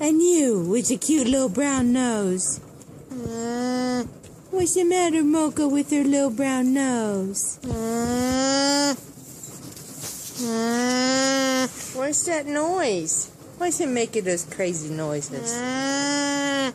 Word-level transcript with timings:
And 0.00 0.20
you 0.20 0.60
with 0.60 0.90
your 0.90 0.98
cute 0.98 1.28
little 1.28 1.48
brown 1.48 1.92
nose. 1.92 2.60
Uh, 3.10 4.04
what's 4.50 4.74
the 4.74 4.84
matter, 4.84 5.22
Mocha, 5.22 5.68
with 5.68 5.90
her 5.90 6.02
little 6.02 6.30
brown 6.30 6.74
nose? 6.74 7.58
Uh, 7.64 8.94
uh, 10.44 11.66
what's 11.94 12.24
that 12.26 12.46
noise? 12.46 13.30
Why's 13.58 13.80
it 13.80 13.88
making 13.88 14.24
those 14.24 14.44
crazy 14.44 14.90
noises? 14.90 15.52
Uh, 15.52 16.72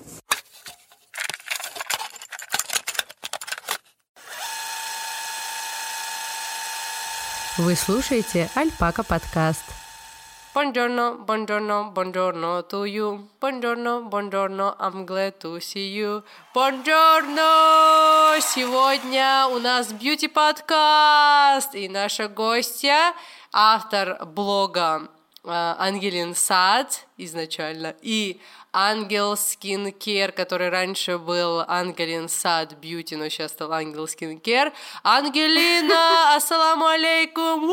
Вы 7.57 7.75
слушаете 7.75 8.49
Альпака 8.55 9.03
подкаст. 9.03 9.63
Buongiorno, 10.54 11.24
buongiorno, 11.24 11.92
buongiorno 11.92 12.66
to 12.66 12.84
you. 12.84 13.26
Buongiorno, 13.40 14.02
buongiorno, 14.02 14.76
I'm 14.80 15.06
glad 15.06 15.38
to 15.38 15.58
see 15.58 15.94
you. 15.94 16.22
Buongiorno! 16.52 18.38
Сегодня 18.38 19.46
у 19.50 19.58
нас 19.60 19.94
бьюти-подкаст, 19.94 21.74
и 21.74 21.88
наша 21.88 22.28
гостья, 22.28 23.14
автор 23.50 24.22
блога 24.26 25.08
э, 25.42 25.48
Ангелин 25.78 26.34
Сад 26.34 27.06
изначально, 27.16 27.94
и 28.02 28.38
Ангел 28.72 29.36
Скин 29.36 29.92
Кер, 29.92 30.32
который 30.32 30.70
раньше 30.70 31.18
был 31.18 31.62
Ангелин 31.68 32.30
Сад 32.30 32.72
Бьюти, 32.78 33.16
но 33.16 33.28
сейчас 33.28 33.52
стал 33.52 33.72
Ангел 33.72 34.08
Скин 34.08 34.40
Кер. 34.40 34.72
Ангелина, 35.02 36.34
ассаламу 36.36 36.86
алейкум! 36.86 37.70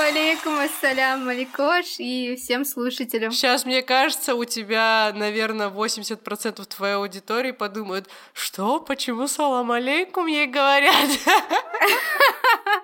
Алейкум 0.00 0.58
ассалям, 0.58 1.24
Маликош 1.26 1.98
и 1.98 2.34
всем 2.36 2.64
слушателям. 2.64 3.30
Сейчас, 3.30 3.64
мне 3.64 3.82
кажется, 3.82 4.34
у 4.34 4.44
тебя, 4.44 5.12
наверное, 5.14 5.68
80% 5.70 6.64
твоей 6.66 6.94
аудитории 6.94 7.52
подумают, 7.52 8.08
что, 8.32 8.80
почему 8.80 9.28
салам 9.28 9.70
алейкум 9.70 10.26
ей 10.26 10.46
говорят? 10.46 11.08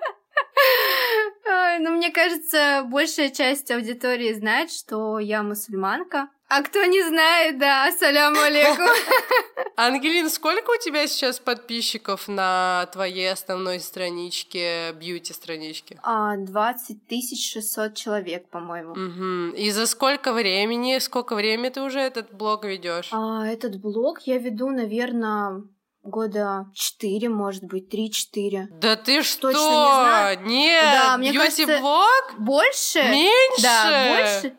Ой, 1.71 1.79
ну, 1.79 1.91
мне 1.91 2.11
кажется, 2.11 2.85
большая 2.89 3.29
часть 3.29 3.71
аудитории 3.71 4.33
знает, 4.33 4.71
что 4.71 5.19
я 5.19 5.41
мусульманка. 5.41 6.27
А 6.49 6.63
кто 6.63 6.83
не 6.83 7.01
знает, 7.01 7.59
да, 7.59 7.87
ассаляму 7.87 8.41
алейкум. 8.41 8.87
Ангелин, 9.77 10.29
сколько 10.29 10.71
у 10.71 10.81
тебя 10.83 11.07
сейчас 11.07 11.39
подписчиков 11.39 12.27
на 12.27 12.89
твоей 12.91 13.31
основной 13.31 13.79
страничке, 13.79 14.91
бьюти-страничке? 14.91 15.97
А, 16.03 16.35
20 16.35 17.07
тысяч 17.07 17.53
600 17.53 17.95
человек, 17.95 18.49
по-моему. 18.49 18.91
Угу. 18.91 19.55
И 19.55 19.71
за 19.71 19.85
сколько 19.85 20.33
времени, 20.33 20.99
сколько 20.99 21.35
времени 21.35 21.69
ты 21.69 21.81
уже 21.81 22.01
этот 22.01 22.33
блог 22.33 22.65
ведешь? 22.65 23.09
А, 23.13 23.47
этот 23.47 23.79
блог 23.79 24.19
я 24.23 24.39
веду, 24.39 24.71
наверное, 24.71 25.63
года 26.03 26.65
четыре, 26.73 27.29
может 27.29 27.63
быть, 27.63 27.89
три-четыре. 27.89 28.67
Да 28.71 28.95
ты 28.95 29.23
что? 29.23 29.51
Точно 29.51 29.59
не 29.59 29.65
знаю. 29.65 30.41
Нет, 30.45 30.93
Да, 30.93 31.17
мне 31.17 31.31
бьюти-блог? 31.31 32.35
Больше? 32.39 33.03
Меньше? 33.03 33.61
Да, 33.61 34.15
больше. 34.15 34.55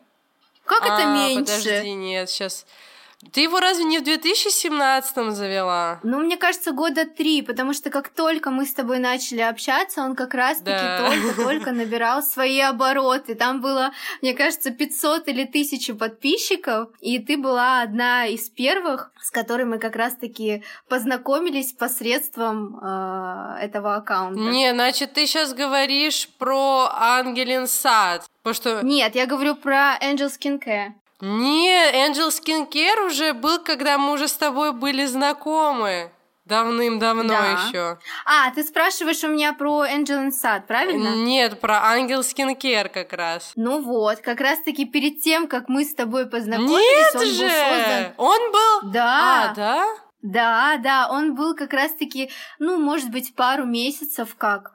Как 0.65 0.81
это 0.83 1.03
А, 1.03 1.13
меньше? 1.13 1.57
Подожди, 1.57 1.93
нет, 1.93 2.29
сейчас. 2.29 2.65
Ты 3.31 3.41
его 3.41 3.59
разве 3.59 3.83
не 3.85 3.99
в 3.99 4.03
2017 4.03 5.33
завела? 5.33 5.99
Ну, 6.03 6.19
мне 6.19 6.37
кажется, 6.37 6.71
года 6.71 7.05
три, 7.05 7.41
потому 7.41 7.73
что 7.73 7.89
как 7.89 8.09
только 8.09 8.51
мы 8.51 8.65
с 8.65 8.73
тобой 8.73 8.99
начали 8.99 9.41
общаться, 9.41 10.01
он 10.01 10.15
как 10.15 10.33
раз-таки 10.33 10.71
Да. 10.71 11.09
только-только 11.09 11.71
набирал 11.73 12.21
свои 12.23 12.59
обороты. 12.59 13.35
Там 13.35 13.61
было, 13.61 13.91
мне 14.21 14.33
кажется, 14.33 14.71
500 14.71 15.27
или 15.27 15.43
1000 15.43 15.95
подписчиков, 15.95 16.89
и 16.99 17.19
ты 17.19 17.37
была 17.37 17.81
одна 17.81 18.25
из 18.25 18.49
первых, 18.49 19.11
с 19.21 19.31
которой 19.31 19.65
мы 19.65 19.77
как 19.79 19.95
раз-таки 19.95 20.63
познакомились 20.89 21.71
посредством 21.73 22.79
э, 22.81 23.57
этого 23.61 23.95
аккаунта. 23.95 24.39
Не, 24.39 24.71
значит, 24.73 25.13
ты 25.13 25.25
сейчас 25.25 25.53
говоришь 25.53 26.29
про 26.37 26.89
Ангелин 26.91 27.67
Сад. 27.67 28.25
Потому 28.43 28.53
что... 28.53 28.81
Нет, 28.85 29.15
я 29.15 29.25
говорю 29.25 29.55
про 29.55 29.97
Angel 30.01 30.29
Skincare. 30.29 30.93
Не, 31.25 31.91
Angel 32.05 32.27
Skincare 32.27 33.05
уже 33.05 33.33
был, 33.33 33.63
когда 33.63 33.97
мы 33.97 34.11
уже 34.11 34.27
с 34.27 34.33
тобой 34.33 34.73
были 34.73 35.05
знакомы. 35.05 36.11
Давным-давно 36.43 37.23
Да. 37.29 37.51
еще. 37.69 37.97
А, 38.25 38.51
ты 38.51 38.61
спрашиваешь 38.63 39.23
у 39.23 39.29
меня 39.29 39.53
про 39.53 39.85
Angel 39.85 40.29
Sad, 40.31 40.67
правильно? 40.67 41.15
Нет, 41.15 41.61
про 41.61 41.81
Ангел 41.85 42.19
Skincare 42.19 42.89
как 42.89 43.13
раз. 43.13 43.53
Ну 43.55 43.81
вот, 43.81 44.19
как 44.19 44.41
раз-таки 44.41 44.83
перед 44.83 45.21
тем, 45.21 45.47
как 45.47 45.69
мы 45.69 45.85
с 45.85 45.95
тобой 45.95 46.25
познакомились, 46.25 46.73
Нет 46.75 47.15
он 47.15 47.21
был 47.21 47.27
же! 47.29 47.49
создан 47.49 48.13
Он 48.17 48.51
был... 48.51 48.91
Да. 48.91 49.51
А, 49.51 49.53
да? 49.55 49.85
Да, 50.21 50.77
да, 50.83 51.07
он 51.09 51.35
был 51.35 51.55
как 51.55 51.71
раз-таки, 51.71 52.29
ну, 52.59 52.77
может 52.77 53.11
быть, 53.11 53.33
пару 53.33 53.65
месяцев 53.65 54.35
как. 54.37 54.73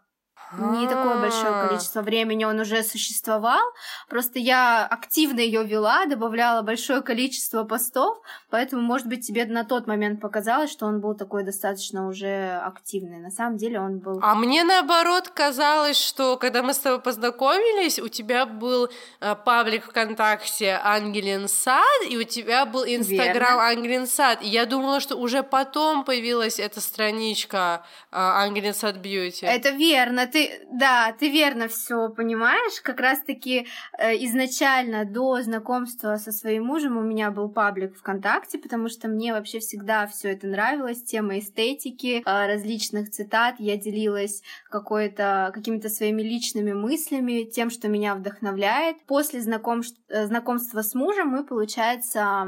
Не 0.57 0.89
такое 0.89 1.21
большое 1.21 1.53
А. 1.53 1.67
количество 1.67 2.01
времени 2.03 2.45
он 2.45 2.59
уже 2.61 2.83
существовал. 2.83 3.61
Просто 4.09 4.39
я 4.39 4.87
активно 4.87 5.41
ее 5.41 5.65
вела, 5.65 6.07
добавляла 6.07 6.63
большое 6.63 7.03
количество 7.03 7.65
постов, 7.65 8.19
поэтому, 8.51 8.83
может 8.83 9.07
быть, 9.07 9.27
тебе 9.27 9.45
на 9.45 9.65
тот 9.65 9.87
момент 9.87 10.21
показалось, 10.21 10.71
что 10.71 10.87
он 10.87 11.01
был 11.01 11.15
такой 11.15 11.45
достаточно 11.45 12.09
уже 12.09 12.61
активный. 12.65 13.19
На 13.19 13.31
самом 13.31 13.57
деле 13.57 13.81
он 13.81 13.99
был... 13.99 14.21
А 14.23 14.35
мне 14.35 14.65
наоборот 14.65 15.29
казалось, 15.29 15.99
что 15.99 16.37
когда 16.37 16.63
мы 16.63 16.73
с 16.73 16.79
тобой 16.79 17.01
познакомились, 17.01 17.99
у 17.99 18.09
тебя 18.09 18.47
был 18.47 18.89
э, 19.21 19.35
паблик 19.45 19.85
ВКонтакте 19.85 20.81
Ангелин 20.83 21.49
Сад, 21.49 21.85
и 22.09 22.17
у 22.17 22.25
тебя 22.25 22.65
был 22.65 22.85
Инстаграм 22.85 23.59
Ангелин 23.59 24.07
Сад. 24.07 24.43
И 24.43 24.49
я 24.49 24.67
думала, 24.67 25.01
что 25.01 25.17
уже 25.17 25.43
потом 25.43 26.05
появилась 26.05 26.59
эта 26.59 26.81
страничка 26.81 27.83
э, 28.11 28.17
Ангелин 28.17 28.75
Сад 28.75 28.97
Бьюти. 28.97 29.47
Это 29.47 29.71
верно, 29.71 30.27
ты, 30.27 30.38
да, 30.73 31.15
ты 31.19 31.31
верно 31.31 31.69
все 31.69 32.09
понимаешь. 32.09 32.81
Как 32.83 33.01
раз-таки 33.01 33.67
э, 33.99 34.15
изначально 34.25 35.05
до 35.05 35.41
знакомства 35.43 36.17
со 36.17 36.33
своим 36.33 36.65
мужем 36.65 36.97
у 36.97 37.03
меня 37.03 37.31
был 37.31 37.49
паблик 37.49 37.97
ВКонтакте, 37.97 38.59
потому 38.59 38.89
что 38.89 39.09
мне 39.09 39.33
вообще 39.33 39.59
всегда 39.59 40.07
все 40.07 40.33
это 40.33 40.47
нравилось, 40.47 41.03
тема 41.03 41.39
эстетики, 41.39 42.23
э, 42.25 42.47
различных 42.47 43.11
цитат. 43.11 43.57
Я 43.59 43.77
делилась 43.77 44.43
какой-то 44.71 45.51
какими-то 45.55 45.89
своими 45.89 46.23
личными 46.23 46.73
мыслями, 46.73 47.45
тем, 47.45 47.71
что 47.71 47.89
меня 47.89 48.15
вдохновляет. 48.15 48.97
После 49.07 49.41
знакомств- 49.41 50.01
э, 50.09 50.27
знакомства 50.27 50.83
с 50.83 50.95
мужем 50.95 51.29
мы, 51.29 51.45
получается, 51.45 52.47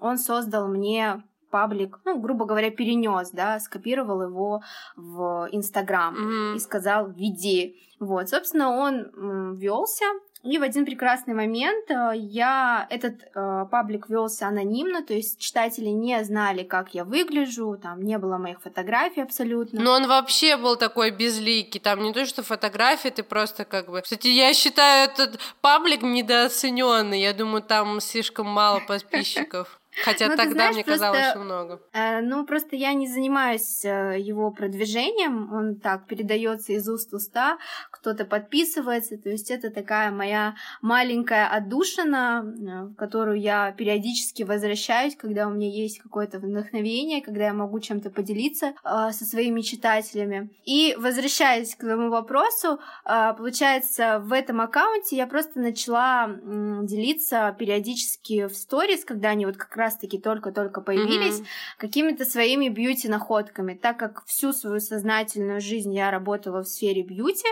он 0.00 0.18
создал 0.18 0.68
мне 0.68 1.22
паблик, 1.52 2.00
ну, 2.04 2.18
грубо 2.18 2.44
говоря, 2.46 2.70
перенес, 2.70 3.30
да, 3.30 3.60
скопировал 3.60 4.22
его 4.22 4.62
в 4.96 5.48
Инстаграм 5.52 6.14
Мгм. 6.14 6.56
и 6.56 6.58
сказал 6.58 7.10
«веди». 7.10 7.76
Вот, 8.00 8.28
собственно, 8.28 8.70
он 8.70 9.54
велся, 9.54 10.06
и 10.42 10.58
в 10.58 10.62
один 10.62 10.84
прекрасный 10.84 11.34
момент 11.34 11.88
э, 11.88 12.12
я 12.16 12.88
этот 12.90 13.14
э, 13.32 13.66
паблик 13.70 14.08
велся 14.08 14.48
анонимно, 14.48 15.04
то 15.04 15.14
есть 15.14 15.38
читатели 15.38 15.86
не 15.90 16.24
знали, 16.24 16.64
как 16.64 16.94
я 16.94 17.04
выгляжу, 17.04 17.78
там 17.80 18.02
не 18.02 18.18
было 18.18 18.38
моих 18.38 18.60
фотографий 18.60 19.22
абсолютно. 19.22 19.80
Но 19.80 19.92
он 19.92 20.08
вообще 20.08 20.56
был 20.56 20.74
такой 20.76 21.12
безликий. 21.12 21.78
Там 21.78 22.02
не 22.02 22.12
то, 22.12 22.26
что 22.26 22.42
фотографии, 22.42 23.10
ты 23.10 23.22
просто 23.22 23.64
как 23.64 23.88
бы... 23.88 24.00
Кстати, 24.02 24.26
я 24.26 24.52
считаю 24.52 25.08
этот 25.08 25.38
паблик 25.60 26.02
недооцененный. 26.02 27.20
Я 27.20 27.34
думаю, 27.34 27.62
там 27.62 28.00
слишком 28.00 28.48
мало 28.48 28.80
подписчиков. 28.80 29.78
Хотя 30.04 30.28
Ну, 30.28 30.36
тогда 30.36 30.52
знаешь, 30.54 30.74
мне 30.74 30.84
казалось, 30.84 31.18
просто- 31.20 31.30
что 31.30 31.44
много. 31.44 31.80
Э, 31.92 32.20
Ну, 32.22 32.46
просто 32.46 32.76
я 32.76 32.92
не 32.94 33.06
занимаюсь 33.08 33.84
э, 33.84 34.16
его 34.18 34.50
продвижением, 34.50 35.52
он 35.52 35.76
так 35.76 36.06
передается 36.06 36.72
из 36.72 36.88
уст 36.88 37.12
в 37.12 37.16
уста, 37.16 37.58
кто-то 37.90 38.24
подписывается, 38.24 39.18
то 39.18 39.28
есть 39.28 39.50
это 39.50 39.70
такая 39.70 40.10
моя 40.10 40.54
маленькая 40.80 41.46
отдушина, 41.48 42.42
э, 42.44 42.84
в 42.86 42.94
которую 42.94 43.38
я 43.40 43.72
периодически 43.72 44.44
возвращаюсь, 44.44 45.16
когда 45.16 45.46
у 45.46 45.50
меня 45.50 45.68
есть 45.68 45.98
какое-то 46.00 46.38
вдохновение, 46.38 47.20
когда 47.22 47.44
я 47.44 47.52
могу 47.52 47.78
чем-то 47.80 48.10
поделиться 48.10 48.74
э, 48.84 49.10
со 49.12 49.24
своими 49.24 49.60
читателями. 49.60 50.48
И 50.64 50.94
возвращаясь 50.98 51.74
к 51.74 51.80
твоему 51.80 52.08
вопросу, 52.10 52.78
э, 53.04 53.34
получается, 53.36 54.20
в 54.20 54.32
этом 54.32 54.60
аккаунте 54.60 55.16
я 55.16 55.26
просто 55.26 55.60
начала 55.60 56.24
м, 56.24 56.86
делиться 56.86 57.54
периодически 57.58 58.46
в 58.46 58.54
сторис, 58.56 59.04
когда 59.04 59.30
они 59.30 59.46
вот 59.46 59.56
как 59.56 59.76
раз-таки 59.82 60.18
только-только 60.18 60.80
появились, 60.80 61.38
Мгм. 61.38 61.46
какими-то 61.78 62.24
своими 62.24 62.68
бьюти-находками. 62.68 63.74
Так 63.74 63.98
как 63.98 64.24
всю 64.26 64.52
свою 64.52 64.80
сознательную 64.80 65.60
жизнь 65.60 65.92
я 65.94 66.10
работала 66.10 66.62
в 66.62 66.68
сфере 66.68 67.02
бьюти, 67.02 67.48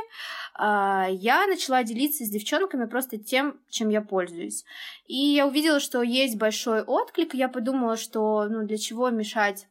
а, 0.55 1.07
я 1.11 1.47
начала 1.47 1.83
делиться 1.83 2.25
с 2.25 2.29
девчонками 2.31 2.87
просто 2.87 3.19
тем, 3.19 3.59
чем 3.69 3.89
я 3.91 4.01
пользуюсь. 4.01 4.65
И 5.07 5.17
я 5.17 5.47
увидела, 5.47 5.81
что 5.81 6.03
есть 6.03 6.37
большой 6.39 6.83
отклик, 6.83 7.35
и 7.35 7.39
я 7.39 7.49
подумала, 7.49 7.97
что 7.97 8.47
ну 8.49 8.67
для 8.67 8.79
чего 8.79 9.11
мешать 9.11 9.67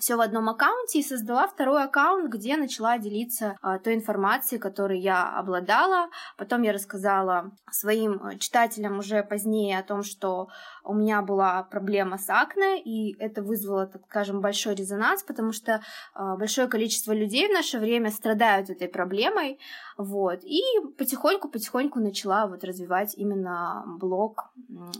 все 0.00 0.16
в 0.16 0.20
одном 0.20 0.48
аккаунте 0.48 1.00
и 1.00 1.02
создала 1.02 1.46
второй 1.48 1.84
аккаунт, 1.84 2.32
где 2.32 2.56
начала 2.56 2.98
делиться 2.98 3.56
а, 3.62 3.78
той 3.78 3.94
информацией, 3.94 4.60
которой 4.60 4.98
я 4.98 5.36
обладала. 5.36 6.08
Потом 6.36 6.62
я 6.62 6.72
рассказала 6.72 7.50
своим 7.70 8.14
э, 8.14 8.38
читателям 8.38 8.98
уже 8.98 9.22
позднее 9.22 9.78
о 9.78 9.82
том, 9.82 10.02
что 10.02 10.48
у 10.84 10.94
меня 10.94 11.22
была 11.22 11.62
проблема 11.64 12.18
с 12.18 12.30
акне, 12.30 12.82
и 12.82 13.14
это 13.18 13.42
вызвало, 13.42 13.86
так 13.86 14.02
скажем, 14.06 14.40
большой 14.40 14.74
резонанс, 14.74 15.22
потому 15.22 15.52
что 15.52 15.82
а, 16.14 16.36
большое 16.36 16.68
количество 16.68 17.12
людей 17.12 17.48
в 17.48 17.52
наше 17.52 17.78
время 17.78 18.10
страдают 18.10 18.70
этой 18.70 18.88
проблемой, 18.88 19.58
вот, 19.96 20.40
и 20.44 20.62
потихоньку-потихоньку 20.96 21.98
начала 21.98 22.46
вот 22.46 22.62
развивать 22.64 23.14
именно 23.16 23.84
блог, 23.86 24.50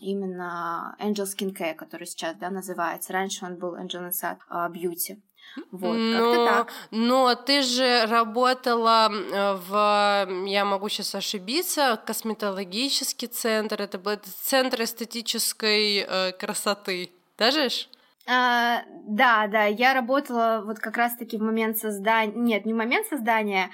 именно 0.00 0.96
Angel 1.00 1.24
Skin 1.24 1.54
Care, 1.56 1.74
который 1.74 2.06
сейчас, 2.06 2.36
да, 2.36 2.50
называется. 2.50 3.12
Раньше 3.12 3.44
он 3.46 3.56
был 3.56 3.76
Angel 3.76 4.10
Inside 4.10 4.38
Beauty. 4.72 4.87
Вот, 5.72 5.96
но, 5.96 6.46
так. 6.46 6.72
Но 6.90 7.34
ты 7.34 7.62
же 7.62 8.06
работала 8.06 9.10
в, 9.10 10.28
я 10.46 10.64
могу 10.64 10.88
сейчас 10.88 11.14
ошибиться, 11.14 12.00
косметологический 12.06 13.28
центр, 13.28 13.82
это 13.82 13.98
был 13.98 14.18
центр 14.42 14.82
эстетической 14.82 16.06
э, 16.06 16.32
красоты, 16.32 17.10
даже? 17.36 17.68
А, 18.26 18.82
да, 19.06 19.46
да, 19.48 19.64
я 19.64 19.94
работала 19.94 20.62
вот 20.64 20.78
как 20.78 20.96
раз-таки 20.96 21.38
в 21.38 21.42
момент 21.42 21.78
создания, 21.78 22.32
нет, 22.34 22.66
не 22.66 22.74
в 22.74 22.76
момент 22.76 23.06
создания, 23.06 23.70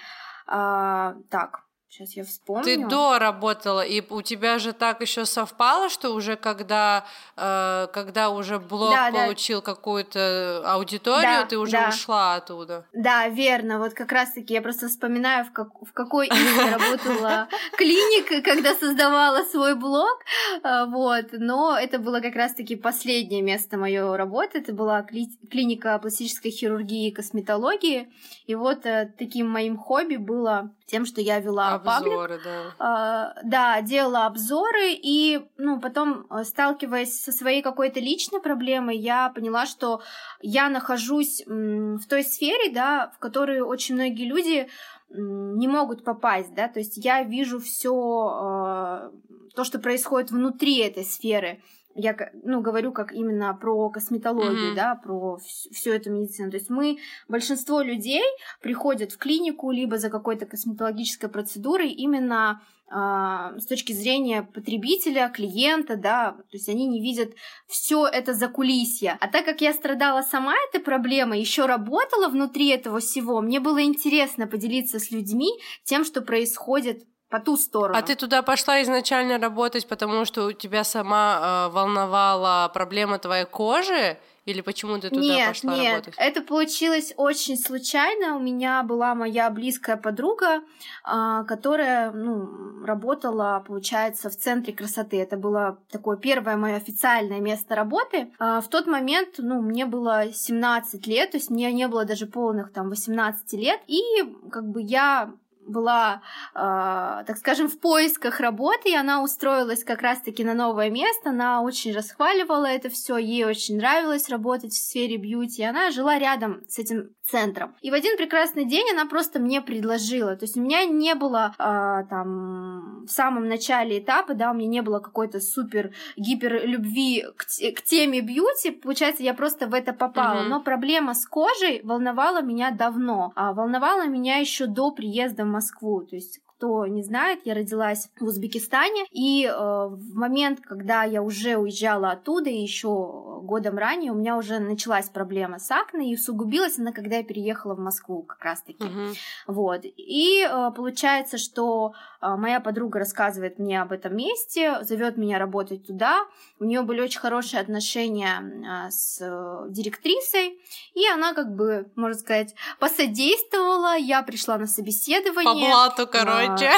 а, 0.46 1.16
так, 1.28 1.63
Сейчас 1.96 2.16
я 2.16 2.24
вспомню. 2.24 2.64
Ты 2.64 2.88
до 2.88 3.20
работала, 3.20 3.86
и 3.86 4.02
у 4.10 4.20
тебя 4.20 4.58
же 4.58 4.72
так 4.72 5.00
еще 5.00 5.24
совпало, 5.24 5.88
что 5.88 6.10
уже 6.10 6.34
когда, 6.34 7.04
э, 7.36 7.86
когда 7.92 8.30
уже 8.30 8.58
блог 8.58 8.90
да, 8.90 9.12
получил 9.12 9.60
да. 9.60 9.66
какую-то 9.66 10.62
аудиторию, 10.66 11.42
да, 11.42 11.46
ты 11.46 11.56
уже 11.56 11.70
да. 11.70 11.90
ушла 11.90 12.34
оттуда. 12.34 12.84
Да, 12.92 13.28
верно. 13.28 13.78
Вот 13.78 13.94
как 13.94 14.10
раз-таки 14.10 14.54
я 14.54 14.60
просто 14.60 14.88
вспоминаю, 14.88 15.44
в, 15.44 15.52
как, 15.52 15.68
в 15.82 15.92
какой 15.92 16.26
именно 16.26 16.72
работала 16.78 17.46
клиника, 17.76 18.42
когда 18.42 18.74
создавала 18.74 19.44
свой 19.44 19.76
блог. 19.76 20.18
Э, 20.64 20.86
вот. 20.86 21.26
Но 21.30 21.78
это 21.78 22.00
было 22.00 22.18
как 22.18 22.34
раз-таки 22.34 22.74
последнее 22.74 23.40
место 23.40 23.76
моей 23.76 24.00
работы. 24.00 24.58
Это 24.58 24.72
была 24.72 25.02
клиника 25.02 25.96
пластической 26.00 26.50
хирургии 26.50 27.10
и 27.10 27.14
косметологии. 27.14 28.12
И 28.46 28.56
вот 28.56 28.84
э, 28.84 29.14
таким 29.16 29.48
моим 29.48 29.76
хобби 29.76 30.16
было 30.16 30.74
тем, 30.86 31.06
что 31.06 31.20
я 31.20 31.38
вела 31.38 31.83
обзоры, 31.86 32.38
паблик. 32.38 32.42
да. 32.44 32.74
А, 32.78 33.34
да, 33.42 33.82
делала 33.82 34.26
обзоры, 34.26 34.92
и 34.92 35.46
ну, 35.56 35.80
потом, 35.80 36.26
э, 36.30 36.44
сталкиваясь 36.44 37.22
со 37.22 37.32
своей 37.32 37.62
какой-то 37.62 38.00
личной 38.00 38.40
проблемой, 38.40 38.96
я 38.96 39.30
поняла, 39.30 39.66
что 39.66 40.02
я 40.40 40.68
нахожусь 40.68 41.44
в 41.46 42.06
той 42.08 42.24
сфере, 42.24 42.72
да, 42.72 43.12
в 43.16 43.18
которой 43.18 43.60
очень 43.60 43.94
многие 43.94 44.26
люди 44.26 44.68
не 45.10 45.68
могут 45.68 46.04
попасть, 46.04 46.54
да, 46.54 46.68
то 46.68 46.80
есть 46.80 46.96
я 46.96 47.22
вижу 47.22 47.60
все 47.60 47.92
э, 47.92 49.10
то, 49.54 49.64
что 49.64 49.78
происходит 49.78 50.30
внутри 50.30 50.78
этой 50.78 51.04
сферы 51.04 51.62
я 51.94 52.16
ну, 52.42 52.60
говорю 52.60 52.92
как 52.92 53.12
именно 53.12 53.54
про 53.54 53.88
косметологию, 53.90 54.72
mm-hmm. 54.72 54.76
да, 54.76 54.94
про 54.96 55.38
всю 55.38 55.90
эту 55.90 56.10
медицину. 56.10 56.50
То 56.50 56.56
есть 56.56 56.70
мы, 56.70 56.98
большинство 57.28 57.80
людей 57.80 58.22
приходят 58.60 59.12
в 59.12 59.18
клинику 59.18 59.70
либо 59.70 59.96
за 59.98 60.10
какой-то 60.10 60.46
косметологической 60.46 61.28
процедурой 61.28 61.90
именно 61.90 62.62
э, 62.88 63.58
с 63.58 63.66
точки 63.66 63.92
зрения 63.92 64.42
потребителя, 64.42 65.28
клиента, 65.28 65.96
да, 65.96 66.32
то 66.32 66.56
есть 66.56 66.68
они 66.68 66.86
не 66.86 67.00
видят 67.00 67.30
все 67.66 68.06
это 68.06 68.34
за 68.34 68.48
кулисья. 68.48 69.16
А 69.20 69.28
так 69.28 69.44
как 69.44 69.60
я 69.60 69.72
страдала 69.72 70.22
сама 70.22 70.54
этой 70.68 70.82
проблемой, 70.82 71.40
еще 71.40 71.66
работала 71.66 72.28
внутри 72.28 72.68
этого 72.68 72.98
всего, 72.98 73.40
мне 73.40 73.60
было 73.60 73.82
интересно 73.82 74.46
поделиться 74.46 74.98
с 74.98 75.10
людьми 75.10 75.50
тем, 75.84 76.04
что 76.04 76.22
происходит 76.22 77.04
по 77.28 77.40
ту 77.40 77.56
сторону. 77.56 77.98
А 77.98 78.02
ты 78.02 78.14
туда 78.14 78.42
пошла 78.42 78.82
изначально 78.82 79.38
работать, 79.38 79.86
потому 79.88 80.24
что 80.24 80.46
у 80.46 80.52
тебя 80.52 80.84
сама 80.84 81.68
э, 81.68 81.72
волновала 81.72 82.70
проблема 82.72 83.18
твоей 83.18 83.44
кожи? 83.44 84.18
Или 84.46 84.60
почему 84.60 84.98
ты 84.98 85.08
туда 85.08 85.22
нет, 85.22 85.48
пошла 85.48 85.74
нет, 85.74 85.92
работать? 85.92 86.14
Это 86.18 86.42
получилось 86.42 87.14
очень 87.16 87.56
случайно. 87.56 88.36
У 88.36 88.40
меня 88.40 88.82
была 88.82 89.14
моя 89.14 89.48
близкая 89.48 89.96
подруга, 89.96 90.62
а, 91.02 91.44
которая 91.44 92.12
ну, 92.12 92.84
работала, 92.84 93.64
получается, 93.66 94.28
в 94.28 94.36
центре 94.36 94.74
красоты. 94.74 95.18
Это 95.18 95.38
было 95.38 95.78
такое 95.90 96.18
первое 96.18 96.56
мое 96.56 96.76
официальное 96.76 97.40
место 97.40 97.74
работы. 97.74 98.32
А, 98.38 98.60
в 98.60 98.68
тот 98.68 98.86
момент, 98.86 99.36
ну, 99.38 99.62
мне 99.62 99.86
было 99.86 100.30
17 100.30 101.06
лет, 101.06 101.30
то 101.30 101.38
есть 101.38 101.48
мне 101.48 101.72
не 101.72 101.88
было 101.88 102.04
даже 102.04 102.26
полных 102.26 102.70
там 102.70 102.90
18 102.90 103.50
лет. 103.54 103.80
И 103.86 104.02
как 104.50 104.68
бы 104.68 104.82
я 104.82 105.32
была, 105.66 106.22
э, 106.54 107.24
так 107.26 107.36
скажем, 107.36 107.68
в 107.68 107.78
поисках 107.78 108.40
работы, 108.40 108.90
и 108.90 108.94
она 108.94 109.22
устроилась 109.22 109.84
как 109.84 110.02
раз-таки 110.02 110.44
на 110.44 110.54
новое 110.54 110.90
место, 110.90 111.30
она 111.30 111.62
очень 111.62 111.94
расхваливала 111.94 112.66
это 112.66 112.88
все, 112.88 113.16
ей 113.16 113.44
очень 113.44 113.76
нравилось 113.76 114.28
работать 114.28 114.72
в 114.72 114.82
сфере 114.82 115.16
бьюти, 115.16 115.62
и 115.62 115.64
она 115.64 115.90
жила 115.90 116.18
рядом 116.18 116.62
с 116.68 116.78
этим 116.78 117.10
центром. 117.22 117.74
И 117.80 117.90
в 117.90 117.94
один 117.94 118.16
прекрасный 118.16 118.64
день 118.64 118.86
она 118.92 119.06
просто 119.06 119.40
мне 119.40 119.60
предложила, 119.62 120.36
то 120.36 120.44
есть 120.44 120.56
у 120.56 120.60
меня 120.60 120.84
не 120.84 121.14
было 121.14 121.54
э, 121.58 122.04
там 122.08 123.04
в 123.06 123.10
самом 123.10 123.48
начале 123.48 123.98
этапа, 123.98 124.34
да, 124.34 124.50
у 124.50 124.54
меня 124.54 124.68
не 124.68 124.82
было 124.82 125.00
какой-то 125.00 125.40
супер 125.40 125.92
гипер 126.16 126.66
любви 126.66 127.24
к, 127.36 127.44
к 127.44 127.82
теме 127.82 128.20
бьюти, 128.20 128.70
получается, 128.70 129.22
я 129.22 129.34
просто 129.34 129.66
в 129.66 129.74
это 129.74 129.92
попала, 129.92 130.40
mm-hmm. 130.40 130.48
но 130.48 130.60
проблема 130.60 131.14
с 131.14 131.26
кожей 131.26 131.80
волновала 131.82 132.42
меня 132.42 132.70
давно, 132.70 133.32
а 133.34 133.52
волновала 133.52 134.06
меня 134.06 134.36
еще 134.36 134.66
до 134.66 134.90
приезда 134.90 135.44
в 135.44 135.48
Москву. 135.54 136.02
То 136.02 136.16
есть 136.16 136.40
кто 136.56 136.86
не 136.86 137.02
знает, 137.02 137.40
я 137.44 137.54
родилась 137.54 138.08
в 138.18 138.24
Узбекистане, 138.24 139.04
и 139.10 139.46
э, 139.46 139.50
в 139.52 140.14
момент, 140.14 140.60
когда 140.60 141.04
я 141.04 141.22
уже 141.22 141.56
уезжала 141.56 142.12
оттуда, 142.12 142.50
еще 142.50 143.40
годом 143.42 143.76
ранее, 143.76 144.12
у 144.12 144.14
меня 144.14 144.36
уже 144.36 144.58
началась 144.58 145.08
проблема 145.08 145.58
с 145.58 145.70
акне, 145.70 146.10
и 146.10 146.14
усугубилась 146.14 146.78
она, 146.78 146.92
когда 146.92 147.16
я 147.16 147.24
переехала 147.24 147.74
в 147.74 147.78
Москву 147.80 148.22
как 148.22 148.42
раз-таки. 148.42 148.84
Uh-huh. 148.84 149.14
Вот. 149.46 149.80
И 149.84 150.42
э, 150.42 150.70
получается, 150.74 151.38
что 151.38 151.92
э, 152.20 152.36
моя 152.36 152.60
подруга 152.60 153.00
рассказывает 153.00 153.58
мне 153.58 153.82
об 153.82 153.92
этом 153.92 154.16
месте, 154.16 154.78
зовет 154.82 155.16
меня 155.16 155.38
работать 155.38 155.86
туда. 155.86 156.24
У 156.58 156.64
нее 156.64 156.82
были 156.82 157.00
очень 157.00 157.20
хорошие 157.20 157.60
отношения 157.60 158.40
э, 158.40 158.90
с 158.90 159.18
э, 159.20 159.70
директрисой, 159.70 160.58
и 160.94 161.06
она, 161.08 161.34
как 161.34 161.54
бы, 161.54 161.90
можно 161.96 162.18
сказать, 162.18 162.54
посодействовала. 162.78 163.96
Я 163.96 164.22
пришла 164.22 164.56
на 164.56 164.66
собеседование. 164.66 165.70
По 165.70 165.70
блату, 165.70 166.06
короче 166.06 166.43
короче. 166.46 166.70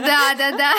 Да, 0.00 0.34
да, 0.36 0.56
да. 0.56 0.74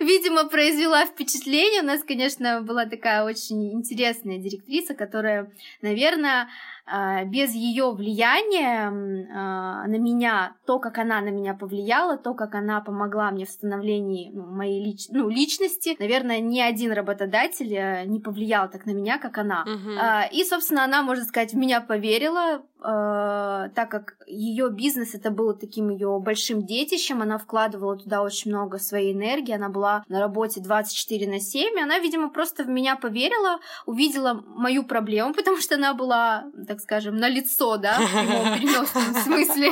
Видимо, 0.00 0.44
произвела 0.48 1.06
впечатление. 1.06 1.82
У 1.82 1.86
нас, 1.86 2.02
конечно, 2.02 2.62
была 2.62 2.86
такая 2.86 3.24
очень 3.24 3.72
интересная 3.72 4.38
директриса, 4.38 4.94
которая, 4.94 5.50
наверное, 5.82 6.48
а, 6.83 6.83
без 6.86 7.54
ее 7.54 7.92
влияния 7.92 8.88
а, 8.88 9.86
на 9.86 9.96
меня, 9.96 10.56
то, 10.66 10.78
как 10.78 10.98
она 10.98 11.20
на 11.20 11.30
меня 11.30 11.54
повлияла, 11.54 12.18
то, 12.18 12.34
как 12.34 12.54
она 12.54 12.80
помогла 12.80 13.30
мне 13.30 13.46
в 13.46 13.50
становлении 13.50 14.30
ну, 14.32 14.46
моей 14.46 14.84
лич... 14.84 15.08
ну, 15.08 15.28
личности, 15.28 15.96
наверное, 15.98 16.40
ни 16.40 16.60
один 16.60 16.92
работодатель 16.92 17.72
э, 17.74 18.04
не 18.04 18.20
повлиял 18.20 18.68
так 18.68 18.84
на 18.84 18.90
меня, 18.90 19.18
как 19.18 19.38
она. 19.38 19.62
Угу. 19.62 20.36
И, 20.36 20.44
собственно, 20.44 20.84
она, 20.84 21.02
можно 21.02 21.24
сказать, 21.24 21.52
в 21.52 21.56
меня 21.56 21.80
поверила, 21.80 22.62
так 22.84 23.88
как 23.88 24.16
ее 24.26 24.68
бизнес 24.70 25.14
это 25.14 25.30
было 25.30 25.54
таким 25.54 25.88
ее 25.88 26.20
большим 26.20 26.66
детищем, 26.66 27.22
она 27.22 27.38
вкладывала 27.38 27.96
туда 27.96 28.20
очень 28.20 28.50
много 28.50 28.78
своей 28.78 29.14
энергии, 29.14 29.54
она 29.54 29.70
была 29.70 30.04
на 30.08 30.20
работе 30.20 30.60
24 30.60 31.26
на 31.26 31.40
7, 31.40 31.78
и 31.78 31.82
она, 31.82 31.98
видимо, 31.98 32.28
просто 32.28 32.64
в 32.64 32.68
меня 32.68 32.96
поверила, 32.96 33.60
увидела 33.86 34.34
мою 34.46 34.84
проблему, 34.84 35.32
потому 35.36 35.58
что 35.58 35.76
она 35.76 35.94
была, 35.94 36.44
так 36.74 36.82
скажем, 36.82 37.16
на 37.16 37.28
лицо, 37.28 37.76
да, 37.76 37.98
в 37.98 38.10
прямом 38.10 38.54
переносном 38.58 39.14
смысле. 39.14 39.70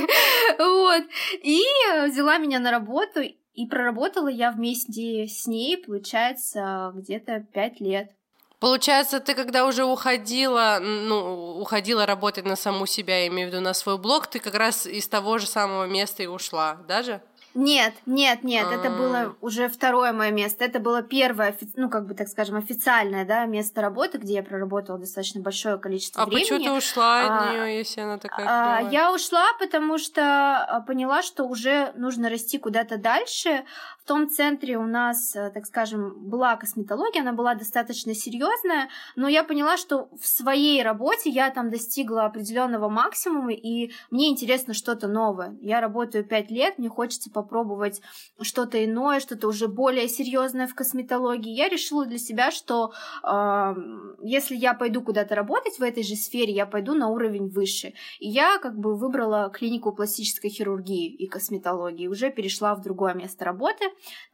Вот. 0.59 1.03
И 1.43 1.63
взяла 2.09 2.39
меня 2.39 2.59
на 2.59 2.71
работу, 2.71 3.21
и 3.21 3.67
проработала 3.67 4.29
я 4.29 4.51
вместе 4.51 5.27
с 5.27 5.47
ней, 5.47 5.77
получается, 5.77 6.93
где-то 6.95 7.41
пять 7.53 7.81
лет. 7.81 8.13
Получается, 8.63 9.19
ты 9.19 9.35
когда 9.35 9.67
уже 9.67 9.85
уходила, 9.85 10.79
ну, 10.81 11.59
уходила 11.59 12.07
работать 12.07 12.45
на 12.45 12.55
саму 12.55 12.87
себя, 12.87 13.19
я 13.19 13.27
имею 13.27 13.49
в 13.49 13.53
виду 13.53 13.61
на 13.61 13.75
свой 13.75 13.99
блог, 13.99 14.29
ты 14.29 14.39
как 14.39 14.55
раз 14.55 14.87
из 14.87 15.09
того 15.09 15.39
же 15.39 15.49
самого 15.49 15.87
места 15.87 16.23
и 16.23 16.29
ушла, 16.29 16.77
даже? 16.87 17.21
Нет, 17.55 17.95
нет, 18.07 18.45
нет, 18.45 18.67
это 18.71 18.89
А. 18.89 18.97
было 18.97 19.37
уже 19.41 19.69
второе 19.69 20.13
мое 20.13 20.31
место. 20.31 20.65
Это 20.65 20.81
было 20.81 21.03
первое, 21.03 21.57
ну, 21.77 21.91
как 21.91 22.07
бы, 22.07 22.15
так 22.15 22.29
скажем, 22.29 22.57
официальное, 22.57 23.25
да, 23.25 23.45
место 23.45 23.81
работы, 23.83 24.19
где 24.19 24.35
я 24.35 24.43
проработала 24.43 24.99
достаточно 24.99 25.41
большое 25.41 25.79
количество 25.79 26.23
А 26.23 26.27
времени. 26.27 26.43
почему 26.45 26.65
ты 26.65 26.73
ушла 26.73 27.21
А, 27.21 27.39
от 27.39 27.53
нее, 27.53 27.79
если 27.79 28.01
она 28.01 28.19
такая 28.19 28.47
А? 28.49 28.91
Я 28.91 29.13
ушла, 29.13 29.45
потому 29.59 29.99
что 29.99 30.23
а, 30.23 30.81
поняла, 30.81 31.23
что 31.23 31.45
уже 31.45 31.93
нужно 31.97 32.29
расти 32.31 32.59
куда-то 32.59 32.97
дальше. 32.97 33.65
В 34.03 34.05
том 34.05 34.29
центре 34.29 34.77
у 34.79 34.85
нас, 34.85 35.37
э, 35.37 35.51
так 35.51 35.65
скажем, 35.65 36.15
была 36.29 36.57
косметология, 36.57 37.23
она 37.23 37.33
была 37.33 37.55
достаточно 37.55 38.15
серьезная, 38.15 38.89
но 39.15 39.29
я 39.29 39.45
поняла, 39.45 39.77
что 39.77 40.09
в 40.21 40.27
своей 40.27 40.83
работе 40.83 41.31
я 41.31 41.51
там 41.51 41.71
достигла 41.71 42.25
определенного 42.25 42.89
максимума, 42.89 43.53
и 43.53 43.93
мне 44.11 44.29
интересно 44.31 44.75
что-то 44.75 45.07
новое. 45.07 45.57
Я 45.61 45.81
работаю 45.81 46.25
пять 46.25 46.51
лет, 46.51 46.79
мне 46.79 46.89
хочется 46.89 47.31
попробовать 47.43 48.01
что-то 48.41 48.85
иное, 48.85 49.21
что-то 49.21 49.49
уже 49.49 49.69
более 49.69 50.09
серьезное 50.09 50.67
в 50.67 50.75
косметологии. 50.75 51.53
Я 51.53 51.69
решила 51.69 52.07
для 52.07 52.19
себя, 52.19 52.51
что 52.51 52.93
э, 53.23 53.75
если 54.23 54.57
я 54.57 54.75
пойду 54.75 55.03
куда-то 55.03 55.35
работать 55.35 55.79
в 55.79 55.83
этой 55.83 56.03
же 56.03 56.15
сфере, 56.15 56.53
я 56.53 56.67
пойду 56.67 56.95
на 56.95 57.09
уровень 57.09 57.49
выше. 57.49 57.95
И 58.21 58.29
я 58.29 58.59
как 58.59 58.79
бы 58.79 58.97
выбрала 58.97 59.51
клинику 59.51 59.93
пластической 59.93 60.51
хирургии 60.51 61.15
и 61.15 61.27
косметологии, 61.27 62.07
уже 62.07 62.31
перешла 62.31 62.75
в 62.75 62.83
другое 62.83 63.15
место 63.15 63.45
работы. 63.45 63.85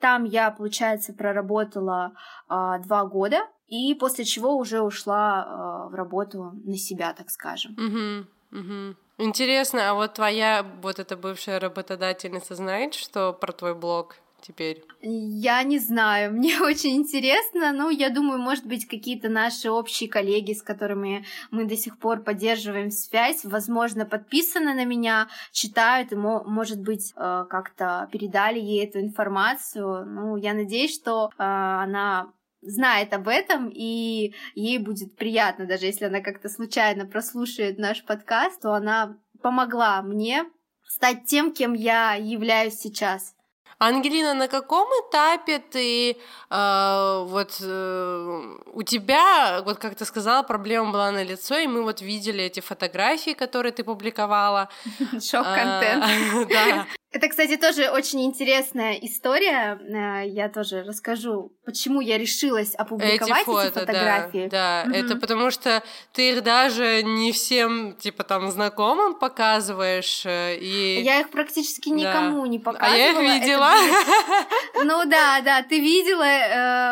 Там 0.00 0.24
я, 0.24 0.50
получается, 0.50 1.12
проработала 1.12 2.12
а, 2.48 2.78
два 2.78 3.04
года, 3.06 3.38
и 3.66 3.94
после 3.94 4.24
чего 4.24 4.56
уже 4.56 4.80
ушла 4.80 5.44
а, 5.44 5.88
в 5.88 5.94
работу 5.94 6.52
на 6.64 6.76
себя, 6.76 7.12
так 7.12 7.30
скажем. 7.30 7.74
Мгм, 7.76 8.28
мгм. 8.50 8.96
Интересно, 9.18 9.90
а 9.90 9.94
вот 9.94 10.14
твоя 10.14 10.64
вот 10.80 11.00
эта 11.00 11.16
бывшая 11.16 11.58
работодательница 11.58 12.54
знает, 12.54 12.94
что 12.94 13.32
про 13.32 13.52
твой 13.52 13.74
блог 13.74 14.16
теперь? 14.40 14.84
Я 15.00 15.62
не 15.64 15.80
знаю, 15.80 16.32
мне 16.38 16.60
очень 16.60 16.96
интересно, 16.96 17.72
но 17.72 17.90
я 17.90 18.10
думаю, 18.10 18.38
может 18.38 18.64
быть, 18.64 18.86
какие-то 18.86 19.28
наши 19.28 19.70
общие 19.70 20.08
коллеги, 20.08 20.52
с 20.52 20.62
которыми 20.62 21.24
мы 21.50 21.64
до 21.64 21.76
сих 21.76 21.98
пор 21.98 22.22
поддерживаем 22.22 22.92
связь, 22.92 23.44
возможно, 23.44 24.06
подписаны 24.06 24.72
на 24.74 24.84
меня, 24.84 25.28
читают 25.50 26.12
и, 26.12 26.16
мо- 26.16 26.44
может 26.44 26.80
быть, 26.80 27.12
э, 27.16 27.44
как-то 27.50 28.08
передали 28.12 28.60
ей 28.60 28.86
эту 28.86 29.00
информацию. 29.00 30.06
Ну, 30.06 30.36
я 30.36 30.54
надеюсь, 30.54 30.94
что 30.94 31.30
э, 31.30 31.42
она 31.42 32.32
знает 32.60 33.12
об 33.12 33.28
этом, 33.28 33.70
и 33.72 34.34
ей 34.54 34.78
будет 34.78 35.16
приятно, 35.16 35.66
даже 35.66 35.86
если 35.86 36.06
она 36.06 36.20
как-то 36.20 36.48
случайно 36.48 37.06
прослушает 37.06 37.78
наш 37.78 38.04
подкаст, 38.04 38.62
то 38.62 38.74
она 38.74 39.16
помогла 39.42 40.02
мне 40.02 40.44
стать 40.84 41.24
тем, 41.26 41.52
кем 41.52 41.74
я 41.74 42.14
являюсь 42.14 42.74
сейчас. 42.74 43.34
Ангелина, 43.78 44.34
на 44.34 44.48
каком 44.48 44.88
этапе 44.88 45.58
ты 45.60 46.16
э, 46.50 47.24
вот 47.26 47.56
э, 47.60 48.56
у 48.72 48.82
тебя, 48.82 49.62
вот 49.64 49.78
как 49.78 49.94
ты 49.94 50.04
сказала, 50.04 50.42
проблема 50.42 50.90
была 50.90 51.10
на 51.12 51.22
лицо, 51.22 51.56
и 51.58 51.66
мы 51.66 51.82
вот 51.82 52.00
видели 52.00 52.42
эти 52.44 52.60
фотографии, 52.60 53.34
которые 53.34 53.72
ты 53.72 53.84
публиковала. 53.84 54.68
Шок-контент. 55.12 56.04
А, 56.04 56.44
Да. 56.48 56.86
Это, 57.10 57.28
кстати, 57.28 57.56
тоже 57.56 57.88
очень 57.90 58.22
интересная 58.26 58.92
история. 58.92 59.78
Э, 59.80 60.28
Я 60.28 60.48
тоже 60.50 60.82
расскажу, 60.82 61.52
почему 61.64 62.02
я 62.02 62.18
решилась 62.18 62.74
опубликовать 62.74 63.22
Эти 63.40 63.44
фото, 63.46 63.70
да, 63.74 63.80
фотографии. 63.80 64.48
да, 64.50 64.82
Мгм. 64.84 64.94
это 64.94 65.16
потому 65.16 65.50
что 65.50 65.82
ты 66.12 66.32
их 66.32 66.42
даже 66.42 67.02
не 67.02 67.32
всем, 67.32 67.94
типа, 67.96 68.24
там, 68.24 68.50
знакомым 68.50 69.14
показываешь, 69.14 70.26
э, 70.26 70.56
и... 70.60 71.00
Я 71.02 71.20
их 71.20 71.30
практически 71.30 71.88
никому 71.88 72.44
не 72.44 72.58
А 72.58 72.60
показывала. 72.60 72.94
я 72.98 73.10
их 73.12 73.42
видела. 73.42 73.67
Было- 73.72 74.84
Ну 74.84 75.04
да, 75.10 75.40
да, 75.44 75.62
ты 75.62 75.80
видела, 75.80 76.24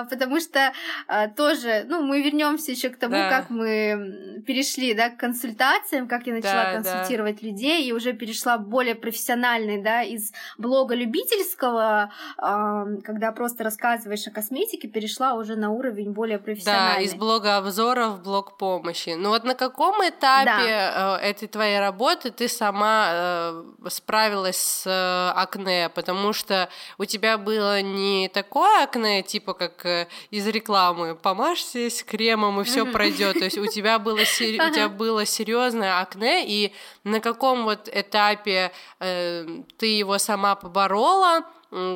э, 0.02 0.04
потому 0.11 0.40
что 0.40 0.73
э, 1.09 1.28
тоже, 1.37 1.85
ну, 1.88 2.02
мы 2.02 2.23
вернемся 2.23 2.73
еще 2.73 2.88
к 2.90 2.99
тому, 2.99 3.14
Да. 3.14 3.28
как 3.30 3.50
мы 3.50 4.42
перешли, 4.47 4.95
да, 4.95 5.11
к 5.11 5.16
консультациям, 5.16 6.09
как 6.09 6.26
я 6.26 6.35
начала 6.35 6.52
Да, 6.64 6.64
да. 6.64 6.75
консультировать 6.83 7.42
людей 7.42 7.85
и 7.88 7.92
уже 7.92 8.12
перешла 8.12 8.59
более 8.59 8.95
профессиональный, 8.95 9.83
да, 9.83 10.02
из 10.02 10.33
блога 10.59 10.95
любительского, 10.95 12.11
а, 12.38 12.85
когда 13.04 13.33
просто 13.33 13.64
рассказываешь 13.64 14.26
о 14.26 14.30
косметике, 14.30 14.88
перешла 14.88 15.35
уже 15.35 15.56
на 15.56 15.71
уровень 15.71 16.12
более 16.12 16.38
Да, 16.38 16.45
профессиональный. 16.45 17.04
из 17.04 17.14
блога 17.14 17.56
обзоров 17.56 18.18
в 18.18 18.23
блог 18.23 18.56
помощи. 18.59 19.14
Ну 19.16 19.28
вот 19.30 19.45
на 19.45 19.54
каком 19.54 19.97
этапе 20.09 20.62
э, 20.95 21.16
этой 21.16 21.49
твоей 21.49 21.78
работы 21.80 22.30
ты 22.30 22.49
сама 22.49 23.52
справилась 23.88 24.56
с 24.56 25.33
акне? 25.37 25.88
Потому 25.95 26.33
что 26.33 26.65
у 26.99 27.04
тебя 27.04 27.38
было 27.38 27.80
не 27.82 28.28
такое 28.28 28.85
акне, 28.85 29.23
типа 29.23 29.54
как 29.54 29.85
э, 29.87 30.08
из 30.30 30.46
рекламы, 30.46 31.14
помажьтесь 31.14 32.02
кремом 32.02 32.61
и 32.61 32.64
все 32.64 32.85
Мгм. 32.85 32.92
пройдет. 32.92 33.38
То 33.38 33.44
есть 33.44 33.58
у 33.58 33.66
тебя 33.66 33.99
было 33.99 34.25
сери- 34.25 34.61
у 34.61 34.73
тебя 34.73 34.88
было 34.88 35.25
серьезное 35.25 36.00
акне, 36.00 36.44
и 36.46 36.73
на 37.04 37.20
каком 37.20 37.64
вот 37.64 37.88
этапе 37.92 38.73
э, 39.00 39.46
ты 39.78 39.87
его 39.87 40.18
сама 40.18 40.54
поборола? 40.54 41.44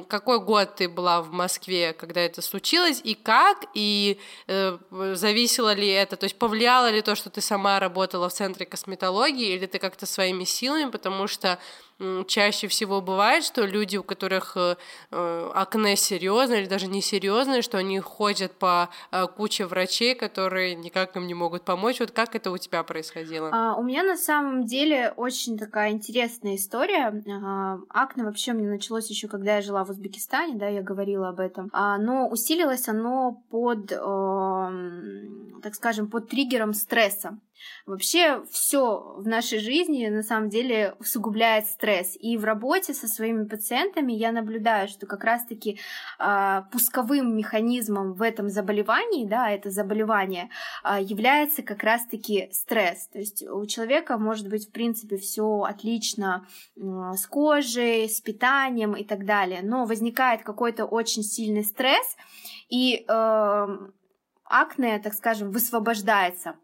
Какой 0.08 0.40
год 0.40 0.74
ты 0.74 0.88
была 0.88 1.22
в 1.22 1.30
Москве, 1.30 1.92
когда 1.92 2.20
это 2.20 2.42
случилось, 2.42 3.00
и 3.04 3.14
как, 3.14 3.66
и 3.72 4.18
э, 4.48 4.76
зависело 5.14 5.72
ли 5.72 5.88
это, 5.88 6.16
то 6.16 6.24
есть 6.24 6.36
повлияло 6.36 6.90
ли 6.90 7.00
то, 7.02 7.14
что 7.14 7.30
ты 7.30 7.40
сама 7.40 7.78
работала 7.78 8.28
в 8.28 8.32
центре 8.32 8.66
косметологии, 8.66 9.54
или 9.54 9.66
ты 9.66 9.78
как-то 9.78 10.06
своими 10.06 10.42
силами, 10.44 10.90
потому 10.90 11.28
что 11.28 11.58
чаще 12.26 12.68
всего 12.68 13.00
бывает, 13.00 13.44
что 13.44 13.64
люди, 13.64 13.96
у 13.96 14.02
которых 14.02 14.56
э, 14.56 14.76
э, 15.10 15.50
акне 15.54 15.96
серьезное 15.96 16.60
или 16.60 16.68
даже 16.68 16.86
не 16.86 17.02
серьезное, 17.02 17.62
что 17.62 17.78
они 17.78 18.00
ходят 18.00 18.52
по 18.52 18.88
э, 19.10 19.26
куче 19.26 19.66
врачей, 19.66 20.14
которые 20.14 20.74
никак 20.74 21.16
им 21.16 21.26
не 21.26 21.34
могут 21.34 21.64
помочь. 21.64 22.00
Вот 22.00 22.10
как 22.10 22.34
это 22.34 22.50
у 22.50 22.58
тебя 22.58 22.82
происходило? 22.82 23.50
А, 23.52 23.76
у 23.76 23.82
меня 23.82 24.02
на 24.02 24.16
самом 24.16 24.64
деле 24.64 25.12
очень 25.16 25.58
такая 25.58 25.90
интересная 25.90 26.56
история. 26.56 27.22
А, 27.28 27.78
акне 27.88 28.24
вообще 28.24 28.52
меня 28.52 28.70
началось 28.70 29.10
еще 29.10 29.28
когда 29.28 29.56
я 29.56 29.62
жила 29.62 29.84
в 29.84 29.90
Узбекистане, 29.90 30.56
да, 30.56 30.68
я 30.68 30.82
говорила 30.82 31.28
об 31.28 31.40
этом. 31.40 31.68
А, 31.72 31.98
но 31.98 32.28
усилилось 32.28 32.88
оно 32.88 33.42
под, 33.50 33.92
эм, 33.92 35.60
так 35.62 35.74
скажем, 35.74 36.08
под 36.08 36.28
триггером 36.28 36.74
стресса. 36.74 37.38
Вообще 37.86 38.42
все 38.50 39.14
в 39.16 39.26
нашей 39.26 39.58
жизни 39.58 40.06
на 40.08 40.22
самом 40.22 40.48
деле 40.48 40.94
усугубляет 40.98 41.66
стресс. 41.66 42.16
И 42.18 42.36
в 42.36 42.44
работе 42.44 42.94
со 42.94 43.08
своими 43.08 43.44
пациентами 43.44 44.12
я 44.12 44.32
наблюдаю, 44.32 44.88
что 44.88 45.06
как 45.06 45.24
раз-таки 45.24 45.78
а, 46.18 46.62
пусковым 46.72 47.36
механизмом 47.36 48.14
в 48.14 48.22
этом 48.22 48.48
заболевании, 48.48 49.26
да, 49.26 49.50
это 49.50 49.70
заболевание, 49.70 50.50
а, 50.82 51.00
является 51.00 51.62
как 51.62 51.82
раз-таки 51.82 52.48
стресс. 52.52 53.08
То 53.08 53.18
есть 53.18 53.42
у 53.42 53.64
человека 53.66 54.18
может 54.18 54.48
быть, 54.48 54.68
в 54.68 54.72
принципе, 54.72 55.16
все 55.16 55.62
отлично 55.62 56.46
м, 56.76 57.14
с 57.14 57.26
кожей, 57.26 58.08
с 58.08 58.20
питанием 58.20 58.94
и 58.94 59.04
так 59.04 59.24
далее, 59.24 59.60
но 59.62 59.84
возникает 59.84 60.42
какой-то 60.42 60.84
очень 60.84 61.22
сильный 61.22 61.64
стресс, 61.64 62.16
и 62.68 63.04
эм, 63.08 63.92
акне, 64.44 64.98
так 64.98 65.14
скажем, 65.14 65.50
высвобождается. 65.50 66.56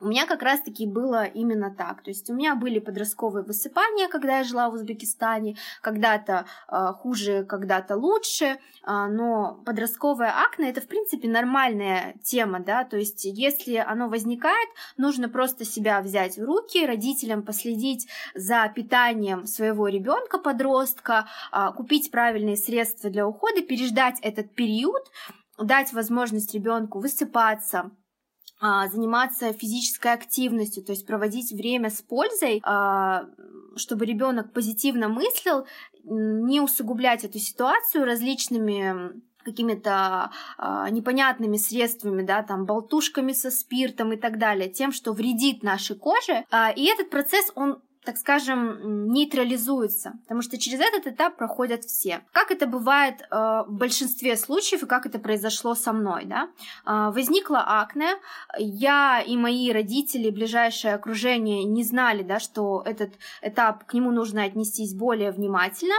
У 0.00 0.06
меня 0.06 0.26
как 0.26 0.42
раз-таки 0.42 0.86
было 0.86 1.24
именно 1.24 1.74
так. 1.74 2.02
То 2.02 2.10
есть 2.10 2.28
у 2.28 2.34
меня 2.34 2.56
были 2.56 2.78
подростковые 2.78 3.44
высыпания, 3.44 4.08
когда 4.08 4.38
я 4.38 4.44
жила 4.44 4.68
в 4.68 4.74
Узбекистане, 4.74 5.56
когда-то 5.80 6.46
э, 6.68 6.92
хуже, 6.98 7.44
когда-то 7.44 7.96
лучше, 7.96 8.44
э, 8.44 8.56
но 8.84 9.62
подростковое 9.64 10.30
акне 10.30 10.70
это 10.70 10.80
в 10.80 10.88
принципе 10.88 11.28
нормальная 11.28 12.16
тема, 12.22 12.60
да, 12.60 12.84
то 12.84 12.96
есть 12.96 13.24
если 13.24 13.76
оно 13.76 14.08
возникает, 14.08 14.68
нужно 14.96 15.28
просто 15.28 15.64
себя 15.64 16.00
взять 16.00 16.36
в 16.38 16.44
руки, 16.44 16.84
родителям 16.84 17.42
последить 17.42 18.08
за 18.34 18.70
питанием 18.74 19.46
своего 19.46 19.88
ребенка 19.88 20.38
подростка, 20.38 21.28
э, 21.52 21.72
купить 21.76 22.10
правильные 22.10 22.56
средства 22.56 23.10
для 23.10 23.26
ухода, 23.26 23.62
переждать 23.62 24.18
этот 24.22 24.54
период, 24.54 25.02
дать 25.56 25.92
возможность 25.92 26.52
ребенку 26.52 26.98
высыпаться, 26.98 27.92
заниматься 28.90 29.52
физической 29.52 30.12
активностью, 30.12 30.82
то 30.84 30.92
есть 30.92 31.06
проводить 31.06 31.52
время 31.52 31.90
с 31.90 32.02
пользой, 32.02 32.60
а, 32.64 33.26
чтобы 33.76 34.06
ребенок 34.06 34.52
позитивно 34.52 35.08
мыслил, 35.08 35.66
не 36.04 36.60
усугублять 36.60 37.24
эту 37.24 37.38
ситуацию 37.38 38.04
различными 38.04 39.22
какими-то 39.44 40.30
а, 40.56 40.88
непонятными 40.90 41.58
средствами, 41.58 42.22
да, 42.22 42.42
там, 42.42 42.64
болтушками 42.64 43.32
со 43.32 43.50
спиртом 43.50 44.12
и 44.12 44.16
так 44.16 44.38
далее, 44.38 44.70
тем, 44.70 44.90
что 44.90 45.12
вредит 45.12 45.62
нашей 45.62 45.96
коже. 45.96 46.44
А, 46.50 46.70
и 46.70 46.86
этот 46.86 47.10
процесс, 47.10 47.52
он 47.54 47.82
так 48.04 48.18
скажем, 48.18 49.08
нейтрализуется, 49.10 50.12
потому 50.24 50.42
что 50.42 50.58
через 50.58 50.80
этот 50.80 51.06
этап 51.06 51.36
проходят 51.36 51.84
все. 51.84 52.20
Как 52.32 52.50
это 52.50 52.66
бывает 52.66 53.22
э, 53.22 53.34
в 53.66 53.72
большинстве 53.72 54.36
случаев 54.36 54.82
и 54.82 54.86
как 54.86 55.06
это 55.06 55.18
произошло 55.18 55.74
со 55.74 55.92
мной, 55.92 56.26
да? 56.26 56.50
Э, 56.86 57.10
возникла 57.10 57.64
акне, 57.80 58.10
я 58.58 59.22
и 59.26 59.36
мои 59.36 59.72
родители, 59.72 60.28
ближайшее 60.30 60.94
окружение 60.94 61.64
не 61.64 61.82
знали, 61.82 62.22
да, 62.22 62.40
что 62.40 62.82
этот 62.84 63.14
этап, 63.40 63.84
к 63.84 63.94
нему 63.94 64.10
нужно 64.10 64.44
отнестись 64.44 64.94
более 64.94 65.30
внимательно. 65.30 65.94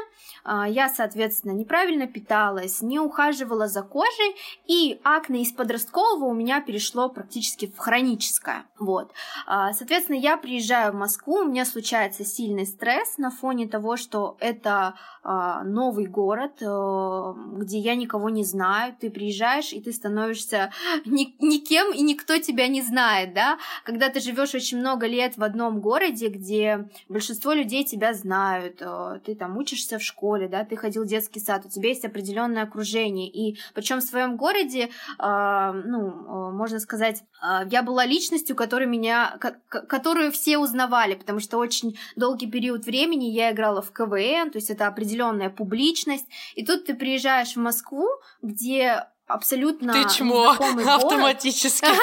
Э, 0.46 0.66
я, 0.70 0.90
соответственно, 0.90 1.54
неправильно 1.54 2.06
питалась, 2.06 2.84
не 2.84 3.00
ухаживала 3.00 3.68
за 3.68 3.82
кожей, 3.82 4.36
и 4.68 5.00
акне 5.04 5.42
из 5.42 5.52
подросткового 5.52 6.26
у 6.26 6.34
меня 6.34 6.62
перешло 6.62 7.10
практически 7.10 7.66
в 7.66 7.80
хроническое. 7.80 8.66
Вот. 8.78 9.12
Э, 9.48 9.74
соответственно, 9.74 10.18
я 10.18 10.38
приезжаю 10.38 10.92
в 10.92 10.96
Москву, 10.96 11.40
у 11.40 11.46
меня 11.46 11.66
случается 11.66 11.95
случается 11.96 12.26
сильный 12.26 12.66
стресс 12.66 13.18
на 13.18 13.32
фоне 13.32 13.68
того, 13.68 13.96
что 13.96 14.36
это 14.42 14.96
новый 15.26 16.06
город, 16.06 16.62
э, 16.62 17.34
где 17.58 17.80
я 17.80 17.96
никого 17.96 18.30
не 18.30 18.44
знаю, 18.44 18.96
ты 19.00 19.10
приезжаешь 19.10 19.74
и 19.74 19.82
ты 19.82 19.92
становишься 19.92 20.72
ни, 21.06 21.36
никем 21.44 21.92
и 21.94 22.02
никто 22.02 22.38
тебя 22.38 22.68
не 22.68 22.82
знает, 22.82 23.34
да, 23.34 23.58
когда 23.84 24.10
ты 24.10 24.20
живешь 24.20 24.54
очень 24.54 24.80
много 24.80 25.08
лет 25.08 25.38
в 25.38 25.44
одном 25.44 25.82
городе, 25.82 26.30
где 26.30 26.90
большинство 27.10 27.54
людей 27.54 27.84
тебя 27.84 28.14
знают, 28.14 28.82
э, 28.82 29.20
ты 29.26 29.36
там 29.36 29.58
учишься 29.58 29.98
в 29.98 30.04
школе, 30.04 30.48
да, 30.48 30.64
ты 30.64 30.76
ходил 30.76 31.04
в 31.04 31.08
детский 31.08 31.40
сад, 31.40 31.66
у 31.66 31.70
тебя 31.70 31.90
есть 31.90 32.06
определенное 32.06 32.64
окружение, 32.64 33.28
и 33.28 33.58
причем 33.74 34.00
в 34.00 34.04
своем 34.04 34.38
городе, 34.38 34.90
э, 35.20 35.82
ну, 35.86 36.08
э, 36.08 36.52
можно 36.52 36.80
сказать, 36.80 37.24
э, 37.42 37.68
я 37.72 37.82
была 37.82 38.06
личностью, 38.06 38.56
которая 38.56 38.88
меня, 38.88 39.40
которую 39.70 40.32
все 40.32 40.58
узнавали, 40.58 41.16
потому 41.16 41.40
что 41.40 41.58
очень 41.58 41.98
долгий 42.16 42.48
период 42.48 42.86
времени 42.86 43.26
я 43.26 43.52
играла 43.52 43.82
в 43.82 43.92
КВН, 43.92 44.52
то 44.52 44.58
есть 44.58 44.70
это 44.70 44.86
определенная 45.16 45.50
публичность. 45.50 46.28
И 46.56 46.66
тут 46.66 46.86
ты 46.86 46.94
приезжаешь 46.94 47.56
в 47.56 47.60
Москву, 47.60 48.08
где 48.42 49.08
абсолютно 49.28 49.94
Ты 49.94 50.10
чмо 50.10 50.50
автоматически. 50.50 51.86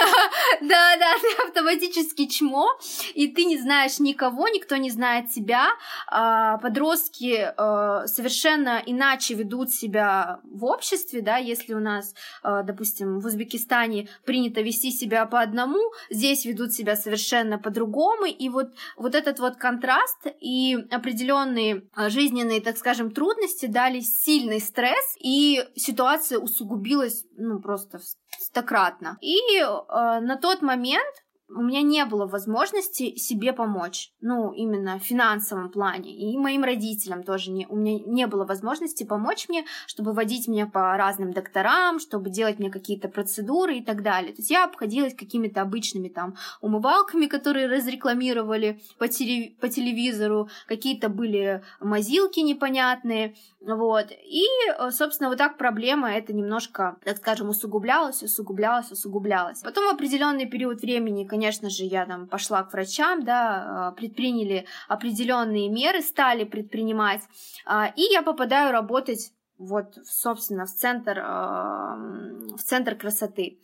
Да, 0.60 0.96
да, 0.96 1.14
ты 1.20 1.48
автоматически 1.48 2.26
чмо, 2.26 2.68
и 3.14 3.28
ты 3.28 3.44
не 3.44 3.58
знаешь 3.58 3.98
никого, 3.98 4.48
никто 4.48 4.76
не 4.76 4.90
знает 4.90 5.30
тебя. 5.30 5.68
А, 6.06 6.58
подростки 6.58 7.52
а, 7.56 8.06
совершенно 8.06 8.82
иначе 8.84 9.34
ведут 9.34 9.70
себя 9.70 10.40
в 10.44 10.64
обществе, 10.64 11.20
да, 11.20 11.36
если 11.36 11.74
у 11.74 11.80
нас, 11.80 12.14
а, 12.42 12.62
допустим, 12.62 13.18
в 13.18 13.26
Узбекистане 13.26 14.08
принято 14.24 14.60
вести 14.60 14.90
себя 14.90 15.26
по 15.26 15.40
одному, 15.40 15.80
здесь 16.10 16.44
ведут 16.44 16.72
себя 16.72 16.96
совершенно 16.96 17.58
по-другому, 17.58 18.26
и 18.26 18.48
вот, 18.48 18.68
вот 18.96 19.14
этот 19.14 19.38
вот 19.40 19.56
контраст 19.56 20.26
и 20.40 20.76
определенные 20.90 21.82
жизненные, 22.08 22.60
так 22.60 22.76
скажем, 22.76 23.10
трудности 23.10 23.66
дали 23.66 24.00
сильный 24.00 24.60
стресс, 24.60 25.16
и 25.18 25.64
ситуация 25.76 26.38
усугубилась 26.38 27.11
увеличилось, 27.12 27.24
ну, 27.36 27.60
просто 27.60 27.98
стократно. 28.38 29.18
И 29.20 29.36
э, 29.58 30.20
на 30.20 30.36
тот 30.36 30.62
момент 30.62 31.24
у 31.54 31.62
меня 31.62 31.82
не 31.82 32.04
было 32.04 32.26
возможности 32.26 33.16
себе 33.16 33.52
помочь, 33.52 34.12
ну, 34.20 34.52
именно 34.52 34.98
в 34.98 35.02
финансовом 35.02 35.70
плане, 35.70 36.14
и 36.14 36.36
моим 36.38 36.64
родителям 36.64 37.22
тоже 37.22 37.50
не, 37.50 37.66
у 37.66 37.76
меня 37.76 37.98
не 38.04 38.26
было 38.26 38.44
возможности 38.44 39.04
помочь 39.04 39.48
мне, 39.48 39.64
чтобы 39.86 40.12
водить 40.12 40.48
меня 40.48 40.66
по 40.66 40.96
разным 40.96 41.32
докторам, 41.32 42.00
чтобы 42.00 42.30
делать 42.30 42.58
мне 42.58 42.70
какие-то 42.70 43.08
процедуры 43.08 43.76
и 43.76 43.84
так 43.84 44.02
далее. 44.02 44.32
То 44.32 44.40
есть 44.40 44.50
я 44.50 44.64
обходилась 44.64 45.14
какими-то 45.14 45.62
обычными 45.62 46.08
там 46.08 46.36
умывалками, 46.60 47.26
которые 47.26 47.68
разрекламировали 47.68 48.80
по, 48.98 49.04
телев- 49.04 49.56
по 49.60 49.68
телевизору, 49.68 50.48
какие-то 50.66 51.08
были 51.08 51.62
мазилки 51.80 52.40
непонятные, 52.40 53.34
вот. 53.60 54.10
И, 54.10 54.44
э, 54.78 54.90
собственно, 54.90 55.28
вот 55.28 55.38
так 55.38 55.56
проблема 55.56 56.12
это 56.12 56.32
немножко, 56.32 56.96
так 57.04 57.18
скажем, 57.18 57.48
усугублялась, 57.48 58.22
усугублялась, 58.22 58.90
усугублялась. 58.90 59.60
Потом 59.60 59.86
в 59.86 59.94
определенный 59.94 60.46
период 60.46 60.80
времени, 60.80 61.24
конечно, 61.24 61.41
конечно 61.42 61.70
же, 61.70 61.84
я 61.84 62.06
там 62.06 62.28
пошла 62.28 62.62
к 62.62 62.72
врачам, 62.72 63.24
да, 63.24 63.88
а, 63.88 63.92
предприняли 63.92 64.66
определенные 64.88 65.68
меры, 65.68 66.00
стали 66.00 66.44
предпринимать, 66.44 67.22
а, 67.66 67.92
и 67.96 68.02
я 68.12 68.22
попадаю 68.22 68.70
работать 68.72 69.32
вот, 69.58 69.94
собственно, 70.04 70.66
в 70.66 70.70
центр, 70.70 71.20
в 71.20 72.62
центр 72.64 72.96
красоты. 72.96 73.58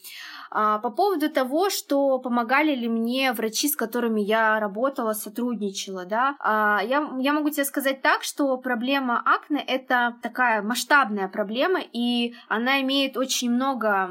А, 0.51 0.79
по 0.79 0.91
поводу 0.91 1.29
того, 1.29 1.71
что 1.71 2.19
помогали 2.19 2.75
ли 2.75 2.89
мне 2.89 3.33
врачи, 3.33 3.69
с 3.69 3.77
которыми 3.77 4.21
я 4.21 4.61
работала, 4.61 5.13
сотрудничала, 5.13 6.05
да, 6.05 6.37
а, 6.41 6.81
я, 6.83 7.11
я 7.19 7.33
могу 7.33 7.51
тебе 7.51 7.65
сказать 7.65 8.03
так, 8.03 8.23
что 8.23 8.57
проблема 8.57 9.23
акне— 9.25 9.63
это 9.67 10.17
такая 10.23 10.63
масштабная 10.63 11.29
проблема, 11.29 11.81
и 11.93 12.35
она 12.49 12.81
имеет 12.81 13.17
очень 13.17 13.51
много 13.51 14.11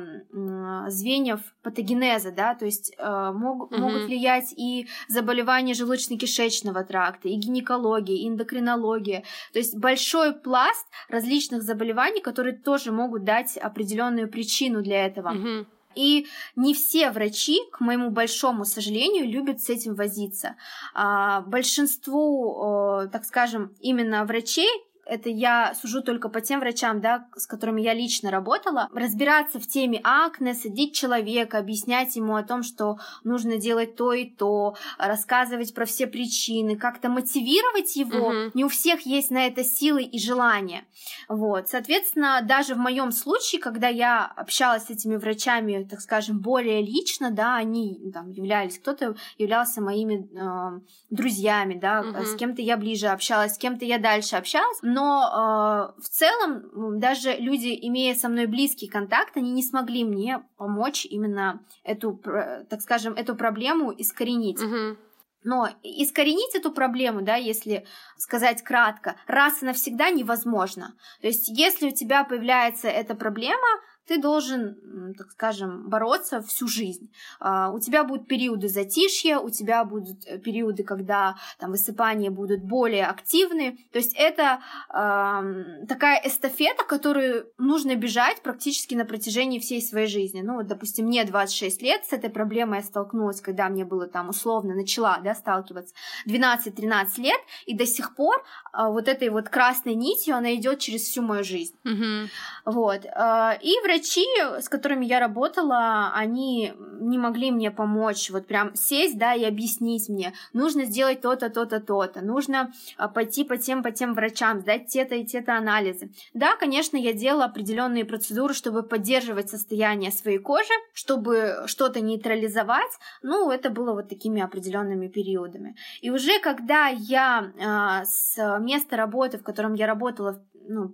звеньев 0.88 1.40
патогенеза, 1.68 2.32
да, 2.32 2.56
то 2.56 2.64
есть 2.64 2.94
э, 2.98 3.32
мог, 3.36 3.70
mm-hmm. 3.70 3.78
могут 3.78 4.04
влиять 4.06 4.54
и 4.56 4.88
заболевания 5.10 5.74
желудочно-кишечного 5.74 6.86
тракта, 6.86 7.28
и 7.28 7.36
гинекология, 7.36 8.16
и 8.16 8.30
эндокринология, 8.30 9.24
то 9.52 9.60
есть 9.60 9.76
большой 9.76 10.34
пласт 10.34 10.88
различных 11.10 11.64
заболеваний, 11.64 12.22
которые 12.22 12.56
тоже 12.56 12.94
могут 12.94 13.26
дать 13.26 13.58
определенную 13.58 14.30
причину 14.30 14.82
для 14.82 15.06
этого. 15.06 15.34
Mm-hmm. 15.34 15.66
И 15.96 16.28
не 16.56 16.74
все 16.74 17.10
врачи, 17.12 17.60
к 17.74 17.82
моему 17.82 18.12
большому 18.12 18.64
сожалению, 18.64 19.30
любят 19.30 19.62
с 19.62 19.70
этим 19.70 19.96
возиться. 19.96 20.56
А, 20.94 21.42
большинству, 21.42 23.10
так 23.12 23.26
скажем, 23.26 23.74
именно 23.82 24.24
врачей 24.24 24.70
это 25.10 25.30
я 25.30 25.74
сужу 25.74 26.02
только 26.02 26.30
по 26.30 26.42
тем 26.42 26.60
врачам, 26.60 27.02
да, 27.02 27.28
с 27.36 27.48
которыми 27.48 27.82
я 27.82 27.94
лично 27.94 28.32
работала, 28.32 28.90
разбираться 28.94 29.60
в 29.60 29.68
теме 29.68 30.00
акне, 30.04 30.54
садить 30.54 30.96
человека, 30.96 31.58
объяснять 31.58 32.16
ему 32.16 32.36
о 32.36 32.44
том, 32.44 32.64
что 32.64 33.00
нужно 33.24 33.58
делать 33.58 33.96
то 33.96 34.14
и 34.14 34.26
то, 34.26 34.76
рассказывать 34.98 35.74
про 35.74 35.86
все 35.86 36.08
причины, 36.08 36.78
как-то 36.78 37.10
мотивировать 37.10 37.96
его. 37.96 38.28
Угу. 38.28 38.52
Не 38.54 38.66
у 38.66 38.70
всех 38.70 39.02
есть 39.02 39.32
на 39.32 39.48
это 39.48 39.64
силы 39.64 40.04
и 40.04 40.20
желание. 40.20 40.86
Вот, 41.28 41.70
соответственно, 41.70 42.42
даже 42.44 42.76
в 42.76 42.78
моем 42.78 43.12
случае, 43.12 43.62
когда 43.62 43.88
я 43.88 44.26
общалась 44.26 44.86
с 44.86 44.90
этими 44.90 45.16
врачами, 45.16 45.88
так 45.90 46.02
скажем, 46.02 46.40
более 46.40 46.82
лично, 46.82 47.32
да, 47.32 47.56
они 47.56 48.12
там 48.14 48.32
являлись, 48.32 48.80
кто-то 48.80 49.16
являлся 49.38 49.82
моими 49.82 50.28
э, 50.34 50.80
друзьями, 51.10 51.76
да, 51.76 52.02
угу. 52.02 52.26
с 52.26 52.36
кем-то 52.36 52.62
я 52.62 52.78
ближе 52.78 53.08
общалась, 53.08 53.56
с 53.56 53.58
кем-то 53.58 53.86
я 53.86 53.98
дальше 53.98 54.36
общалась, 54.36 54.80
но 54.98 55.94
э, 55.96 56.02
в 56.02 56.10
целом 56.10 57.00
даже 57.00 57.34
люди, 57.38 57.78
имея 57.84 58.16
со 58.16 58.30
мной 58.30 58.48
близкий 58.48 58.88
контакт, 58.88 59.38
они 59.38 59.52
не 59.52 59.62
смогли 59.62 60.04
мне 60.04 60.44
помочь 60.58 61.06
именно 61.06 61.64
эту, 61.84 62.20
так 62.68 62.82
скажем, 62.82 63.14
эту 63.14 63.36
проблему 63.36 63.94
искоренить. 63.96 64.60
Угу. 64.60 64.98
Но 65.44 65.70
искоренить 65.84 66.56
эту 66.56 66.72
проблему, 66.72 67.22
да, 67.22 67.36
если 67.36 67.86
сказать 68.18 68.64
кратко, 68.64 69.18
раз 69.28 69.62
и 69.62 69.66
навсегда 69.66 70.10
невозможно. 70.10 70.96
То 71.22 71.28
есть, 71.28 71.48
если 71.48 71.90
у 71.90 71.94
тебя 71.94 72.24
появляется 72.24 72.88
эта 72.88 73.14
проблема, 73.14 73.68
ты 74.08 74.22
должен, 74.22 75.14
так 75.18 75.32
скажем, 75.32 75.90
бороться 75.90 76.42
всю 76.42 76.68
жизнь. 76.68 77.12
А, 77.40 77.72
у 77.72 77.80
тебя 77.80 78.04
будут 78.04 78.28
периоды 78.28 78.70
затишья, 78.70 79.40
у 79.40 79.50
тебя 79.50 79.84
будут 79.84 80.26
э, 80.26 80.38
периоды, 80.38 80.84
когда 80.84 81.36
там 81.60 81.72
высыпания 81.72 82.32
будут 82.32 82.64
более 82.64 83.06
активны. 83.06 83.78
То 83.92 84.00
есть 84.00 84.14
это 84.16 84.60
э, 84.90 85.86
такая 85.88 86.22
эстафета, 86.26 86.86
которую 86.86 87.48
нужно 87.58 87.96
бежать 87.96 88.42
практически 88.42 88.96
на 88.96 89.06
протяжении 89.06 89.60
всей 89.60 89.82
своей 89.82 90.08
жизни. 90.08 90.42
Ну, 90.42 90.56
вот, 90.56 90.68
допустим, 90.68 91.08
мне 91.08 91.26
26 91.26 91.82
лет, 91.82 92.06
с 92.06 92.14
этой 92.14 92.30
проблемой 92.30 92.80
я 92.80 92.84
столкнулась, 92.84 93.42
когда 93.42 93.68
мне 93.70 93.84
было 93.84 94.08
там 94.08 94.30
условно, 94.30 94.74
начала 94.74 95.20
да, 95.20 95.36
сталкиваться 95.36 95.94
12-13 96.28 97.22
лет, 97.22 97.40
и 97.66 97.76
до 97.76 97.86
сих 97.86 98.16
пор 98.16 98.44
э, 98.74 98.88
вот 98.88 99.08
этой 99.08 99.30
вот 99.30 99.50
красной 99.50 99.96
нитью 99.96 100.36
она 100.36 100.56
идет 100.56 100.80
через 100.80 101.02
всю 101.02 101.22
мою 101.22 101.44
жизнь. 101.44 101.76
Mm-hmm. 101.84 102.28
Вот. 102.66 103.06
Э, 103.06 103.58
и 103.62 103.74
в 103.82 103.86
врачи, 103.98 104.26
с 104.60 104.70
которыми 104.70 105.06
я 105.06 105.20
работала, 105.20 106.12
они 106.14 106.74
не 107.00 107.18
могли 107.18 107.52
мне 107.52 107.72
помочь, 107.72 108.30
вот 108.30 108.48
прям 108.48 108.76
сесть, 108.76 109.18
да, 109.18 109.34
и 109.34 109.44
объяснить 109.44 110.10
мне, 110.10 110.34
нужно 110.54 110.86
сделать 110.86 111.22
то-то, 111.22 111.50
то-то, 111.50 111.80
то-то, 111.80 112.22
нужно 112.22 112.72
а, 112.98 113.08
пойти 113.08 113.44
по 113.44 113.58
тем, 113.58 113.84
по 113.84 113.92
тем 113.92 114.14
врачам, 114.14 114.60
сдать 114.60 114.88
те-то 114.88 115.16
и 115.16 115.26
те-то 115.26 115.58
анализы. 115.58 116.12
Да, 116.34 116.56
конечно, 116.56 116.98
я 116.98 117.14
делала 117.14 117.46
определенные 117.46 118.06
процедуры, 118.06 118.54
чтобы 118.54 118.84
поддерживать 118.84 119.50
состояние 119.50 120.12
своей 120.12 120.40
кожи, 120.40 120.74
чтобы 120.94 121.64
что-то 121.66 122.02
нейтрализовать, 122.02 122.92
ну, 123.22 123.52
это 123.52 123.70
было 123.70 123.94
вот 123.94 124.10
такими 124.10 124.42
определенными 124.42 125.08
периодами. 125.08 125.76
И 126.02 126.10
уже 126.10 126.40
когда 126.40 126.88
я 126.88 127.52
э, 127.58 128.06
с 128.06 128.60
места 128.60 128.98
работы, 128.98 129.38
в 129.38 129.44
котором 129.44 129.74
я 129.74 129.88
работала 129.88 130.42
ну, 130.68 130.94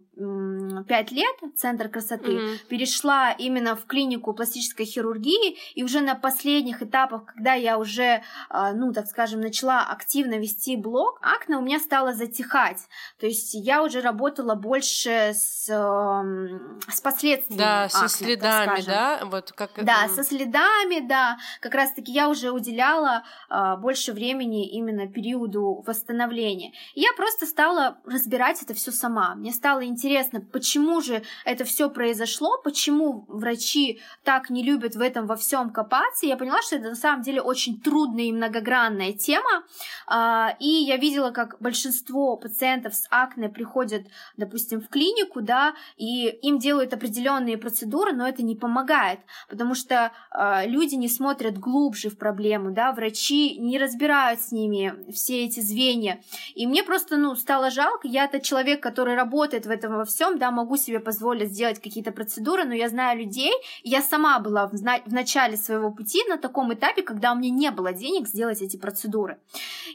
пять 0.88 1.12
лет, 1.12 1.36
центр 1.56 1.90
красоты, 1.90 2.32
Мгм. 2.40 2.58
перешла 2.70 3.32
именно 3.32 3.76
в 3.76 3.86
клинику 3.86 4.34
пластической 4.34 4.86
хирургии, 4.86 5.58
и 5.74 5.84
уже 5.84 6.02
на 6.02 6.14
последних 6.16 6.82
этапах, 6.84 7.26
когда 7.26 7.54
я 7.54 7.78
уже, 7.80 8.22
а, 8.50 8.74
ну, 8.74 8.94
так 8.94 9.08
скажем, 9.08 9.42
начала 9.42 9.82
активно 9.84 10.36
вести 10.38 10.76
блог, 10.78 11.20
акне 11.22 11.58
у 11.58 11.62
меня 11.62 11.80
стало 11.80 12.14
затихать. 12.14 12.78
То 13.20 13.26
есть 13.26 13.54
я 13.56 13.82
уже 13.82 14.02
работала 14.02 14.54
больше 14.56 15.32
с, 15.34 15.66
с 15.68 17.02
последствиями 17.02 17.60
Да, 17.60 17.90
со 17.90 18.06
акне, 18.06 18.38
так 18.38 18.78
следами, 18.78 18.82
да? 18.86 19.20
Вот 19.26 19.52
как 19.52 19.72
Да, 19.84 20.06
это- 20.06 20.14
со 20.16 20.24
следами, 20.24 21.00
да. 21.08 21.38
Как 21.60 21.74
раз-таки 21.74 22.12
я 22.12 22.30
уже 22.30 22.52
уделяла 22.52 23.24
а, 23.50 23.78
больше 23.78 24.14
времени 24.14 24.70
именно 24.70 25.08
периоду 25.08 25.84
восстановления. 25.86 26.72
И 26.94 27.02
я 27.02 27.10
просто 27.18 27.46
стала 27.46 27.98
разбирать 28.06 28.62
это 28.62 28.74
все 28.74 28.92
сама. 28.92 29.36
Мне 29.36 29.52
стало 29.52 29.84
интересно, 29.84 30.03
почему 30.52 31.02
же 31.02 31.24
это 31.46 31.64
все 31.64 31.90
произошло, 31.90 32.62
почему 32.64 33.26
врачи 33.28 34.00
так 34.24 34.50
не 34.50 34.64
любят 34.64 34.96
в 34.96 35.02
этом 35.02 35.28
во 35.28 35.36
всем 35.36 35.70
копаться. 35.70 36.26
Я 36.26 36.38
поняла, 36.38 36.62
что 36.62 36.76
это 36.76 36.90
на 36.90 36.96
самом 36.96 37.22
деле 37.22 37.42
очень 37.42 37.80
трудная 37.80 38.26
и 38.26 38.32
многогранная 38.32 39.14
тема. 39.14 39.64
А, 40.08 40.56
И 40.60 40.70
я 40.70 40.98
видела, 40.98 41.32
как 41.32 41.58
большинство 41.60 42.38
пациентов 42.38 42.94
с 42.96 43.08
акне 43.10 43.50
приходят, 43.50 44.04
допустим, 44.38 44.82
в 44.82 44.90
клинику, 44.90 45.42
да, 45.42 45.74
и 45.98 46.28
им 46.28 46.60
делают 46.60 46.94
определенные 46.94 47.58
процедуры, 47.58 48.14
но 48.14 48.28
это 48.28 48.44
не 48.44 48.56
помогает, 48.56 49.20
потому 49.50 49.76
что 49.76 50.12
э, 50.32 50.68
люди 50.68 50.96
не 50.96 51.10
смотрят 51.10 51.58
глубже 51.58 52.10
в 52.10 52.18
проблему, 52.18 52.72
да, 52.72 52.92
врачи 52.92 53.58
не 53.58 53.78
разбирают 53.78 54.42
с 54.42 54.52
ними 54.52 54.94
все 55.12 55.46
эти 55.46 55.60
звенья. 55.60 56.22
И 56.56 56.68
мне 56.68 56.84
просто, 56.84 57.18
ну, 57.18 57.36
стало 57.36 57.70
жалко, 57.70 58.08
я-то 58.08 58.40
человек, 58.40 58.82
который 58.82 59.16
работает 59.16 59.66
в 59.66 59.70
этом 59.70 59.93
во 59.98 60.06
всем, 60.06 60.38
да, 60.38 60.52
могу 60.52 60.78
себе 60.78 61.00
позволить 61.00 61.52
сделать 61.52 61.82
какие-то 61.82 62.12
процедуры, 62.12 62.64
но 62.66 62.74
я 62.74 62.90
знаю 62.90 63.20
людей, 63.20 63.52
и 63.84 63.90
я 63.90 64.02
сама 64.02 64.40
была 64.40 64.68
в, 64.68 64.72
в 64.72 65.14
начале 65.14 65.58
своего 65.58 65.92
пути 65.92 66.24
на 66.28 66.38
таком 66.38 66.74
этапе, 66.74 67.02
когда 67.04 67.32
у 67.32 67.36
меня 67.36 67.50
не 67.50 67.72
было 67.72 67.94
денег 67.94 68.28
сделать 68.28 68.62
эти 68.62 68.78
процедуры. 68.78 69.38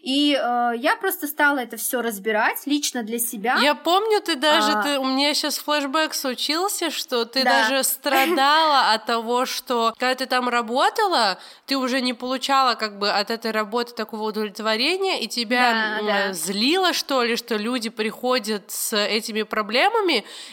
И 0.02 0.32
э, 0.34 0.72
я 0.76 0.96
просто 1.00 1.26
стала 1.26 1.58
это 1.58 1.76
все 1.76 2.00
разбирать 2.02 2.66
лично 2.66 3.02
для 3.02 3.18
себя. 3.18 3.58
Я 3.60 3.74
помню, 3.74 4.20
ты 4.20 4.36
даже, 4.36 4.72
А. 4.72 4.82
ты, 4.82 4.98
у 4.98 5.04
меня 5.04 5.34
сейчас 5.34 5.58
флешбэк 5.58 6.14
случился, 6.14 6.90
что 6.90 7.24
ты 7.24 7.44
Да. 7.44 7.68
даже 7.68 7.84
страдала 7.84 8.92
от 8.92 9.06
того, 9.06 9.46
что 9.46 9.94
когда 9.98 10.14
ты 10.14 10.26
там 10.26 10.48
работала, 10.48 11.38
ты 11.66 11.76
уже 11.76 12.00
не 12.00 12.12
получала 12.14 12.74
как 12.74 12.98
бы 12.98 13.10
от 13.10 13.30
этой 13.30 13.50
работы 13.50 13.94
такого 13.94 14.22
удовлетворения, 14.28 15.20
и 15.20 15.28
тебя 15.28 15.98
Да, 16.00 16.06
да. 16.06 16.32
злило, 16.32 16.92
что 16.92 17.22
ли, 17.22 17.36
что 17.36 17.56
люди 17.56 17.88
приходят 17.90 18.70
с 18.70 18.96
этими 18.96 19.42
проблемами, 19.42 19.87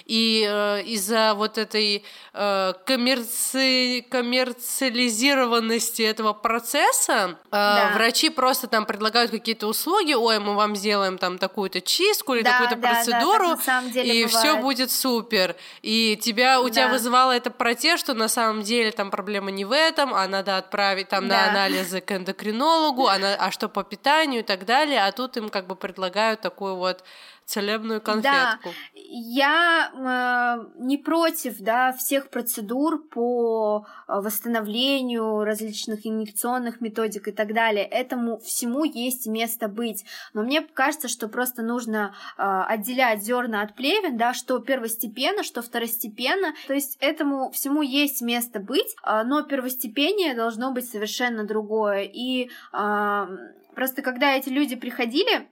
и 0.06 0.46
э, 0.48 0.82
из-за 0.84 1.34
вот 1.36 1.58
этой 1.58 2.04
э, 2.34 2.74
коммерци... 2.86 4.06
коммерциализированности 4.10 6.02
этого 6.02 6.34
процесса 6.34 7.38
э, 7.46 7.50
Да. 7.52 7.92
врачи 7.96 8.30
просто 8.30 8.68
там 8.68 8.86
предлагают 8.86 9.32
какие-то 9.32 9.68
услуги, 9.68 10.14
ой, 10.14 10.40
мы 10.40 10.56
вам 10.56 10.76
сделаем 10.76 11.18
там 11.18 11.38
такую-то 11.38 11.82
чистку 11.82 12.34
или 12.36 12.44
Да, 12.44 12.52
такую-то 12.52 12.76
да, 12.76 12.82
да, 12.82 12.94
процедуру, 12.96 13.48
на 13.50 13.56
деле 13.92 14.22
и 14.22 14.26
все 14.28 14.56
будет 14.62 14.92
супер. 14.92 15.56
И 15.82 16.18
тебя, 16.22 16.62
у 16.62 16.70
тебя 16.70 16.88
Да. 16.88 16.94
вызывало 16.94 17.32
это 17.32 17.50
протест, 17.52 18.00
что 18.04 18.14
на 18.14 18.28
самом 18.28 18.62
деле 18.62 18.92
там 18.92 19.12
проблема 19.12 19.52
не 19.52 19.66
в 19.66 19.72
этом, 19.72 20.14
а 20.14 20.28
надо 20.28 20.58
отправить 20.58 21.10
там 21.10 21.28
на 21.28 21.46
Да. 21.46 21.50
анализы 21.52 22.02
к 22.02 22.12
эндокринологу, 22.12 23.08
а, 23.08 23.18
на- 23.18 23.36
а 23.36 23.52
что 23.52 23.70
по 23.70 23.84
питанию 23.84 24.42
и 24.42 24.44
так 24.44 24.66
далее, 24.66 25.04
а 25.06 25.12
тут 25.12 25.38
им 25.38 25.50
как 25.50 25.68
бы 25.68 25.76
предлагают 25.76 26.42
такую 26.42 26.76
вот 26.76 27.04
целебную 27.46 28.02
конфетку. 28.02 28.74
Я 28.94 29.92
э, 29.94 30.82
не 30.84 30.98
против, 30.98 31.60
да, 31.60 31.94
всех 31.94 32.30
процедур 32.30 33.08
по 33.08 33.86
э, 34.08 34.20
восстановлению 34.20 35.44
различных 35.44 36.08
инъекционных 36.08 36.82
методик 36.82 37.28
и 37.28 37.32
так 37.32 37.54
далее. 37.54 37.86
Этому 37.86 38.40
всему 38.40 38.84
есть 38.84 39.28
место 39.28 39.68
быть. 39.68 40.06
Но 40.34 40.42
мне 40.42 40.62
кажется, 40.62 41.08
что 41.08 41.28
просто 41.28 41.62
нужно 41.62 42.16
э, 42.38 42.42
отделять 42.44 43.24
зерна 43.24 43.62
от 43.62 43.76
плевен, 43.76 44.18
да, 44.18 44.34
что 44.34 44.60
первостепенно, 44.60 45.44
что 45.44 45.62
второстепенно. 45.62 46.54
То 46.68 46.74
есть 46.74 46.98
этому 47.00 47.52
всему 47.52 47.84
есть 47.84 48.22
место 48.22 48.60
быть, 48.60 48.96
э, 49.04 49.22
но 49.24 49.44
первостепение 49.44 50.34
должно 50.34 50.72
быть 50.72 50.90
совершенно 50.90 51.44
другое. 51.44 52.10
И 52.12 52.50
э, 52.74 53.28
просто 53.76 54.02
когда 54.02 54.34
эти 54.34 54.50
люди 54.50 54.76
приходили, 54.76 55.48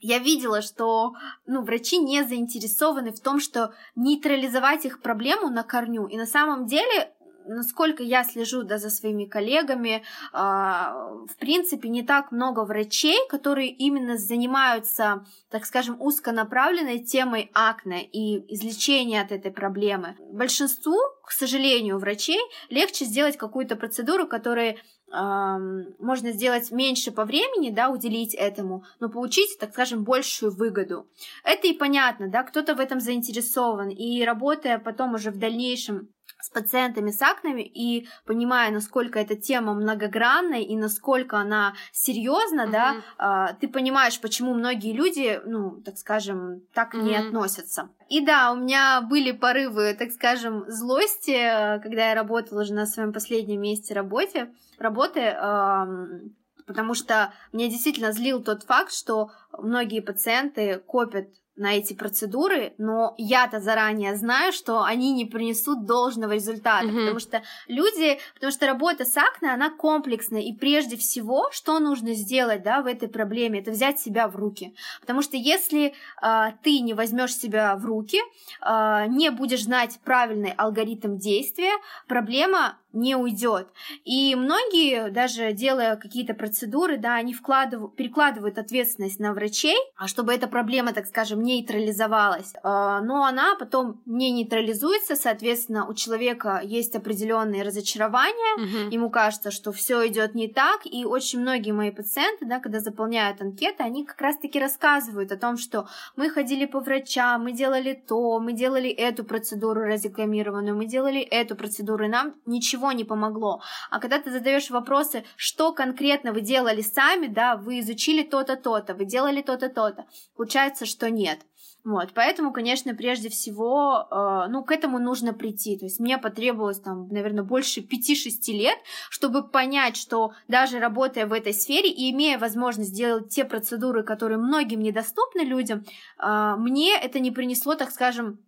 я 0.00 0.18
видела, 0.18 0.62
что 0.62 1.14
ну, 1.46 1.62
врачи 1.62 1.98
не 1.98 2.22
заинтересованы 2.24 3.12
в 3.12 3.20
том, 3.20 3.40
что 3.40 3.74
нейтрализовать 3.94 4.84
их 4.84 5.00
проблему 5.00 5.48
на 5.48 5.62
корню. 5.62 6.06
И 6.06 6.16
на 6.16 6.26
самом 6.26 6.66
деле, 6.66 7.12
насколько 7.48 8.02
я 8.02 8.24
слежу 8.24 8.62
да, 8.62 8.78
за 8.78 8.90
своими 8.90 9.24
коллегами, 9.24 10.02
а, 10.32 10.92
в 11.28 11.36
принципе, 11.36 11.88
не 11.88 12.02
так 12.02 12.32
много 12.32 12.64
врачей, 12.64 13.16
которые 13.28 13.70
именно 13.70 14.16
занимаются, 14.16 15.24
так 15.50 15.64
скажем, 15.64 16.00
узконаправленной 16.00 16.98
темой 17.00 17.50
акне 17.54 18.04
и 18.04 18.54
излечения 18.54 19.22
от 19.22 19.32
этой 19.32 19.50
проблемы. 19.50 20.16
Большинству, 20.32 20.98
к 21.24 21.30
сожалению, 21.30 21.98
врачей 21.98 22.40
легче 22.68 23.04
сделать 23.04 23.36
какую-то 23.36 23.76
процедуру, 23.76 24.26
которая 24.26 24.76
можно 25.08 26.32
сделать 26.32 26.70
меньше 26.70 27.12
по 27.12 27.24
времени, 27.24 27.70
да, 27.70 27.90
уделить 27.90 28.34
этому, 28.34 28.84
но 29.00 29.08
получить, 29.08 29.56
так 29.58 29.72
скажем, 29.72 30.04
большую 30.04 30.52
выгоду. 30.52 31.06
Это 31.44 31.68
и 31.68 31.72
понятно, 31.72 32.28
да, 32.28 32.42
кто-то 32.42 32.74
в 32.74 32.80
этом 32.80 33.00
заинтересован, 33.00 33.88
и 33.90 34.24
работая 34.24 34.78
потом 34.78 35.14
уже 35.14 35.30
в 35.30 35.38
дальнейшем 35.38 36.08
с 36.46 36.50
пациентами 36.50 37.10
с 37.10 37.20
акнами 37.22 37.62
и 37.62 38.06
понимая, 38.24 38.70
насколько 38.70 39.18
эта 39.18 39.34
тема 39.34 39.74
многогранная 39.74 40.60
и 40.60 40.76
насколько 40.76 41.38
она 41.38 41.74
серьезна, 41.92 42.68
да, 42.68 42.92
Мгм. 42.92 43.02
а, 43.18 43.52
ты 43.54 43.66
понимаешь, 43.68 44.20
почему 44.20 44.54
многие 44.54 44.92
люди, 44.92 45.40
ну, 45.44 45.82
так 45.84 45.98
скажем, 45.98 46.60
так 46.72 46.94
не 46.94 47.16
Мгм. 47.18 47.26
относятся. 47.28 47.88
И 48.08 48.24
да, 48.24 48.52
у 48.52 48.56
меня 48.56 49.00
были 49.00 49.32
порывы, 49.32 49.94
так 49.98 50.12
скажем, 50.12 50.64
злости, 50.68 51.32
э, 51.32 51.80
когда 51.80 52.10
я 52.10 52.14
работала 52.14 52.62
уже 52.62 52.74
на 52.74 52.86
своем 52.86 53.12
последнем 53.12 53.60
месте 53.60 53.92
работе, 53.92 54.54
работы, 54.78 55.20
эм, 55.20 56.36
потому 56.64 56.94
что 56.94 57.32
меня 57.52 57.68
действительно 57.68 58.12
злил 58.12 58.40
тот 58.40 58.62
факт, 58.62 58.92
что 58.92 59.30
многие 59.58 60.00
пациенты 60.00 60.78
копят 60.78 61.26
на 61.56 61.74
эти 61.74 61.94
процедуры, 61.94 62.74
но 62.78 63.14
я-то 63.18 63.60
заранее 63.60 64.14
знаю, 64.16 64.52
что 64.52 64.82
они 64.82 65.12
не 65.12 65.24
принесут 65.24 65.84
должного 65.86 66.32
результата, 66.32 66.86
Мгм. 66.86 66.98
потому 67.00 67.18
что 67.18 67.42
люди, 67.66 68.18
потому 68.34 68.52
что 68.52 68.66
работа 68.66 69.04
с 69.04 69.16
акне, 69.16 69.52
она 69.52 69.70
комплексная, 69.70 70.42
и 70.42 70.52
прежде 70.52 70.96
всего, 70.96 71.48
что 71.52 71.78
нужно 71.78 72.14
сделать, 72.14 72.62
да, 72.62 72.82
в 72.82 72.86
этой 72.86 73.08
проблеме, 73.08 73.60
это 73.60 73.70
взять 73.70 73.98
себя 73.98 74.28
в 74.28 74.36
руки, 74.36 74.74
потому 75.00 75.22
что 75.22 75.36
если 75.36 75.94
а, 76.20 76.52
ты 76.62 76.80
не 76.80 76.94
возьмешь 76.94 77.34
себя 77.34 77.76
в 77.76 77.84
руки, 77.86 78.20
а, 78.60 79.06
не 79.06 79.30
будешь 79.30 79.64
знать 79.64 79.98
правильный 80.04 80.52
алгоритм 80.56 81.16
действия, 81.16 81.72
проблема 82.06 82.78
не 82.96 83.14
уйдет. 83.16 83.68
И 84.04 84.34
многие, 84.34 85.10
даже 85.10 85.52
делая 85.52 85.96
какие-то 85.96 86.34
процедуры, 86.34 86.96
да, 86.96 87.14
они 87.16 87.34
вкладывают, 87.34 87.94
перекладывают 87.94 88.58
ответственность 88.58 89.20
на 89.20 89.32
врачей, 89.32 89.76
а 89.96 90.08
чтобы 90.08 90.32
эта 90.34 90.46
проблема, 90.48 90.92
так 90.92 91.06
скажем, 91.06 91.42
нейтрализовалась. 91.42 92.52
А, 92.62 93.00
Но 93.00 93.24
она 93.24 93.54
потом 93.58 94.00
не 94.06 94.30
нейтрализуется, 94.30 95.16
соответственно, 95.16 95.86
у 95.86 95.94
человека 95.94 96.60
есть 96.64 96.96
определенные 96.96 97.62
разочарования, 97.62 98.56
Мгм. 98.58 98.88
ему 98.90 99.10
кажется, 99.10 99.50
что 99.50 99.72
все 99.72 100.06
идет 100.08 100.34
не 100.34 100.48
так, 100.48 100.80
и 100.84 101.04
очень 101.04 101.40
многие 101.40 101.72
мои 101.72 101.90
пациенты, 101.90 102.46
да, 102.46 102.60
когда 102.60 102.80
заполняют 102.80 103.40
анкеты, 103.42 103.82
они 103.82 104.04
как 104.04 104.20
раз-таки 104.20 104.58
рассказывают 104.58 105.32
о 105.32 105.36
том, 105.36 105.56
что 105.58 105.86
мы 106.16 106.30
ходили 106.30 106.64
по 106.66 106.80
врачам, 106.80 107.44
мы 107.44 107.52
делали 107.52 107.92
то, 108.08 108.38
мы 108.40 108.52
делали 108.52 108.90
эту 108.90 109.24
процедуру 109.24 109.82
разрекламированную, 109.82 110.76
мы 110.76 110.86
делали 110.86 111.20
эту 111.20 111.56
процедуру, 111.56 112.04
и 112.04 112.08
нам 112.08 112.34
ничего 112.46 112.85
не 112.92 113.04
помогло. 113.04 113.62
А 113.90 114.00
когда 114.00 114.18
ты 114.18 114.30
задаешь 114.30 114.70
вопросы, 114.70 115.24
что 115.36 115.72
конкретно 115.72 116.32
вы 116.32 116.40
делали 116.40 116.82
сами, 116.82 117.26
да, 117.26 117.56
вы 117.56 117.80
изучили 117.80 118.22
то-то, 118.22 118.56
то-то, 118.56 118.94
вы 118.94 119.04
делали 119.04 119.42
то-то, 119.42 119.68
то-то, 119.68 120.06
получается, 120.36 120.86
что 120.86 121.10
нет. 121.10 121.40
Вот, 121.86 122.08
поэтому, 122.14 122.52
конечно, 122.52 122.96
прежде 122.96 123.28
всего, 123.28 124.08
э, 124.10 124.46
ну, 124.48 124.64
к 124.64 124.72
этому 124.72 124.98
нужно 124.98 125.32
прийти. 125.32 125.78
То 125.78 125.84
есть 125.84 126.00
мне 126.00 126.18
потребовалось 126.18 126.80
там, 126.80 127.06
наверное, 127.10 127.44
больше 127.44 127.80
5-6 127.80 128.52
лет, 128.52 128.76
чтобы 129.08 129.46
понять, 129.46 129.96
что 129.96 130.32
даже 130.48 130.80
работая 130.80 131.26
в 131.26 131.32
этой 131.32 131.54
сфере 131.54 131.88
и 131.88 132.10
имея 132.10 132.40
возможность 132.40 132.92
делать 132.92 133.28
те 133.28 133.44
процедуры, 133.44 134.02
которые 134.02 134.38
многим 134.38 134.80
недоступны 134.80 135.42
людям, 135.42 135.84
э, 136.18 136.54
мне 136.58 136.96
это 136.96 137.20
не 137.20 137.30
принесло, 137.30 137.76
так 137.76 137.92
скажем, 137.92 138.40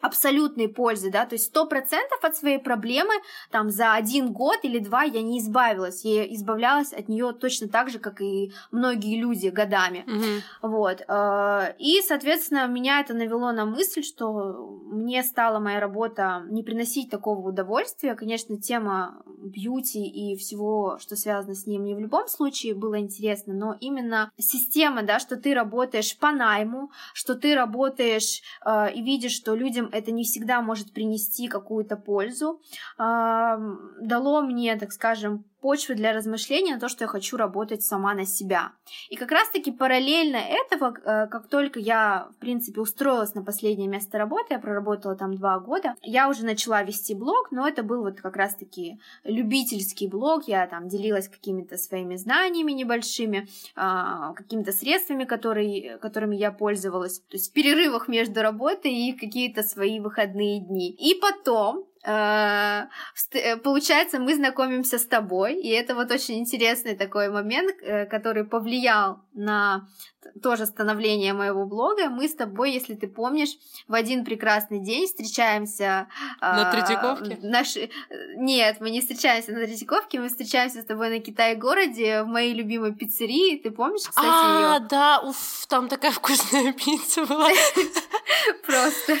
абсолютной 0.00 0.68
пользы, 0.68 1.10
да, 1.10 1.26
то 1.26 1.34
есть 1.34 1.46
сто 1.46 1.66
процентов 1.66 2.22
от 2.22 2.36
своей 2.36 2.58
проблемы 2.58 3.14
там 3.50 3.70
за 3.70 3.94
один 3.94 4.32
год 4.32 4.58
или 4.62 4.78
два 4.78 5.02
я 5.02 5.22
не 5.22 5.40
избавилась, 5.40 6.04
я 6.04 6.24
избавлялась 6.34 6.92
от 6.92 7.08
нее 7.08 7.32
точно 7.32 7.68
так 7.68 7.90
же, 7.90 7.98
как 7.98 8.20
и 8.20 8.52
многие 8.70 9.20
люди 9.20 9.48
годами, 9.48 10.04
Мгм. 10.06 10.42
вот, 10.62 11.02
э, 11.06 11.74
и, 11.78 12.00
соответственно, 12.06 12.66
меня 12.66 13.00
это 13.00 13.14
навело 13.14 13.52
на 13.52 13.64
мысль, 13.64 14.02
что 14.02 14.80
мне 14.84 15.22
стала 15.22 15.58
моя 15.58 15.80
работа 15.80 16.42
не 16.48 16.62
приносить 16.62 17.10
такого 17.10 17.48
удовольствия, 17.48 18.14
конечно, 18.14 18.56
тема 18.56 19.22
бьюти 19.38 20.04
и 20.06 20.36
всего, 20.36 20.98
что 21.00 21.16
связано 21.16 21.54
с 21.54 21.66
ним, 21.66 21.82
мне 21.82 21.94
в 21.94 22.00
любом 22.00 22.28
случае 22.28 22.74
было 22.74 22.98
интересно, 22.98 23.54
но 23.54 23.76
именно 23.80 24.30
система, 24.38 25.02
да, 25.02 25.18
что 25.18 25.36
ты 25.36 25.54
работаешь 25.54 26.16
по 26.16 26.32
найму, 26.32 26.90
что 27.14 27.34
ты 27.34 27.54
работаешь 27.54 28.42
э, 28.64 28.92
и 28.94 29.02
видишь, 29.02 29.32
что 29.32 29.54
людям 29.54 29.87
это 29.92 30.10
не 30.10 30.24
всегда 30.24 30.62
может 30.62 30.92
принести 30.92 31.48
какую-то 31.48 31.96
пользу, 31.96 32.60
дало 32.98 34.40
мне, 34.42 34.76
так 34.76 34.92
скажем, 34.92 35.44
почвы 35.60 35.94
для 35.94 36.12
размышления 36.12 36.74
на 36.74 36.80
то, 36.80 36.88
что 36.88 37.04
я 37.04 37.08
хочу 37.08 37.36
работать 37.36 37.82
сама 37.82 38.14
на 38.14 38.26
себя. 38.26 38.72
И 39.10 39.16
как 39.16 39.30
раз-таки 39.30 39.72
параллельно 39.72 40.36
этого, 40.36 40.94
э, 40.96 41.26
как 41.26 41.48
только 41.48 41.80
я, 41.80 42.28
в 42.36 42.40
принципе, 42.40 42.80
устроилась 42.80 43.34
на 43.34 43.42
последнее 43.42 43.88
место 43.88 44.18
работы, 44.18 44.54
я 44.54 44.58
проработала 44.58 45.16
там 45.16 45.34
два 45.34 45.58
года, 45.58 45.94
я 46.02 46.28
уже 46.28 46.44
начала 46.44 46.82
вести 46.82 47.14
блог, 47.14 47.50
но 47.50 47.66
это 47.66 47.82
был 47.82 48.02
вот 48.02 48.20
как 48.20 48.36
раз-таки 48.36 49.00
любительский 49.24 50.08
блог, 50.08 50.46
я 50.46 50.66
там 50.66 50.88
делилась 50.88 51.28
какими-то 51.28 51.76
своими 51.76 52.16
знаниями 52.16 52.72
небольшими, 52.72 53.48
а, 53.74 54.32
какими-то 54.34 54.72
средствами, 54.72 55.24
которые, 55.24 55.98
которыми 55.98 56.36
я 56.36 56.52
пользовалась, 56.52 57.20
то 57.20 57.36
есть 57.36 57.50
в 57.50 57.52
перерывах 57.52 58.08
между 58.08 58.42
работой 58.42 58.92
и 58.92 59.12
какие-то 59.12 59.62
свои 59.62 60.00
выходные 60.00 60.60
дни. 60.60 60.90
И 60.90 61.18
потом 61.20 61.87
получается, 63.62 64.18
мы 64.18 64.34
знакомимся 64.34 64.98
с 64.98 65.06
тобой, 65.06 65.54
и 65.60 65.68
это 65.68 65.94
вот 65.94 66.10
очень 66.10 66.38
интересный 66.38 66.96
такой 66.96 67.28
момент, 67.28 67.76
э, 67.82 68.06
который 68.06 68.44
повлиял 68.44 69.20
на 69.34 69.86
тоже 70.42 70.66
становление 70.66 71.32
моего 71.32 71.64
блога. 71.64 72.08
Мы 72.08 72.28
с 72.28 72.34
тобой, 72.34 72.72
если 72.72 72.94
ты 72.94 73.08
помнишь, 73.08 73.50
в 73.86 73.94
один 73.94 74.24
прекрасный 74.24 74.80
день 74.80 75.06
встречаемся... 75.06 76.08
На 76.40 76.68
а, 76.68 76.72
Третьяковке? 76.72 77.38
Наши... 77.42 77.90
Нет, 78.36 78.78
мы 78.80 78.90
не 78.90 79.00
встречаемся 79.00 79.52
на 79.52 79.64
Третьяковке, 79.64 80.20
мы 80.20 80.28
встречаемся 80.28 80.82
с 80.82 80.84
тобой 80.84 81.10
на 81.10 81.20
Китай-городе 81.20 82.22
в 82.22 82.26
моей 82.26 82.54
любимой 82.54 82.94
пиццерии. 82.94 83.58
Ты 83.58 83.70
помнишь, 83.70 84.02
кстати, 84.08 84.26
А, 84.28 84.78
ее? 84.78 84.86
да, 84.88 85.20
уф, 85.20 85.66
там 85.68 85.88
такая 85.88 86.10
вкусная 86.12 86.72
пицца 86.72 87.24
была 87.24 87.48
Просто. 88.66 89.16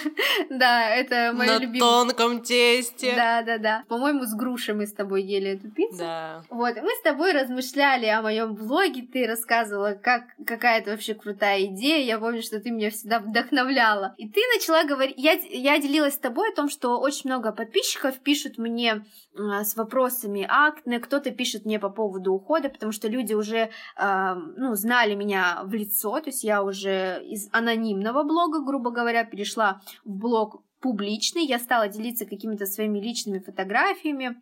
Да, 0.50 0.90
это 0.90 1.32
моя 1.34 1.54
на 1.54 1.58
любимая. 1.58 1.80
тонком 1.80 2.42
тесте. 2.76 3.14
Да, 3.16 3.42
да, 3.42 3.58
да. 3.58 3.84
По-моему, 3.88 4.24
с 4.24 4.34
грушей 4.34 4.74
мы 4.74 4.86
с 4.86 4.92
тобой 4.92 5.22
ели 5.22 5.50
эту 5.52 5.70
пиццу. 5.70 5.98
Да. 5.98 6.42
Вот, 6.50 6.76
мы 6.76 6.90
с 6.90 7.02
тобой 7.02 7.32
размышляли 7.32 8.06
о 8.06 8.22
моем 8.22 8.54
блоге, 8.54 9.02
ты 9.02 9.26
рассказывала, 9.26 9.92
как 9.92 10.22
какая 10.46 10.80
это 10.80 10.92
вообще 10.92 11.14
крутая 11.14 11.64
идея, 11.64 12.04
я 12.04 12.18
помню, 12.18 12.42
что 12.42 12.60
ты 12.60 12.70
меня 12.70 12.90
всегда 12.90 13.20
вдохновляла. 13.20 14.14
И 14.16 14.28
ты 14.28 14.40
начала 14.54 14.84
говорить, 14.84 15.16
я, 15.16 15.32
я 15.32 15.78
делилась 15.78 16.14
с 16.14 16.18
тобой 16.18 16.50
о 16.50 16.54
том, 16.54 16.68
что 16.68 16.98
очень 16.98 17.30
много 17.30 17.52
подписчиков 17.52 18.18
пишут 18.18 18.58
мне 18.58 19.04
с 19.34 19.76
вопросами 19.76 20.46
акне, 20.48 20.98
кто-то 20.98 21.30
пишет 21.30 21.64
мне 21.64 21.78
по 21.78 21.90
поводу 21.90 22.32
ухода, 22.32 22.68
потому 22.68 22.92
что 22.92 23.08
люди 23.08 23.34
уже, 23.34 23.70
э, 23.96 24.34
ну, 24.56 24.74
знали 24.74 25.14
меня 25.14 25.60
в 25.64 25.72
лицо, 25.74 26.20
то 26.20 26.30
есть 26.30 26.44
я 26.44 26.62
уже 26.62 27.22
из 27.24 27.48
анонимного 27.52 28.24
блога, 28.24 28.60
грубо 28.60 28.90
говоря, 28.90 29.24
перешла 29.24 29.80
в 30.04 30.10
блог 30.10 30.62
публичный, 30.80 31.44
я 31.44 31.58
стала 31.58 31.88
делиться 31.88 32.26
какими-то 32.26 32.66
своими 32.66 32.98
личными 32.98 33.38
фотографиями, 33.38 34.40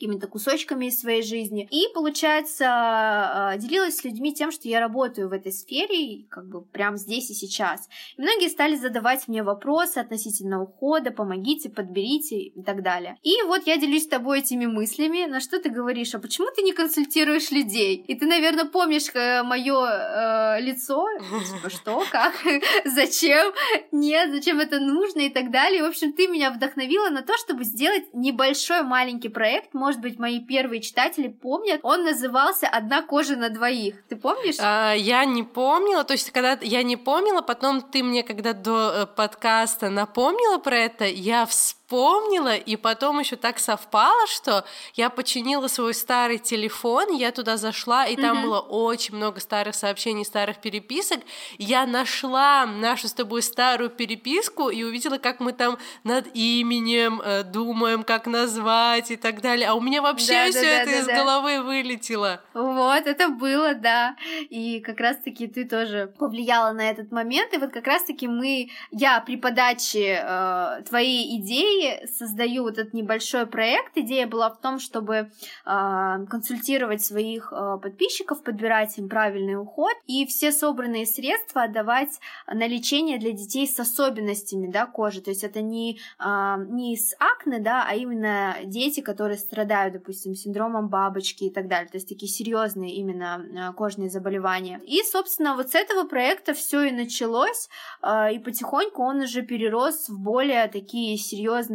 какими-то 0.00 0.28
кусочками 0.28 0.86
из 0.86 0.98
своей 0.98 1.22
жизни. 1.22 1.68
И, 1.70 1.92
получается, 1.92 2.64
а, 2.68 3.56
делилась 3.58 3.98
с 3.98 4.04
людьми 4.04 4.34
тем, 4.34 4.50
что 4.50 4.66
я 4.66 4.80
работаю 4.80 5.28
в 5.28 5.32
этой 5.32 5.52
сфере, 5.52 6.24
как 6.30 6.48
бы 6.48 6.62
прямо 6.62 6.96
здесь 6.96 7.30
и 7.30 7.34
сейчас. 7.34 7.86
И 8.16 8.22
многие 8.22 8.48
стали 8.48 8.76
задавать 8.76 9.28
мне 9.28 9.42
вопросы 9.42 9.98
относительно 9.98 10.62
ухода, 10.62 11.10
помогите, 11.10 11.68
подберите 11.68 12.38
и 12.38 12.62
так 12.62 12.82
далее. 12.82 13.18
И 13.22 13.42
вот 13.44 13.66
я 13.66 13.76
делюсь 13.76 14.04
с 14.04 14.08
тобой 14.08 14.38
этими 14.38 14.64
мыслями, 14.64 15.26
на 15.26 15.38
что 15.38 15.60
ты 15.60 15.68
говоришь, 15.68 16.14
а 16.14 16.18
почему 16.18 16.48
ты 16.56 16.62
не 16.62 16.72
консультируешь 16.72 17.50
людей? 17.50 17.96
И 17.96 18.14
ты, 18.14 18.24
наверное, 18.24 18.64
помнишь 18.64 19.12
мое 19.14 20.58
лицо, 20.60 21.04
типа, 21.54 21.68
что, 21.68 22.02
как, 22.10 22.34
зачем, 22.86 23.52
нет, 23.92 24.30
зачем 24.30 24.60
это 24.60 24.80
нужно 24.80 25.20
и 25.20 25.28
так 25.28 25.50
далее. 25.50 25.82
В 25.82 25.88
общем, 25.88 26.14
ты 26.14 26.26
меня 26.26 26.50
вдохновила 26.50 27.10
на 27.10 27.20
то, 27.20 27.36
чтобы 27.36 27.64
сделать 27.64 28.04
небольшой 28.14 28.82
маленький 28.82 29.28
проект, 29.28 29.74
может 29.74 29.89
быть, 29.98 30.18
мои 30.18 30.40
первые 30.40 30.80
читатели 30.80 31.28
помнят, 31.28 31.80
он 31.82 32.04
назывался 32.04 32.68
«Одна 32.68 33.02
кожа 33.02 33.36
на 33.36 33.48
двоих». 33.48 33.94
Ты 34.08 34.16
помнишь? 34.16 34.56
А, 34.60 34.92
я 34.92 35.24
не 35.24 35.42
помнила, 35.42 36.04
то 36.04 36.12
есть 36.12 36.30
когда 36.30 36.58
я 36.60 36.82
не 36.82 36.96
помнила, 36.96 37.40
потом 37.40 37.80
ты 37.80 38.02
мне 38.02 38.22
когда 38.22 38.52
до 38.52 38.92
э, 38.94 39.06
подкаста 39.06 39.90
напомнила 39.90 40.58
про 40.58 40.76
это, 40.76 41.04
я 41.04 41.46
вспомнила, 41.46 41.79
и 41.90 42.76
потом 42.76 43.18
еще 43.18 43.34
так 43.36 43.58
совпало, 43.58 44.26
что 44.28 44.64
я 44.94 45.10
починила 45.10 45.66
свой 45.66 45.92
старый 45.92 46.38
телефон, 46.38 47.12
я 47.12 47.32
туда 47.32 47.56
зашла, 47.56 48.06
и 48.06 48.14
там 48.16 48.38
Мгм. 48.38 48.46
было 48.46 48.60
очень 48.60 49.16
много 49.16 49.40
старых 49.40 49.74
сообщений, 49.74 50.24
старых 50.24 50.58
переписок. 50.58 51.20
Я 51.58 51.86
нашла 51.86 52.64
нашу 52.66 53.08
с 53.08 53.12
тобой 53.12 53.42
старую 53.42 53.90
переписку 53.90 54.68
и 54.68 54.84
увидела, 54.84 55.18
как 55.18 55.40
мы 55.40 55.52
там 55.52 55.78
над 56.04 56.28
именем 56.34 57.20
э, 57.20 57.42
думаем, 57.42 58.04
как 58.04 58.26
назвать 58.26 59.10
и 59.10 59.16
так 59.16 59.40
далее. 59.40 59.68
А 59.68 59.74
у 59.74 59.80
меня 59.80 60.00
вообще 60.00 60.44
да, 60.44 60.50
все 60.50 60.62
да, 60.62 60.82
это 60.82 60.90
да, 60.90 60.98
из 60.98 61.06
да. 61.06 61.16
головы 61.16 61.62
вылетело. 61.62 62.40
Вот, 62.54 63.06
это 63.06 63.28
было, 63.28 63.74
да. 63.74 64.16
И 64.48 64.80
как 64.80 65.00
раз-таки 65.00 65.48
ты 65.48 65.64
тоже 65.64 66.12
повлияла 66.18 66.72
на 66.72 66.88
этот 66.88 67.10
момент. 67.10 67.52
И 67.52 67.58
вот 67.58 67.72
как 67.72 67.86
раз-таки 67.86 68.28
мы, 68.28 68.70
я 68.92 69.20
при 69.20 69.36
подаче 69.36 70.24
э, 70.24 70.82
твоей 70.88 71.36
идеи 71.38 71.79
создаю 72.12 72.62
вот 72.62 72.78
этот 72.78 72.94
небольшой 72.94 73.46
проект. 73.46 73.96
Идея 73.96 74.26
была 74.26 74.50
в 74.50 74.60
том, 74.60 74.78
чтобы 74.78 75.14
э, 75.14 76.26
консультировать 76.28 77.04
своих 77.04 77.52
э, 77.52 77.78
подписчиков, 77.82 78.42
подбирать 78.42 78.98
им 78.98 79.08
правильный 79.08 79.60
уход 79.60 79.94
и 80.06 80.26
все 80.26 80.52
собранные 80.52 81.06
средства 81.06 81.62
отдавать 81.62 82.20
на 82.46 82.66
лечение 82.66 83.18
для 83.18 83.32
детей 83.32 83.66
с 83.66 83.78
особенностями 83.78 84.70
да, 84.70 84.86
кожи. 84.86 85.20
То 85.20 85.30
есть 85.30 85.44
это 85.44 85.60
не, 85.62 85.98
а, 86.18 86.58
не 86.58 86.96
с 86.96 87.14
акне, 87.18 87.58
да, 87.58 87.86
а 87.88 87.94
именно 87.94 88.56
дети, 88.64 89.00
которые 89.00 89.38
страдают, 89.38 89.94
допустим, 89.94 90.34
синдромом 90.34 90.88
бабочки 90.88 91.44
и 91.44 91.50
так 91.50 91.68
далее. 91.68 91.88
То 91.88 91.96
есть 91.96 92.08
такие 92.08 92.30
серьезные 92.30 92.94
именно 92.94 93.68
а, 93.68 93.72
кожные 93.72 94.10
заболевания. 94.10 94.80
И, 94.84 95.02
собственно, 95.02 95.54
вот 95.56 95.70
с 95.70 95.74
этого 95.74 96.04
проекта 96.04 96.54
все 96.54 96.82
и 96.82 96.90
началось, 96.90 97.68
а, 98.02 98.30
и 98.30 98.38
потихоньку 98.38 99.02
он 99.02 99.20
уже 99.22 99.42
перерос 99.42 100.08
в 100.08 100.18
более 100.18 100.68
такие 100.68 101.16
серьезные 101.16 101.69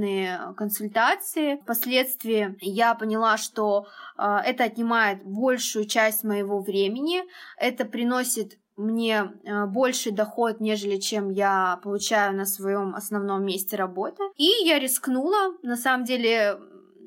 консультации. 0.55 1.57
Впоследствии 1.63 2.55
я 2.61 2.93
поняла, 2.95 3.37
что 3.37 3.87
а, 4.17 4.41
это 4.41 4.63
отнимает 4.63 5.23
большую 5.23 5.85
часть 5.85 6.23
моего 6.23 6.59
времени, 6.59 7.23
это 7.57 7.85
приносит 7.85 8.57
мне 8.77 9.31
э, 9.43 9.65
больший 9.67 10.11
доход, 10.11 10.59
нежели 10.59 10.97
чем 10.97 11.29
я 11.29 11.79
получаю 11.81 12.35
на 12.35 12.45
своем 12.45 12.93
основном 12.93 13.45
месте 13.45 13.77
работы. 13.77 14.21
И 14.35 14.51
я 14.65 14.79
рискнула. 14.79 15.53
На 15.63 15.77
самом 15.77 16.03
деле 16.03 16.59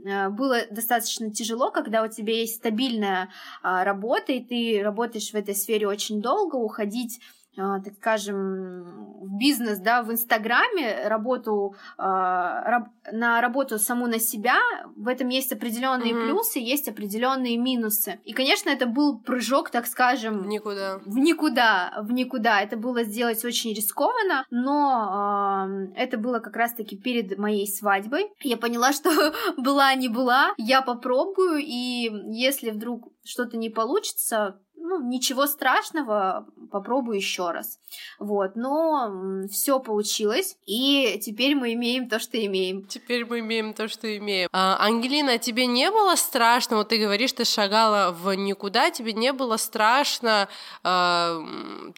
э, 0.07 0.29
было 0.31 0.61
достаточно 0.71 1.31
тяжело, 1.31 1.71
когда 1.71 2.03
у 2.03 2.09
тебя 2.09 2.33
есть 2.33 2.57
стабильная 2.57 3.29
а, 3.63 3.85
работа, 3.85 4.33
и 4.33 4.43
ты 4.43 4.83
работаешь 4.83 5.31
в 5.31 5.35
этой 5.35 5.55
сфере 5.55 5.87
очень 5.87 6.23
долго, 6.23 6.57
уходить 6.57 7.21
а, 7.21 7.38
так 7.85 7.95
скажем, 7.95 9.17
в 9.21 9.37
бизнес, 9.37 9.79
да, 9.79 10.03
в 10.03 10.13
Инстаграме, 10.13 11.09
работу, 11.09 11.75
а, 11.97 12.87
на 13.13 13.41
работу 13.41 13.79
саму 13.79 14.07
на 14.07 14.19
себя, 14.19 14.59
в 14.97 15.09
этом 15.09 15.29
есть 15.29 15.53
определенные 15.53 16.15
Мгм. 16.15 16.25
плюсы, 16.25 16.59
есть 16.61 16.89
определенные 16.89 17.57
минусы. 17.59 18.21
И, 18.25 18.33
конечно, 18.33 18.71
это 18.71 18.87
был 18.87 19.19
прыжок, 19.19 19.71
так 19.71 19.87
скажем, 19.87 20.49
Никуда. 20.49 20.99
в 21.05 21.19
никуда, 21.19 21.95
в 22.03 22.13
никуда. 22.13 22.61
Это 22.61 22.77
было 22.77 23.03
сделать 23.05 23.45
очень 23.45 23.75
рискованно, 23.75 24.45
но 24.51 25.69
это 25.97 26.17
было 26.19 26.39
как 26.39 26.57
раз-таки 26.57 26.97
перед 26.97 27.37
моей 27.39 27.67
свадьбой. 27.67 28.31
Я 28.43 28.57
поняла, 28.57 28.93
что 28.93 29.11
была 29.57 29.95
не 29.95 30.09
была, 30.09 30.55
я 30.57 30.83
попробую, 30.83 31.59
и 31.59 32.11
если 32.33 32.71
вдруг 32.71 33.13
что-то 33.25 33.57
не 33.57 33.69
получится, 33.69 34.61
ну, 34.89 35.07
ничего 35.07 35.47
страшного, 35.47 36.47
попробую 36.73 37.17
еще 37.17 37.51
раз. 37.51 37.79
Вот, 38.19 38.57
но 38.57 39.47
все 39.51 39.81
получилось, 39.81 40.57
и 40.67 41.21
теперь 41.23 41.55
мы 41.55 41.75
имеем 41.75 42.09
то, 42.09 42.19
что 42.19 42.45
имеем. 42.45 42.87
Теперь 42.87 43.25
мы 43.25 43.41
имеем 43.41 43.75
то, 43.75 43.89
что 43.89 44.17
имеем. 44.17 44.49
А, 44.53 44.77
Ангелина, 44.81 45.39
тебе 45.39 45.67
не 45.67 45.91
было 45.91 46.17
страшно, 46.17 46.79
вот 46.79 46.89
ты 46.89 46.99
говоришь, 46.99 47.33
ты 47.33 47.45
шагала 47.45 48.13
в 48.13 48.33
никуда, 48.35 48.91
тебе 48.91 49.13
не 49.13 49.33
было 49.33 49.57
страшно, 49.59 50.49
э, 50.85 51.41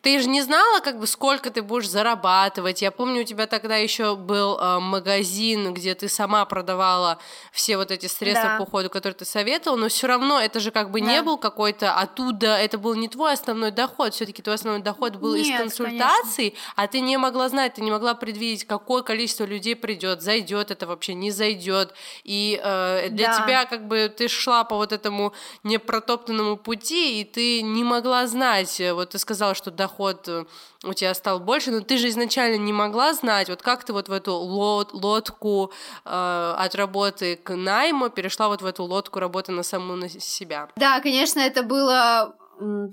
ты 0.03 0.21
же 0.21 0.29
не 0.29 0.43
знала, 0.43 0.81
как 0.81 0.99
бы, 0.99 1.07
сколько 1.07 1.51
ты 1.51 1.63
будешь 1.63 1.89
зарабатывать. 1.89 2.83
Я 2.83 2.91
помню, 2.91 3.23
у 3.23 3.25
тебя 3.25 3.47
тогда 3.47 3.77
еще 3.77 4.17
был 4.17 4.59
э, 4.59 4.81
магазин, 4.81 5.73
где 5.75 5.95
ты 5.95 6.09
сама 6.09 6.45
продавала 6.45 7.19
все 7.53 7.77
вот 7.77 7.91
эти 7.91 8.07
средства 8.07 8.51
да. 8.51 8.59
по 8.59 8.63
уходу, 8.63 8.91
которые 8.91 9.17
ты 9.17 9.25
советовала, 9.25 9.79
но 9.79 9.89
все 9.89 10.07
равно 10.07 10.41
это 10.41 10.59
же 10.59 10.71
как 10.71 10.91
бы 10.91 11.01
да. 11.01 11.07
не 11.07 11.23
был 11.23 11.39
какой-то 11.39 11.95
оттуда, 11.95 12.57
это 12.57 12.80
был 12.81 12.95
не 12.95 13.09
твой 13.09 13.33
основной 13.33 13.71
доход, 13.71 14.15
все-таки 14.15 14.43
твой 14.43 14.57
основной 14.57 14.83
доход 14.83 15.17
был 15.17 15.35
Нет, 15.35 15.47
из 15.47 15.59
консультаций, 15.59 16.51
конечно. 16.51 16.73
а 16.77 16.87
ты 16.87 17.01
не 17.01 17.17
могла 17.17 17.49
знать, 17.49 17.75
ты 17.75 17.83
не 17.83 17.91
могла 17.91 18.15
предвидеть, 18.15 18.65
какое 18.65 19.03
количество 19.03 19.45
людей 19.45 19.77
придет, 19.77 20.23
зайдет 20.23 20.71
это 20.71 20.87
вообще, 20.87 21.15
не 21.15 21.31
зайдет. 21.31 21.95
И 22.25 22.61
э, 22.63 23.09
для 23.11 23.29
да. 23.29 23.43
тебя 23.43 23.65
как 23.67 23.87
бы 23.87 24.13
ты 24.15 24.29
шла 24.29 24.65
по 24.65 24.77
вот 24.77 24.93
этому 24.93 25.33
непротоптанному 25.63 26.57
пути, 26.57 27.21
и 27.21 27.25
ты 27.25 27.63
не 27.63 27.85
могла 27.85 28.27
знать, 28.27 28.81
вот 28.93 29.11
ты 29.11 29.19
сказала, 29.19 29.55
что 29.55 29.71
доход 29.71 30.29
э, 30.29 30.45
у 30.85 30.95
тебя 30.95 31.13
стал 31.15 31.41
больше, 31.41 31.71
но 31.71 31.81
ты 31.81 31.99
же 31.99 32.09
изначально 32.09 32.57
не 32.57 32.73
могла 32.73 33.13
знать, 33.13 33.49
вот 33.49 33.63
как 33.63 33.85
ты 33.85 33.93
вот 33.93 34.09
в 34.09 34.13
эту 34.13 34.35
лод, 34.35 34.93
лодку 34.93 35.73
э, 36.05 36.55
от 36.59 36.75
работы 36.75 37.37
к 37.37 37.55
найму 37.55 38.09
перешла 38.09 38.49
вот 38.49 38.63
в 38.63 38.67
эту 38.67 38.85
лодку 38.85 39.21
работы 39.21 39.53
на 39.53 39.63
саму 39.63 39.97
на 39.97 40.09
себя. 40.09 40.69
Да, 40.77 41.01
конечно, 41.01 41.41
это 41.41 41.63
было 41.63 42.35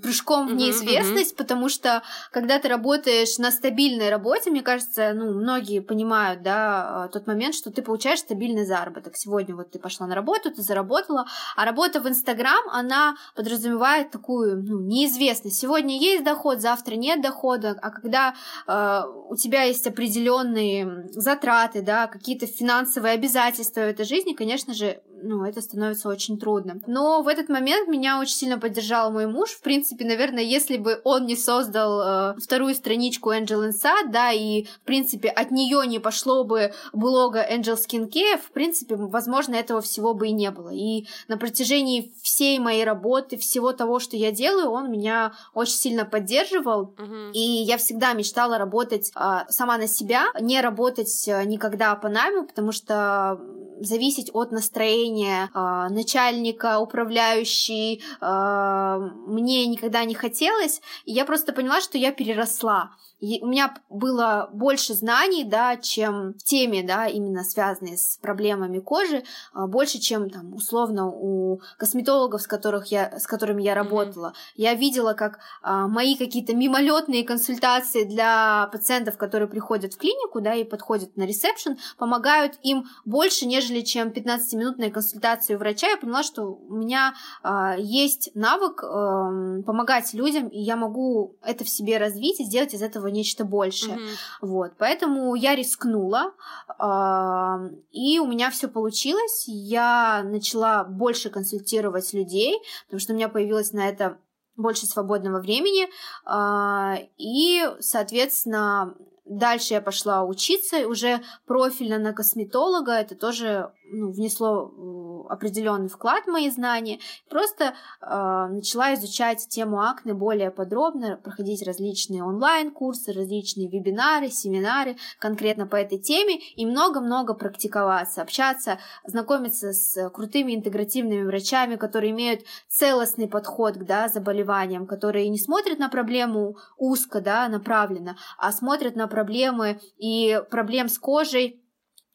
прыжком 0.02 0.48
в 0.48 0.54
неизвестность, 0.54 1.34
uh-huh. 1.34 1.38
потому 1.38 1.68
что 1.68 2.02
когда 2.32 2.58
ты 2.58 2.68
работаешь 2.68 3.38
на 3.38 3.50
стабильной 3.50 4.10
работе, 4.10 4.50
мне 4.50 4.62
кажется, 4.62 5.12
ну, 5.14 5.32
многие 5.32 5.80
понимают, 5.80 6.42
да, 6.42 7.04
а, 7.04 7.08
тот 7.08 7.26
момент, 7.26 7.54
что 7.54 7.70
ты 7.70 7.82
получаешь 7.82 8.20
стабильный 8.20 8.64
заработок. 8.64 9.16
Сегодня 9.16 9.54
вот 9.54 9.70
ты 9.70 9.78
пошла 9.78 10.06
на 10.06 10.14
работу, 10.14 10.50
ты 10.50 10.62
заработала, 10.62 11.26
а 11.56 11.64
работа 11.64 12.00
в 12.00 12.08
Инстаграм, 12.08 12.68
она 12.70 13.16
подразумевает 13.34 14.10
такую, 14.10 14.62
ну, 14.62 14.80
неизвестность. 14.80 15.60
Сегодня 15.60 15.98
есть 15.98 16.24
доход, 16.24 16.60
завтра 16.60 16.94
нет 16.94 17.22
дохода, 17.22 17.78
а 17.80 17.90
когда 17.90 18.34
э, 18.66 19.02
у 19.28 19.36
тебя 19.36 19.64
есть 19.64 19.86
определенные 19.86 21.08
затраты, 21.12 21.82
да, 21.82 22.06
какие-то 22.06 22.46
финансовые 22.46 23.14
обязательства 23.14 23.80
в 23.80 23.84
этой 23.84 24.04
жизни, 24.04 24.32
конечно 24.34 24.74
же, 24.74 25.02
ну, 25.22 25.44
это 25.44 25.60
становится 25.60 26.08
очень 26.08 26.38
трудно. 26.38 26.80
Но 26.86 27.22
в 27.22 27.28
этот 27.28 27.48
момент 27.48 27.88
меня 27.88 28.20
очень 28.20 28.34
сильно 28.34 28.58
поддержал 28.58 29.10
мой 29.10 29.26
муж. 29.26 29.50
В 29.50 29.62
принципе, 29.62 30.04
наверное, 30.04 30.42
если 30.42 30.76
бы 30.76 31.00
он 31.04 31.26
не 31.26 31.36
создал 31.36 32.34
э, 32.34 32.40
вторую 32.40 32.74
страничку 32.74 33.32
Angel 33.32 33.68
Inside, 33.68 34.10
да, 34.10 34.32
и, 34.32 34.64
в 34.64 34.80
принципе, 34.80 35.28
от 35.28 35.50
нее 35.50 35.86
не 35.86 35.98
пошло 35.98 36.44
бы 36.44 36.72
блога 36.92 37.46
Angel 37.50 37.76
Skincare, 37.76 38.38
в 38.38 38.50
принципе, 38.52 38.96
возможно, 38.96 39.54
этого 39.54 39.80
всего 39.80 40.14
бы 40.14 40.28
и 40.28 40.32
не 40.32 40.50
было. 40.50 40.70
И 40.70 41.06
на 41.28 41.36
протяжении 41.36 42.12
всей 42.22 42.58
моей 42.58 42.84
работы, 42.84 43.36
всего 43.36 43.72
того, 43.72 43.98
что 43.98 44.16
я 44.16 44.32
делаю, 44.32 44.70
он 44.70 44.90
меня 44.90 45.32
очень 45.54 45.74
сильно 45.74 46.04
поддерживал. 46.04 46.94
Uh-huh. 46.96 47.32
И 47.32 47.40
я 47.40 47.76
всегда 47.78 48.12
мечтала 48.12 48.58
работать 48.58 49.10
э, 49.14 49.38
сама 49.48 49.78
на 49.78 49.88
себя, 49.88 50.26
не 50.40 50.60
работать 50.60 51.28
э, 51.28 51.44
никогда 51.44 51.94
по 51.96 52.08
найму, 52.08 52.46
потому 52.46 52.72
что 52.72 53.40
зависеть 53.80 54.30
от 54.32 54.50
настроения 54.50 55.07
э, 55.54 55.88
начальника, 55.90 56.78
управляющей, 56.78 58.02
э, 58.20 59.10
мне 59.26 59.66
никогда 59.66 60.04
не 60.04 60.14
хотелось, 60.14 60.80
и 61.04 61.12
я 61.12 61.24
просто 61.24 61.52
поняла, 61.52 61.80
что 61.80 61.98
я 61.98 62.12
переросла 62.12 62.90
у 63.20 63.46
меня 63.46 63.74
было 63.88 64.48
больше 64.52 64.94
знаний, 64.94 65.44
да, 65.44 65.76
чем 65.76 66.34
в 66.34 66.42
теме, 66.44 66.82
да, 66.82 67.06
именно 67.06 67.42
связанные 67.42 67.96
с 67.96 68.18
проблемами 68.22 68.78
кожи, 68.78 69.24
а, 69.52 69.66
больше, 69.66 69.98
чем 69.98 70.30
там 70.30 70.54
условно 70.54 71.08
у 71.08 71.60
косметологов, 71.78 72.42
с 72.42 72.46
которых 72.46 72.86
я, 72.86 73.18
с 73.18 73.26
которыми 73.26 73.62
я 73.62 73.74
работала. 73.74 74.28
Mm-hmm. 74.28 74.52
Я 74.56 74.74
видела, 74.74 75.14
как 75.14 75.40
а, 75.62 75.88
мои 75.88 76.16
какие-то 76.16 76.54
мимолетные 76.54 77.24
консультации 77.24 78.04
для 78.04 78.68
пациентов, 78.72 79.16
которые 79.16 79.48
приходят 79.48 79.94
в 79.94 79.98
клинику, 79.98 80.40
да, 80.40 80.54
и 80.54 80.64
подходят 80.64 81.16
на 81.16 81.24
ресепшн, 81.24 81.76
помогают 81.96 82.58
им 82.62 82.86
больше, 83.04 83.46
нежели 83.46 83.80
чем 83.80 84.08
15-минутная 84.08 84.90
консультация 84.90 85.56
у 85.56 85.58
врача. 85.58 85.88
Я 85.88 85.96
поняла, 85.96 86.22
что 86.22 86.44
у 86.44 86.76
меня 86.76 87.14
а, 87.42 87.76
есть 87.76 88.30
навык 88.34 88.84
а, 88.84 89.62
помогать 89.66 90.14
людям, 90.14 90.48
и 90.48 90.60
я 90.60 90.76
могу 90.76 91.34
это 91.42 91.64
в 91.64 91.68
себе 91.68 91.98
развить 91.98 92.38
и 92.38 92.44
сделать 92.44 92.74
из 92.74 92.82
этого 92.82 93.07
нечто 93.08 93.44
большее. 93.44 93.96
Mm-hmm. 93.96 94.16
Вот, 94.42 94.72
поэтому 94.78 95.34
я 95.34 95.54
рискнула, 95.54 96.32
э, 96.78 97.74
и 97.90 98.18
у 98.18 98.26
меня 98.26 98.50
все 98.50 98.68
получилось. 98.68 99.44
Я 99.46 100.22
начала 100.24 100.84
больше 100.84 101.30
консультировать 101.30 102.12
людей, 102.12 102.58
потому 102.86 103.00
что 103.00 103.12
у 103.12 103.16
меня 103.16 103.28
появилось 103.28 103.72
на 103.72 103.88
это 103.88 104.18
больше 104.56 104.86
свободного 104.86 105.40
времени, 105.40 105.88
э, 106.26 107.08
и, 107.16 107.68
соответственно, 107.80 108.94
Дальше 109.28 109.74
я 109.74 109.82
пошла 109.82 110.24
учиться 110.24 110.88
уже 110.88 111.20
профильно 111.46 111.98
на 111.98 112.14
косметолога. 112.14 112.92
Это 112.92 113.14
тоже 113.14 113.70
ну, 113.90 114.10
внесло 114.12 115.26
определенный 115.28 115.88
вклад 115.88 116.24
в 116.24 116.30
мои 116.30 116.50
знания. 116.50 116.98
Просто 117.28 117.74
э, 118.00 118.46
начала 118.50 118.94
изучать 118.94 119.46
тему 119.48 119.82
акне 119.82 120.14
более 120.14 120.50
подробно, 120.50 121.16
проходить 121.16 121.66
различные 121.66 122.24
онлайн-курсы, 122.24 123.12
различные 123.12 123.68
вебинары, 123.68 124.28
семинары 124.28 124.96
конкретно 125.18 125.66
по 125.66 125.76
этой 125.76 125.98
теме 125.98 126.38
и 126.38 126.66
много-много 126.66 127.34
практиковаться, 127.34 128.22
общаться, 128.22 128.78
знакомиться 129.04 129.72
с 129.72 130.10
крутыми 130.10 130.54
интегративными 130.54 131.24
врачами, 131.24 131.76
которые 131.76 132.12
имеют 132.12 132.42
целостный 132.68 133.28
подход 133.28 133.76
к 133.76 133.84
да, 133.84 134.08
заболеваниям, 134.08 134.86
которые 134.86 135.28
не 135.28 135.38
смотрят 135.38 135.78
на 135.78 135.88
проблему 135.88 136.56
узко, 136.76 137.20
да, 137.20 137.48
направленно, 137.48 138.16
а 138.38 138.52
смотрят 138.52 138.96
на 138.96 139.06
проблемы 139.06 139.80
и 139.98 140.40
проблем 140.50 140.88
с 140.88 140.98
кожей 140.98 141.62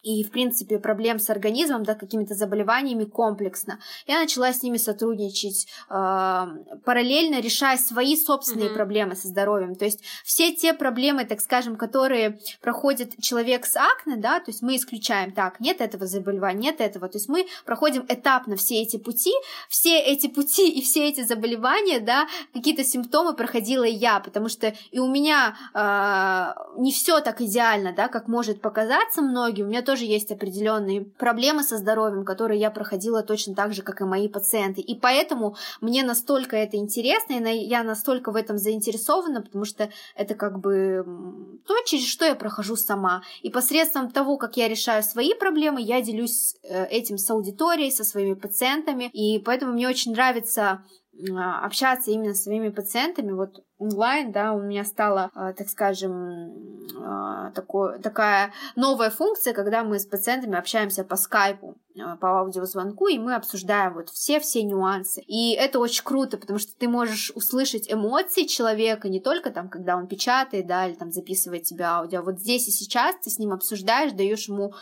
и, 0.03 0.23
в 0.23 0.31
принципе, 0.31 0.79
проблем 0.79 1.17
с 1.17 1.29
организмом, 1.29 1.83
да, 1.83 1.95
какими-то 1.95 2.35
заболеваниями 2.35 3.05
комплексно. 3.05 3.79
Я 4.05 4.19
начала 4.19 4.51
с 4.51 4.61
ними 4.61 4.77
сотрудничать, 4.77 5.67
э, 5.89 6.47
параллельно 6.83 7.39
решая 7.39 7.77
свои 7.77 8.17
собственные 8.17 8.69
mm-hmm. 8.69 8.73
проблемы 8.73 9.15
со 9.15 9.29
здоровьем. 9.29 9.75
То 9.75 9.85
есть 9.85 10.01
все 10.23 10.53
те 10.53 10.73
проблемы, 10.73 11.25
так 11.25 11.39
скажем, 11.39 11.77
которые 11.77 12.39
проходит 12.61 13.13
человек 13.21 13.65
с 13.65 13.77
акне, 13.77 14.17
да, 14.17 14.39
то 14.39 14.51
есть 14.51 14.61
мы 14.61 14.75
исключаем, 14.75 15.31
так, 15.31 15.59
нет 15.61 15.79
этого 15.79 16.05
заболевания, 16.05 16.59
нет 16.63 16.81
этого. 16.81 17.07
То 17.07 17.17
есть 17.17 17.29
мы 17.29 17.47
проходим 17.65 18.05
этапно 18.09 18.57
все 18.57 18.81
эти 18.81 18.97
пути, 18.97 19.31
все 19.69 19.99
эти 19.99 20.27
пути 20.27 20.69
и 20.69 20.81
все 20.81 21.07
эти 21.07 21.21
заболевания, 21.21 21.99
да, 21.99 22.27
какие-то 22.53 22.83
симптомы 22.83 23.33
проходила 23.33 23.85
я, 23.85 24.19
потому 24.19 24.49
что 24.49 24.73
и 24.91 24.99
у 24.99 25.07
меня 25.07 25.55
э, 25.73 26.79
не 26.81 26.91
все 26.91 27.21
так 27.21 27.39
идеально, 27.39 27.93
да, 27.93 28.09
как 28.09 28.27
может 28.27 28.61
показаться 28.61 29.21
многим. 29.21 29.67
У 29.67 29.69
меня 29.69 29.81
тоже 29.81 29.92
тоже 29.93 30.05
есть 30.05 30.31
определенные 30.31 31.05
проблемы 31.05 31.61
со 31.61 31.77
здоровьем, 31.77 32.25
которые 32.25 32.59
я 32.59 32.71
проходила 32.71 33.21
точно 33.21 33.53
так 33.53 33.75
же, 33.75 33.83
как 33.83 34.01
и 34.01 34.05
мои 34.05 34.27
пациенты. 34.27 34.81
И 34.81 34.99
поэтому 34.99 35.55
мне 35.81 36.03
настолько 36.03 36.55
это 36.55 36.77
интересно, 36.77 37.33
и 37.33 37.59
я 37.59 37.83
настолько 37.83 38.31
в 38.31 38.35
этом 38.35 38.57
заинтересована, 38.57 39.43
потому 39.43 39.65
что 39.65 39.91
это 40.15 40.33
как 40.33 40.57
бы 40.57 41.05
то, 41.67 41.75
через 41.85 42.07
что 42.07 42.25
я 42.25 42.33
прохожу 42.33 42.75
сама. 42.75 43.21
И 43.43 43.51
посредством 43.51 44.09
того, 44.09 44.37
как 44.37 44.57
я 44.57 44.67
решаю 44.67 45.03
свои 45.03 45.35
проблемы, 45.35 45.79
я 45.79 46.01
делюсь 46.01 46.55
э, 46.63 46.87
этим 46.87 47.19
с 47.19 47.29
аудиторией, 47.29 47.91
со 47.91 48.03
своими 48.03 48.33
пациентами. 48.33 49.11
И 49.13 49.37
поэтому 49.45 49.73
мне 49.73 49.87
очень 49.87 50.13
нравится 50.13 50.81
а, 51.31 51.63
общаться 51.63 52.09
именно 52.09 52.33
с 52.33 52.43
своими 52.43 52.69
пациентами. 52.69 53.31
Вот 53.31 53.63
онлайн, 53.77 54.31
да, 54.31 54.53
у 54.53 54.61
меня 54.61 54.85
стала, 54.85 55.31
э, 55.35 55.53
так 55.57 55.67
скажем, 55.69 56.53
э, 56.95 57.51
такое, 57.53 57.99
такая 57.99 58.51
новая 58.75 59.09
функция, 59.09 59.53
когда 59.53 59.83
мы 59.83 59.99
с 59.99 60.05
пациентами 60.05 60.57
общаемся 60.57 61.03
по 61.03 61.15
скайпу, 61.15 61.75
э, 61.95 62.15
по 62.19 62.39
аудиозвонку, 62.39 63.07
и 63.07 63.19
мы 63.19 63.35
обсуждаем 63.35 63.95
вот 63.95 64.09
все-все 64.09 64.63
нюансы. 64.63 65.21
И 65.21 65.53
это 65.53 65.79
очень 65.79 66.03
круто, 66.03 66.37
потому 66.37 66.59
что 66.59 66.71
ты 66.77 66.87
можешь 66.87 67.31
услышать 67.35 67.91
эмоции 67.91 68.43
человека 68.43 69.09
не 69.09 69.19
только 69.19 69.51
там, 69.51 69.69
когда 69.69 69.97
он 69.97 70.07
печатает, 70.07 70.67
да, 70.67 70.87
или 70.87 70.95
там 70.95 71.11
записывает 71.11 71.63
тебе 71.63 71.85
аудио, 71.85 72.19
а 72.19 72.23
вот 72.23 72.39
здесь 72.39 72.67
и 72.67 72.71
сейчас 72.71 73.15
ты 73.23 73.29
с 73.29 73.39
ним 73.39 73.51
обсуждаешь, 73.53 74.13
даешь 74.13 74.47
ему 74.47 74.73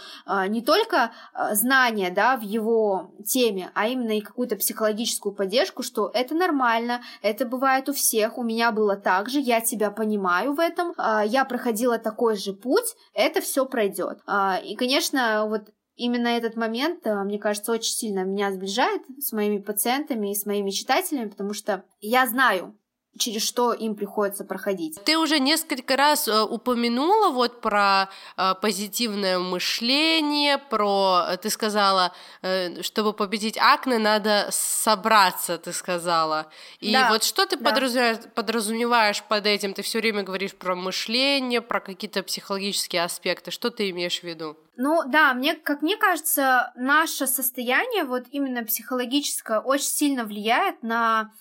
не 0.47 0.61
только 0.61 1.11
знания, 1.53 2.11
да, 2.11 2.37
в 2.37 2.41
его 2.41 3.13
теме, 3.25 3.71
а 3.73 3.87
именно 3.87 4.17
и 4.17 4.21
какую-то 4.21 4.55
психологическую 4.55 5.33
поддержку, 5.33 5.83
что 5.83 6.09
это 6.13 6.35
нормально, 6.35 7.01
это 7.21 7.45
бывает 7.45 7.89
у 7.89 7.93
всех, 7.93 8.37
у 8.37 8.43
меня 8.43 8.71
было 8.81 8.95
так 8.95 9.29
же, 9.29 9.39
я 9.39 9.61
тебя 9.61 9.91
понимаю 9.91 10.53
в 10.53 10.59
этом, 10.59 10.93
а, 10.97 11.23
я 11.23 11.45
проходила 11.45 11.99
такой 11.99 12.35
же 12.35 12.53
путь, 12.53 12.95
это 13.13 13.39
все 13.41 13.65
пройдет. 13.65 14.19
А, 14.25 14.59
и, 14.63 14.75
конечно, 14.75 15.45
вот 15.47 15.69
именно 15.95 16.29
этот 16.29 16.55
момент, 16.55 17.05
а, 17.05 17.23
мне 17.23 17.37
кажется, 17.37 17.71
очень 17.71 17.93
сильно 17.93 18.23
меня 18.23 18.51
сближает 18.51 19.03
с 19.19 19.31
моими 19.33 19.59
пациентами 19.59 20.31
и 20.31 20.35
с 20.35 20.47
моими 20.47 20.71
читателями, 20.71 21.29
потому 21.29 21.53
что 21.53 21.83
я 21.99 22.25
знаю, 22.25 22.75
через 23.17 23.43
что 23.43 23.73
им 23.73 23.95
приходится 23.95 24.43
проходить. 24.43 24.99
Ты 25.03 25.17
уже 25.17 25.39
несколько 25.39 25.97
раз 25.97 26.27
э, 26.27 26.41
упомянула 26.41 27.29
вот 27.29 27.61
про 27.61 28.09
э, 28.37 28.55
позитивное 28.61 29.37
мышление, 29.37 30.57
про, 30.57 31.25
э, 31.29 31.37
ты 31.37 31.49
сказала, 31.49 32.13
чтобы 32.81 33.13
победить 33.13 33.57
акне, 33.57 33.97
надо 33.97 34.47
собраться, 34.51 35.57
ты 35.57 35.73
сказала. 35.73 36.47
И 36.79 36.91
Да, 36.91 37.09
вот 37.09 37.23
что 37.23 37.45
ты 37.45 37.57
да. 37.57 37.69
подразумеваешь, 37.69 38.19
подразумеваешь 38.33 39.23
под 39.23 39.45
этим? 39.45 39.73
Ты 39.73 39.81
все 39.81 39.99
время 39.99 40.23
говоришь 40.23 40.55
про 40.55 40.75
мышление, 40.75 41.61
про 41.61 41.79
какие-то 41.79 42.23
психологические 42.23 43.03
аспекты. 43.03 43.51
Что 43.51 43.69
ты 43.69 43.89
имеешь 43.89 44.19
в 44.19 44.23
виду? 44.23 44.57
Ну 44.77 45.03
да, 45.05 45.33
мне, 45.33 45.55
как 45.55 45.81
мне 45.81 45.97
кажется, 45.97 46.71
наше 46.75 47.27
состояние, 47.27 48.05
вот 48.05 48.23
именно 48.31 48.63
психологическое, 48.63 49.59
очень 49.59 49.85
сильно 49.85 50.23
влияет 50.23 50.81
на, 50.81 51.31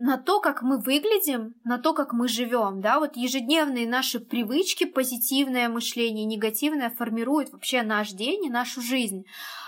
на 0.00 0.16
то, 0.16 0.40
как 0.40 0.62
мы 0.62 0.78
выглядим, 0.78 1.54
на 1.62 1.78
то, 1.78 1.92
как 1.92 2.14
мы 2.14 2.26
живем, 2.26 2.80
да, 2.80 3.00
вот 3.00 3.16
ежедневные 3.16 3.86
наши 3.86 4.18
привычки, 4.18 4.84
позитивное 4.84 5.68
мышление, 5.68 6.24
негативное 6.24 6.88
формируют 6.88 7.52
вообще 7.52 7.82
наш 7.82 8.10
день 8.10 8.46
и 8.46 8.50
нашу 8.50 8.80
жизнь. 8.80 9.24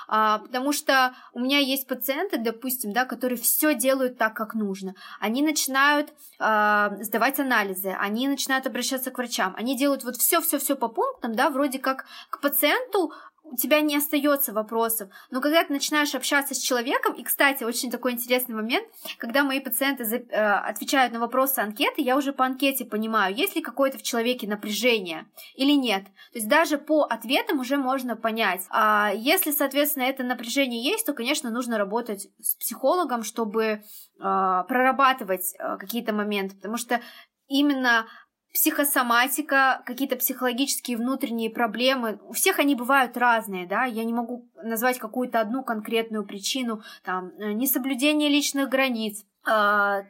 А, 0.09 0.39
потому 0.39 0.73
что 0.73 1.15
у 1.33 1.41
меня 1.41 1.59
есть 1.59 1.87
пациенты, 1.87 2.39
допустим, 2.39 2.93
да, 2.93 3.05
которые 3.05 3.39
все 3.39 3.75
делают 3.75 4.17
так, 4.19 4.35
как 4.35 4.55
нужно. 4.55 4.95
Они 5.21 5.43
начинают 5.43 6.13
а, 6.39 6.97
сдавать 7.01 7.39
анализы, 7.39 7.95
они 7.99 8.27
начинают 8.27 8.67
обращаться 8.67 9.11
к 9.11 9.19
врачам, 9.19 9.55
они 9.57 9.77
делают 9.77 10.03
вот 10.05 10.17
все-все-все 10.17 10.77
по 10.77 10.89
пунктам, 10.89 11.35
да, 11.35 11.51
вроде 11.51 11.79
как 11.79 12.07
к 12.31 12.41
пациенту 12.41 13.13
у 13.45 13.57
тебя 13.57 13.81
не 13.81 13.97
остается 13.97 14.53
вопросов. 14.53 15.11
Но 15.31 15.41
когда 15.41 15.63
ты 15.65 15.73
начинаешь 15.73 16.15
общаться 16.15 16.55
с 16.55 16.59
человеком, 16.59 17.15
и, 17.15 17.23
кстати, 17.23 17.65
очень 17.65 17.91
такой 17.91 18.13
интересный 18.13 18.55
момент, 18.55 18.87
когда 19.19 19.45
мои 19.45 19.61
пациенты 19.61 20.05
э, 20.05 20.37
отвечают 20.37 21.13
на 21.13 21.21
вопросы 21.21 21.59
анкеты, 21.59 22.01
я 22.03 22.17
уже 22.17 22.33
по 22.33 22.45
анкете 22.45 22.85
понимаю, 22.85 23.35
есть 23.35 23.55
ли 23.55 23.63
какое-то 23.63 23.99
в 23.99 24.03
человеке 24.03 24.47
напряжение 24.47 25.27
или 25.55 25.73
нет. 25.73 26.05
То 26.05 26.39
есть 26.39 26.49
даже 26.49 26.79
по 26.79 27.03
ответам 27.03 27.61
уже 27.61 27.77
можно 27.77 28.17
понять. 28.17 28.63
А 28.71 29.13
если, 29.15 29.51
соответственно, 29.51 30.05
это 30.05 30.23
напряжение 30.23 30.83
есть, 30.83 31.05
то, 31.05 31.13
конечно, 31.13 31.51
нужно 31.51 31.79
работать 31.79 32.29
с 32.41 32.55
психологом, 32.55 33.23
чтобы 33.23 33.83
а, 34.21 34.65
прорабатывать 34.65 35.55
а, 35.59 35.77
какие-то 35.77 36.13
моменты, 36.13 36.57
потому 36.57 36.77
что 36.77 37.01
именно 37.49 38.07
психосоматика, 38.53 39.83
какие-то 39.87 40.17
психологические 40.17 40.97
внутренние 40.97 41.51
проблемы, 41.51 42.19
у 42.29 42.33
всех 42.33 42.59
они 42.59 42.75
бывают 42.75 43.17
разные, 43.17 43.67
да, 43.67 43.85
я 43.85 44.05
не 44.05 44.13
могу 44.13 44.47
назвать 44.63 44.99
какую-то 44.99 45.41
одну 45.41 45.63
конкретную 45.63 46.25
причину, 46.25 46.83
там, 47.03 47.33
э, 47.39 47.53
несоблюдение 47.53 48.29
личных 48.29 48.69
границ, 48.69 49.25
а, 49.45 50.03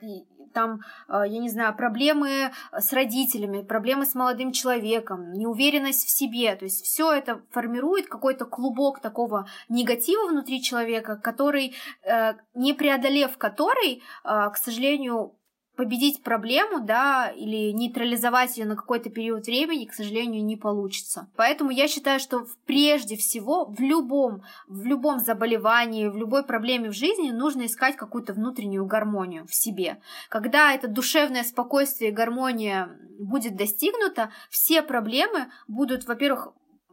там, 0.52 0.80
а, 1.08 1.26
я 1.26 1.38
не 1.38 1.48
знаю, 1.48 1.74
проблемы 1.74 2.52
с 2.72 2.92
родителями, 2.92 3.62
проблемы 3.62 4.04
с 4.04 4.14
молодым 4.14 4.52
человеком, 4.52 5.32
неуверенность 5.32 6.04
в 6.04 6.10
себе, 6.10 6.54
то 6.56 6.64
есть 6.64 6.84
все 6.84 7.12
это 7.12 7.40
формирует 7.50 8.08
какой-то 8.08 8.44
клубок 8.44 9.00
такого 9.00 9.48
негатива 9.70 10.28
внутри 10.28 10.60
человека, 10.62 11.16
который, 11.16 11.74
э, 12.02 12.34
не 12.54 12.74
преодолев 12.74 13.38
который, 13.38 14.02
к 14.24 14.56
сожалению, 14.56 15.34
победить 15.76 16.22
проблему, 16.22 16.80
да, 16.80 17.30
или 17.30 17.72
нейтрализовать 17.72 18.56
ее 18.58 18.66
на 18.66 18.76
какой-то 18.76 19.08
период 19.10 19.46
времени, 19.46 19.86
к 19.86 19.94
сожалению, 19.94 20.44
не 20.44 20.56
получится. 20.56 21.30
Поэтому 21.36 21.70
я 21.70 21.88
считаю, 21.88 22.20
что 22.20 22.46
прежде 22.66 23.16
всего 23.16 23.64
в 23.64 23.80
любом, 23.80 24.42
в 24.68 24.84
любом 24.84 25.18
заболевании, 25.18 26.08
в 26.08 26.16
любой 26.16 26.44
проблеме 26.44 26.90
в 26.90 26.94
жизни 26.94 27.30
нужно 27.30 27.66
искать 27.66 27.96
какую-то 27.96 28.34
внутреннюю 28.34 28.84
гармонию 28.84 29.46
в 29.46 29.54
себе. 29.54 30.00
Когда 30.28 30.72
это 30.72 30.88
душевное 30.88 31.42
спокойствие 31.42 32.10
и 32.10 32.14
гармония 32.14 32.90
будет 33.18 33.56
достигнута, 33.56 34.30
все 34.50 34.82
проблемы 34.82 35.50
будут, 35.68 36.06
во-первых, 36.06 36.48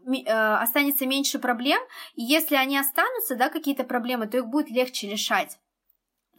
э, 0.08 0.32
останется 0.32 1.06
меньше 1.06 1.38
проблем, 1.38 1.82
и 2.16 2.24
если 2.24 2.56
они 2.56 2.78
останутся, 2.78 3.36
да, 3.36 3.50
какие-то 3.50 3.84
проблемы, 3.84 4.28
то 4.28 4.38
их 4.38 4.48
будет 4.48 4.70
легче 4.70 5.10
решать 5.10 5.58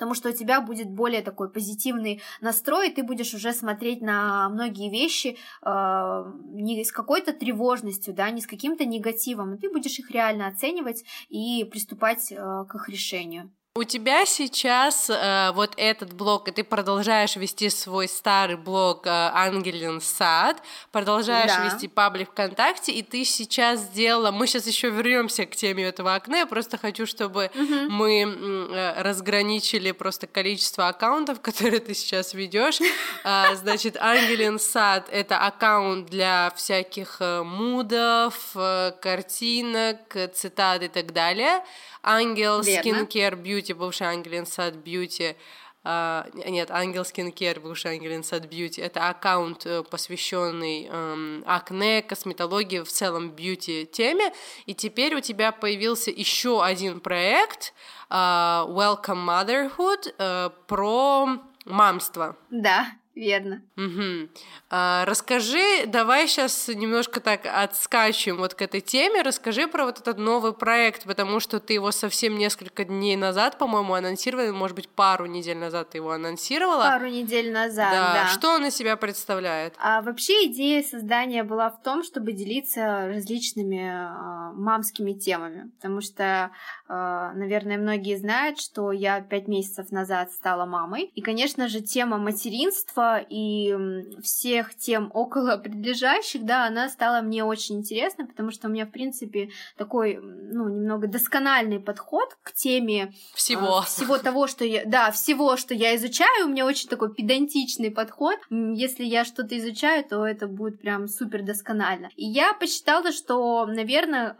потому 0.00 0.14
что 0.14 0.30
у 0.30 0.32
тебя 0.32 0.62
будет 0.62 0.88
более 0.88 1.20
такой 1.20 1.50
позитивный 1.50 2.22
настрой, 2.40 2.88
и 2.88 2.94
ты 2.94 3.02
будешь 3.02 3.34
уже 3.34 3.52
смотреть 3.52 4.00
на 4.00 4.48
многие 4.48 4.88
вещи 4.88 5.36
э, 5.62 6.24
не 6.52 6.82
с 6.82 6.90
какой-то 6.90 7.34
тревожностью, 7.34 8.14
да, 8.14 8.30
не 8.30 8.40
с 8.40 8.46
каким-то 8.46 8.86
негативом, 8.86 9.54
и 9.54 9.58
ты 9.58 9.70
будешь 9.70 9.98
их 9.98 10.10
реально 10.10 10.46
оценивать 10.46 11.04
и 11.28 11.64
приступать 11.70 12.32
э, 12.32 12.64
к 12.66 12.74
их 12.76 12.88
решению. 12.88 13.52
У 13.80 13.84
тебя 13.84 14.26
сейчас 14.26 15.08
э, 15.08 15.52
вот 15.54 15.72
этот 15.78 16.12
блог, 16.12 16.48
и 16.48 16.50
ты 16.50 16.64
продолжаешь 16.64 17.34
вести 17.36 17.70
свой 17.70 18.08
старый 18.08 18.58
блог 18.58 19.06
э, 19.06 19.10
Ангелин 19.10 20.02
Сад, 20.02 20.62
продолжаешь 20.92 21.50
Да. 21.50 21.64
вести 21.64 21.88
паблик 21.88 22.28
ВКонтакте, 22.32 22.92
и 22.92 23.00
ты 23.00 23.24
сейчас 23.24 23.80
сделала... 23.80 24.32
Мы 24.32 24.46
сейчас 24.48 24.66
еще 24.66 24.90
вернемся 24.90 25.46
к 25.46 25.56
теме 25.56 25.84
этого 25.84 26.14
окна, 26.14 26.40
я 26.40 26.46
просто 26.46 26.76
хочу, 26.76 27.06
чтобы 27.06 27.50
мы 27.54 28.20
м, 28.20 28.70
э, 28.70 29.00
разграничили 29.00 29.92
просто 29.92 30.26
количество 30.26 30.88
аккаунтов, 30.88 31.40
которые 31.48 31.80
ты 31.80 31.94
сейчас 31.94 32.34
ведешь. 32.34 32.80
А, 33.24 33.54
Значит, 33.54 33.96
Ангелин 33.96 34.58
Сад— 34.58 35.08
это 35.10 35.38
аккаунт 35.38 36.10
для 36.10 36.52
всяких 36.54 37.16
э, 37.20 37.42
мудов, 37.44 38.34
э, 38.56 38.92
картинок, 39.00 40.14
э, 40.16 40.28
цитат 40.28 40.82
и 40.82 40.88
так 40.88 41.14
далее. 41.14 41.64
Ангел. 42.02 42.60
Skincare 42.60 43.40
Beauty, 43.40 43.74
бывший 43.74 44.06
Ангелин 44.06 44.46
Сад 44.46 44.74
Beauty, 44.76 45.36
а, 45.82 46.26
нет, 46.34 46.70
Ангел 46.70 47.02
Skincare, 47.02 47.58
бывший 47.58 47.92
Ангелин 47.92 48.22
Сад 48.22 48.44
Beauty, 48.44 48.82
это 48.82 49.08
аккаунт, 49.08 49.64
э, 49.64 49.82
посвященный 49.82 50.86
эм, 50.90 51.42
акне, 51.46 52.02
косметологии, 52.02 52.80
в 52.80 52.88
целом 52.88 53.30
бьюти 53.30 53.88
теме, 53.90 54.32
и 54.66 54.74
теперь 54.74 55.14
у 55.14 55.20
тебя 55.20 55.52
появился 55.52 56.10
еще 56.10 56.62
один 56.62 57.00
проект 57.00 57.72
а, 58.10 58.66
Welcome 58.68 59.24
Motherhood 59.24 60.14
э, 60.18 60.50
про 60.66 61.28
мамство. 61.64 62.36
Да, 62.50 62.88
верно. 63.14 63.62
Мгм. 63.76 64.30
А, 64.70 65.04
расскажи, 65.04 65.86
давай 65.86 66.28
сейчас 66.28 66.68
немножко 66.68 67.20
так 67.20 67.42
отскачем 67.44 68.36
вот 68.36 68.54
к 68.54 68.62
этой 68.62 68.80
теме, 68.80 69.22
расскажи 69.22 69.66
про 69.66 69.84
вот 69.84 69.98
этот 69.98 70.18
новый 70.18 70.52
проект, 70.52 71.04
потому 71.04 71.40
что 71.40 71.60
ты 71.60 71.74
его 71.74 71.90
совсем 71.90 72.38
несколько 72.38 72.84
дней 72.84 73.16
назад, 73.16 73.58
по-моему, 73.58 73.94
анонсировала, 73.94 74.52
может 74.52 74.76
быть, 74.76 74.88
пару 74.88 75.26
недель 75.26 75.58
назад 75.58 75.90
ты 75.90 75.98
его 75.98 76.12
анонсировала. 76.12 76.82
Пару 76.82 77.08
недель 77.08 77.52
назад, 77.52 77.92
да. 77.92 78.26
Что 78.28 78.54
он 78.54 78.66
из 78.66 78.74
себя 78.76 78.96
представляет? 78.96 79.74
А 79.78 80.02
вообще 80.02 80.46
идея 80.46 80.82
создания 80.82 81.42
была 81.42 81.70
в 81.70 81.82
том, 81.82 82.04
чтобы 82.04 82.32
делиться 82.32 83.08
различными 83.08 83.90
а, 83.90 84.52
мамскими 84.52 85.12
темами, 85.12 85.70
потому 85.76 86.00
что, 86.00 86.50
а, 86.88 87.32
наверное, 87.34 87.78
многие 87.78 88.16
знают, 88.16 88.60
что 88.60 88.92
я 88.92 89.20
пять 89.20 89.48
месяцев 89.48 89.90
назад 89.90 90.32
стала 90.32 90.64
мамой, 90.64 91.10
и, 91.14 91.20
конечно 91.20 91.68
же, 91.68 91.80
тема 91.80 92.18
материнства 92.18 92.99
и 93.28 93.70
м, 93.70 94.20
всех 94.22 94.74
тем 94.74 95.10
около 95.14 95.56
предлежащих, 95.64 96.44
да, 96.44 96.66
она 96.66 96.88
стала 96.88 97.20
мне 97.22 97.44
очень 97.44 97.78
интересна, 97.78 98.26
потому 98.26 98.50
что 98.50 98.68
у 98.68 98.70
меня, 98.70 98.86
в 98.86 98.90
принципе, 98.90 99.50
такой, 99.76 100.18
ну, 100.22 100.68
немного 100.68 101.06
доскональный 101.06 101.80
подход 101.80 102.36
к 102.42 102.52
теме 102.52 103.12
Всего. 103.34 103.78
а, 103.78 103.82
всего 103.82 104.18
того, 104.18 104.46
что 104.46 104.64
я, 104.64 104.84
да, 104.84 105.10
всего, 105.10 105.56
что 105.56 105.74
я 105.74 105.94
изучаю, 105.96 106.46
у 106.46 106.48
меня 106.48 106.66
очень 106.66 106.88
такой 106.88 107.14
педантичный 107.14 107.90
подход. 107.90 108.36
Если 108.50 109.04
я 109.04 109.24
что-то 109.24 109.56
изучаю, 109.58 110.04
то 110.04 110.26
это 110.26 110.46
будет 110.46 110.80
прям 110.80 111.08
супер 111.08 111.42
досконально. 111.42 112.10
И 112.16 112.26
я 112.26 112.52
посчитала, 112.54 113.12
что, 113.12 113.66
наверное, 113.66 114.34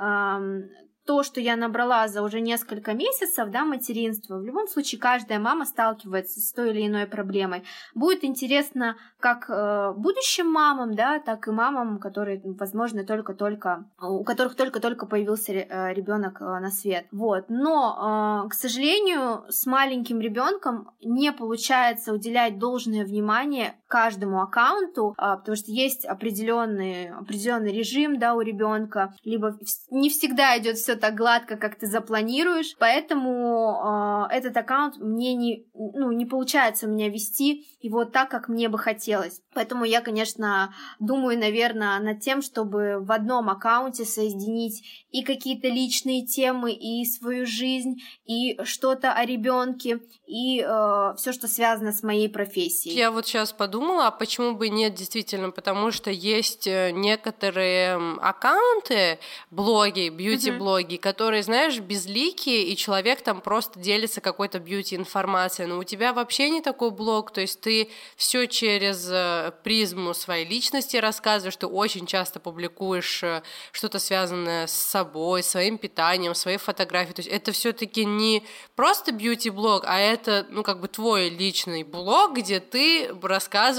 то, 1.11 1.25
что 1.25 1.41
я 1.41 1.57
набрала 1.57 2.07
за 2.07 2.23
уже 2.23 2.41
несколько 2.41 2.93
месяцев, 2.93 3.51
да, 3.51 3.65
материнства, 3.65 4.37
в 4.37 4.45
любом 4.45 4.69
случае 4.69 5.01
каждая 5.01 5.41
мама 5.41 5.65
сталкивается 5.65 6.39
с 6.39 6.53
той 6.53 6.71
или 6.71 6.87
иной 6.87 7.07
проблемой. 7.07 7.65
Будет 7.97 8.23
интересно 8.23 8.97
как 9.19 9.51
э, 9.51 9.93
будущим 9.97 10.49
мамам, 10.49 10.95
да, 10.95 11.19
так 11.19 11.49
и 11.49 11.51
мамам, 11.51 11.99
которые, 11.99 12.41
возможно, 12.45 13.03
только-только, 13.03 13.87
у 14.01 14.23
которых 14.23 14.55
только-только 14.55 15.07
появился 15.07 15.53
ребенок 15.53 16.39
на 16.39 16.71
свет. 16.71 17.07
Вот. 17.11 17.47
Но, 17.49 18.45
э, 18.45 18.49
к 18.49 18.55
сожалению, 18.55 19.45
с 19.49 19.67
маленьким 19.67 20.21
ребенком 20.21 20.93
не 21.03 21.33
получается 21.33 22.13
уделять 22.13 22.57
должное 22.61 23.05
внимание 23.05 23.75
каждому 23.91 24.41
аккаунту, 24.41 25.15
а, 25.19 25.37
потому 25.37 25.57
что 25.57 25.73
есть 25.73 26.07
определенный, 26.07 27.11
определенный 27.11 27.73
режим, 27.73 28.19
да, 28.19 28.35
у 28.35 28.41
ребенка, 28.41 29.13
либо 29.25 29.59
не 29.91 30.09
всегда 30.09 30.57
идет 30.59 30.79
все 30.79 30.95
так 30.95 31.17
гладко, 31.17 31.57
как 31.57 31.77
ты 31.77 31.87
запланируешь, 31.89 32.77
поэтому 32.79 34.29
э, 34.31 34.37
этот 34.37 34.57
аккаунт 34.57 34.99
мне 34.99 35.35
не, 35.35 35.67
ну, 35.75 36.13
не 36.13 36.25
получается 36.25 36.87
у 36.87 36.91
меня 36.91 37.09
вести 37.09 37.67
его 37.81 38.05
так, 38.05 38.31
как 38.31 38.49
мне 38.49 38.69
бы 38.69 38.79
хотелось. 38.79 39.41
Поэтому 39.55 39.85
я, 39.85 40.01
конечно, 40.01 40.73
думаю, 41.01 41.37
наверное, 41.37 41.99
над 41.99 42.21
тем, 42.21 42.43
чтобы 42.43 43.01
в 43.01 43.11
одном 43.11 43.51
аккаунте 43.51 44.05
соединить 44.05 45.07
и 45.11 45.25
какие-то 45.25 45.67
личные 45.67 46.25
темы, 46.25 46.73
и 46.73 47.05
свою 47.05 47.45
жизнь, 47.45 47.97
и 48.25 48.63
что-то 48.63 49.13
о 49.13 49.25
ребенке, 49.27 50.01
и 50.27 50.61
э, 50.61 51.15
все, 51.17 51.33
что 51.33 51.49
связано 51.49 51.93
с 51.93 52.05
моей 52.05 52.29
профессией. 52.29 52.97
Я 52.97 53.11
вот 53.11 53.27
сейчас 53.27 53.53
подумала, 53.53 53.80
а 54.01 54.11
почему 54.11 54.55
бы 54.55 54.69
нет, 54.69 54.95
действительно, 54.95 55.51
потому 55.51 55.91
что 55.91 56.11
есть 56.11 56.67
э, 56.67 56.91
некоторые 56.91 57.95
аккаунты, 58.21 59.19
блоги, 59.51 60.09
бьюти-блоги, 60.11 60.97
mm-hmm. 60.97 60.99
которые, 60.99 61.43
знаешь, 61.43 61.79
безликие, 61.79 62.65
и 62.65 62.77
человек 62.77 63.23
там 63.23 63.41
просто 63.41 63.79
делится 63.81 64.21
какой-то 64.21 64.59
бьюти-информацией, 64.59 65.67
но 65.67 65.79
у 65.79 65.85
тебя 65.85 66.13
вообще 66.13 66.51
не 66.51 66.61
такой 66.61 66.91
блог, 66.91 67.31
то 67.31 67.41
есть 67.41 67.61
ты 67.61 67.89
все 68.17 68.47
через 68.47 69.09
э, 69.11 69.53
призму 69.63 70.13
своей 70.13 70.47
личности 70.47 70.99
рассказываешь, 70.99 71.57
ты 71.57 71.67
очень 71.67 72.07
часто 72.07 72.39
публикуешь 72.39 73.23
э, 73.23 73.43
что-то 73.73 73.99
связанное 73.99 74.67
с 74.67 74.73
собой, 74.73 75.43
своим 75.43 75.79
питанием, 75.79 76.35
своей 76.35 76.59
фотографией, 76.59 77.15
то 77.15 77.21
есть 77.21 77.31
это 77.31 77.53
все-таки 77.53 78.05
не 78.05 78.45
просто 78.77 79.13
бьюти-блог, 79.13 79.85
а 79.87 79.99
это, 79.99 80.47
ну, 80.51 80.63
как 80.63 80.81
бы 80.81 80.89
твой 80.89 81.31
личный 81.31 81.83
блог, 81.83 82.37
где 82.37 82.61
ты 82.61 83.11
рассказываешь, 83.23 83.70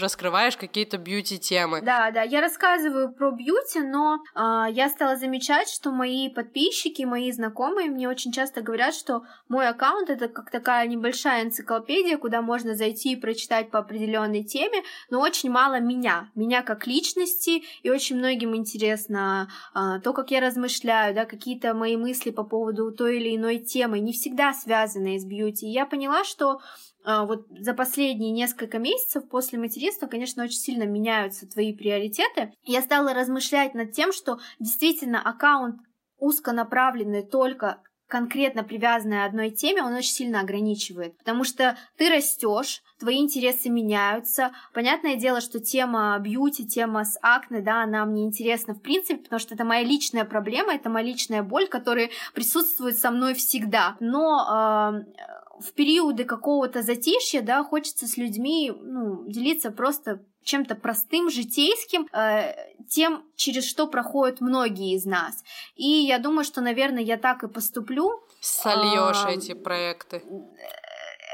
раскрываешь 0.00 0.56
какие-то 0.56 0.98
бьюти-темы. 0.98 1.80
Да, 1.82 2.10
да, 2.10 2.22
я 2.22 2.40
рассказываю 2.40 3.12
про 3.12 3.30
бьюти, 3.30 3.80
но 3.80 4.18
э, 4.34 4.72
я 4.72 4.88
стала 4.88 5.16
замечать, 5.16 5.68
что 5.68 5.90
мои 5.90 6.28
подписчики, 6.28 7.02
мои 7.02 7.30
знакомые 7.32 7.90
мне 7.90 8.08
очень 8.08 8.32
часто 8.32 8.62
говорят, 8.62 8.94
что 8.94 9.22
мой 9.48 9.68
аккаунт 9.68 10.10
это 10.10 10.28
как 10.28 10.50
такая 10.50 10.86
небольшая 10.86 11.44
энциклопедия, 11.44 12.18
куда 12.18 12.42
можно 12.42 12.74
зайти 12.74 13.12
и 13.12 13.16
прочитать 13.16 13.70
по 13.70 13.78
определенной 13.78 14.44
теме, 14.44 14.82
но 15.10 15.20
очень 15.20 15.50
мало 15.50 15.80
меня, 15.80 16.30
меня 16.34 16.62
как 16.62 16.86
личности, 16.86 17.62
и 17.82 17.90
очень 17.90 18.16
многим 18.16 18.54
интересно 18.54 19.48
э, 19.74 20.00
то, 20.02 20.12
как 20.12 20.30
я 20.30 20.40
размышляю, 20.40 21.14
да, 21.14 21.24
какие-то 21.24 21.74
мои 21.74 21.96
мысли 21.96 22.30
по 22.30 22.44
поводу 22.44 22.92
той 22.92 23.18
или 23.18 23.36
иной 23.36 23.58
темы, 23.58 24.00
не 24.00 24.12
всегда 24.12 24.52
связанные 24.52 25.18
с 25.18 25.24
бьюти. 25.24 25.66
И 25.66 25.72
я 25.72 25.86
поняла, 25.86 26.24
что 26.24 26.60
вот 27.04 27.46
за 27.50 27.74
последние 27.74 28.30
несколько 28.30 28.78
месяцев 28.78 29.28
после 29.28 29.58
материнства, 29.58 30.06
конечно, 30.06 30.44
очень 30.44 30.58
сильно 30.58 30.84
меняются 30.84 31.48
твои 31.48 31.74
приоритеты. 31.74 32.52
Я 32.62 32.82
стала 32.82 33.14
размышлять 33.14 33.74
над 33.74 33.92
тем, 33.92 34.12
что 34.12 34.38
действительно 34.58 35.22
аккаунт 35.22 35.80
узконаправленный 36.18 37.22
только 37.22 37.82
конкретно 38.10 38.64
привязанный 38.64 39.24
одной 39.24 39.50
теме, 39.50 39.82
он 39.82 39.94
очень 39.94 40.12
сильно 40.12 40.40
ограничивает. 40.40 41.16
Потому 41.16 41.44
что 41.44 41.78
ты 41.96 42.10
растешь, 42.10 42.82
твои 42.98 43.18
интересы 43.18 43.70
меняются. 43.70 44.50
Понятное 44.74 45.14
дело, 45.14 45.40
что 45.40 45.60
тема 45.60 46.18
бьюти, 46.18 46.66
тема 46.66 47.04
с 47.04 47.16
акне, 47.22 47.60
да, 47.60 47.84
она 47.84 48.04
мне 48.04 48.24
интересна 48.24 48.74
в 48.74 48.82
принципе, 48.82 49.22
потому 49.22 49.38
что 49.38 49.54
это 49.54 49.64
моя 49.64 49.84
личная 49.84 50.24
проблема, 50.24 50.74
это 50.74 50.90
моя 50.90 51.06
личная 51.06 51.42
боль, 51.42 51.68
которая 51.68 52.10
присутствует 52.34 52.98
со 52.98 53.10
мной 53.10 53.34
всегда. 53.34 53.96
Но 54.00 55.04
э, 55.06 55.20
в 55.60 55.72
периоды 55.72 56.24
какого-то 56.24 56.82
затишья, 56.82 57.42
да, 57.42 57.62
хочется 57.62 58.06
с 58.06 58.16
людьми, 58.16 58.72
ну, 58.74 59.24
делиться 59.28 59.70
просто 59.70 60.20
чем-то 60.42 60.74
простым, 60.74 61.30
житейским, 61.30 62.08
э, 62.12 62.54
тем, 62.88 63.24
через 63.36 63.64
что 63.68 63.86
проходят 63.86 64.40
многие 64.40 64.94
из 64.94 65.04
нас. 65.04 65.44
И 65.76 65.86
я 65.86 66.18
думаю, 66.18 66.44
что, 66.44 66.60
наверное, 66.60 67.02
я 67.02 67.16
так 67.18 67.44
и 67.44 67.48
поступлю. 67.48 68.10
Сольешь 68.40 69.24
э, 69.26 69.34
эти 69.34 69.54
проекты. 69.54 70.22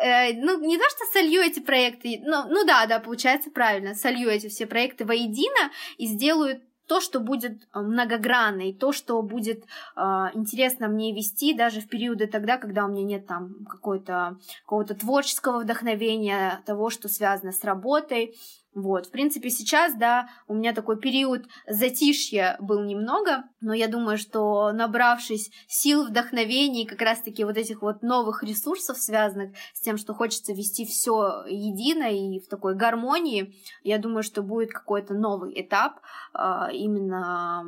Э, 0.03 0.33
ну, 0.35 0.61
не 0.61 0.77
то, 0.77 0.85
что 0.91 1.05
солью 1.13 1.41
эти 1.41 1.61
проекты, 1.61 2.21
но, 2.23 2.47
ну 2.49 2.65
да, 2.67 2.87
да, 2.87 2.99
получается 2.99 3.51
правильно, 3.51 3.95
солью 3.95 4.29
эти 4.29 4.49
все 4.49 4.67
проекты 4.67 5.05
воедино 5.05 5.71
и 5.97 6.07
сделаю 6.07 6.61
то, 6.87 7.01
что 7.01 7.21
будет 7.21 7.63
э, 7.63 7.81
многогранно, 7.81 8.69
и 8.69 8.73
то, 8.73 8.93
что 8.93 9.21
будет 9.23 9.65
э, 9.97 10.01
интересно 10.35 10.89
мне 10.89 11.15
вести 11.15 11.55
даже 11.55 11.81
в 11.81 11.89
периоды 11.89 12.27
тогда, 12.27 12.57
когда 12.59 12.85
у 12.85 12.89
меня 12.89 13.05
нет 13.05 13.27
там 13.27 13.65
какой-то 13.69 14.39
какого-то 14.65 14.95
творческого 14.95 15.61
вдохновения, 15.61 16.63
того, 16.67 16.91
что 16.91 17.09
связано 17.09 17.53
с 17.53 17.65
работой, 17.65 18.35
вот, 18.77 19.07
в 19.07 19.11
принципе, 19.11 19.49
сейчас, 19.49 19.95
да, 19.95 20.29
у 20.47 20.55
меня 20.55 20.75
такой 20.75 20.99
период 20.99 21.47
затишья 21.67 22.59
был 22.61 22.85
немного, 22.85 23.45
но 23.63 23.73
я 23.73 23.89
думаю, 23.89 24.19
что 24.19 24.71
набравшись 24.71 25.51
сил, 25.67 26.05
вдохновений, 26.05 26.85
как 26.85 27.01
раз-таки 27.01 27.45
вот 27.45 27.57
этих 27.57 27.81
вот 27.81 28.03
новых 28.03 28.43
ресурсов, 28.43 28.99
связанных 28.99 29.57
с 29.73 29.81
тем, 29.81 29.97
что 29.97 30.13
хочется 30.13 30.53
вести 30.53 30.85
все 30.85 31.45
едино 31.49 32.13
и 32.13 32.39
в 32.39 32.49
такой 32.49 32.75
гармонии, 32.75 33.55
я 33.83 33.97
думаю, 33.97 34.23
что 34.23 34.43
будет 34.43 34.73
какой-то 34.73 35.15
новый 35.15 35.59
этап 35.59 36.01
э, 36.35 36.69
именно 36.75 37.65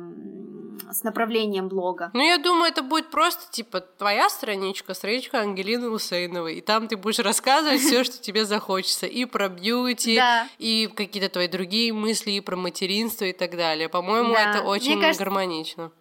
с 0.91 1.01
направлением 1.01 1.69
блога. 1.69 2.11
Ну, 2.13 2.21
я 2.21 2.37
думаю, 2.37 2.71
это 2.71 2.83
будет 2.83 3.09
просто, 3.09 3.51
типа, 3.51 3.81
твоя 3.81 4.29
страничка, 4.29 4.93
страничка 4.93 5.39
Ангелины 5.39 5.89
Усейновой, 5.89 6.57
и 6.57 6.61
там 6.61 6.87
ты 6.87 6.97
будешь 6.97 7.17
рассказывать 7.17 7.81
все, 7.81 8.03
что 8.03 8.21
тебе 8.21 8.45
захочется, 8.45 9.07
и 9.07 9.25
про 9.25 9.49
бьюти, 9.49 10.21
и 10.59 10.87
какие-то 11.05 11.29
твои 11.29 11.47
другие 11.47 11.93
мысли 11.93 12.31
и 12.31 12.41
про 12.41 12.55
материнство 12.55 13.25
и 13.25 13.33
так 13.33 13.55
далее. 13.55 13.89
По-моему, 13.89 14.33
да. 14.33 14.51
это 14.51 14.61
очень 14.61 14.99
кажется... 14.99 15.23
гармонично. 15.23 15.91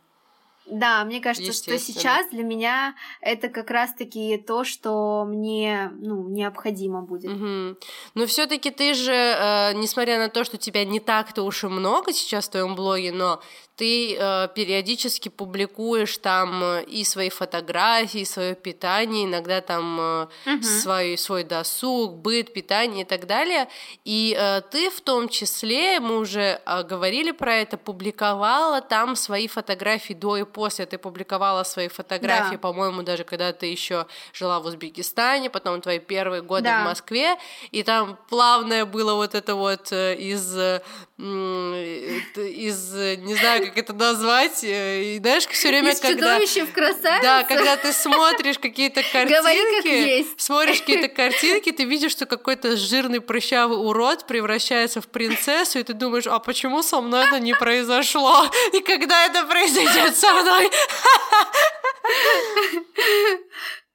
Да, 0.71 1.05
мне 1.05 1.21
кажется, 1.21 1.53
что 1.53 1.79
сейчас 1.79 2.29
для 2.31 2.43
меня 2.43 2.95
это 3.21 3.49
как 3.49 3.71
раз-таки 3.71 4.37
то, 4.37 4.65
что 4.65 5.25
мне 5.27 5.91
ну, 5.99 6.29
необходимо 6.29 7.03
будет. 7.03 7.31
Угу. 7.31 7.79
Но 8.15 8.27
все-таки 8.27 8.71
ты 8.71 8.95
же, 8.95 9.13
э, 9.13 9.73
несмотря 9.75 10.19
на 10.19 10.29
то, 10.29 10.45
что 10.45 10.59
тебя 10.59 10.85
не 10.85 11.01
так-то 11.01 11.43
уж 11.43 11.65
и 11.65 11.69
много 11.69 12.13
сейчас 12.13 12.47
в 12.47 12.51
твоем 12.51 12.75
блоге, 12.75 13.13
но 13.13 13.41
ты 13.79 14.17
э, 14.19 14.49
периодически 14.57 15.29
публикуешь 15.29 16.19
там 16.19 16.65
э, 16.65 16.83
и 16.83 17.05
свои 17.05 17.31
фотографии, 17.31 18.25
свое 18.25 18.57
питание, 18.57 19.25
иногда 19.25 19.61
там 19.61 20.01
э, 20.01 20.27
угу. 20.47 20.63
свой, 20.65 21.17
свой 21.17 21.45
досуг, 21.45 22.17
быт, 22.17 22.53
питание 22.53 23.03
и 23.03 23.05
так 23.05 23.27
далее. 23.27 23.69
И 24.05 24.37
э, 24.37 24.63
ты 24.73 24.91
в 24.91 25.01
том 25.01 25.29
числе, 25.29 26.01
мы 26.01 26.19
уже 26.19 26.61
э, 26.67 26.83
говорили 26.83 27.31
про 27.31 27.55
это, 27.55 27.79
публиковала 27.79 28.81
там 28.81 29.15
свои 29.15 29.47
фотографии 29.47 30.15
до 30.15 30.37
и 30.37 30.45
после. 30.45 30.85
Ты 30.85 30.99
публиковала 30.99 31.63
свои 31.63 31.87
фотографии, 31.87 32.57
да. 32.57 32.59
по-моему, 32.59 33.05
даже 33.05 33.23
когда 33.23 33.53
ты 33.53 33.67
еще 33.67 34.07
жила 34.33 34.59
в 34.59 34.67
Узбекистане, 34.67 35.51
потом 35.51 35.81
твои 35.81 36.01
первые 36.01 36.43
годы 36.43 36.65
да. 36.65 36.83
в 36.83 36.85
Москве, 36.85 37.37
и 37.71 37.85
там 37.85 38.19
плавное 38.29 38.85
было 38.85 39.15
вот 39.15 39.37
это 39.37 39.55
вот 39.55 39.93
э, 39.93 40.17
из, 40.17 40.59
э, 40.59 40.83
из 41.19 42.95
не 43.19 43.35
знаю, 43.35 43.67
как 43.67 43.77
это 43.77 43.93
назвать. 43.93 44.63
Э, 44.63 45.03
и 45.03 45.19
знаешь, 45.19 45.47
все 45.49 45.69
время, 45.69 45.91
Из 45.91 46.01
когда... 46.01 46.39
в. 46.39 47.21
Да, 47.23 47.43
когда 47.43 47.77
ты 47.77 47.93
смотришь 47.93 48.59
какие-то 48.59 49.03
картинки, 49.13 50.27
смотришь 50.37 50.81
какие-то 50.81 51.09
картинки, 51.15 51.73
ты 51.73 51.85
видишь, 51.85 52.13
что 52.13 52.27
какой-то 52.27 52.77
жирный 52.77 53.21
прыщавый 53.21 53.79
урод 53.79 54.27
превращается 54.27 55.01
в 55.01 55.09
принцессу, 55.09 55.81
и 55.81 55.83
ты 55.83 55.93
думаешь, 55.93 56.29
а 56.29 56.39
почему 56.39 56.83
со 56.83 57.01
мной 57.01 57.27
это 57.27 57.41
не 57.41 57.55
произошло? 57.55 58.47
И 58.73 58.81
когда 58.81 59.27
это 59.27 59.45
произойдет 59.47 60.17
со 60.17 60.33
мной? 60.35 60.71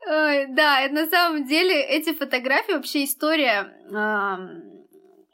Ой, 0.05 0.47
да, 0.49 0.88
на 0.89 1.07
самом 1.07 1.47
деле 1.47 1.82
эти 1.82 2.13
фотографии, 2.13 2.74
вообще 2.74 3.05
история 3.05 3.71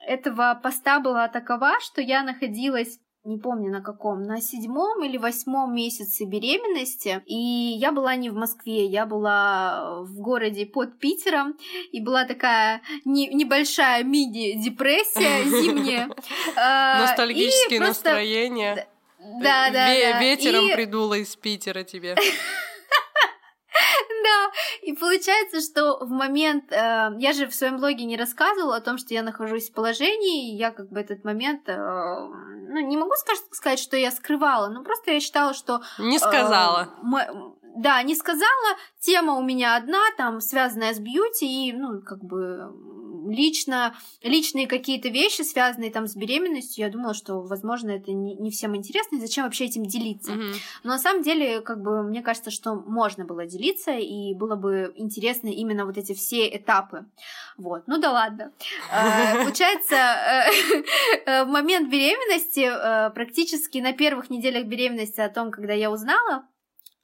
этого 0.10 0.60
поста 0.62 1.00
была 1.00 1.28
такова, 1.28 1.80
что 1.80 2.02
я 2.02 2.24
находилась 2.24 3.00
не 3.26 3.38
помню 3.38 3.70
на 3.70 3.82
каком, 3.82 4.24
на 4.24 4.42
седьмом 4.42 5.04
или 5.04 5.18
восьмом 5.18 5.76
месяце 5.76 6.24
беременности, 6.24 7.22
и 7.26 7.36
я 7.36 7.92
была 7.92 8.16
не 8.16 8.30
в 8.30 8.34
Москве, 8.34 8.86
я 8.86 9.06
была 9.06 10.02
в 10.04 10.20
городе 10.20 10.66
под 10.66 10.98
Питером, 11.00 11.56
и 11.92 12.02
была 12.02 12.24
такая 12.26 12.82
не, 13.06 13.28
небольшая 13.28 14.04
мини-депрессия 14.04 15.44
зимняя. 15.62 16.10
А, 16.56 17.02
Ностальгические 17.02 17.82
настроения. 17.82 18.88
Да, 19.20 19.70
да, 19.70 20.20
Ветером 20.20 20.74
придуло 20.74 21.16
из 21.16 21.36
Питера 21.36 21.84
тебе. 21.84 22.16
Да, 24.24 24.52
и 24.82 24.94
получается, 24.94 25.62
что 25.62 25.98
в 26.04 26.10
момент, 26.10 26.72
э, 26.72 27.12
я 27.18 27.34
же 27.34 27.48
в 27.48 27.56
своем 27.56 27.78
блоге 27.78 28.06
не 28.06 28.18
рассказывала 28.18 28.76
о 28.76 28.82
том, 28.82 28.98
что 28.98 29.14
я 29.14 29.24
нахожусь 29.24 29.70
в 29.70 29.74
положении, 29.74 30.52
и 30.52 30.58
я 30.58 30.72
как 30.72 30.90
бы 30.90 31.00
этот 31.00 31.24
момент, 31.24 31.68
э, 31.68 31.76
ну, 31.78 32.80
не 32.80 32.98
могу 32.98 33.14
сказать, 33.52 33.80
что 33.80 33.98
я 33.98 34.12
скрывала, 34.12 34.68
но 34.68 34.84
просто 34.84 35.12
я 35.12 35.20
считала, 35.20 35.54
что... 35.54 35.82
Не 35.98 36.18
э, 36.18 36.20
сказала. 36.20 36.90
Э, 37.18 37.34
да, 37.78 38.02
не 38.04 38.16
сказала, 38.16 38.78
тема 39.00 39.36
у 39.36 39.42
меня 39.42 39.76
одна, 39.76 40.02
там, 40.18 40.42
связанная 40.42 40.94
с 40.94 41.00
бьюти, 41.00 41.70
и, 41.70 41.74
ну, 41.74 42.02
как 42.02 42.20
бы 42.24 42.72
лично, 43.28 43.96
личные 44.22 44.68
какие-то 44.68 45.10
вещи, 45.10 45.42
связанные 45.42 45.92
там 45.92 46.08
с 46.08 46.16
беременностью, 46.16 46.86
я 46.86 46.92
думала, 46.92 47.14
что, 47.14 47.42
возможно, 47.42 47.92
это 47.92 48.12
не, 48.12 48.36
не 48.36 48.52
всем 48.52 48.76
интересно, 48.76 49.18
и 49.18 49.20
зачем 49.20 49.46
вообще 49.46 49.66
этим 49.66 49.86
делиться. 49.86 50.32
Мгм. 50.32 50.54
Но 50.84 50.92
на 50.92 51.00
самом 51.00 51.24
деле, 51.24 51.62
как 51.62 51.82
бы, 51.82 52.04
мне 52.04 52.22
кажется, 52.22 52.52
что 52.52 52.76
можно 52.76 53.26
было 53.26 53.46
делиться, 53.46 53.92
и 53.92 54.34
было 54.34 54.56
бы 54.56 54.94
интересно 54.96 55.48
именно 55.48 55.86
вот 55.86 55.98
эти 55.98 56.14
все 56.14 56.48
этапы. 56.56 57.06
Вот, 57.58 57.84
ну 57.88 57.98
да 57.98 58.12
ладно. 58.12 58.54
Э, 58.92 59.44
Получается, 59.44 59.96
э, 59.96 60.52
э, 61.26 61.44
в 61.44 61.48
момент 61.48 61.90
беременности, 61.90 62.62
э, 62.62 63.10
практически 63.12 63.80
на 63.80 63.94
первых 63.94 64.30
неделях 64.30 64.66
беременности 64.66 65.22
о 65.22 65.30
том, 65.30 65.52
когда 65.52 65.74
я 65.74 65.92
узнала 65.92 66.48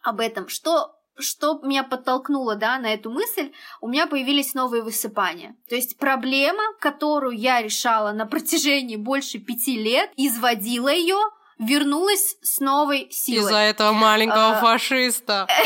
об 0.02 0.20
этом, 0.20 0.48
что 0.48 0.96
что 1.18 1.60
меня 1.64 1.84
подтолкнуло, 1.84 2.56
да, 2.56 2.78
на 2.78 2.94
эту 2.94 3.10
мысль, 3.10 3.52
у 3.82 3.88
меня 3.88 4.08
появились 4.08 4.54
новые 4.54 4.84
высыпания. 4.84 5.56
То 5.70 5.76
есть 5.76 5.98
проблема, 5.98 6.64
которую 6.80 7.38
я 7.38 7.62
решала 7.62 8.12
на 8.12 8.26
протяжении 8.26 8.96
больше 8.96 9.40
пяти 9.40 9.78
лет, 9.78 10.12
изводила 10.18 10.90
ее, 10.90 11.18
вернулась 11.60 12.38
с 12.42 12.60
новой 12.60 13.08
силой. 13.12 13.40
Из-за 13.40 13.58
этого 13.58 13.92
маленького 13.92 14.58
А, 14.58 14.62
фашиста. 14.62 15.48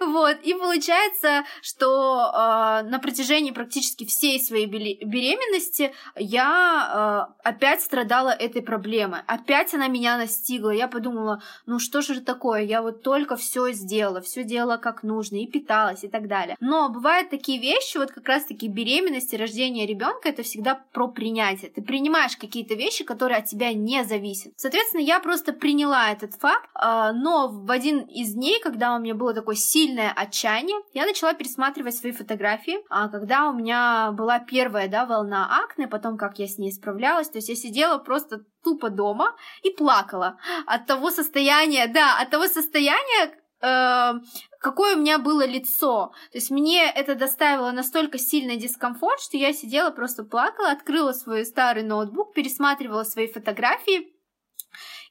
Вот, 0.00 0.38
и 0.42 0.54
получается, 0.54 1.44
что 1.62 2.30
э, 2.32 2.88
на 2.88 2.98
протяжении 3.00 3.50
практически 3.50 4.04
всей 4.04 4.40
своей 4.40 4.66
беременности 4.66 5.94
я 6.16 7.28
э, 7.30 7.48
опять 7.48 7.82
страдала 7.82 8.30
этой 8.30 8.62
проблемой. 8.62 9.20
Опять 9.26 9.74
она 9.74 9.88
меня 9.88 10.16
настигла. 10.16 10.70
Я 10.70 10.88
подумала, 10.88 11.42
ну 11.66 11.78
что 11.78 12.02
же 12.02 12.20
такое? 12.20 12.62
Я 12.62 12.82
вот 12.82 13.02
только 13.02 13.36
все 13.36 13.72
сделала, 13.72 14.20
все 14.20 14.44
делала 14.44 14.76
как 14.76 15.02
нужно, 15.02 15.36
и 15.36 15.46
питалась, 15.46 16.04
и 16.04 16.08
так 16.08 16.28
далее. 16.28 16.56
Но 16.60 16.88
бывают 16.88 17.30
такие 17.30 17.60
вещи, 17.60 17.96
вот 17.96 18.10
как 18.10 18.28
раз-таки 18.28 18.68
беременность 18.68 19.32
и 19.32 19.36
рождение 19.36 19.86
ребенка 19.86 20.28
это 20.28 20.42
всегда 20.42 20.74
про 20.92 21.08
принятие. 21.08 21.70
Ты 21.70 21.82
принимаешь 21.82 22.36
какие-то 22.36 22.74
вещи, 22.74 23.04
которые 23.04 23.38
от 23.38 23.46
тебя 23.46 23.72
не 23.72 24.04
зависят. 24.04 24.52
Соответственно, 24.64 25.02
я 25.02 25.20
просто 25.20 25.52
приняла 25.52 26.10
этот 26.10 26.36
факт, 26.36 26.70
а, 26.72 27.12
но 27.12 27.48
в 27.48 27.70
один 27.70 27.98
из 27.98 28.32
дней, 28.32 28.62
когда 28.62 28.96
у 28.96 28.98
меня 28.98 29.14
было 29.14 29.34
такое 29.34 29.56
сильное 29.56 30.10
отчаяние, 30.10 30.78
я 30.94 31.04
начала 31.04 31.34
пересматривать 31.34 31.94
свои 31.94 32.12
фотографии, 32.12 32.78
а 32.88 33.08
когда 33.08 33.50
у 33.50 33.52
меня 33.52 34.10
была 34.12 34.38
первая, 34.38 34.88
да, 34.88 35.04
волна 35.04 35.60
акне, 35.62 35.86
потом 35.86 36.16
как 36.16 36.38
я 36.38 36.46
с 36.46 36.56
ней 36.56 36.72
справлялась, 36.72 37.28
то 37.28 37.36
есть 37.36 37.50
я 37.50 37.56
сидела 37.56 37.98
просто 37.98 38.46
тупо 38.62 38.88
дома 38.88 39.36
и 39.62 39.68
плакала 39.68 40.38
от 40.64 40.86
того 40.86 41.10
состояния, 41.10 41.86
да, 41.86 42.18
от 42.18 42.30
того 42.30 42.46
состояния, 42.46 43.34
э, 43.60 44.14
какое 44.60 44.96
у 44.96 44.98
меня 44.98 45.18
было 45.18 45.46
лицо. 45.46 46.14
То 46.32 46.38
есть 46.38 46.50
мне 46.50 46.90
это 46.90 47.16
доставило 47.16 47.70
настолько 47.70 48.16
сильный 48.16 48.56
дискомфорт, 48.56 49.20
что 49.20 49.36
я 49.36 49.52
сидела, 49.52 49.90
просто 49.90 50.24
плакала, 50.24 50.70
открыла 50.70 51.12
свой 51.12 51.44
старый 51.44 51.82
ноутбук, 51.82 52.32
пересматривала 52.32 53.04
свои 53.04 53.30
фотографии 53.30 54.13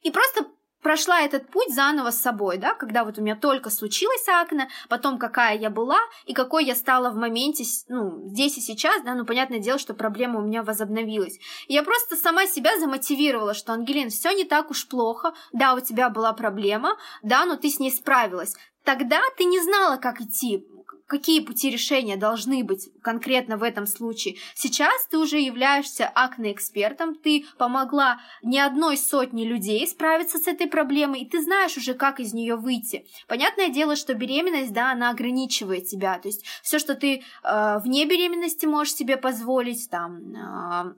и 0.03 0.11
просто 0.11 0.47
прошла 0.83 1.21
этот 1.21 1.49
путь 1.49 1.73
заново 1.73 2.11
с 2.11 2.21
собой, 2.21 2.57
да, 2.57 2.75
когда 2.75 3.03
вот 3.05 3.17
у 3.17 3.21
меня 3.21 3.35
только 3.35 3.69
случилось 3.69 4.27
акне, 4.27 4.69
потом 4.89 5.17
какая 5.17 5.57
я 5.57 5.69
была 5.69 5.99
и 6.25 6.33
какой 6.33 6.65
я 6.65 6.75
стала 6.75 7.09
в 7.09 7.15
моменте, 7.15 7.63
ну, 7.87 8.27
здесь 8.27 8.57
и 8.57 8.61
сейчас, 8.61 9.01
да, 9.03 9.15
ну, 9.15 9.25
понятное 9.25 9.59
дело, 9.59 9.79
что 9.79 9.93
проблема 9.93 10.39
у 10.39 10.43
меня 10.43 10.61
возобновилась. 10.61 11.39
И 11.67 11.73
я 11.73 11.83
просто 11.83 12.15
сама 12.15 12.45
себя 12.45 12.77
замотивировала, 12.77 13.53
что, 13.53 13.73
Ангелин, 13.73 14.09
все 14.09 14.31
не 14.33 14.43
так 14.43 14.69
уж 14.69 14.87
плохо, 14.87 15.33
да, 15.53 15.73
у 15.73 15.79
тебя 15.79 16.09
была 16.09 16.33
проблема, 16.33 16.97
да, 17.23 17.45
но 17.45 17.55
ты 17.55 17.69
с 17.69 17.79
ней 17.79 17.91
справилась. 17.91 18.55
Тогда 18.83 19.21
ты 19.37 19.45
не 19.45 19.61
знала, 19.61 19.95
как 19.95 20.19
идти, 20.19 20.67
какие 21.13 21.41
пути 21.41 21.69
решения 21.69 22.17
должны 22.17 22.63
быть 22.63 22.89
конкретно 23.03 23.57
в 23.57 23.61
этом 23.61 23.85
случае. 23.85 24.37
Сейчас 24.55 25.05
ты 25.11 25.19
уже 25.19 25.37
являешься 25.37 26.07
акне-экспертом, 26.07 27.13
ты 27.13 27.45
помогла 27.59 28.19
не 28.41 28.59
одной 28.59 28.97
сотне 28.97 29.45
людей 29.45 29.85
справиться 29.85 30.39
с 30.39 30.47
этой 30.47 30.65
проблемой, 30.65 31.21
и 31.21 31.29
ты 31.29 31.39
знаешь 31.43 31.77
уже, 31.77 31.93
как 31.93 32.19
из 32.19 32.33
нее 32.33 32.55
выйти. 32.55 33.05
Понятное 33.27 33.69
дело, 33.69 33.95
что 33.95 34.15
беременность, 34.15 34.73
да, 34.73 34.91
она 34.91 35.11
ограничивает 35.11 35.85
тебя, 35.85 36.17
то 36.17 36.29
есть 36.29 36.43
все, 36.63 36.79
что 36.79 36.95
ты 36.95 37.21
э, 37.43 37.79
вне 37.83 38.05
беременности 38.05 38.65
можешь 38.65 38.95
себе 38.95 39.15
позволить, 39.15 39.91
там, 39.91 40.17
э, 40.33 40.93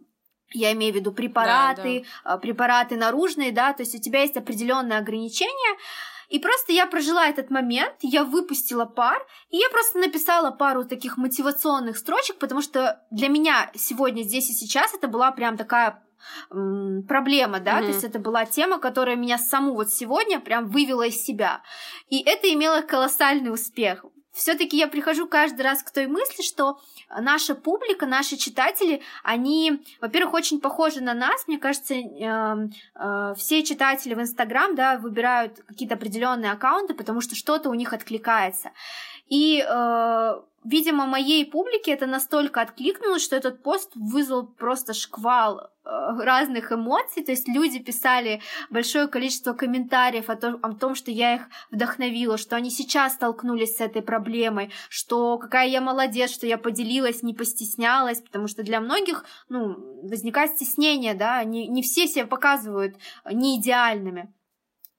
я 0.54 0.72
имею 0.72 0.94
в 0.94 0.96
виду 0.96 1.12
препараты, 1.12 2.06
э, 2.24 2.38
препараты 2.42 2.96
наружные, 2.96 3.52
да, 3.52 3.74
то 3.74 3.84
есть 3.84 3.96
у 3.96 4.00
тебя 4.02 4.22
есть 4.22 4.38
определенные 4.38 4.98
ограничения, 4.98 5.78
и 6.30 6.40
просто 6.40 6.74
я 6.74 6.86
прожила 6.88 7.28
этот 7.28 7.50
момент, 7.50 7.96
я 8.02 8.24
выпустила 8.24 8.86
пар, 8.86 9.26
и 9.50 9.58
я 9.58 9.70
просто 9.70 10.00
написала 10.00 10.52
пару 10.52 10.84
таких 10.84 11.18
мотивационных 11.18 11.98
строчек, 11.98 12.38
потому 12.40 12.62
что 12.62 13.02
для 13.12 13.30
меня 13.30 13.72
сегодня, 13.76 14.24
здесь 14.24 14.50
и 14.50 14.54
сейчас 14.54 14.94
это 14.94 15.08
была 15.08 15.32
прям 15.32 15.58
такая 15.58 16.02
проблема, 16.50 17.60
да, 17.60 17.76
то 17.76 17.84
Мгм. 17.84 17.92
есть 17.92 18.04
это 18.04 18.20
была 18.20 18.46
тема, 18.46 18.80
которая 18.80 19.16
меня 19.16 19.38
саму 19.38 19.76
вот 19.76 19.90
сегодня 19.94 20.40
прям 20.40 20.68
вывела 20.68 21.06
из 21.08 21.24
себя. 21.24 21.62
И 22.10 22.22
это 22.24 22.52
имело 22.52 22.82
колоссальный 22.82 23.54
успех. 23.54 24.06
Все-таки 24.36 24.76
я 24.76 24.88
прихожу 24.88 25.28
каждый 25.28 25.62
раз 25.62 25.82
к 25.82 25.92
той 25.92 26.08
мысли, 26.08 26.44
что 26.44 26.78
наша 27.10 27.56
публика, 27.56 28.06
наши 28.06 28.36
читатели, 28.36 29.02
они, 29.24 29.82
во-первых, 30.02 30.34
очень 30.34 30.60
похожи 30.60 31.00
на 31.00 31.14
нас. 31.14 31.48
Мне 31.48 31.58
кажется, 31.58 31.94
эм, 31.94 32.74
э, 32.96 33.34
все 33.38 33.64
читатели 33.64 34.14
в 34.14 34.20
Инстаграм, 34.20 34.76
да, 34.76 34.98
выбирают 34.98 35.64
какие-то 35.66 35.96
определенные 35.96 36.52
аккаунты, 36.52 36.94
потому 36.94 37.22
что 37.22 37.34
что-то 37.34 37.70
у 37.70 37.74
них 37.76 37.94
откликается. 37.94 38.72
И, 39.28 39.66
э, 39.68 40.42
видимо, 40.64 41.06
моей 41.06 41.46
публике 41.46 41.92
это 41.92 42.06
настолько 42.06 42.62
откликнулось, 42.62 43.24
что 43.24 43.36
этот 43.36 43.64
пост 43.64 43.92
вызвал 43.96 44.46
просто 44.46 44.94
шквал 44.94 45.62
э, 45.62 45.90
разных 46.20 46.72
эмоций. 46.72 47.24
То 47.24 47.32
есть 47.32 47.48
люди 47.48 47.80
писали 47.80 48.42
большое 48.70 49.08
количество 49.08 49.54
комментариев 49.54 50.30
о 50.30 50.36
том, 50.36 50.60
о 50.62 50.74
том, 50.74 50.94
что 50.94 51.10
я 51.10 51.36
их 51.36 51.42
вдохновила, 51.72 52.38
что 52.38 52.56
они 52.56 52.70
сейчас 52.70 53.14
столкнулись 53.14 53.78
с 53.78 53.82
этой 53.82 54.04
проблемой, 54.04 54.72
что 54.90 55.38
какая 55.40 55.68
я 55.68 55.82
молодец, 55.82 56.30
что 56.32 56.46
я 56.46 56.58
поделилась, 56.58 57.24
не 57.24 57.34
постеснялась, 57.34 58.22
потому 58.22 58.48
что 58.48 58.62
для 58.64 58.80
многих, 58.80 59.26
ну, 59.50 59.76
возникает 60.08 60.52
стеснение, 60.52 61.16
да, 61.16 61.44
не, 61.44 61.68
не 61.68 61.82
все 61.82 62.08
себя 62.08 62.28
показывают 62.28 62.96
не 63.32 63.60
идеальными. 63.60 64.32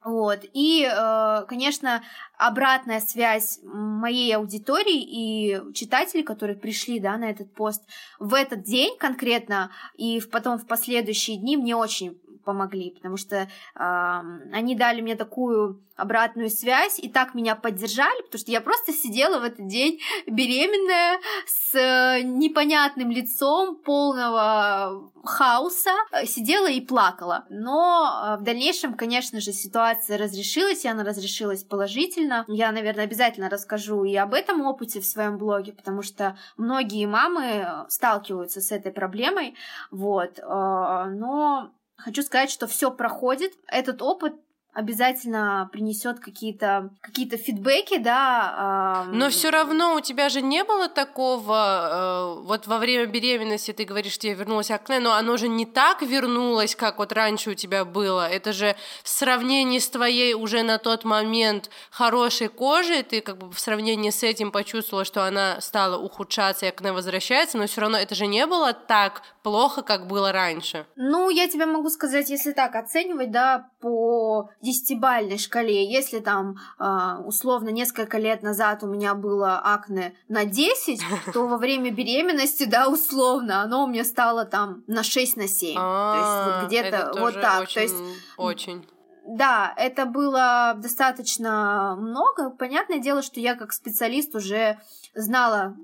Вот. 0.07 0.45
И, 0.53 0.89
э, 0.89 1.45
конечно, 1.49 2.01
обратная 2.39 3.01
связь 3.01 3.59
моей 3.65 4.37
аудитории 4.37 5.03
и 5.03 5.73
читателей, 5.75 6.23
которые 6.23 6.57
пришли 6.57 7.01
да, 7.01 7.17
на 7.17 7.29
этот 7.29 7.53
пост 7.53 7.83
в 8.21 8.33
этот 8.33 8.63
день 8.63 8.97
конкретно 8.99 9.73
и 9.97 10.23
потом 10.31 10.59
в 10.59 10.67
последующие 10.69 11.39
дни 11.39 11.57
мне 11.57 11.75
очень 11.75 12.21
помогли, 12.47 12.93
потому 12.93 13.17
что 13.17 13.37
э, 13.37 13.49
они 13.75 14.77
дали 14.77 15.03
мне 15.03 15.17
такую 15.17 15.83
обратную 15.97 16.51
связь 16.51 16.99
и 16.99 17.09
так 17.09 17.35
меня 17.35 17.57
поддержали, 17.57 18.23
потому 18.23 18.39
что 18.39 18.53
я 18.53 18.61
просто 18.61 18.93
сидела 18.93 19.41
в 19.41 19.45
этот 19.45 19.67
день 19.67 20.01
беременная 20.27 21.19
с 21.47 21.75
э, 21.75 22.23
непонятным 22.23 23.11
лицом 23.11 23.77
полного 23.77 25.11
хаоса, 25.25 25.93
э, 26.13 26.27
сидела 26.27 26.71
и 26.71 26.81
плакала. 26.81 27.47
Но 27.49 28.37
э, 28.37 28.41
в 28.41 28.43
дальнейшем, 28.43 28.95
конечно 28.95 29.41
же, 29.41 29.53
ситуация 29.53 30.19
разрешилась, 30.19 30.85
и 30.85 30.89
она 30.89 31.03
разрешилась 31.03 31.65
положительно. 31.65 32.45
Я, 32.47 32.73
наверное, 32.73 33.05
обязательно 33.05 33.49
расскажу 33.49 34.05
и 34.05 34.15
об 34.17 34.35
этом 34.35 34.61
опыте 34.67 35.01
в 35.01 35.07
своем 35.07 35.39
блоге, 35.39 35.73
потому 35.73 36.03
что 36.03 36.37
многие 36.59 37.07
мамы 37.07 37.87
сталкиваются 37.89 38.61
с 38.61 38.71
этой 38.71 38.93
проблемой. 38.93 39.55
Вот. 39.91 40.39
Но 40.43 41.71
хочу 41.97 42.23
сказать, 42.23 42.51
что 42.51 42.67
все 42.67 42.91
проходит. 42.91 43.53
Этот 43.67 44.03
опыт 44.03 44.35
обязательно 44.77 45.71
принесет 45.73 46.21
какие-то 46.21 46.91
какие-то 47.01 47.39
фидбэки, 47.39 47.97
да. 47.97 48.55
ам, 49.07 49.19
Но 49.19 49.31
все 49.31 49.49
равно 49.51 49.95
у 49.95 50.01
тебя 50.01 50.29
же 50.29 50.43
не 50.43 50.65
было 50.65 50.89
такого, 50.89 52.37
э, 52.41 52.43
вот 52.43 52.67
во 52.67 52.77
время 52.77 53.07
беременности 53.07 53.73
ты 53.73 53.85
говоришь, 53.85 54.19
тебе 54.19 54.35
вернулось 54.35 54.71
акне, 54.71 55.01
но 55.01 55.15
оно 55.15 55.39
же 55.39 55.49
не 55.49 55.65
так 55.65 56.03
вернулось, 56.03 56.77
как 56.77 56.99
вот 56.99 57.13
раньше 57.13 57.53
у 57.53 57.55
тебя 57.55 57.87
было. 57.87 58.29
Это 58.29 58.53
же 58.53 58.77
в 59.03 59.09
сравнении 59.09 59.79
с 59.79 59.89
твоей 59.89 60.35
уже 60.35 60.63
на 60.63 60.77
тот 60.77 61.05
момент 61.05 61.71
хорошей 61.91 62.49
кожей, 62.49 63.03
ты 63.03 63.23
как 63.23 63.39
бы 63.39 63.51
в 63.51 63.59
сравнении 63.59 64.11
с 64.11 64.23
этим 64.23 64.51
почувствовала, 64.51 65.07
что 65.07 65.27
она 65.27 65.59
стала 65.63 65.97
ухудшаться 65.97 66.67
и 66.67 66.69
акне 66.69 66.93
возвращается, 66.93 67.57
но 67.57 67.67
все 67.67 67.81
равно 67.81 67.97
это 67.97 68.15
же 68.15 68.27
не 68.27 68.47
было 68.47 68.75
так 68.75 69.23
плохо, 69.43 69.81
как 69.81 70.07
было 70.07 70.33
раньше. 70.33 70.85
Ну, 70.97 71.31
я 71.31 71.49
тебе 71.49 71.65
могу 71.65 71.89
сказать, 71.89 72.29
если 72.29 72.53
так 72.53 72.75
оценивать, 72.75 73.31
да, 73.31 73.71
по 73.81 74.51
десятибальной 74.67 75.39
шкале, 75.39 75.91
если 75.91 76.19
там 76.19 76.57
а, 76.79 77.21
условно 77.25 77.71
несколько 77.71 78.19
лет 78.19 78.43
назад 78.43 78.83
у 78.83 78.87
меня 78.87 79.15
было 79.15 79.59
акне 79.59 80.15
на 80.29 80.45
10, 80.45 81.01
то 81.33 81.47
во 81.47 81.57
время 81.57 81.91
беременности, 81.91 82.65
да, 82.65 82.89
условно, 82.89 83.63
оно 83.63 83.85
у 83.85 83.87
меня 83.87 84.05
стало 84.05 84.45
там 84.45 84.83
на 84.87 85.03
6 85.03 85.37
на 85.37 85.49
7. 85.49 85.75
то 85.75 86.17
есть 86.17 86.61
вот 86.61 86.67
где-то 86.67 86.97
А, 86.97 87.11
это 87.11 87.21
вот 87.21 87.35
так. 87.41 87.69
То 87.73 87.81
есть 87.81 87.97
очень. 88.37 88.87
да, 89.27 89.73
это 89.77 90.07
было 90.07 90.75
достаточно 90.77 91.97
много. 91.99 92.51
Понятное 92.51 92.99
дело, 92.99 93.23
что 93.23 93.41
я 93.41 93.55
как 93.55 93.73
специалист 93.73 94.35
уже 94.35 94.79
знала 95.15 95.77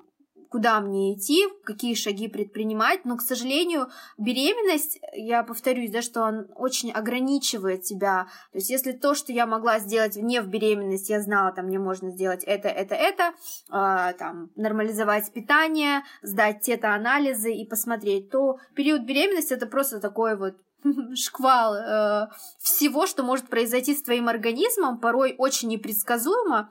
куда 0.53 0.81
мне 0.83 1.15
идти, 1.15 1.49
какие 1.65 1.95
шаги 1.95 2.29
предпринимать, 2.29 3.07
но, 3.07 3.17
к 3.17 3.23
сожалению, 3.23 3.89
беременность, 4.19 5.01
я 5.15 5.43
повторюсь, 5.43 5.91
да, 5.91 6.03
что 6.03 6.21
он 6.21 6.47
очень 6.55 6.93
ограничивает 6.93 7.85
тебя, 7.85 8.27
то 8.53 8.59
есть 8.59 8.69
если 8.69 8.93
то, 8.93 9.15
что 9.15 9.33
я 9.33 9.47
могла 9.47 9.79
сделать 9.79 10.17
не 10.17 10.43
в 10.43 10.49
беременность, 10.49 11.09
я 11.09 11.23
знала, 11.23 11.53
там, 11.53 11.67
мне 11.67 11.79
можно 11.79 12.11
сделать 12.11 12.45
это, 12.45 12.69
это, 12.69 12.95
это, 12.95 13.33
э, 13.71 14.13
там, 14.19 14.51
нормализовать 14.55 15.33
питание, 15.33 16.03
сдать 16.21 16.61
те-то 16.61 16.95
анализы 16.95 17.51
и 17.55 17.67
посмотреть, 17.67 18.31
то 18.31 18.59
период 18.75 19.03
беременности 19.03 19.55
это 19.55 19.65
просто 19.65 20.01
такой 20.01 20.37
вот 20.37 20.55
шквал 21.15 21.77
э, 21.77 22.29
всего, 22.59 23.07
что 23.07 23.23
может 23.23 23.49
произойти 23.49 23.95
с 23.95 24.03
твоим 24.03 24.29
организмом, 24.29 25.01
порой 25.01 25.35
очень 25.39 25.69
непредсказуемо, 25.69 26.71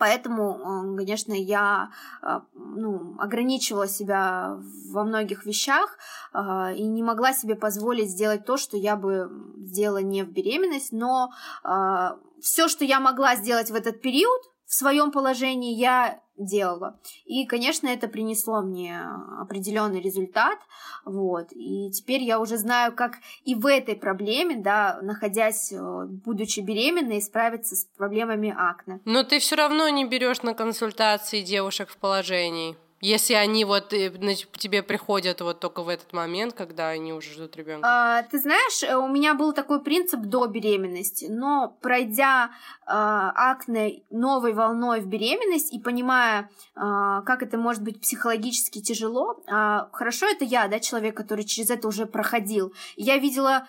Поэтому, 0.00 0.96
конечно, 0.96 1.34
я 1.34 1.90
э, 2.22 2.40
ну, 2.54 3.16
ограничивала 3.18 3.86
себя 3.86 4.56
во 4.90 5.04
многих 5.04 5.44
вещах 5.44 5.98
э, 6.32 6.74
и 6.74 6.84
не 6.84 7.02
могла 7.02 7.34
себе 7.34 7.54
позволить 7.54 8.08
сделать 8.08 8.46
то, 8.46 8.56
что 8.56 8.78
я 8.78 8.96
бы 8.96 9.30
сделала 9.58 9.98
не 9.98 10.22
в 10.22 10.32
беременность. 10.32 10.92
Но 10.92 11.32
э, 11.64 12.16
все, 12.40 12.68
что 12.68 12.86
я 12.86 12.98
могла 12.98 13.36
сделать 13.36 13.70
в 13.70 13.74
этот 13.74 14.00
период, 14.00 14.40
в 14.64 14.72
своем 14.72 15.10
положении 15.10 15.74
я 15.74 16.22
делала. 16.40 16.98
И, 17.24 17.46
конечно, 17.46 17.86
это 17.86 18.08
принесло 18.08 18.62
мне 18.62 19.00
определенный 19.38 20.00
результат, 20.00 20.58
вот. 21.04 21.48
И 21.52 21.90
теперь 21.90 22.22
я 22.22 22.40
уже 22.40 22.56
знаю, 22.56 22.92
как 22.92 23.18
и 23.44 23.54
в 23.54 23.66
этой 23.66 23.94
проблеме, 23.96 24.56
да, 24.56 24.98
находясь, 25.02 25.72
э, 25.72 26.06
будучи 26.06 26.60
беременной, 26.60 27.22
справиться 27.22 27.76
с 27.76 27.84
проблемами 27.96 28.54
акне. 28.56 29.00
Но 29.04 29.22
ты 29.22 29.38
все 29.38 29.56
равно 29.56 29.88
не 29.88 30.04
берешь 30.04 30.42
на 30.42 30.54
консультации 30.54 31.42
девушек 31.42 31.90
в 31.90 31.96
положении. 31.96 32.76
Если 33.00 33.32
они 33.32 33.64
вот 33.64 33.94
э, 33.94 34.10
к 34.10 34.58
тебе 34.58 34.82
приходят 34.82 35.40
вот 35.40 35.58
только 35.58 35.82
в 35.82 35.88
этот 35.88 36.12
момент, 36.12 36.52
когда 36.54 36.88
они 36.88 37.14
уже 37.14 37.32
ждут 37.32 37.56
ребенка. 37.56 37.88
А, 37.88 38.22
ты 38.24 38.38
знаешь, 38.38 38.82
э, 38.82 38.94
у 38.94 39.08
меня 39.08 39.34
был 39.34 39.54
такой 39.54 39.82
принцип 39.82 40.20
до 40.20 40.46
беременности, 40.46 41.26
но 41.30 41.78
пройдя 41.80 42.50
а, 42.86 43.32
акне 43.52 44.02
новой 44.10 44.52
волной 44.52 45.00
в 45.00 45.06
беременность 45.06 45.72
и 45.72 45.78
понимая, 45.78 46.50
а, 46.74 47.22
как 47.22 47.42
это 47.42 47.56
может 47.56 47.82
быть 47.82 48.00
психологически 48.00 48.82
тяжело, 48.82 49.42
а, 49.46 49.88
хорошо 49.92 50.26
это 50.26 50.44
я, 50.44 50.68
да, 50.68 50.78
человек, 50.78 51.16
который 51.16 51.44
через 51.44 51.70
это 51.70 51.88
уже 51.88 52.04
проходил. 52.04 52.74
Я 52.96 53.16
видела 53.16 53.66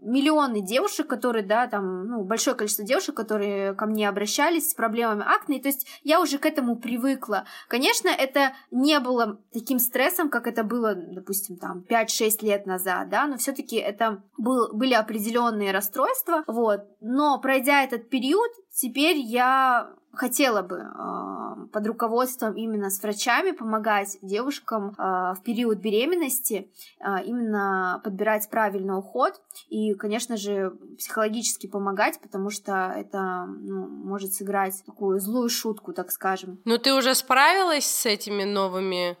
миллионы 0.00 0.60
девушек, 0.60 1.06
которые, 1.06 1.44
да, 1.44 1.66
там, 1.66 2.06
ну, 2.06 2.24
большое 2.24 2.56
количество 2.56 2.84
девушек, 2.84 3.16
которые 3.16 3.74
ко 3.74 3.86
мне 3.86 4.08
обращались 4.08 4.70
с 4.70 4.74
проблемами 4.74 5.24
акне, 5.26 5.60
то 5.60 5.68
есть 5.68 5.86
я 6.02 6.20
уже 6.20 6.38
к 6.38 6.46
этому 6.46 6.76
привыкла. 6.76 7.44
Конечно, 7.68 8.08
это 8.08 8.52
не 8.70 9.00
было 9.00 9.40
таким 9.52 9.78
стрессом, 9.78 10.30
как 10.30 10.46
это 10.46 10.62
было, 10.62 10.94
допустим, 10.94 11.56
там, 11.56 11.84
5-6 11.88 12.42
лет 12.42 12.66
назад, 12.66 13.08
да, 13.08 13.26
но 13.26 13.36
все 13.36 13.52
таки 13.52 13.76
это 13.76 14.22
был, 14.36 14.72
были 14.72 14.94
определенные 14.94 15.72
расстройства, 15.72 16.44
вот, 16.46 16.86
но 17.00 17.40
пройдя 17.40 17.82
этот 17.82 18.08
период, 18.08 18.50
теперь 18.70 19.16
я 19.16 19.90
хотела 20.12 20.62
бы 20.62 20.76
э, 20.76 21.66
под 21.72 21.86
руководством 21.86 22.54
именно 22.54 22.90
с 22.90 23.02
врачами 23.02 23.52
помогать 23.52 24.18
девушкам 24.22 24.90
э, 24.90 25.02
в 25.34 25.42
период 25.44 25.78
беременности 25.78 26.70
э, 27.00 27.24
именно 27.24 28.00
подбирать 28.04 28.48
правильный 28.50 28.98
уход 28.98 29.40
и, 29.68 29.94
конечно 29.94 30.36
же, 30.36 30.72
психологически 30.98 31.66
помогать, 31.66 32.20
потому 32.20 32.50
что 32.50 32.92
это 32.96 33.46
ну, 33.46 33.86
может 33.86 34.32
сыграть 34.32 34.82
такую 34.86 35.20
злую 35.20 35.48
шутку, 35.48 35.92
так 35.92 36.10
скажем. 36.10 36.58
Ну 36.64 36.78
ты 36.78 36.94
уже 36.94 37.14
справилась 37.14 37.86
с 37.86 38.06
этими 38.06 38.44
новыми 38.44 39.16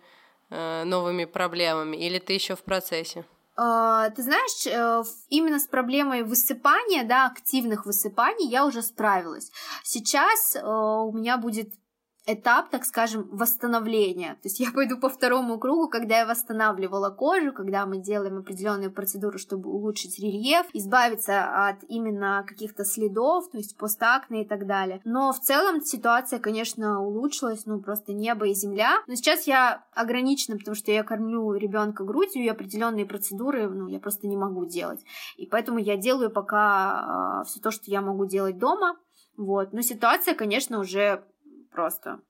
э, 0.50 0.84
новыми 0.84 1.24
проблемами 1.24 1.96
или 1.96 2.18
ты 2.18 2.32
еще 2.32 2.56
в 2.56 2.62
процессе? 2.62 3.24
Uh, 3.58 4.10
ты 4.14 4.22
знаешь, 4.22 4.66
uh, 4.68 5.04
именно 5.30 5.58
с 5.58 5.66
проблемой 5.66 6.22
высыпания, 6.22 7.02
да, 7.04 7.26
активных 7.26 7.86
высыпаний 7.86 8.46
я 8.46 8.64
уже 8.64 8.82
справилась. 8.82 9.50
Сейчас 9.82 10.54
uh, 10.54 11.02
у 11.02 11.12
меня 11.12 11.38
будет 11.38 11.74
этап, 12.28 12.68
так 12.68 12.84
скажем, 12.84 13.26
восстановления. 13.32 14.34
То 14.34 14.48
есть 14.48 14.60
я 14.60 14.70
пойду 14.74 14.98
по 14.98 15.08
второму 15.08 15.58
кругу, 15.58 15.88
когда 15.88 16.18
я 16.18 16.26
восстанавливала 16.26 17.10
кожу, 17.10 17.52
когда 17.52 17.86
мы 17.86 17.98
делаем 17.98 18.38
определенные 18.38 18.90
процедуры, 18.90 19.38
чтобы 19.38 19.70
улучшить 19.70 20.18
рельеф, 20.18 20.66
избавиться 20.74 21.68
от 21.68 21.78
именно 21.88 22.44
каких-то 22.46 22.84
следов, 22.84 23.50
то 23.50 23.56
есть 23.56 23.76
постакне 23.76 24.42
и 24.42 24.46
так 24.46 24.66
далее. 24.66 25.00
Но 25.04 25.32
в 25.32 25.40
целом 25.40 25.80
ситуация, 25.80 26.38
конечно, 26.38 27.02
улучшилась, 27.02 27.64
ну 27.66 27.80
просто 27.80 28.12
небо 28.12 28.46
и 28.46 28.54
земля. 28.54 29.02
Но 29.06 29.14
сейчас 29.14 29.46
я 29.46 29.84
ограничена, 29.94 30.58
потому 30.58 30.74
что 30.74 30.92
я 30.92 31.02
кормлю 31.02 31.54
ребенка 31.54 32.04
грудью, 32.04 32.44
и 32.44 32.48
определенные 32.48 33.06
процедуры, 33.06 33.68
ну, 33.68 33.88
я 33.88 33.98
просто 33.98 34.26
не 34.26 34.36
могу 34.36 34.66
делать. 34.66 35.00
И 35.36 35.46
поэтому 35.46 35.78
я 35.78 35.96
делаю 35.96 36.30
пока 36.30 37.42
э, 37.42 37.48
все 37.48 37.60
то, 37.60 37.70
что 37.70 37.90
я 37.90 38.02
могу 38.02 38.26
делать 38.26 38.58
дома. 38.58 38.96
Вот. 39.36 39.72
Но 39.72 39.82
ситуация, 39.82 40.34
конечно, 40.34 40.80
уже 40.80 41.24
просто 41.70 42.20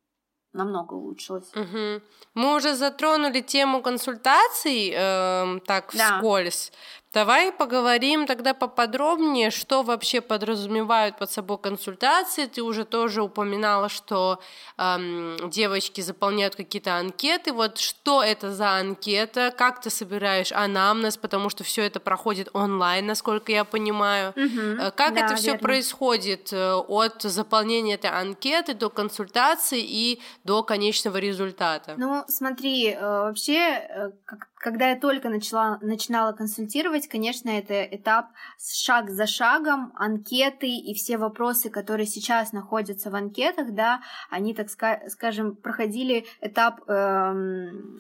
намного 0.53 0.95
улучшилось. 0.95 1.51
Угу. 1.55 2.03
Мы 2.35 2.57
уже 2.57 2.75
затронули 2.75 3.41
тему 3.41 3.83
консультаций, 3.83 4.93
э, 4.95 5.61
так 5.67 5.91
да. 5.95 6.17
вскользь. 6.17 6.73
Давай 7.15 7.53
поговорим 7.53 8.27
тогда 8.27 8.53
поподробнее, 8.53 9.51
что 9.51 9.83
вообще 9.83 10.21
подразумевают 10.21 11.17
под 11.17 11.31
собой 11.31 11.57
консультации. 11.57 12.45
Ты 12.45 12.63
уже 12.63 12.85
тоже 12.85 13.23
упоминала, 13.23 13.89
что 13.89 14.41
эм, 14.77 15.39
девочки 15.49 16.03
заполняют 16.03 16.55
какие-то 16.55 16.97
анкеты. 16.97 17.55
Вот 17.55 17.79
что 17.79 18.23
это 18.23 18.53
за 18.53 18.77
анкета? 18.77 19.55
Как 19.57 19.81
ты 19.81 19.89
собираешь 19.89 20.53
анамнез? 20.53 21.17
Потому 21.17 21.49
что 21.49 21.65
все 21.65 21.83
это 21.83 21.99
проходит 21.99 22.51
онлайн, 22.53 23.07
насколько 23.07 23.53
я 23.53 23.65
понимаю. 23.65 24.35
Угу, 24.37 24.93
как 24.95 25.15
да, 25.15 25.25
это 25.25 25.37
все 25.37 25.57
происходит 25.57 26.53
э, 26.53 26.75
от 26.75 27.23
заполнения 27.23 27.95
этой 27.95 28.11
анкеты 28.11 28.75
до 28.75 28.91
консультации 28.91 29.81
и 29.81 30.21
до 30.45 30.63
конечного 30.63 31.17
результата? 31.17 31.95
Ну, 31.97 32.25
смотри, 32.29 32.91
э, 32.91 33.01
вообще, 33.01 34.13
когда 34.57 34.91
я 34.91 34.97
только 35.01 35.31
начала, 35.31 35.79
начинала 35.81 36.33
консультировать, 36.33 36.98
конечно, 37.07 37.51
это 37.51 37.85
этап 37.85 38.31
шаг 38.59 39.11
за 39.11 39.27
шагом, 39.27 39.93
анкеты 39.95 40.69
и 40.69 40.95
все 40.95 41.19
вопросы, 41.19 41.71
которые 41.71 42.07
сейчас 42.07 42.53
находятся 42.53 43.11
в 43.11 43.15
анкетах, 43.15 43.73
да, 43.73 44.01
они, 44.31 44.55
так 44.55 44.69
скажем, 44.71 45.55
проходили 45.55 46.27
этап 46.41 46.81
эм, 46.89 47.99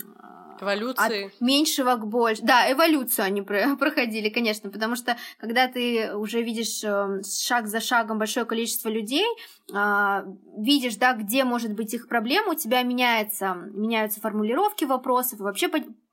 Эволюции. 0.60 1.26
От 1.26 1.40
меньшего 1.40 1.96
к 1.96 2.06
больше. 2.06 2.42
Да, 2.42 2.70
эволюцию 2.70 3.26
они 3.26 3.42
проходили, 3.42 4.28
конечно, 4.28 4.70
потому 4.70 4.96
что 4.96 5.16
когда 5.38 5.68
ты 5.68 6.14
уже 6.14 6.42
видишь 6.42 6.82
эм, 6.84 7.22
шаг 7.22 7.66
за 7.66 7.80
шагом 7.80 8.18
большое 8.18 8.46
количество 8.46 8.88
людей, 8.88 9.26
а, 9.72 10.24
видишь, 10.56 10.96
да, 10.96 11.12
где 11.12 11.44
может 11.44 11.74
быть 11.74 11.94
их 11.94 12.08
проблема, 12.08 12.52
у 12.52 12.54
тебя 12.54 12.82
меняется, 12.82 13.54
меняются 13.72 14.20
формулировки 14.20 14.84
вопросов, 14.84 15.40
вообще 15.40 15.68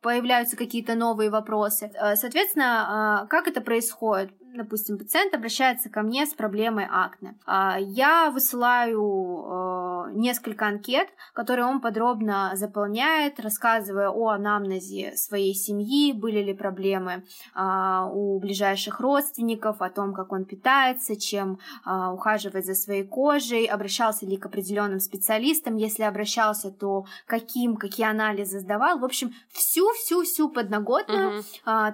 появляются 0.06 0.56
какие-то 0.56 0.94
новые 0.94 1.32
вопросы. 1.32 1.90
Э, 1.96 2.16
соответственно, 2.16 2.68
а, 2.88 3.26
как 3.26 3.48
это 3.48 3.60
происходит? 3.60 4.30
Допустим, 4.56 4.98
пациент 4.98 5.34
обращается 5.34 5.90
ко 5.90 6.02
мне 6.02 6.26
с 6.26 6.34
проблемой 6.34 6.88
акне. 6.90 7.36
А, 7.46 7.78
я 7.80 8.32
высылаю 8.32 10.06
э, 10.08 10.12
несколько 10.14 10.68
анкет, 10.68 11.08
которые 11.34 11.66
он 11.66 11.82
подробно 11.82 12.52
заполняет, 12.56 13.40
рассказывая 13.40 14.10
о 14.10 14.30
анамнезе 14.30 15.16
своей 15.16 15.54
семьи, 15.54 16.14
были 16.14 16.42
ли 16.44 16.54
проблемы 16.54 17.24
а, 17.54 18.10
у 18.12 18.40
ближайших 18.40 19.00
родственников, 19.00 19.82
о 19.82 19.90
том, 19.90 20.14
как 20.14 20.32
он 20.32 20.46
питается, 20.46 21.16
чем 21.16 21.60
а, 21.84 22.14
ухаживает 22.14 22.66
за 22.66 22.76
своей 22.76 23.04
кожей, 23.04 23.66
обращался 23.66 24.26
ли 24.26 24.38
к 24.38 24.46
определенным 24.46 25.00
специалистам, 25.00 25.76
если 25.76 26.04
обращался, 26.04 26.72
то 26.72 27.06
каким, 27.26 27.78
какие 27.78 28.08
анализы 28.08 28.60
сдавал. 28.60 29.00
В 29.00 29.06
общем, 29.06 29.34
всю-всю-всю 29.52 30.50
подноготную. 30.50 31.40
Угу. 31.40 31.46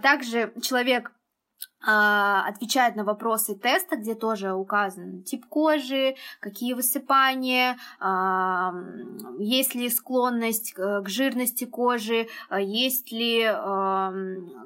Также 0.02 0.54
человек 0.62 1.12
отвечает 1.84 2.96
на 2.96 3.04
вопросы 3.04 3.56
теста, 3.56 3.96
где 3.96 4.16
тоже 4.16 4.54
указан 4.54 5.24
тип 5.24 5.46
кожи, 5.48 6.16
какие 6.40 6.74
высыпания, 6.74 7.78
а, 8.00 8.74
есть 9.40 9.76
ли 9.76 9.90
склонность 9.90 10.74
к 10.74 11.08
жирности 11.08 11.66
кожи, 11.66 12.28
а, 12.50 12.60
есть 12.60 13.12
ли 13.12 13.42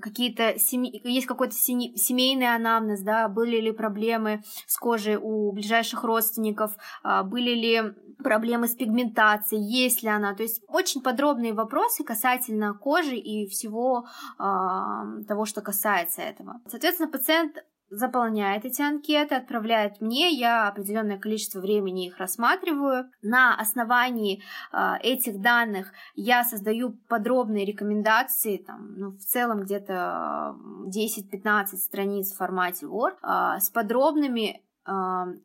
какие-то 0.02 0.56
есть 0.56 1.28
какой-то 1.28 1.56
семейный 1.56 2.54
анамнез, 2.54 3.02
да, 3.02 3.28
были 3.28 3.60
ли 3.62 3.72
проблемы 3.72 4.44
с 4.68 4.78
кожей 4.78 5.18
у 5.18 5.52
ближайших 5.52 6.04
родственников, 6.04 6.78
были 7.04 7.52
ли 7.52 7.94
проблемы 8.24 8.68
с 8.68 8.76
пигментацией, 8.76 9.62
есть 9.62 10.04
ли 10.04 10.10
она. 10.10 10.34
То 10.34 10.44
есть 10.44 10.62
очень 10.68 11.02
подробные 11.02 11.54
вопросы 11.54 12.04
касательно 12.04 12.74
кожи 12.74 13.16
и 13.16 13.48
всего 13.48 14.06
э, 14.40 15.24
того, 15.28 15.46
что 15.46 15.62
касается 15.62 16.22
этого. 16.22 16.62
Соответственно, 16.68 17.05
пациент 17.08 17.64
заполняет 17.90 18.66
эти 18.66 18.82
анкеты, 18.82 19.36
отправляет 19.36 20.02
мне, 20.02 20.32
я 20.32 20.68
определенное 20.68 21.18
количество 21.18 21.60
времени 21.60 22.08
их 22.08 22.18
рассматриваю. 22.18 23.10
На 23.22 23.56
основании 23.56 24.42
э, 24.72 24.96
этих 25.02 25.40
данных 25.42 25.94
я 26.16 26.44
создаю 26.44 26.98
подробные 27.08 27.66
рекомендации, 27.66 28.58
там, 28.58 28.96
ну, 28.98 29.12
в 29.12 29.22
целом 29.22 29.62
где-то 29.62 30.56
10-15 30.88 31.66
страниц 31.78 32.34
в 32.34 32.38
формате 32.38 32.86
Word, 32.86 33.18
э, 33.22 33.60
с 33.60 33.70
подробными 33.70 34.62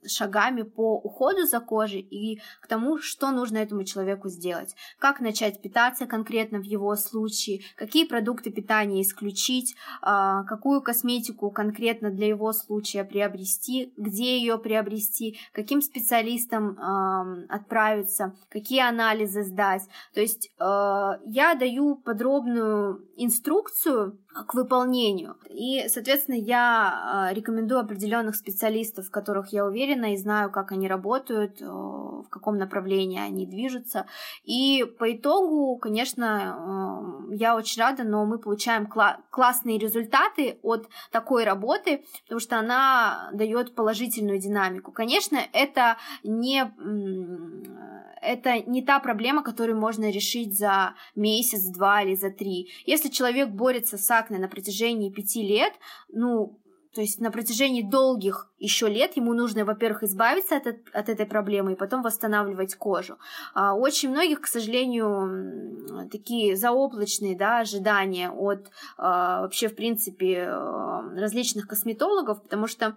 шагами 0.06 0.62
по 0.62 0.96
уходу 0.96 1.46
за 1.46 1.60
кожей 1.60 2.00
и 2.00 2.40
к 2.60 2.66
тому, 2.66 2.98
что 2.98 3.30
нужно 3.30 3.58
этому 3.58 3.84
человеку 3.84 4.28
сделать. 4.28 4.74
Как 4.98 5.20
начать 5.20 5.62
питаться 5.62 6.06
конкретно 6.06 6.58
в 6.58 6.64
его 6.64 6.94
случае, 6.96 7.60
какие 7.76 8.06
продукты 8.06 8.50
питания 8.50 9.02
исключить, 9.02 9.74
а, 10.02 10.44
какую 10.44 10.82
косметику 10.82 11.50
конкретно 11.50 12.10
для 12.10 12.26
его 12.26 12.52
случая 12.52 13.04
приобрести, 13.04 13.92
где 13.96 14.38
ее 14.38 14.58
приобрести, 14.58 15.38
каким 15.52 15.80
специалистам 15.82 16.78
отправиться, 17.48 18.34
какие 18.48 18.80
анализы 18.80 19.44
сдать. 19.44 19.82
То 20.14 20.20
есть 20.20 20.50
а, 20.58 21.18
я 21.24 21.54
даю 21.54 21.96
подробную 21.96 23.08
инструкцию 23.16 24.18
к 24.32 24.54
выполнению. 24.54 25.36
И, 25.48 25.88
соответственно, 25.88 26.36
я 26.36 27.28
а, 27.28 27.32
рекомендую 27.32 27.80
определенных 27.80 28.36
специалистов, 28.36 29.06
в 29.06 29.10
которых 29.30 29.52
я 29.52 29.64
уверена 29.64 30.12
и 30.12 30.16
знаю, 30.16 30.50
как 30.50 30.72
они 30.72 30.88
работают, 30.88 31.60
в 31.60 32.26
каком 32.30 32.58
направлении 32.58 33.20
они 33.20 33.46
движутся. 33.46 34.06
И 34.44 34.84
по 34.98 35.12
итогу, 35.12 35.76
конечно, 35.76 37.26
я 37.30 37.54
очень 37.54 37.80
рада, 37.80 38.02
но 38.02 38.24
мы 38.26 38.38
получаем 38.38 38.86
кла- 38.86 39.18
классные 39.30 39.78
результаты 39.78 40.58
от 40.62 40.88
такой 41.12 41.44
работы, 41.44 42.02
потому 42.24 42.40
что 42.40 42.58
она 42.58 43.30
дает 43.32 43.74
положительную 43.74 44.40
динамику. 44.40 44.90
Конечно, 44.90 45.38
это 45.52 45.96
не 46.24 46.64
это 48.22 48.58
не 48.66 48.82
та 48.82 48.98
проблема, 48.98 49.42
которую 49.42 49.78
можно 49.78 50.10
решить 50.10 50.58
за 50.58 50.94
месяц, 51.14 51.62
два 51.66 52.02
или 52.02 52.16
за 52.16 52.30
три. 52.30 52.68
Если 52.84 53.08
человек 53.08 53.48
борется 53.48 53.96
с 53.96 54.10
акне 54.10 54.38
на 54.38 54.48
протяжении 54.48 55.10
пяти 55.10 55.42
лет, 55.42 55.72
ну, 56.08 56.58
то 56.94 57.00
есть 57.00 57.20
на 57.20 57.30
протяжении 57.30 57.82
долгих 57.82 58.50
еще 58.58 58.88
лет 58.88 59.16
ему 59.16 59.32
нужно, 59.32 59.64
во-первых, 59.64 60.02
избавиться 60.02 60.56
от, 60.56 60.66
от 60.66 61.08
этой 61.08 61.24
проблемы 61.24 61.72
и 61.72 61.76
потом 61.76 62.02
восстанавливать 62.02 62.74
кожу. 62.74 63.16
А 63.54 63.74
очень 63.74 64.10
многих, 64.10 64.40
к 64.40 64.46
сожалению, 64.46 66.08
такие 66.10 66.56
заоблачные 66.56 67.36
да, 67.36 67.60
ожидания 67.60 68.30
от 68.30 68.70
а, 68.96 69.42
вообще, 69.42 69.68
в 69.68 69.76
принципе, 69.76 70.48
различных 71.14 71.68
косметологов, 71.68 72.42
потому 72.42 72.66
что 72.66 72.96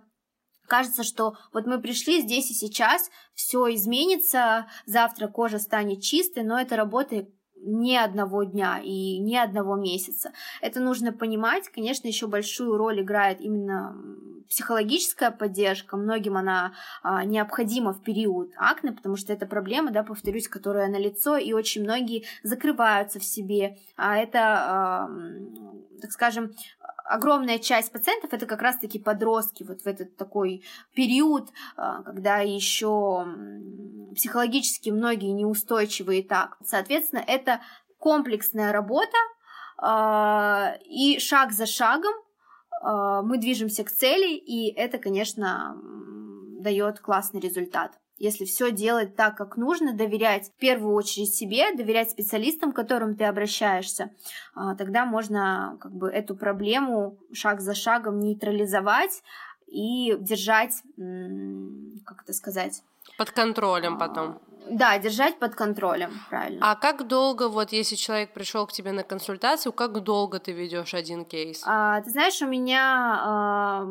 Кажется, 0.67 1.03
что 1.03 1.35
вот 1.51 1.67
мы 1.67 1.81
пришли 1.81 2.21
здесь 2.21 2.49
и 2.49 2.53
сейчас, 2.53 3.11
все 3.33 3.73
изменится, 3.75 4.67
завтра 4.85 5.27
кожа 5.27 5.59
станет 5.59 6.01
чистой, 6.01 6.43
но 6.43 6.57
это 6.57 6.77
работает 6.77 7.29
ни 7.65 7.95
одного 7.95 8.43
дня 8.43 8.79
и 8.83 9.19
ни 9.19 9.35
одного 9.35 9.75
месяца. 9.75 10.31
Это 10.61 10.79
нужно 10.79 11.11
понимать. 11.11 11.69
Конечно, 11.69 12.07
еще 12.07 12.27
большую 12.27 12.77
роль 12.77 13.01
играет 13.01 13.41
именно 13.41 13.95
психологическая 14.49 15.31
поддержка. 15.31 15.97
Многим 15.97 16.37
она 16.37 16.73
а, 17.01 17.23
необходима 17.23 17.93
в 17.93 18.03
период 18.03 18.51
акне, 18.57 18.91
потому 18.91 19.15
что 19.15 19.33
это 19.33 19.45
проблема, 19.45 19.91
да, 19.91 20.03
повторюсь, 20.03 20.47
которая 20.47 20.87
на 20.89 20.99
лицо, 20.99 21.37
и 21.37 21.53
очень 21.53 21.83
многие 21.83 22.25
закрываются 22.43 23.19
в 23.19 23.23
себе. 23.23 23.77
А 23.95 24.17
это, 24.17 24.39
а, 24.39 25.09
так 26.01 26.11
скажем, 26.11 26.51
огромная 27.05 27.59
часть 27.59 27.91
пациентов 27.91 28.33
это 28.33 28.45
как 28.45 28.61
раз-таки 28.61 28.99
подростки, 28.99 29.63
вот 29.63 29.81
в 29.81 29.87
этот 29.87 30.15
такой 30.15 30.63
период, 30.93 31.49
а, 31.75 32.01
когда 32.03 32.37
еще 32.37 33.25
психологически 34.15 34.89
многие 34.89 35.31
неустойчивые 35.31 36.23
так. 36.23 36.57
Соответственно, 36.63 37.23
это 37.25 37.61
комплексная 37.99 38.71
работа, 38.71 39.17
а, 39.77 40.75
и 40.85 41.19
шаг 41.19 41.51
за 41.51 41.65
шагом 41.65 42.13
а, 42.81 43.21
мы 43.21 43.37
движемся 43.37 43.83
к 43.83 43.91
цели, 43.91 44.35
и 44.35 44.71
это, 44.73 44.97
конечно, 44.97 45.77
дает 46.59 46.99
классный 46.99 47.39
результат. 47.39 47.99
Если 48.23 48.45
все 48.45 48.71
делать 48.71 49.17
так, 49.17 49.35
как 49.35 49.57
нужно, 49.57 49.91
доверять 49.91 50.47
в 50.47 50.53
первую 50.53 50.95
очередь 50.95 51.35
себе, 51.35 51.75
доверять 51.75 52.09
специалистам, 52.09 52.71
к 52.71 52.75
которым 52.77 53.17
ты 53.17 53.25
обращаешься, 53.25 54.11
а, 54.55 54.75
тогда 54.75 55.05
можно 55.05 55.77
как 55.81 55.91
бы 55.91 56.09
эту 56.09 56.33
проблему 56.33 57.17
шаг 57.33 57.59
за 57.59 57.75
шагом 57.75 58.21
нейтрализовать 58.21 59.23
и 59.67 60.15
держать, 60.17 60.71
как 62.05 62.23
это 62.23 62.31
сказать? 62.31 62.81
Под 63.17 63.31
контролем 63.31 63.97
потом. 63.97 64.39
Да, 64.69 64.97
держать 64.99 65.37
под 65.37 65.55
контролем, 65.55 66.13
правильно. 66.29 66.71
А 66.71 66.75
как 66.77 67.05
долго, 67.05 67.49
вот 67.49 67.73
если 67.73 67.95
человек 67.95 68.31
пришел 68.31 68.65
к 68.65 68.71
тебе 68.71 68.93
на 68.93 69.03
консультацию, 69.03 69.73
как 69.73 70.01
долго 70.01 70.39
ты 70.39 70.53
ведешь 70.53 70.93
один 70.93 71.25
кейс? 71.25 71.61
А, 71.65 71.99
ты 71.99 72.09
знаешь, 72.09 72.41
у 72.41 72.47
меня 72.47 73.19
а, 73.21 73.87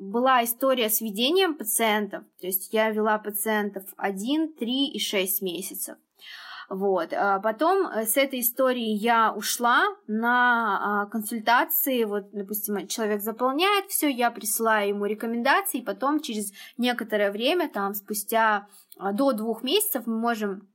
была 0.00 0.44
история 0.44 0.88
с 0.88 1.00
ведением 1.00 1.56
пациентов, 1.56 2.24
то 2.40 2.46
есть 2.46 2.72
я 2.72 2.90
вела 2.90 3.18
пациентов 3.18 3.84
1, 3.96 4.54
3 4.54 4.86
и 4.90 4.98
6 4.98 5.42
месяцев. 5.42 5.96
Вот. 6.68 7.14
А 7.14 7.40
потом 7.40 7.86
э, 7.86 8.04
с 8.04 8.18
этой 8.18 8.40
истории 8.40 8.90
я 8.90 9.32
ушла 9.32 9.86
на 10.06 11.02
а, 11.02 11.06
консультации. 11.06 12.04
Вот, 12.04 12.30
допустим, 12.32 12.86
человек 12.88 13.22
заполняет 13.22 13.86
все, 13.86 14.10
я 14.10 14.30
присылаю 14.30 14.90
ему 14.90 15.06
рекомендации, 15.06 15.78
и 15.78 15.84
потом 15.84 16.20
через 16.20 16.52
некоторое 16.76 17.30
время, 17.30 17.70
там, 17.70 17.94
спустя 17.94 18.66
а, 18.98 19.12
до 19.12 19.32
двух 19.32 19.62
месяцев 19.62 20.06
мы 20.06 20.18
можем 20.18 20.68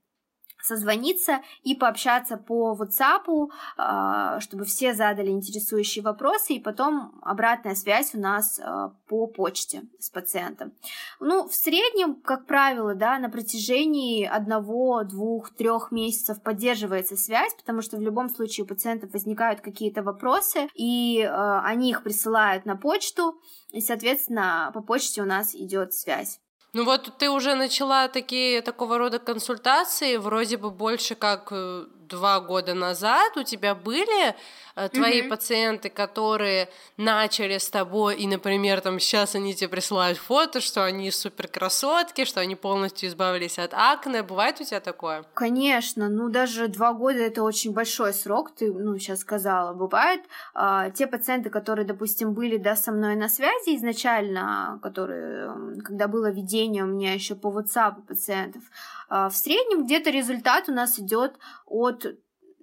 созвониться 0.64 1.42
и 1.64 1.76
пообщаться 1.76 2.38
по 2.38 2.76
WhatsApp, 2.80 3.50
а, 3.78 4.40
чтобы 4.40 4.66
все 4.66 4.94
задали 4.94 5.30
интересующие 5.30 6.04
вопросы, 6.04 6.54
и 6.54 6.60
потом 6.60 7.20
обратная 7.22 7.76
связь 7.76 8.16
у 8.16 8.20
нас 8.20 8.60
а, 8.60 8.94
по 9.08 9.28
почте 9.28 9.84
с 10.00 10.10
пациентом. 10.10 10.74
Ну, 11.20 11.48
в 11.48 11.54
среднем, 11.54 12.16
как 12.16 12.46
правило, 12.46 12.96
да, 12.96 13.20
на 13.20 13.30
протяжении 13.30 14.26
одного, 14.26 15.04
двух, 15.04 15.52
трех 15.52 15.92
месяцев 15.92 16.42
поддерживается 16.42 17.16
связь, 17.16 17.54
потому 17.56 17.82
что 17.82 17.98
в 17.98 18.02
любом 18.02 18.30
случае 18.30 18.64
у 18.64 18.68
пациентов 18.68 19.14
возникают 19.14 19.62
какие-то 19.62 20.02
вопросы, 20.02 20.70
и 20.76 21.22
а, 21.22 21.62
они 21.66 21.90
их 21.90 22.04
присылают 22.04 22.66
на 22.66 22.76
почту, 22.76 23.40
и, 23.72 23.82
соответственно, 23.82 24.72
по 24.74 24.82
почте 24.82 25.22
у 25.22 25.26
нас 25.26 25.54
идет 25.56 25.94
связь. 25.94 26.40
Ну 26.74 26.86
вот 26.86 27.18
ты 27.20 27.30
уже 27.30 27.54
начала 27.54 28.08
такие 28.08 28.62
такого 28.62 28.98
рода 28.98 29.20
консультации, 29.20 30.18
вроде 30.18 30.58
бы 30.58 30.72
больше 30.72 31.14
как 31.14 31.50
э, 31.52 31.86
два 32.14 32.40
года 32.40 32.74
назад 32.74 33.38
у 33.38 33.44
тебя 33.44 33.74
были 33.74 34.36
э, 34.76 34.90
твои 34.90 35.22
mm-hmm. 35.22 35.30
пациенты, 35.30 35.90
которые 35.90 36.70
начали 36.98 37.58
с 37.58 37.70
тобой, 37.70 38.16
и, 38.18 38.28
например, 38.28 38.82
там 38.82 39.00
сейчас 39.00 39.36
они 39.36 39.56
тебе 39.56 39.70
присылают 39.70 40.18
фото, 40.18 40.62
что 40.62 40.86
они 40.86 41.10
супер 41.12 41.48
красотки, 41.48 42.26
что 42.26 42.40
они 42.40 42.56
полностью 42.56 43.10
избавились 43.10 43.58
от 43.58 43.74
акне. 43.74 44.22
Бывает 44.22 44.62
у 44.62 44.64
тебя 44.64 44.80
такое? 44.80 45.26
Конечно, 45.34 46.10
ну 46.10 46.30
даже 46.30 46.68
два 46.68 46.94
года 46.94 47.20
это 47.20 47.42
очень 47.44 47.74
большой 47.74 48.14
срок, 48.14 48.52
ты, 48.52 48.72
ну, 48.72 48.98
сейчас 49.00 49.20
сказала. 49.20 49.74
Бывает 49.74 50.22
а, 50.54 50.92
те 50.92 51.08
пациенты, 51.08 51.50
которые, 51.50 51.86
допустим, 51.86 52.34
были, 52.34 52.58
да, 52.58 52.76
со 52.76 52.92
мной 52.92 53.16
на 53.16 53.30
связи 53.30 53.76
изначально, 53.76 54.80
которые, 54.84 55.82
когда 55.84 56.08
было 56.08 56.30
ведение 56.30 56.84
у 56.84 56.88
меня 56.88 57.14
еще 57.14 57.34
по 57.36 57.48
WhatsApp 57.48 58.06
пациентов, 58.08 58.62
а, 59.03 59.03
в 59.10 59.32
среднем 59.32 59.86
где-то 59.86 60.10
результат 60.10 60.70
у 60.70 60.72
нас 60.72 61.00
идет 61.00 61.38
от 61.66 62.06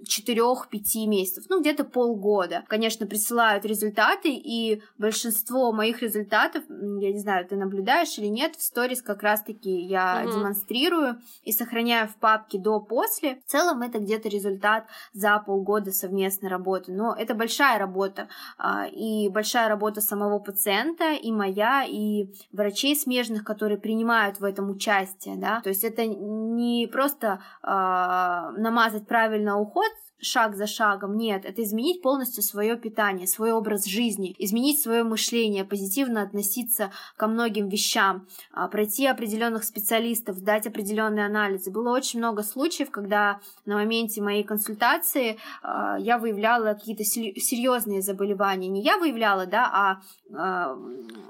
4-5 0.05 1.07
месяцев, 1.07 1.45
ну 1.49 1.61
где-то 1.61 1.85
полгода. 1.85 2.65
Конечно, 2.69 3.07
присылают 3.07 3.65
результаты, 3.65 4.31
и 4.33 4.83
большинство 4.99 5.73
моих 5.73 6.03
результатов, 6.03 6.65
я 6.69 7.13
не 7.13 7.19
знаю, 7.19 7.47
ты 7.47 7.57
наблюдаешь 7.57 8.19
или 8.19 8.27
нет, 8.27 8.57
в 8.57 8.63
сторис 8.63 9.03
как 9.03 9.23
раз-таки 9.23 9.71
я 9.71 10.23
угу. 10.25 10.33
демонстрирую 10.33 11.21
и 11.45 11.53
сохраняю 11.53 12.09
в 12.09 12.17
папке 12.17 12.59
до-после. 12.59 13.41
В 13.47 13.51
целом 13.51 13.83
это 13.83 13.99
где-то 13.99 14.29
результат 14.29 14.87
за 15.13 15.39
полгода 15.39 15.93
совместной 15.93 16.49
работы. 16.49 16.93
Но 16.93 17.15
это 17.15 17.35
большая 17.35 17.79
работа, 17.79 18.29
а, 18.59 18.87
и 18.87 19.29
большая 19.29 19.69
работа 19.69 20.01
самого 20.01 20.39
пациента, 20.39 21.13
и 21.13 21.33
моя, 21.33 21.85
и 21.87 22.29
врачей 22.53 22.97
смежных, 22.97 23.45
которые 23.45 23.79
принимают 23.79 24.41
в 24.41 24.45
этом 24.45 24.71
участие, 24.71 25.37
да. 25.37 25.61
То 25.61 25.69
есть 25.69 25.85
это 25.85 26.07
не 26.07 26.89
просто 26.91 27.43
а, 27.63 28.53
намазать 28.53 29.07
правильно 29.07 29.59
уход, 29.59 29.90
шаг 30.23 30.57
за 30.57 30.67
шагом. 30.67 31.17
Нет, 31.17 31.45
это 31.45 31.63
изменить 31.63 32.03
полностью 32.03 32.43
свое 32.43 32.77
питание, 32.77 33.27
свой 33.27 33.53
образ 33.53 33.85
жизни, 33.85 34.35
изменить 34.39 34.81
свое 34.81 35.03
мышление, 35.03 35.65
позитивно 35.65 36.23
относиться 36.23 36.91
ко 37.17 37.27
многим 37.27 37.69
вещам, 37.69 38.27
а, 38.53 38.69
пройти 38.69 39.07
определенных 39.07 39.65
специалистов, 39.65 40.37
сдать 40.37 40.67
определенные 40.67 41.27
анализы. 41.27 41.71
Было 41.71 41.95
очень 41.95 42.19
много 42.19 42.43
случаев, 42.43 42.91
когда 42.91 43.41
на 43.67 43.77
моменте 43.77 44.23
моей 44.23 44.45
консультации 44.45 45.39
а, 45.63 45.99
я 45.99 46.19
выявляла 46.19 46.75
какие-то 46.75 47.05
серьезные 47.05 48.03
заболевания. 48.03 48.69
Не 48.69 48.83
я 48.83 48.99
выявляла, 48.99 49.47
да, 49.47 49.71
а 49.73 50.01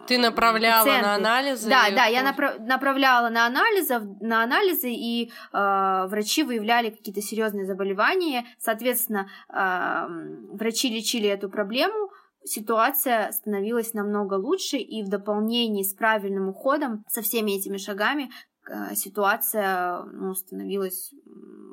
Ты 0.06 0.18
направляла 0.18 0.84
пациенты. 0.84 1.06
на 1.06 1.14
анализы? 1.14 1.70
Да, 1.70 1.90
да, 1.90 2.06
я 2.06 2.22
напра- 2.22 2.58
направляла 2.58 3.28
на 3.28 3.46
анализы, 3.46 4.00
на 4.20 4.42
анализы, 4.42 4.90
и 4.90 5.30
э, 5.52 6.06
врачи 6.08 6.42
выявляли 6.42 6.90
какие-то 6.90 7.22
серьезные 7.22 7.64
заболевания. 7.64 8.44
Соответственно, 8.58 9.28
э, 9.48 10.56
врачи 10.56 10.88
лечили 10.88 11.28
эту 11.28 11.48
проблему. 11.48 12.10
Ситуация 12.42 13.30
становилась 13.32 13.92
намного 13.92 14.34
лучше, 14.34 14.78
и 14.78 15.02
в 15.02 15.08
дополнении 15.08 15.82
с 15.82 15.92
правильным 15.92 16.48
уходом, 16.48 17.04
со 17.06 17.20
всеми 17.20 17.52
этими 17.52 17.76
шагами, 17.76 18.30
ситуация 18.94 20.02
ну, 20.12 20.34
становилась 20.34 21.12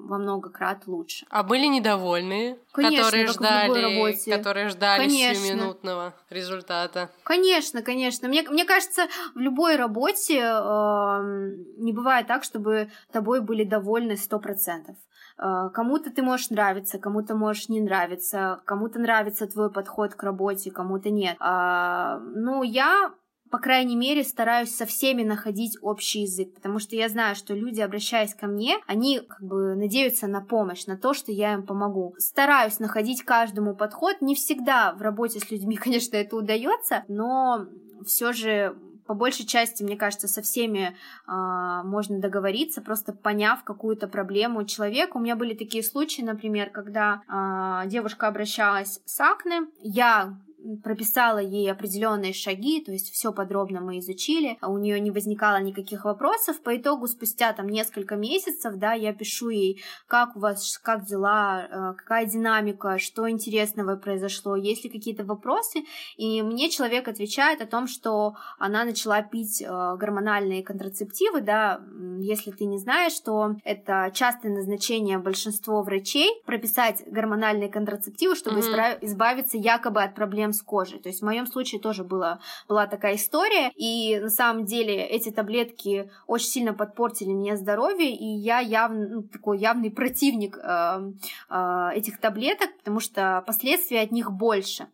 во 0.07 0.17
много 0.17 0.49
крат 0.49 0.87
лучше. 0.87 1.25
А 1.29 1.43
были 1.43 1.65
недовольные, 1.65 2.57
Конечно, 2.71 3.03
которые 3.03 3.27
ждали, 3.27 4.29
которые 4.29 4.69
ждали 4.69 5.07
Конечно. 5.07 5.35
сиюминутного 5.35 6.13
результата. 6.29 7.09
Конечно, 7.23 7.81
конечно. 7.81 8.27
Мне, 8.27 8.43
мне 8.43 8.65
кажется, 8.65 9.07
в 9.35 9.39
любой 9.39 9.75
работе 9.75 10.39
эм, 10.39 11.83
не 11.83 11.91
бывает 11.91 12.27
так, 12.27 12.43
чтобы 12.43 12.89
тобой 13.11 13.41
были 13.41 13.63
довольны 13.63 14.15
сто 14.15 14.39
процентов. 14.39 14.95
Э, 15.37 15.69
Кому-то 15.73 16.09
ты 16.11 16.21
можешь 16.21 16.49
нравиться, 16.49 16.99
кому-то 16.99 17.35
можешь 17.35 17.69
не 17.69 17.81
нравиться, 17.81 18.61
кому-то 18.65 18.99
нравится 18.99 19.47
твой 19.47 19.71
подход 19.71 20.15
к 20.15 20.23
работе, 20.23 20.71
кому-то 20.71 21.09
нет. 21.09 21.35
А, 21.39 22.19
Ну, 22.19 22.63
я 22.63 23.11
по 23.49 23.59
крайней 23.59 23.95
мере, 23.95 24.23
стараюсь 24.23 24.75
со 24.75 24.85
всеми 24.85 25.23
находить 25.23 25.77
общий 25.81 26.21
язык, 26.21 26.53
потому 26.53 26.79
что 26.79 26.95
я 26.95 27.09
знаю, 27.09 27.35
что 27.35 27.53
люди, 27.53 27.81
обращаясь 27.81 28.33
ко 28.33 28.47
мне, 28.47 28.77
они 28.87 29.19
как 29.19 29.41
бы 29.41 29.75
надеются 29.75 30.27
на 30.27 30.41
помощь, 30.41 30.85
на 30.85 30.97
то, 30.97 31.13
что 31.13 31.31
я 31.31 31.53
им 31.53 31.65
помогу. 31.65 32.15
Стараюсь 32.17 32.79
находить 32.79 33.23
каждому 33.23 33.75
подход. 33.75 34.21
Не 34.21 34.35
всегда 34.35 34.93
в 34.93 35.01
работе 35.01 35.39
с 35.39 35.51
людьми, 35.51 35.75
конечно, 35.83 36.15
это 36.15 36.35
удается, 36.35 37.03
но 37.07 37.67
все 38.05 38.33
же 38.33 38.75
по 39.07 39.13
большей 39.13 39.45
части, 39.45 39.83
мне 39.83 39.95
кажется, 39.95 40.27
со 40.27 40.41
всеми 40.41 40.95
а, 41.25 41.81
можно 41.83 42.19
договориться, 42.19 42.81
просто 42.81 43.13
поняв 43.13 43.63
какую-то 43.63 44.07
проблему 44.07 44.65
человека. 44.65 45.15
У 45.15 45.21
меня 45.21 45.37
были 45.37 45.53
такие 45.53 45.81
случаи, 45.81 46.21
например, 46.21 46.69
когда 46.69 47.21
а, 47.27 47.85
девушка 47.85 48.27
обращалась 48.27 48.99
с 49.05 49.19
акне, 49.21 49.61
я 49.79 50.37
прописала 50.83 51.39
ей 51.39 51.71
определенные 51.71 52.33
шаги, 52.33 52.81
то 52.81 52.91
есть 52.91 53.11
все 53.11 53.31
подробно 53.31 53.81
мы 53.81 53.99
изучили, 53.99 54.57
а 54.61 54.69
у 54.69 54.77
нее 54.77 54.99
не 54.99 55.11
возникало 55.11 55.61
никаких 55.61 56.05
вопросов. 56.05 56.61
По 56.61 56.75
итогу, 56.75 57.07
спустя 57.07 57.53
там 57.53 57.67
несколько 57.67 58.15
месяцев, 58.15 58.75
да, 58.75 58.93
я 58.93 59.13
пишу 59.13 59.49
ей, 59.49 59.81
как 60.07 60.35
у 60.35 60.39
вас, 60.39 60.77
как 60.77 61.05
дела, 61.05 61.67
э, 61.69 61.93
какая 61.97 62.25
динамика, 62.25 62.97
что 62.99 63.29
интересного 63.29 63.95
произошло, 63.95 64.55
есть 64.55 64.83
ли 64.83 64.89
какие-то 64.89 65.23
вопросы, 65.23 65.83
и 66.17 66.41
мне 66.41 66.69
человек 66.69 67.07
отвечает 67.07 67.61
о 67.61 67.65
том, 67.65 67.87
что 67.87 68.35
она 68.59 68.83
начала 68.83 69.21
пить 69.21 69.61
э, 69.61 69.65
гормональные 69.67 70.63
контрацептивы, 70.63 71.41
да, 71.41 71.81
если 72.19 72.51
ты 72.51 72.65
не 72.65 72.77
знаешь, 72.77 73.13
что 73.13 73.55
это 73.63 74.11
частое 74.13 74.51
назначение 74.51 75.17
большинства 75.17 75.81
врачей 75.81 76.29
прописать 76.45 77.03
гормональные 77.07 77.69
контрацептивы, 77.69 78.35
чтобы 78.35 78.59
испра- 78.59 78.97
избавиться 79.01 79.57
якобы 79.57 80.03
от 80.03 80.15
проблем 80.15 80.53
с 80.53 80.56
кожей. 80.61 80.99
То 80.99 81.09
есть 81.09 81.21
в 81.21 81.25
моем 81.25 81.47
случае 81.47 81.81
тоже 81.81 82.03
была, 82.03 82.39
была 82.67 82.87
такая 82.87 83.15
история, 83.15 83.71
и 83.75 84.19
на 84.19 84.29
самом 84.29 84.65
деле 84.65 85.05
эти 85.05 85.31
таблетки 85.31 86.09
очень 86.27 86.47
сильно 86.47 86.73
подпортили 86.73 87.29
мне 87.29 87.57
здоровье, 87.57 88.15
и 88.15 88.25
я 88.25 88.59
явно, 88.59 89.07
ну, 89.07 89.23
такой 89.23 89.59
явный 89.59 89.91
противник 89.91 90.57
э, 90.57 91.11
э, 91.49 91.89
этих 91.93 92.19
таблеток, 92.19 92.75
потому 92.77 92.99
что 92.99 93.43
последствий 93.45 93.97
от 93.97 94.11
них 94.11 94.31
больше. 94.31 94.87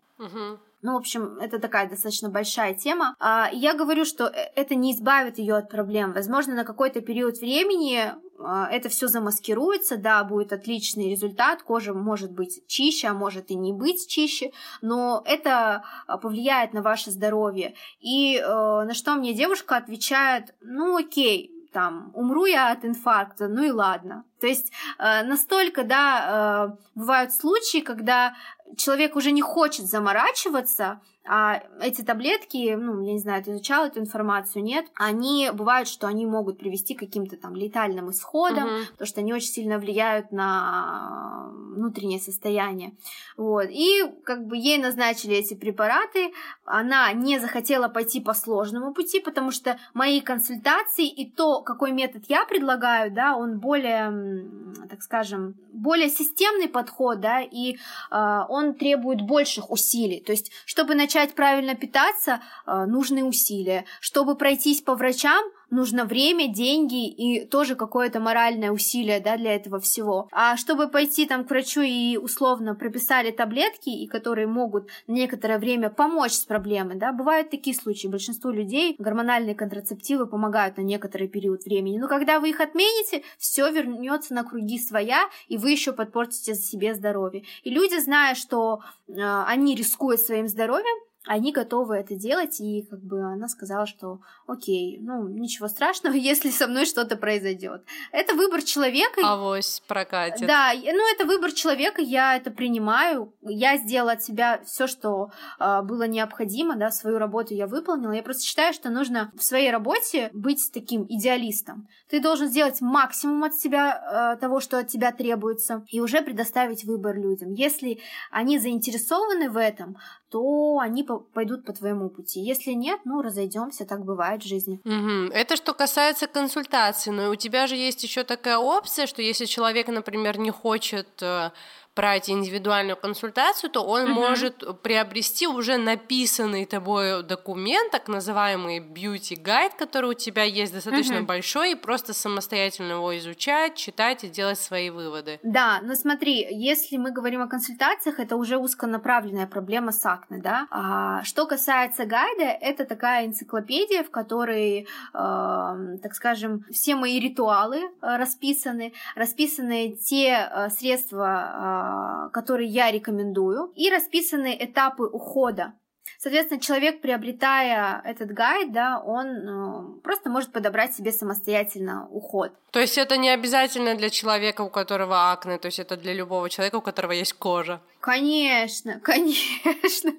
Ну, 0.84 0.94
в 0.94 0.98
общем, 0.98 1.38
это 1.40 1.60
такая 1.60 1.90
достаточно 1.90 2.30
большая 2.30 2.74
тема. 2.74 3.16
А, 3.18 3.50
я 3.54 3.74
говорю, 3.74 4.04
что 4.04 4.26
э- 4.26 4.52
это 4.56 4.76
не 4.76 4.92
избавит 4.92 5.38
ее 5.38 5.56
от 5.56 5.70
проблем. 5.70 6.12
Возможно, 6.12 6.56
на 6.56 6.66
какой-то 6.66 7.00
период 7.00 7.38
времени 7.38 8.12
это 8.40 8.90
все 8.90 9.08
замаскируется, 9.08 9.98
да, 9.98 10.24
будет 10.24 10.54
отличный 10.54 11.10
результат, 11.10 11.64
кожа 11.64 11.94
может 11.94 12.32
быть 12.32 12.68
чище, 12.68 13.08
а 13.08 13.14
может 13.14 13.52
и 13.52 13.56
не 13.56 13.74
быть 13.74 14.08
чище, 14.08 14.52
но 14.82 15.22
это 15.26 15.84
а, 16.08 16.18
повлияет 16.18 16.74
на 16.74 16.82
ваше 16.82 17.12
здоровье. 17.12 17.76
И 18.00 18.38
э, 18.38 18.44
на 18.44 18.94
что 18.94 19.16
мне 19.16 19.34
девушка 19.34 19.78
отвечает, 19.78 20.56
ну 20.62 20.98
окей, 20.98 21.52
там, 21.74 22.12
умру 22.14 22.46
я 22.46 22.72
от 22.72 22.86
инфаркта, 22.86 23.48
ну 23.48 23.64
и 23.64 23.72
ладно. 23.72 24.24
То 24.40 24.48
есть 24.48 24.72
э, 25.00 25.24
настолько, 25.24 25.84
да, 25.84 26.76
э, 26.76 26.84
бывают 26.96 27.34
случаи, 27.34 27.80
когда 27.80 28.36
человек 28.78 29.16
уже 29.16 29.32
не 29.32 29.42
хочет 29.42 29.86
заморачиваться, 29.86 31.02
а 31.26 31.64
эти 31.82 32.02
таблетки, 32.02 32.76
ну, 32.76 33.02
я 33.02 33.14
не 33.14 33.20
знаю, 33.20 33.42
ты 33.42 33.52
изучала 33.52 33.86
эту 33.86 34.02
информацию, 34.02 34.62
нет, 34.62 34.86
они 34.96 35.52
бывают, 35.54 35.88
что 35.88 36.08
они 36.08 36.26
могут 36.26 36.60
привести 36.60 36.96
к 36.96 37.00
каким-то 37.00 37.38
там 37.38 37.56
летальным 37.56 38.12
исходам, 38.12 38.68
Мгм. 38.68 38.86
потому 38.92 39.08
что 39.08 39.22
они 39.22 39.34
очень 39.34 39.48
сильно 39.48 39.80
влияют 39.80 40.34
на 40.34 41.50
внутреннее 41.76 42.20
состояние. 42.20 42.94
Вот. 43.38 43.68
И 43.70 44.04
как 44.26 44.46
бы 44.46 44.58
ей 44.58 44.78
назначили 44.78 45.36
эти 45.36 45.54
препараты, 45.54 46.34
она 46.66 47.12
не 47.14 47.40
захотела 47.40 47.88
пойти 47.88 48.20
по 48.20 48.34
сложному 48.34 48.94
пути, 48.94 49.22
потому 49.22 49.52
что 49.52 49.78
мои 49.94 50.20
консультации 50.20 51.08
и 51.08 51.30
то, 51.30 51.62
какой 51.62 51.92
метод 51.94 52.24
я 52.28 52.46
предлагаю, 52.46 53.12
да, 53.12 53.38
он 53.38 53.60
более, 53.60 54.46
так 54.90 55.02
скажем, 55.02 55.56
более 55.72 56.10
системный 56.10 56.68
подход, 56.68 57.20
да, 57.20 57.42
и 57.42 57.78
а, 58.12 58.46
он 58.50 58.63
требует 58.72 59.22
больших 59.22 59.70
усилий. 59.70 60.22
То 60.22 60.32
есть, 60.32 60.52
чтобы 60.66 60.96
начать 60.96 61.34
правильно 61.36 61.76
питаться, 61.76 62.42
а, 62.66 62.86
нужны 62.86 63.24
усилия. 63.24 63.86
Чтобы 64.00 64.36
пройтись 64.36 64.82
по 64.82 64.96
врачам, 64.96 65.44
нужно 65.74 66.06
время, 66.06 66.48
деньги 66.48 67.08
и 67.08 67.46
тоже 67.46 67.76
какое-то 67.76 68.20
моральное 68.20 68.72
усилие 68.72 69.20
да, 69.20 69.38
для 69.38 69.56
этого 69.56 69.80
всего. 69.80 70.30
А 70.32 70.56
чтобы 70.56 70.88
пойти 70.88 71.26
там 71.26 71.44
к 71.44 71.50
врачу 71.50 71.82
и 71.82 72.18
условно 72.18 72.76
прописали 72.76 73.32
таблетки, 73.32 73.90
и 73.90 74.08
которые 74.08 74.48
могут 74.48 74.88
на 75.08 75.14
некоторое 75.14 75.58
время 75.58 75.90
помочь 75.90 76.34
с 76.34 76.46
проблемой, 76.46 76.96
да, 76.96 77.12
бывают 77.12 77.50
такие 77.50 77.76
случаи. 77.76 78.08
Большинству 78.08 78.52
людей 78.52 78.96
гормональные 79.00 79.56
контрацептивы 79.56 80.28
помогают 80.28 80.78
на 80.78 80.82
некоторый 80.82 81.28
период 81.28 81.66
времени. 81.66 81.98
Но 81.98 82.08
когда 82.08 82.40
вы 82.40 82.50
их 82.50 82.60
отмените, 82.60 83.24
все 83.38 83.70
вернется 83.72 84.34
на 84.34 84.44
круги 84.44 84.80
своя, 84.80 85.30
и 85.48 85.58
вы 85.58 85.72
еще 85.72 85.92
подпортите 85.92 86.56
себе 86.56 86.94
здоровье. 86.94 87.44
И 87.64 87.70
люди, 87.70 88.00
зная, 88.00 88.36
что 88.36 88.82
э, 89.08 89.14
они 89.48 89.76
рискуют 89.76 90.22
своим 90.22 90.48
здоровьем, 90.48 90.96
они 91.26 91.54
готовы 91.54 91.96
это 91.96 92.16
делать, 92.16 92.60
и 92.60 92.86
как 92.90 93.02
бы 93.02 93.22
она 93.22 93.48
сказала, 93.48 93.86
что 93.86 94.20
окей, 94.46 95.00
ну 95.02 95.28
ничего 95.28 95.68
страшного, 95.68 96.14
если 96.16 96.50
со 96.50 96.68
мной 96.68 96.86
что-то 96.86 97.16
произойдет. 97.16 97.84
Это 98.12 98.34
выбор 98.34 98.62
человека. 98.62 99.22
Авось 99.24 99.82
прокатит. 99.88 100.46
Да, 100.46 100.74
ну 100.74 101.14
это 101.14 101.26
выбор 101.26 101.52
человека, 101.52 102.02
я 102.02 102.36
это 102.36 102.52
принимаю. 102.52 103.34
Я 103.42 103.78
сделала 103.78 104.14
от 104.14 104.24
себя 104.24 104.62
все, 104.66 104.88
что 104.88 105.32
а, 105.60 105.82
было 105.82 106.08
необходимо, 106.08 106.76
да, 106.76 106.92
свою 106.92 107.18
работу 107.18 107.54
я 107.54 107.68
выполнила. 107.68 108.12
Я 108.12 108.24
просто 108.24 108.44
считаю, 108.44 108.74
что 108.74 108.90
нужно 108.90 109.32
в 109.36 109.44
своей 109.44 109.72
работе 109.72 110.30
быть 110.34 110.72
таким 110.74 111.06
идеалистом. 111.08 111.88
Ты 112.10 112.20
должен 112.20 112.48
сделать 112.48 112.82
максимум 112.82 113.44
от 113.44 113.56
себя, 113.56 113.94
а, 113.94 114.36
того, 114.36 114.60
что 114.60 114.80
от 114.80 114.88
тебя 114.88 115.12
требуется, 115.12 115.86
и 115.88 116.02
уже 116.02 116.22
предоставить 116.22 116.84
выбор 116.84 117.16
людям. 117.16 117.54
Если 117.54 118.02
они 118.30 118.60
заинтересованы 118.60 119.50
в 119.50 119.58
этом, 119.58 119.98
то 120.34 120.80
они 120.80 121.04
по- 121.04 121.20
пойдут 121.20 121.64
по 121.64 121.74
твоему 121.74 122.10
пути. 122.10 122.40
Если 122.40 122.72
нет, 122.72 123.00
ну 123.06 123.22
разойдемся, 123.22 123.86
так 123.86 124.04
бывает 124.04 124.42
в 124.42 124.48
жизни. 124.48 124.80
Мгм. 124.84 125.30
Это 125.32 125.56
что 125.56 125.74
касается 125.74 126.26
консультации, 126.26 127.12
но 127.12 127.30
у 127.30 127.36
тебя 127.36 127.68
же 127.68 127.76
есть 127.76 128.04
еще 128.04 128.24
такая 128.24 128.58
опция, 128.58 129.06
что 129.06 129.22
если 129.22 129.46
человек, 129.46 129.88
например, 129.90 130.40
не 130.40 130.50
хочет 130.50 131.22
э, 131.22 131.52
брать 131.96 132.30
индивидуальную 132.30 132.98
консультацию, 132.98 133.70
то 133.70 133.82
он 133.84 134.04
Мгм. 134.06 134.14
может 134.14 134.82
приобрести 134.82 135.48
уже 135.48 135.78
написанный 135.78 136.66
тобой 136.66 137.24
документ, 137.24 137.92
так 137.92 138.08
называемый 138.08 138.80
beauty 138.80 139.36
guide, 139.36 139.74
который 139.78 140.12
у 140.12 140.14
тебя 140.14 140.44
есть 140.44 140.74
достаточно 140.74 141.18
Мгм. 141.18 141.26
большой, 141.28 141.72
и 141.74 141.76
просто 141.76 142.14
самостоятельно 142.14 142.94
его 142.94 143.18
изучать, 143.18 143.76
читать 143.76 144.24
и 144.24 144.28
делать 144.30 144.60
свои 144.60 144.90
выводы. 144.90 145.40
Да, 145.44 145.80
но 145.84 145.96
смотри, 145.96 146.48
если 146.50 146.98
мы 146.98 147.12
говорим 147.12 147.42
о 147.42 147.48
консультациях, 147.48 148.20
это 148.20 148.36
уже 148.38 148.58
узконаправленная 148.58 149.48
проблема 149.48 149.92
с 149.92 150.06
акне, 150.06 150.40
да. 150.40 150.68
А, 150.72 151.24
что 151.24 151.46
касается 151.46 152.06
гайда, 152.06 152.46
это 152.62 152.86
такая 152.86 153.26
энциклопедия, 153.28 154.04
в 154.04 154.10
которой, 154.10 154.88
эм, 155.14 156.00
так 156.00 156.14
скажем, 156.16 156.66
все 156.72 156.96
мои 156.96 157.20
ритуалы 157.20 157.82
э, 158.02 158.18
расписаны, 158.18 158.94
расписаны 159.16 159.96
те 159.96 160.50
э, 160.52 160.70
средства, 160.70 161.83
э, 161.84 162.30
которые 162.32 162.70
я 162.70 162.92
рекомендую, 162.92 163.72
и 163.76 163.90
расписаны 163.90 164.58
этапы 164.60 165.04
ухода 165.04 165.74
Соответственно, 166.18 166.62
человек, 166.62 167.02
приобретая 167.02 168.02
этот 168.06 168.32
гайд, 168.32 168.72
да, 168.72 169.00
он 169.00 169.28
э, 169.28 170.02
просто 170.02 170.30
может 170.30 170.52
подобрать 170.52 170.96
себе 170.96 171.12
самостоятельно 171.12 172.08
уход. 172.10 172.54
То 172.72 172.80
есть 172.80 172.98
это 172.98 173.18
не 173.18 173.30
обязательно 173.30 173.96
для 173.96 174.10
человека, 174.10 174.62
у 174.62 174.70
которого 174.70 175.32
акне, 175.32 175.58
то 175.58 175.68
есть 175.68 175.80
это 175.80 175.98
для 175.98 176.14
любого 176.14 176.50
человека, 176.50 176.78
у 176.78 176.82
которого 176.82 177.12
есть 177.12 177.34
кожа. 177.34 177.82
Конечно, 178.00 179.00
конечно. 179.04 180.14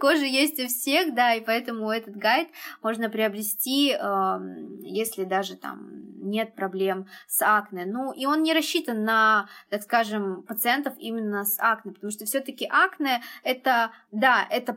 Кожа 0.00 0.24
есть 0.24 0.58
у 0.60 0.66
всех, 0.68 1.14
да, 1.14 1.34
и 1.34 1.40
поэтому 1.40 1.90
этот 1.90 2.16
гайд 2.16 2.48
можно 2.82 3.10
приобрести, 3.10 3.92
э, 3.92 4.38
если 4.82 5.24
даже 5.24 5.56
там 5.56 6.08
нет 6.20 6.54
проблем 6.54 7.06
с 7.26 7.42
акне. 7.42 7.84
Ну, 7.86 8.12
и 8.12 8.26
он 8.26 8.42
не 8.42 8.54
рассчитан 8.54 9.04
на, 9.04 9.48
так 9.70 9.82
скажем, 9.82 10.42
пациентов 10.42 10.94
именно 10.98 11.44
с 11.44 11.58
акне, 11.58 11.92
потому 11.92 12.10
что 12.10 12.24
все-таки 12.24 12.66
акне 12.66 13.22
это, 13.42 13.90
да, 14.12 14.46
это 14.50 14.72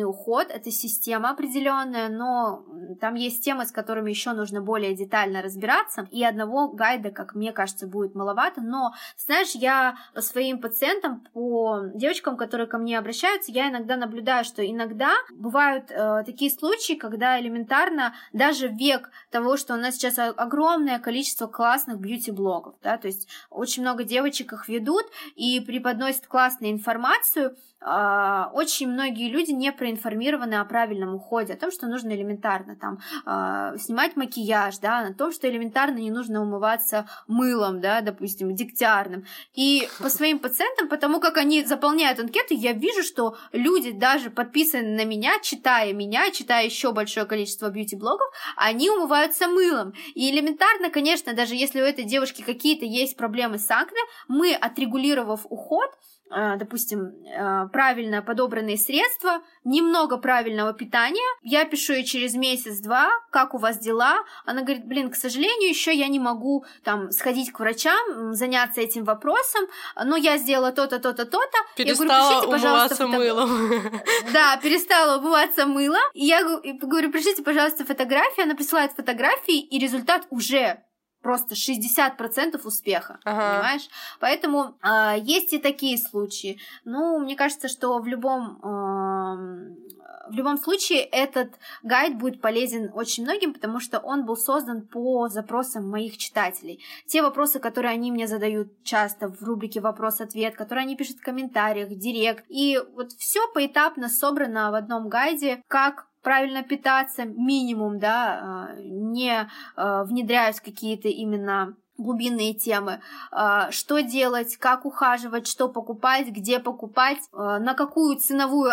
правильный 0.00 0.04
уход, 0.04 0.48
это 0.50 0.70
система 0.70 1.30
определенная, 1.30 2.08
но 2.08 2.64
там 3.00 3.14
есть 3.14 3.44
темы, 3.44 3.64
с 3.64 3.72
которыми 3.72 4.10
еще 4.10 4.32
нужно 4.32 4.60
более 4.60 4.94
детально 4.94 5.42
разбираться, 5.42 6.08
и 6.10 6.24
одного 6.24 6.68
гайда, 6.68 7.10
как 7.10 7.34
мне 7.34 7.52
кажется, 7.52 7.86
будет 7.86 8.14
маловато, 8.14 8.60
но, 8.60 8.92
знаешь, 9.16 9.54
я 9.54 9.96
по 10.14 10.20
своим 10.20 10.58
пациентам, 10.58 11.22
по 11.32 11.82
девочкам, 11.94 12.36
которые 12.36 12.66
ко 12.66 12.78
мне 12.78 12.98
обращаются, 12.98 13.52
я 13.52 13.68
иногда 13.68 13.96
наблюдаю, 13.96 14.44
что 14.44 14.62
иногда 14.62 15.12
бывают 15.32 15.90
э, 15.90 16.22
такие 16.24 16.50
случаи, 16.50 16.94
когда 16.94 17.40
элементарно 17.40 18.14
даже 18.32 18.68
век 18.68 19.10
того, 19.30 19.56
что 19.56 19.74
у 19.74 19.76
нас 19.76 19.94
сейчас 19.94 20.18
огромное 20.18 20.98
количество 20.98 21.46
классных 21.46 21.98
бьюти-блогов, 21.98 22.74
да, 22.82 22.96
то 22.96 23.06
есть 23.06 23.28
очень 23.50 23.82
много 23.82 24.04
девочек 24.04 24.52
их 24.52 24.68
ведут 24.68 25.04
и 25.36 25.60
преподносят 25.60 26.26
классную 26.26 26.72
информацию, 26.72 27.56
очень 27.82 28.88
многие 28.88 29.30
люди 29.30 29.52
не 29.52 29.72
проинформированы 29.72 30.54
о 30.54 30.64
правильном 30.64 31.14
уходе, 31.14 31.54
о 31.54 31.56
том, 31.56 31.70
что 31.70 31.86
нужно 31.86 32.12
элементарно 32.12 32.76
там 32.76 32.98
а, 33.24 33.76
снимать 33.78 34.16
макияж, 34.16 34.78
да, 34.78 35.00
о 35.00 35.14
том, 35.14 35.32
что 35.32 35.48
элементарно 35.48 35.96
не 35.96 36.10
нужно 36.10 36.42
умываться 36.42 37.08
мылом, 37.26 37.80
да, 37.80 38.02
допустим, 38.02 38.54
дегтярным. 38.54 39.24
И 39.54 39.88
по 39.98 40.08
своим 40.10 40.38
пациентам, 40.38 40.88
потому 40.88 41.20
как 41.20 41.38
они 41.38 41.64
заполняют 41.64 42.20
анкеты, 42.20 42.54
я 42.54 42.72
вижу, 42.72 43.02
что 43.02 43.36
люди, 43.52 43.92
даже 43.92 44.30
подписанные 44.30 45.04
на 45.04 45.08
меня, 45.08 45.38
читая 45.40 45.92
меня, 45.94 46.30
читая 46.32 46.64
еще 46.66 46.92
большое 46.92 47.24
количество 47.24 47.70
бьюти-блогов, 47.70 48.28
они 48.56 48.90
умываются 48.90 49.48
мылом. 49.48 49.94
И 50.14 50.30
элементарно, 50.30 50.90
конечно, 50.90 51.32
даже 51.32 51.54
если 51.54 51.80
у 51.80 51.84
этой 51.84 52.04
девушки 52.04 52.42
какие-то 52.42 52.84
есть 52.84 53.16
проблемы 53.16 53.58
с 53.58 53.70
акне, 53.70 54.00
мы, 54.28 54.54
отрегулировав 54.54 55.46
уход, 55.48 55.90
допустим, 56.30 57.12
э, 57.26 57.68
правильно 57.72 58.22
подобранные 58.22 58.76
средства, 58.76 59.42
немного 59.64 60.16
правильного 60.16 60.72
питания. 60.72 61.20
Я 61.42 61.64
пишу 61.64 61.94
ей 61.94 62.04
через 62.04 62.34
месяц-два, 62.34 63.10
как 63.30 63.54
у 63.54 63.58
вас 63.58 63.78
дела. 63.78 64.18
Она 64.44 64.62
говорит, 64.62 64.86
блин, 64.86 65.10
к 65.10 65.16
сожалению, 65.16 65.68
еще 65.68 65.92
я 65.92 66.08
не 66.08 66.20
могу 66.20 66.64
там 66.84 67.10
сходить 67.10 67.52
к 67.52 67.58
врачам, 67.60 68.34
заняться 68.34 68.80
этим 68.80 69.04
вопросом, 69.04 69.66
но 70.04 70.16
я 70.16 70.38
сделала 70.38 70.72
то-то, 70.72 70.98
то-то, 71.00 71.24
то-то. 71.24 71.58
Перестала 71.76 72.32
я 72.32 72.40
говорю, 72.40 72.64
умываться 72.64 73.06
фото... 73.06 73.18
мылом. 73.18 73.50
Да, 74.32 74.56
перестала 74.58 75.18
умываться 75.18 75.66
мылом. 75.66 76.02
И 76.14 76.24
я 76.24 76.42
говорю, 76.44 77.10
пришлите, 77.10 77.42
пожалуйста, 77.42 77.84
фотографии. 77.84 78.42
Она 78.42 78.54
присылает 78.54 78.92
фотографии, 78.92 79.60
и 79.60 79.78
результат 79.78 80.26
уже 80.30 80.82
просто 81.22 81.54
60% 81.54 82.60
успеха, 82.64 83.18
ага. 83.24 83.54
понимаешь? 83.54 83.88
Поэтому 84.20 84.76
э, 84.82 85.16
есть 85.20 85.52
и 85.52 85.58
такие 85.58 85.98
случаи. 85.98 86.58
Ну, 86.84 87.18
мне 87.18 87.36
кажется, 87.36 87.68
что 87.68 87.98
в 87.98 88.06
любом 88.06 88.58
э, 88.62 89.90
в 90.30 90.34
любом 90.34 90.58
случае 90.58 91.00
этот 91.00 91.54
гайд 91.82 92.16
будет 92.16 92.40
полезен 92.40 92.90
очень 92.94 93.24
многим, 93.24 93.52
потому 93.52 93.80
что 93.80 93.98
он 93.98 94.24
был 94.24 94.36
создан 94.36 94.86
по 94.86 95.28
запросам 95.28 95.88
моих 95.88 96.16
читателей. 96.18 96.82
Те 97.06 97.22
вопросы, 97.22 97.58
которые 97.58 97.92
они 97.92 98.12
мне 98.12 98.26
задают 98.26 98.68
часто 98.84 99.28
в 99.28 99.42
рубрике 99.42 99.80
«Вопрос-ответ», 99.80 100.54
которые 100.54 100.84
они 100.84 100.96
пишут 100.96 101.18
в 101.18 101.24
комментариях, 101.24 101.88
в 101.88 101.98
директ. 101.98 102.44
И 102.48 102.80
вот 102.94 103.12
все 103.12 103.40
поэтапно 103.52 104.08
собрано 104.08 104.70
в 104.70 104.74
одном 104.74 105.08
гайде, 105.08 105.62
как 105.66 106.06
правильно 106.22 106.62
питаться, 106.62 107.24
минимум, 107.24 107.98
да, 107.98 108.40
а, 108.42 108.76
не 108.78 109.48
а, 109.76 110.04
внедряясь 110.04 110.60
какие-то 110.60 111.08
именно 111.08 111.76
глубинные 111.96 112.54
темы, 112.54 113.00
а, 113.30 113.70
что 113.70 114.00
делать, 114.00 114.56
как 114.56 114.86
ухаживать, 114.86 115.46
что 115.46 115.68
покупать, 115.68 116.28
где 116.28 116.58
покупать, 116.58 117.18
на 117.32 117.74
какую 117.74 118.16
ценовую 118.16 118.72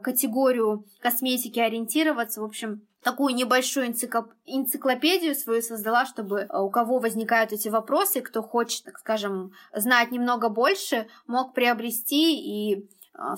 категорию 0.00 0.84
косметики 1.00 1.60
ориентироваться, 1.60 2.40
в 2.40 2.44
общем, 2.44 2.82
такую 3.02 3.34
небольшую 3.34 3.86
энциклопедию 3.86 5.34
свою 5.34 5.62
создала, 5.62 6.04
чтобы 6.04 6.48
у 6.52 6.68
кого 6.68 6.98
возникают 6.98 7.52
эти 7.52 7.68
вопросы, 7.68 8.20
кто 8.20 8.42
хочет, 8.42 8.84
так 8.84 8.98
скажем, 8.98 9.52
знать 9.72 10.10
немного 10.10 10.48
больше, 10.48 11.06
мог 11.28 11.54
приобрести 11.54 12.36
и 12.36 12.88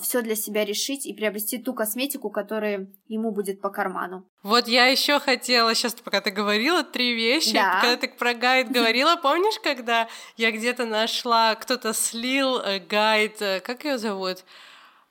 все 0.01 0.21
для 0.21 0.35
себя 0.35 0.63
решить 0.63 1.05
и 1.05 1.13
приобрести 1.13 1.57
ту 1.57 1.73
косметику, 1.73 2.29
которая 2.29 2.87
ему 3.07 3.31
будет 3.31 3.61
по 3.61 3.69
карману. 3.69 4.27
Вот 4.43 4.67
я 4.67 4.85
еще 4.85 5.19
хотела, 5.19 5.73
сейчас 5.73 5.93
пока 5.95 6.21
ты 6.21 6.29
говорила, 6.29 6.83
три 6.83 7.13
вещи. 7.13 7.53
Да. 7.53 7.79
Когда 7.81 7.97
ты 7.97 8.07
про 8.07 8.33
гайд 8.33 8.69
говорила, 8.71 9.15
помнишь, 9.15 9.59
когда 9.63 10.07
я 10.37 10.51
где-то 10.51 10.85
нашла, 10.85 11.55
кто-то 11.55 11.93
слил 11.93 12.59
э, 12.59 12.79
гайд, 12.79 13.41
э, 13.41 13.59
как 13.59 13.83
ее 13.85 13.97
зовут? 13.97 14.43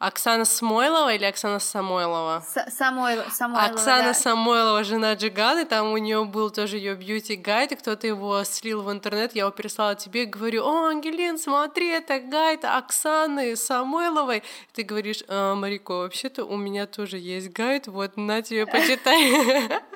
Оксана 0.01 0.46
Смойлова 0.46 1.14
или 1.14 1.26
Оксана 1.26 1.59
Самойлова? 1.59 2.42
С 2.48 2.70
Самойлова. 2.70 3.28
Самойлова 3.30 3.70
Оксана 3.70 4.05
да. 4.05 4.14
Самойлова, 4.14 4.82
жена 4.82 5.12
Джиганы, 5.12 5.66
там 5.66 5.92
у 5.92 5.98
нее 5.98 6.24
был 6.24 6.51
тоже 6.51 6.78
ее 6.78 6.94
бьюти 6.94 7.36
гайд, 7.36 7.72
и 7.72 7.76
кто-то 7.76 8.07
его 8.07 8.42
слил 8.44 8.80
в 8.80 8.90
интернет, 8.90 9.34
я 9.34 9.42
его 9.42 9.51
переслала 9.51 9.94
тебе, 9.94 10.24
говорю, 10.24 10.64
о, 10.64 10.86
Ангелин, 10.86 11.38
смотри, 11.38 11.88
это 11.88 12.18
гайд 12.18 12.64
Оксаны 12.64 13.57
Самойловой. 13.57 14.42
Ты 14.72 14.84
говоришь, 14.84 15.22
а, 15.28 15.55
Марико, 15.55 15.98
вообще-то 15.98 16.46
у 16.46 16.57
меня 16.57 16.86
тоже 16.86 17.18
есть 17.18 17.51
гайд, 17.53 17.86
вот 17.86 18.16
на 18.16 18.40
тебе 18.40 18.66
почитай. 18.66 19.68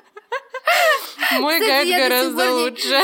Мой 1.39 1.59
кстати, 1.59 1.89
гайд 1.89 2.03
гораздо 2.03 2.53
лучше. 2.53 2.99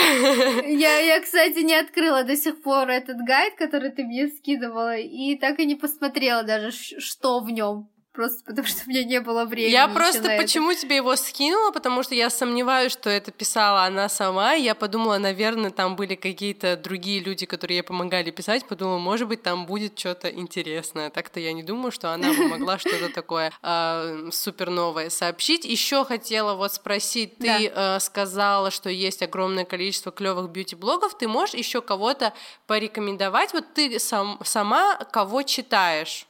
Я, 0.68 1.00
я, 1.00 1.22
кстати, 1.22 1.60
не 1.60 1.76
открыла 1.76 2.24
до 2.24 2.36
сих 2.36 2.62
пор 2.62 2.90
этот 2.90 3.18
гайд, 3.18 3.56
который 3.56 3.92
ты 3.92 4.04
мне 4.04 4.28
скидывала, 4.28 4.98
и 4.98 5.36
так 5.36 5.60
и 5.60 5.66
не 5.66 5.76
посмотрела 5.76 6.44
даже, 6.44 6.72
что 6.72 7.40
в 7.40 7.50
нем. 7.50 7.91
Просто 8.14 8.44
потому 8.44 8.68
что 8.68 8.82
у 8.86 8.90
меня 8.90 9.06
не 9.06 9.22
было 9.22 9.46
времени. 9.46 9.72
Я 9.72 9.88
просто 9.88 10.36
почему 10.38 10.74
тебе 10.74 10.98
его 10.98 11.16
скинула, 11.16 11.72
потому 11.72 12.04
что 12.04 12.14
я 12.14 12.30
сомневаюсь, 12.30 12.92
что 12.92 13.10
это 13.10 13.32
писала 13.32 13.86
она 13.86 14.10
сама. 14.10 14.52
Я 14.54 14.76
подумала, 14.76 15.18
наверное, 15.18 15.72
там 15.72 15.96
были 15.96 16.16
какие-то 16.16 16.76
другие 16.76 17.22
люди, 17.22 17.46
которые 17.46 17.78
ей 17.78 17.84
помогали 17.84 18.30
писать. 18.32 18.66
Подумала, 18.66 18.98
может 18.98 19.30
быть, 19.30 19.44
там 19.44 19.66
будет 19.66 19.98
что-то 19.98 20.30
интересное. 20.30 21.10
Так-то 21.10 21.40
я 21.40 21.54
не 21.54 21.64
думаю, 21.64 21.92
что 21.94 22.14
она 22.14 22.34
бы 22.34 22.48
могла 22.48 22.78
что-то 22.80 23.14
такое 23.14 23.54
э, 23.64 24.30
супер 24.34 24.70
новое 24.70 25.10
сообщить. 25.10 25.64
Еще 25.64 26.04
хотела 26.04 26.56
вот 26.56 26.74
спросить, 26.74 27.38
ты 27.38 27.72
да. 27.74 27.96
э, 27.96 28.00
сказала, 28.02 28.72
что 28.72 28.90
есть 28.90 29.24
огромное 29.24 29.64
количество 29.64 30.12
клевых 30.12 30.50
бьюти-блогов. 30.50 31.18
Ты 31.18 31.30
можешь 31.30 31.56
еще 31.56 31.82
кого-то 31.82 32.34
порекомендовать? 32.68 33.54
Вот 33.54 33.74
ты 33.74 34.00
сам, 34.00 34.38
сама 34.44 34.98
кого 34.98 35.44
читаешь? 35.44 36.28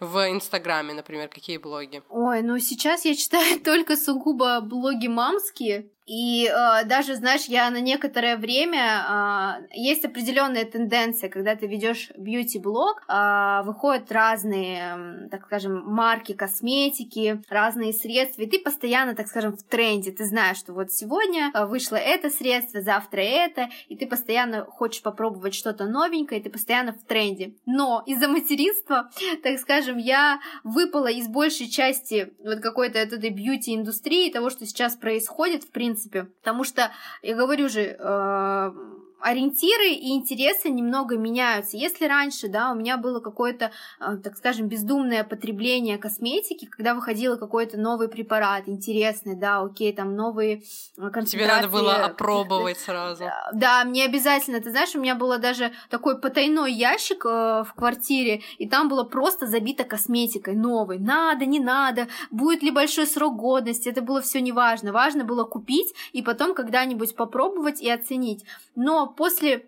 В 0.00 0.30
Инстаграме, 0.30 0.94
например, 0.94 1.28
какие 1.28 1.58
блоги? 1.58 2.02
Ой, 2.08 2.42
ну 2.42 2.58
сейчас 2.58 3.04
я 3.04 3.14
читаю 3.14 3.60
только 3.64 3.96
сугубо 3.96 4.60
блоги 4.60 5.06
мамские. 5.06 5.90
И 6.10 6.46
э, 6.46 6.84
даже, 6.86 7.14
знаешь, 7.14 7.44
я 7.44 7.70
на 7.70 7.80
некоторое 7.80 8.36
время 8.36 9.60
э, 9.62 9.78
есть 9.78 10.04
определенная 10.04 10.64
тенденция, 10.64 11.30
когда 11.30 11.54
ты 11.54 11.68
ведешь 11.68 12.10
бьюти-блог, 12.16 13.04
э, 13.06 13.62
выходят 13.64 14.10
разные, 14.10 15.28
так 15.30 15.44
скажем, 15.46 15.84
марки 15.86 16.32
косметики, 16.32 17.40
разные 17.48 17.92
средства, 17.92 18.42
и 18.42 18.50
ты 18.50 18.58
постоянно, 18.58 19.14
так 19.14 19.28
скажем, 19.28 19.56
в 19.56 19.62
тренде. 19.62 20.10
Ты 20.10 20.24
знаешь, 20.24 20.56
что 20.56 20.72
вот 20.72 20.90
сегодня 20.90 21.52
вышло 21.68 21.94
это 21.94 22.28
средство, 22.28 22.80
завтра 22.80 23.20
это, 23.20 23.68
и 23.88 23.94
ты 23.94 24.08
постоянно 24.08 24.64
хочешь 24.64 25.02
попробовать 25.02 25.54
что-то 25.54 25.86
новенькое, 25.86 26.40
и 26.40 26.42
ты 26.42 26.50
постоянно 26.50 26.92
в 26.92 27.04
тренде. 27.04 27.54
Но 27.66 28.02
из-за 28.04 28.26
материнства, 28.26 29.10
так 29.44 29.60
скажем, 29.60 29.96
я 29.96 30.40
выпала 30.64 31.06
из 31.06 31.28
большей 31.28 31.68
части 31.68 32.32
вот 32.44 32.58
какой-то 32.58 32.98
этой 32.98 33.30
бьюти-индустрии, 33.30 34.32
того, 34.32 34.50
что 34.50 34.66
сейчас 34.66 34.96
происходит, 34.96 35.62
в 35.62 35.70
принципе, 35.70 35.99
принципе. 36.00 36.24
Потому 36.40 36.64
что, 36.64 36.90
я 37.22 37.34
говорю 37.34 37.68
же, 37.68 37.96
э, 37.98 38.72
ориентиры 39.20 39.90
и 39.90 40.10
интересы 40.10 40.70
немного 40.70 41.16
меняются. 41.16 41.76
Если 41.76 42.06
раньше, 42.06 42.48
да, 42.48 42.72
у 42.72 42.74
меня 42.74 42.96
было 42.96 43.20
какое-то, 43.20 43.70
э, 44.00 44.16
так 44.22 44.36
скажем, 44.36 44.68
бездумное 44.68 45.24
потребление 45.24 45.98
косметики, 45.98 46.66
когда 46.66 46.94
выходил 46.94 47.38
какой-то 47.38 47.78
новый 47.78 48.08
препарат, 48.08 48.64
интересный, 48.66 49.34
да, 49.34 49.60
окей, 49.60 49.92
там 49.92 50.16
новые 50.16 50.62
концентрации. 50.96 51.38
Тебе 51.38 51.46
надо 51.46 51.68
было 51.68 51.94
опробовать 52.04 52.78
сразу. 52.78 53.24
Да, 53.52 53.84
мне 53.84 54.04
обязательно. 54.04 54.60
Ты 54.60 54.70
знаешь, 54.70 54.94
у 54.94 55.00
меня 55.00 55.14
было 55.14 55.38
даже 55.38 55.72
такой 55.90 56.18
потайной 56.18 56.72
ящик 56.72 57.24
э, 57.24 57.64
в 57.66 57.72
квартире, 57.74 58.42
и 58.58 58.68
там 58.68 58.88
было 58.88 59.04
просто 59.04 59.46
забито 59.46 59.84
косметикой 59.84 60.54
новой. 60.54 60.98
Надо, 60.98 61.46
не 61.46 61.60
надо, 61.60 62.08
будет 62.30 62.62
ли 62.62 62.70
большой 62.70 63.06
срок 63.06 63.36
годности, 63.36 63.88
это 63.88 64.02
было 64.02 64.20
все 64.20 64.40
неважно. 64.40 64.92
Важно 64.92 65.24
было 65.24 65.44
купить 65.44 65.94
и 66.12 66.22
потом 66.22 66.54
когда-нибудь 66.54 67.14
попробовать 67.14 67.80
и 67.80 67.90
оценить. 67.90 68.44
Но 68.76 69.06
после 69.10 69.64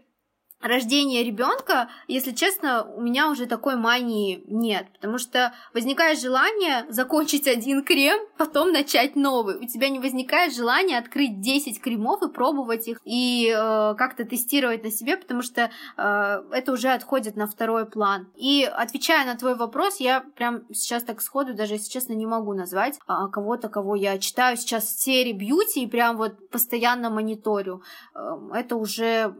рождения 0.63 1.23
ребенка, 1.25 1.89
если 2.09 2.33
честно, 2.33 2.85
у 2.85 3.03
меня 3.03 3.31
уже 3.31 3.47
такой 3.47 3.77
мании 3.77 4.45
нет, 4.47 4.87
потому 4.95 5.19
что 5.19 5.53
возникает 5.75 6.21
желание 6.21 6.87
закончить 6.89 7.47
один 7.47 7.85
крем, 7.85 8.19
потом 8.39 8.73
начать 8.73 9.17
новый. 9.17 9.57
У 9.57 9.67
тебя 9.67 9.89
не 9.89 9.99
возникает 9.99 10.55
желания 10.55 10.99
открыть 10.99 11.41
10 11.41 11.81
кремов 11.81 12.23
и 12.23 12.29
пробовать 12.29 12.89
их 12.89 13.01
и 13.05 13.53
э, 13.55 13.95
как-то 13.97 14.25
тестировать 14.25 14.85
на 14.85 14.91
себе, 14.91 15.17
потому 15.17 15.43
что 15.43 15.71
э, 15.97 16.43
это 16.53 16.73
уже 16.73 16.89
отходит 16.89 17.37
на 17.37 17.47
второй 17.47 17.87
план. 17.87 18.29
И 18.37 18.65
отвечая 18.65 19.27
на 19.27 19.37
твой 19.37 19.57
вопрос, 19.57 20.01
я 20.01 20.21
прям 20.37 20.63
сейчас 20.73 21.03
так 21.03 21.21
сходу, 21.21 21.55
даже 21.55 21.75
если 21.75 21.91
честно, 21.91 22.13
не 22.13 22.27
могу 22.27 22.55
назвать 22.55 22.99
а, 23.07 23.29
кого-то, 23.29 23.69
кого 23.69 23.97
я 23.97 24.19
читаю 24.19 24.57
сейчас 24.57 24.85
в 24.85 25.01
серии 25.01 25.33
бьюти 25.33 25.83
и 25.83 25.87
прям 25.87 26.17
вот 26.17 26.51
постоянно 26.51 27.11
мониторю. 27.11 27.83
Э, 28.15 28.39
это 28.55 28.77
уже 28.77 29.35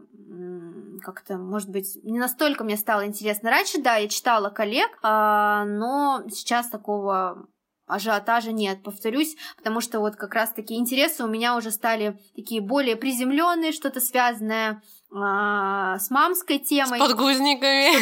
как-то, 1.01 1.37
может 1.37 1.69
быть, 1.69 1.97
не 2.03 2.19
настолько 2.19 2.63
мне 2.63 2.77
стало 2.77 3.05
интересно. 3.05 3.49
Раньше, 3.49 3.81
да, 3.81 3.97
я 3.97 4.07
читала 4.07 4.49
коллег, 4.49 4.97
а, 5.01 5.65
но 5.65 6.23
сейчас 6.29 6.69
такого 6.69 7.47
ажиотажа 7.85 8.51
нет, 8.51 8.81
повторюсь, 8.81 9.35
потому 9.57 9.81
что 9.81 9.99
вот 9.99 10.15
как 10.15 10.33
раз-таки 10.33 10.75
интересы 10.75 11.23
у 11.23 11.27
меня 11.27 11.55
уже 11.57 11.69
стали 11.69 12.17
такие 12.35 12.61
более 12.61 12.95
приземленные, 12.95 13.71
что-то 13.71 13.99
связанное 13.99 14.81
а, 15.15 15.99
с 15.99 16.09
мамской 16.09 16.59
темой. 16.59 16.99
С 16.99 17.01
подгузниками. 17.01 17.93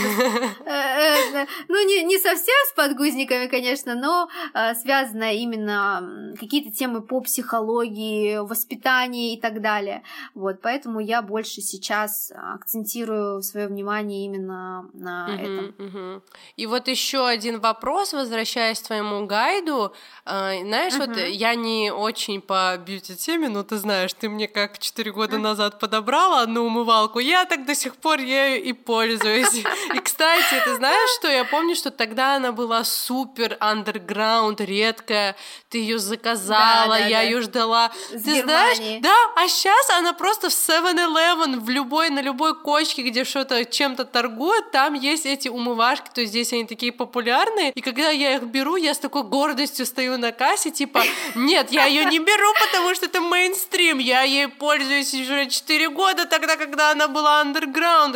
Э, 0.65 1.41
э, 1.41 1.45
ну, 1.67 1.87
не, 1.87 2.03
не 2.03 2.17
совсем 2.17 2.55
с 2.69 2.73
подгузниками, 2.75 3.47
конечно, 3.47 3.95
но 3.95 4.29
а, 4.53 4.73
связано 4.75 5.33
именно 5.33 6.33
какие-то 6.39 6.71
темы 6.71 7.01
по 7.01 7.19
психологии, 7.21 8.37
воспитанию 8.37 9.33
и 9.33 9.41
так 9.41 9.61
далее. 9.61 10.03
Вот, 10.35 10.61
поэтому 10.61 10.99
я 10.99 11.21
больше 11.21 11.61
сейчас 11.61 12.31
акцентирую 12.35 13.41
свое 13.41 13.67
внимание 13.67 14.25
именно 14.25 14.89
на 14.93 15.27
этом. 15.35 16.21
И 16.55 16.65
вот 16.65 16.87
еще 16.87 17.27
один 17.27 17.59
вопрос, 17.59 18.13
возвращаясь 18.13 18.79
к 18.79 18.87
твоему 18.87 19.25
гайду. 19.25 19.91
А, 20.25 20.53
знаешь, 20.59 20.93
вот 20.95 21.17
я 21.17 21.55
не 21.55 21.91
очень 21.91 22.41
по 22.41 22.77
бьюти-теме, 22.77 23.49
но 23.49 23.63
ты 23.63 23.77
знаешь, 23.77 24.13
ты 24.13 24.29
мне 24.29 24.47
как 24.47 24.79
4 24.79 25.11
года 25.11 25.37
назад 25.37 25.79
подобрала 25.79 26.41
одну 26.41 26.65
умывалку, 26.65 27.00
умывалку. 27.01 27.19
Я 27.19 27.45
так 27.45 27.65
до 27.65 27.75
сих 27.75 27.95
пор 27.95 28.19
ею 28.19 28.63
и 28.63 28.73
пользуюсь. 28.73 29.53
И, 29.93 29.99
кстати, 29.99 30.61
ты 30.65 30.75
знаешь, 30.75 31.09
что 31.19 31.27
я 31.27 31.45
помню, 31.45 31.75
что 31.75 31.91
тогда 31.91 32.35
она 32.35 32.51
была 32.51 32.83
супер 32.83 33.57
андерграунд, 33.59 34.61
редкая. 34.61 35.35
Ты 35.69 35.79
ее 35.79 35.99
заказала, 35.99 36.95
да, 36.95 36.99
да, 36.99 37.07
я 37.07 37.17
да. 37.17 37.21
ее 37.23 37.41
ждала. 37.41 37.91
С 38.09 38.23
ты 38.23 38.35
Германии. 38.35 38.43
знаешь, 38.43 39.01
да, 39.01 39.15
а 39.35 39.47
сейчас 39.47 39.89
она 39.91 40.13
просто 40.13 40.49
в 40.49 40.53
7-Eleven, 40.53 41.59
в 41.59 41.69
любой, 41.69 42.09
на 42.09 42.21
любой 42.21 42.59
кочке, 42.59 43.03
где 43.03 43.23
что-то 43.23 43.63
чем-то 43.65 44.05
торгуют, 44.05 44.71
там 44.71 44.93
есть 44.93 45.25
эти 45.25 45.47
умывашки, 45.47 46.09
то 46.13 46.21
есть 46.21 46.31
здесь 46.31 46.53
они 46.53 46.65
такие 46.65 46.91
популярные. 46.91 47.71
И 47.71 47.81
когда 47.81 48.09
я 48.09 48.35
их 48.35 48.43
беру, 48.43 48.75
я 48.75 48.93
с 48.93 48.99
такой 48.99 49.23
гордостью 49.23 49.85
стою 49.85 50.17
на 50.17 50.31
кассе, 50.31 50.71
типа, 50.71 51.03
нет, 51.35 51.71
я 51.71 51.85
ее 51.85 52.05
не 52.05 52.19
беру, 52.19 52.53
потому 52.59 52.93
что 52.95 53.05
это 53.05 53.21
мейнстрим, 53.21 53.99
я 53.99 54.21
ей 54.23 54.47
пользуюсь 54.47 55.13
уже 55.13 55.47
4 55.47 55.89
года, 55.89 56.25
тогда, 56.25 56.55
когда 56.55 56.90
она 56.91 57.07
была. 57.07 57.41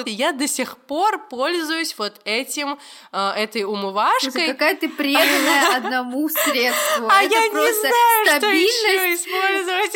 И 0.06 0.12
я 0.12 0.32
до 0.32 0.48
сих 0.48 0.78
пор 0.78 1.28
пользуюсь 1.28 1.96
вот 1.98 2.22
этим, 2.26 2.78
э, 3.12 3.32
этой 3.38 3.64
умывашкой. 3.64 4.32
Слушай, 4.32 4.48
какая 4.48 4.76
ты 4.76 4.90
преданная 4.90 5.76
одному 5.78 6.30
средству. 6.30 7.08
А 7.10 7.22
я 7.22 7.48
не 7.48 7.74
знаю, 7.74 8.38
что 8.38 8.48
еще 8.48 9.14
использовать. 9.16 9.94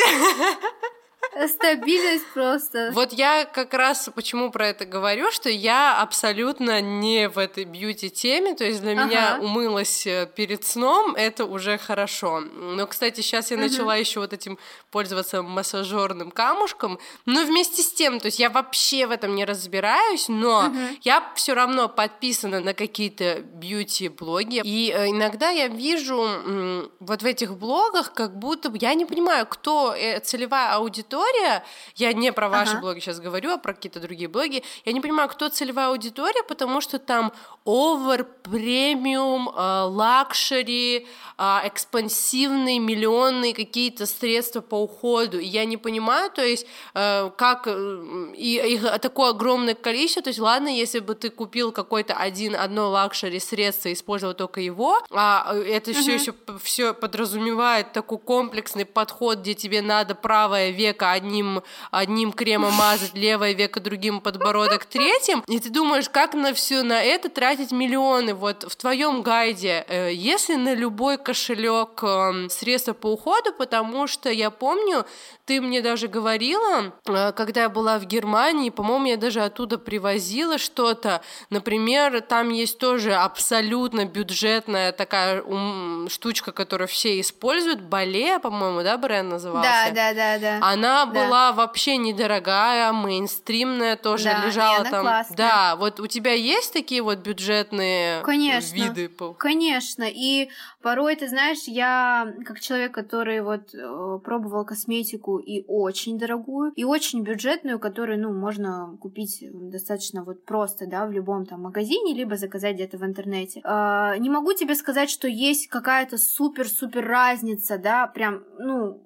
Стабильность 1.48 2.26
просто. 2.34 2.90
Вот 2.92 3.12
я 3.12 3.44
как 3.44 3.74
раз 3.74 4.08
почему 4.14 4.50
про 4.50 4.68
это 4.68 4.84
говорю, 4.84 5.30
что 5.30 5.48
я 5.48 6.00
абсолютно 6.00 6.80
не 6.80 7.28
в 7.28 7.38
этой 7.38 7.64
бьюти-теме, 7.64 8.54
то 8.54 8.64
есть 8.64 8.80
для 8.80 8.92
ага. 8.92 9.04
меня 9.04 9.38
умылась 9.40 10.06
э, 10.06 10.28
перед 10.34 10.64
сном, 10.64 11.14
это 11.14 11.44
уже 11.44 11.78
хорошо. 11.78 12.40
Но, 12.40 12.86
кстати, 12.86 13.20
сейчас 13.20 13.50
я 13.50 13.56
угу. 13.56 13.64
начала 13.64 13.96
еще 13.96 14.20
вот 14.20 14.32
этим 14.32 14.58
пользоваться 14.90 15.42
массажерным 15.42 16.30
камушком, 16.30 16.98
но 17.26 17.44
вместе 17.44 17.82
с 17.82 17.92
тем, 17.92 18.18
то 18.18 18.26
есть 18.26 18.40
я 18.40 18.50
вообще 18.50 19.06
в 19.06 19.12
этом 19.12 19.34
не 19.34 19.44
разбираюсь, 19.44 20.28
но 20.28 20.66
угу. 20.66 20.78
я 21.02 21.30
все 21.36 21.54
равно 21.54 21.88
подписана 21.88 22.60
на 22.60 22.74
какие-то 22.74 23.40
бьюти-блоги, 23.40 24.62
и 24.64 24.92
э, 24.92 25.10
иногда 25.10 25.50
я 25.50 25.68
вижу 25.68 26.90
вот 26.98 27.22
в 27.22 27.26
этих 27.26 27.56
блогах, 27.56 28.12
как 28.12 28.36
будто 28.36 28.72
я 28.80 28.94
не 28.94 29.04
понимаю, 29.04 29.46
кто 29.46 29.94
э, 29.94 30.18
целевая 30.20 30.74
аудитория, 30.74 31.19
аудитория, 31.20 31.64
я 31.96 32.12
не 32.12 32.32
про 32.32 32.48
ваши 32.48 32.72
ага. 32.72 32.80
блоги 32.80 33.00
сейчас 33.00 33.20
говорю, 33.20 33.52
а 33.52 33.58
про 33.58 33.74
какие-то 33.74 34.00
другие 34.00 34.28
блоги, 34.28 34.62
я 34.84 34.92
не 34.92 35.00
понимаю, 35.00 35.28
кто 35.28 35.48
целевая 35.48 35.88
аудитория, 35.88 36.42
потому 36.42 36.80
что 36.80 36.98
там 36.98 37.32
over, 37.64 38.24
premium, 38.24 39.48
luxury, 39.48 41.06
а, 41.36 41.62
expensive, 41.64 42.78
миллионные 42.78 43.54
какие-то 43.54 44.06
средства 44.06 44.60
по 44.60 44.74
уходу. 44.74 45.38
И 45.38 45.46
я 45.46 45.64
не 45.64 45.76
понимаю, 45.76 46.30
то 46.30 46.44
есть, 46.44 46.66
э, 46.94 47.30
как 47.36 47.62
э, 47.66 48.32
и 48.36 48.74
их 48.74 49.00
такое 49.00 49.30
огромное 49.30 49.74
количество, 49.74 50.22
то 50.22 50.28
есть, 50.28 50.38
ладно, 50.38 50.68
если 50.68 50.98
бы 50.98 51.14
ты 51.14 51.30
купил 51.30 51.72
какой-то 51.72 52.14
один, 52.14 52.54
одно 52.54 52.90
luxury 52.90 53.40
средство 53.40 53.88
и 53.88 53.94
использовал 53.94 54.34
только 54.34 54.60
его, 54.60 54.98
а 55.10 55.52
э, 55.54 55.62
это 55.62 55.92
все 55.94 56.14
еще 56.14 56.34
все 56.62 56.92
подразумевает 56.92 57.92
такой 57.92 58.18
комплексный 58.18 58.84
подход, 58.84 59.38
где 59.38 59.54
тебе 59.54 59.80
надо 59.80 60.14
правое 60.14 60.70
веко 60.70 61.09
одним, 61.12 61.62
одним 61.90 62.32
кремом 62.32 62.72
мазать, 62.74 63.14
левое 63.14 63.52
веко 63.52 63.80
другим, 63.80 64.20
подбородок 64.20 64.84
третьим, 64.84 65.42
и 65.46 65.58
ты 65.58 65.70
думаешь, 65.70 66.08
как 66.08 66.34
на 66.34 66.54
все 66.54 66.82
на 66.82 67.02
это 67.02 67.28
тратить 67.28 67.72
миллионы. 67.72 68.34
Вот 68.34 68.64
в 68.70 68.76
твоем 68.76 69.22
гайде, 69.22 69.84
э, 69.88 70.12
если 70.12 70.54
на 70.56 70.74
любой 70.74 71.18
кошелек 71.18 72.02
э, 72.02 72.48
средства 72.48 72.92
по 72.92 73.12
уходу, 73.12 73.52
потому 73.52 74.06
что 74.06 74.30
я 74.30 74.50
помню, 74.50 75.04
ты 75.50 75.60
мне 75.60 75.82
даже 75.82 76.06
говорила, 76.06 76.92
э, 77.08 77.32
когда 77.32 77.62
я 77.62 77.68
была 77.68 77.98
в 77.98 78.04
Германии, 78.04 78.70
по-моему, 78.70 79.06
я 79.06 79.16
даже 79.16 79.40
оттуда 79.40 79.78
привозила 79.78 80.58
что-то. 80.58 81.22
Например, 81.50 82.20
там 82.20 82.50
есть 82.50 82.78
тоже 82.78 83.14
абсолютно 83.14 84.04
бюджетная 84.04 84.92
такая 84.92 85.42
ум, 85.42 86.08
штучка, 86.08 86.52
которую 86.52 86.86
все 86.86 87.20
используют. 87.20 87.80
Бале, 87.80 88.38
по-моему, 88.38 88.82
да, 88.82 88.96
бренд 88.96 89.30
назывался? 89.30 89.90
Да, 89.92 90.12
да, 90.12 90.14
да, 90.14 90.38
да. 90.38 90.58
Она 90.60 90.99
да. 91.06 91.12
была 91.12 91.52
вообще 91.52 91.96
недорогая, 91.96 92.92
мейнстримная 92.92 93.96
тоже 93.96 94.24
да, 94.24 94.46
лежала 94.46 94.84
там. 94.84 95.02
Классная. 95.02 95.36
Да, 95.36 95.76
вот 95.76 96.00
у 96.00 96.06
тебя 96.06 96.32
есть 96.32 96.72
такие 96.72 97.02
вот 97.02 97.18
бюджетные 97.18 98.22
Конечно. 98.22 98.74
виды? 98.74 99.10
Конечно. 99.38 100.04
И 100.06 100.50
порой, 100.82 101.16
ты 101.16 101.28
знаешь, 101.28 101.64
я 101.66 102.32
как 102.44 102.60
человек, 102.60 102.92
который 102.92 103.42
вот 103.42 103.74
э, 103.74 104.18
пробовал 104.24 104.64
косметику 104.64 105.38
и 105.38 105.64
очень 105.66 106.18
дорогую, 106.18 106.72
и 106.76 106.84
очень 106.84 107.22
бюджетную, 107.22 107.78
которую, 107.78 108.20
ну, 108.20 108.32
можно 108.32 108.96
купить 109.00 109.44
достаточно 109.52 110.24
вот 110.24 110.44
просто, 110.44 110.86
да, 110.86 111.06
в 111.06 111.12
любом 111.12 111.46
там 111.46 111.62
магазине, 111.62 112.14
либо 112.14 112.36
заказать 112.36 112.74
где-то 112.74 112.98
в 112.98 113.04
интернете. 113.04 113.60
Э, 113.64 114.16
не 114.18 114.30
могу 114.30 114.52
тебе 114.54 114.74
сказать, 114.74 115.10
что 115.10 115.28
есть 115.28 115.68
какая-то 115.68 116.18
супер-супер 116.18 117.06
разница, 117.06 117.78
да, 117.78 118.06
прям, 118.06 118.42
ну, 118.58 119.00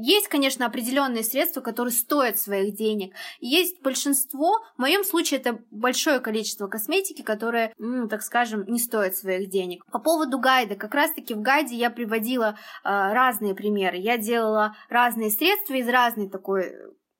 есть, 0.00 0.28
конечно, 0.28 0.66
определенные 0.66 1.22
средства, 1.22 1.60
которые 1.60 1.92
стоят 1.92 2.38
своих 2.38 2.74
денег. 2.74 3.14
Есть 3.40 3.82
большинство, 3.82 4.60
в 4.76 4.80
моем 4.80 5.04
случае 5.04 5.40
это 5.40 5.58
большое 5.70 6.20
количество 6.20 6.66
косметики, 6.68 7.22
которые, 7.22 7.72
ну, 7.78 8.08
так 8.08 8.22
скажем, 8.22 8.64
не 8.66 8.78
стоят 8.78 9.16
своих 9.16 9.50
денег. 9.50 9.84
По 9.90 9.98
поводу 9.98 10.38
гайда, 10.38 10.76
как 10.76 10.94
раз-таки 10.94 11.34
в 11.34 11.40
гайде 11.40 11.76
я 11.76 11.90
приводила 11.90 12.56
э, 12.84 12.88
разные 12.88 13.54
примеры. 13.54 13.96
Я 13.96 14.18
делала 14.18 14.76
разные 14.88 15.30
средства 15.30 15.74
из 15.74 15.88
разной 15.88 16.28
такой 16.28 16.72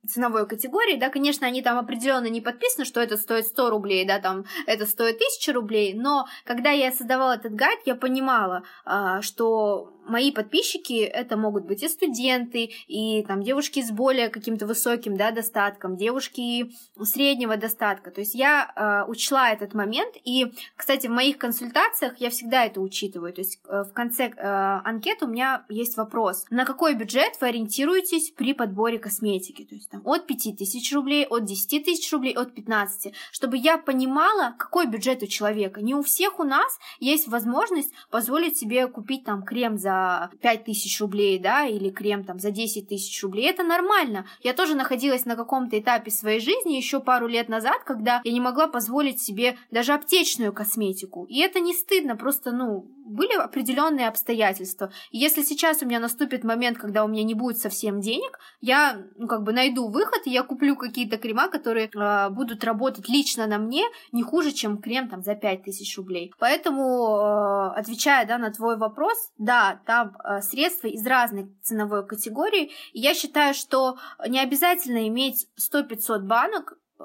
ценовой 0.09 0.47
категории, 0.47 0.97
да, 0.97 1.11
конечно, 1.11 1.47
они 1.47 1.63
там 1.63 1.79
определенно 1.79 2.27
не 2.27 2.41
подписаны, 2.41 2.85
что 2.85 3.01
это 3.01 3.17
стоит 3.17 3.47
100 3.47 3.71
рублей, 3.71 4.07
да, 4.07 4.19
там 4.21 4.45
это 4.67 4.87
стоит 4.87 5.17
1000 5.17 5.53
рублей, 5.53 5.95
но 5.95 6.27
когда 6.45 6.71
я 6.71 6.93
создавала 6.93 7.33
этот 7.33 7.55
гайд, 7.55 7.81
я 7.85 7.95
понимала, 7.95 8.63
а, 8.85 9.21
что 9.23 9.93
мои 10.09 10.33
подписчики 10.33 11.01
это 11.01 11.37
могут 11.37 11.65
быть 11.65 11.83
и 11.83 11.89
студенты, 11.89 12.71
и 12.87 13.23
там 13.25 13.43
девушки 13.43 13.83
с 13.83 13.91
более 13.91 14.29
каким-то 14.29 14.67
высоким 14.67 15.17
да, 15.17 15.31
достатком, 15.31 15.97
девушки 15.97 16.73
среднего 17.03 17.57
достатка. 17.57 18.11
То 18.11 18.21
есть 18.21 18.35
я 18.35 18.73
э, 18.75 19.11
учла 19.11 19.51
этот 19.51 19.75
момент, 19.75 20.17
и, 20.25 20.53
кстати, 20.77 21.07
в 21.07 21.11
моих 21.11 21.39
консультациях 21.39 22.19
я 22.19 22.31
всегда 22.31 22.65
это 22.65 22.81
учитываю. 22.81 23.33
То 23.33 23.41
есть 23.41 23.61
э, 23.69 23.85
в 23.89 23.93
конце 23.93 24.29
э, 24.29 24.81
анкеты 24.85 25.27
у 25.27 25.29
меня 25.29 25.65
есть 25.69 25.97
вопрос, 25.97 26.45
на 26.51 26.65
какой 26.65 26.95
бюджет 26.95 27.35
вы 27.41 27.49
ориентируетесь 27.49 28.31
при 28.31 28.55
подборе 28.55 28.99
косметики? 28.99 29.65
То 29.65 29.75
есть 29.75 29.91
там 29.91 30.03
от 30.05 30.27
5 30.27 30.57
тысяч 30.59 30.93
рублей, 30.93 31.27
от 31.27 31.45
10 31.45 31.85
тысяч 31.85 32.13
рублей, 32.13 32.35
от 32.35 32.55
15, 32.55 33.13
чтобы 33.33 33.57
я 33.57 33.79
понимала, 33.79 34.55
какой 34.59 34.87
бюджет 34.87 35.23
у 35.23 35.27
человека. 35.27 35.83
Не 35.83 35.95
у 35.95 36.03
всех 36.03 36.41
у 36.41 36.45
нас 36.45 36.79
есть 37.01 37.29
возможность 37.29 37.93
позволить 38.11 38.57
себе 38.57 38.87
купить 38.89 39.25
там 39.25 39.43
крем 39.43 39.79
за 39.79 39.98
5 40.41 40.65
тысяч 40.65 41.01
рублей, 41.01 41.39
да, 41.39 41.67
или 41.67 41.91
крем 41.91 42.25
там 42.25 42.39
за 42.39 42.51
10 42.51 42.89
тысяч 42.89 43.23
рублей. 43.23 43.49
Это 43.49 43.63
нормально. 43.63 44.27
Я 44.43 44.55
тоже 44.55 44.75
находилась 44.75 45.25
на 45.25 45.37
каком-то 45.37 45.79
этапе 45.79 46.11
своей 46.11 46.41
жизни 46.41 46.75
еще 46.75 47.01
пару 47.01 47.27
лет 47.27 47.49
назад, 47.49 47.85
когда 47.85 48.21
я 48.25 48.33
не 48.33 48.41
могла 48.41 48.67
позволить 48.67 49.21
себе 49.21 49.57
даже 49.71 49.93
аптечную 49.93 50.53
косметику. 50.53 51.25
И 51.25 51.41
это 51.41 51.61
не 51.61 51.75
стыдно, 51.75 52.17
просто, 52.17 52.53
ну, 52.53 52.87
были 53.09 53.33
определенные 53.33 54.09
обстоятельства. 54.09 54.91
Если 55.11 55.43
сейчас 55.43 55.83
у 55.83 55.87
меня 55.87 56.01
наступит 56.01 56.45
момент, 56.45 56.79
когда 56.79 57.05
у 57.05 57.09
меня 57.09 57.25
не 57.25 57.35
будет 57.35 57.59
совсем 57.59 58.01
денег, 58.01 58.39
я, 58.61 59.03
ну, 59.17 59.27
как 59.27 59.43
бы 59.43 59.53
найду 59.53 59.89
выход, 59.89 60.27
и 60.27 60.31
я 60.31 60.43
куплю 60.43 60.77
какие-то 60.77 61.17
крема, 61.17 61.49
которые 61.49 61.89
э, 61.89 62.31
будут 62.31 62.65
работать 62.65 63.09
лично 63.09 63.47
на 63.47 63.59
мне 63.59 63.85
не 64.13 64.23
хуже, 64.23 64.53
чем 64.53 64.79
крем 64.79 65.09
там 65.09 65.23
за 65.23 65.35
5000 65.35 65.97
рублей. 65.97 66.33
Поэтому, 66.39 67.73
э, 67.75 67.79
отвечая, 67.79 68.27
да, 68.27 68.39
на 68.39 68.51
твой 68.53 68.77
вопрос, 68.77 69.33
да, 69.39 69.81
там 69.87 70.17
э, 70.25 70.41
средства 70.43 70.89
из 70.89 71.07
разной 71.07 71.53
ценовой 71.63 72.07
категории, 72.07 72.71
и 72.93 73.01
я 73.01 73.15
считаю, 73.15 73.55
что 73.55 73.97
не 74.27 74.41
обязательно 74.41 75.09
иметь 75.09 75.49
100-500 75.59 76.21
банок, 76.21 76.79
э, 77.01 77.05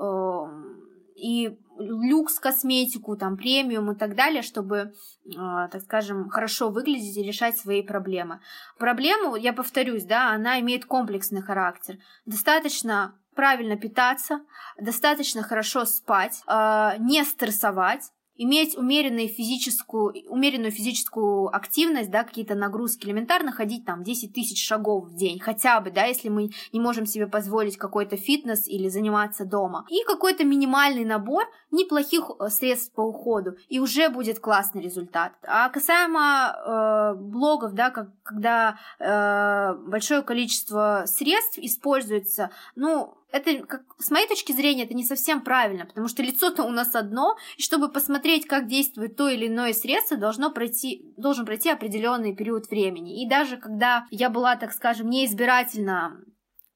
и 1.15 1.57
люкс 1.77 2.39
косметику, 2.39 3.15
там, 3.15 3.37
премиум 3.37 3.91
и 3.91 3.95
так 3.95 4.15
далее, 4.15 4.41
чтобы, 4.41 4.93
э, 5.25 5.31
так 5.71 5.81
скажем, 5.81 6.29
хорошо 6.29 6.69
выглядеть 6.69 7.17
и 7.17 7.23
решать 7.23 7.57
свои 7.57 7.81
проблемы. 7.81 8.39
Проблему, 8.77 9.35
я 9.35 9.53
повторюсь, 9.53 10.05
да, 10.05 10.31
она 10.31 10.59
имеет 10.59 10.85
комплексный 10.85 11.41
характер. 11.41 11.97
Достаточно 12.25 13.15
правильно 13.35 13.75
питаться, 13.77 14.41
достаточно 14.77 15.41
хорошо 15.43 15.85
спать, 15.85 16.43
э, 16.47 16.97
не 16.99 17.23
стрессовать, 17.23 18.11
иметь 18.35 18.77
умеренную 18.77 19.27
физическую, 19.27 20.13
умеренную 20.29 20.71
физическую 20.71 21.55
активность, 21.55 22.11
да, 22.11 22.23
какие-то 22.23 22.55
нагрузки, 22.55 23.05
элементарно 23.05 23.51
ходить 23.51 23.85
там 23.85 24.03
10 24.03 24.33
тысяч 24.33 24.65
шагов 24.65 25.05
в 25.07 25.15
день, 25.15 25.39
хотя 25.39 25.79
бы, 25.79 25.91
да, 25.91 26.05
если 26.05 26.29
мы 26.29 26.49
не 26.71 26.79
можем 26.79 27.05
себе 27.05 27.27
позволить 27.27 27.77
какой-то 27.77 28.17
фитнес 28.17 28.67
или 28.67 28.89
заниматься 28.89 29.45
дома. 29.45 29.85
И 29.89 30.03
какой-то 30.05 30.43
минимальный 30.43 31.05
набор 31.05 31.43
неплохих 31.71 32.29
э, 32.39 32.49
средств 32.49 32.93
по 32.93 33.01
уходу, 33.01 33.55
и 33.69 33.79
уже 33.79 34.09
будет 34.09 34.39
классный 34.39 34.81
результат. 34.81 35.33
А 35.43 35.69
касаемо 35.69 36.55
э, 36.55 37.19
блогов, 37.19 37.73
да, 37.73 37.89
как, 37.89 38.09
когда 38.23 38.77
э, 38.99 39.75
большое 39.87 40.21
количество 40.21 41.03
средств 41.07 41.57
используется, 41.57 42.51
ну, 42.75 43.17
это, 43.33 43.65
как, 43.65 43.81
с 43.97 44.11
моей 44.11 44.27
точки 44.27 44.51
зрения, 44.51 44.83
это 44.83 44.93
не 44.93 45.03
совсем 45.03 45.41
правильно, 45.41 45.85
потому 45.85 46.07
что 46.07 46.21
лицо-то 46.21 46.63
у 46.63 46.69
нас 46.69 46.93
одно, 46.93 47.35
и 47.57 47.61
чтобы 47.63 47.89
посмотреть, 47.89 48.45
как 48.45 48.67
действует 48.67 49.17
то 49.17 49.27
или 49.27 49.47
иное 49.47 49.73
средство, 49.73 50.17
должно 50.17 50.51
пройти, 50.51 51.03
должен 51.17 51.45
пройти 51.45 51.69
определенный 51.69 52.35
период 52.35 52.69
времени. 52.69 53.23
И 53.23 53.27
даже 53.27 53.57
когда 53.57 54.05
я 54.11 54.29
была, 54.29 54.55
так 54.55 54.71
скажем, 54.71 55.09
неизбирательна 55.09 56.21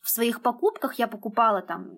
в 0.08 0.10
своих 0.10 0.42
покупках, 0.42 0.98
я 1.00 1.08
покупала 1.08 1.62
там 1.62 1.90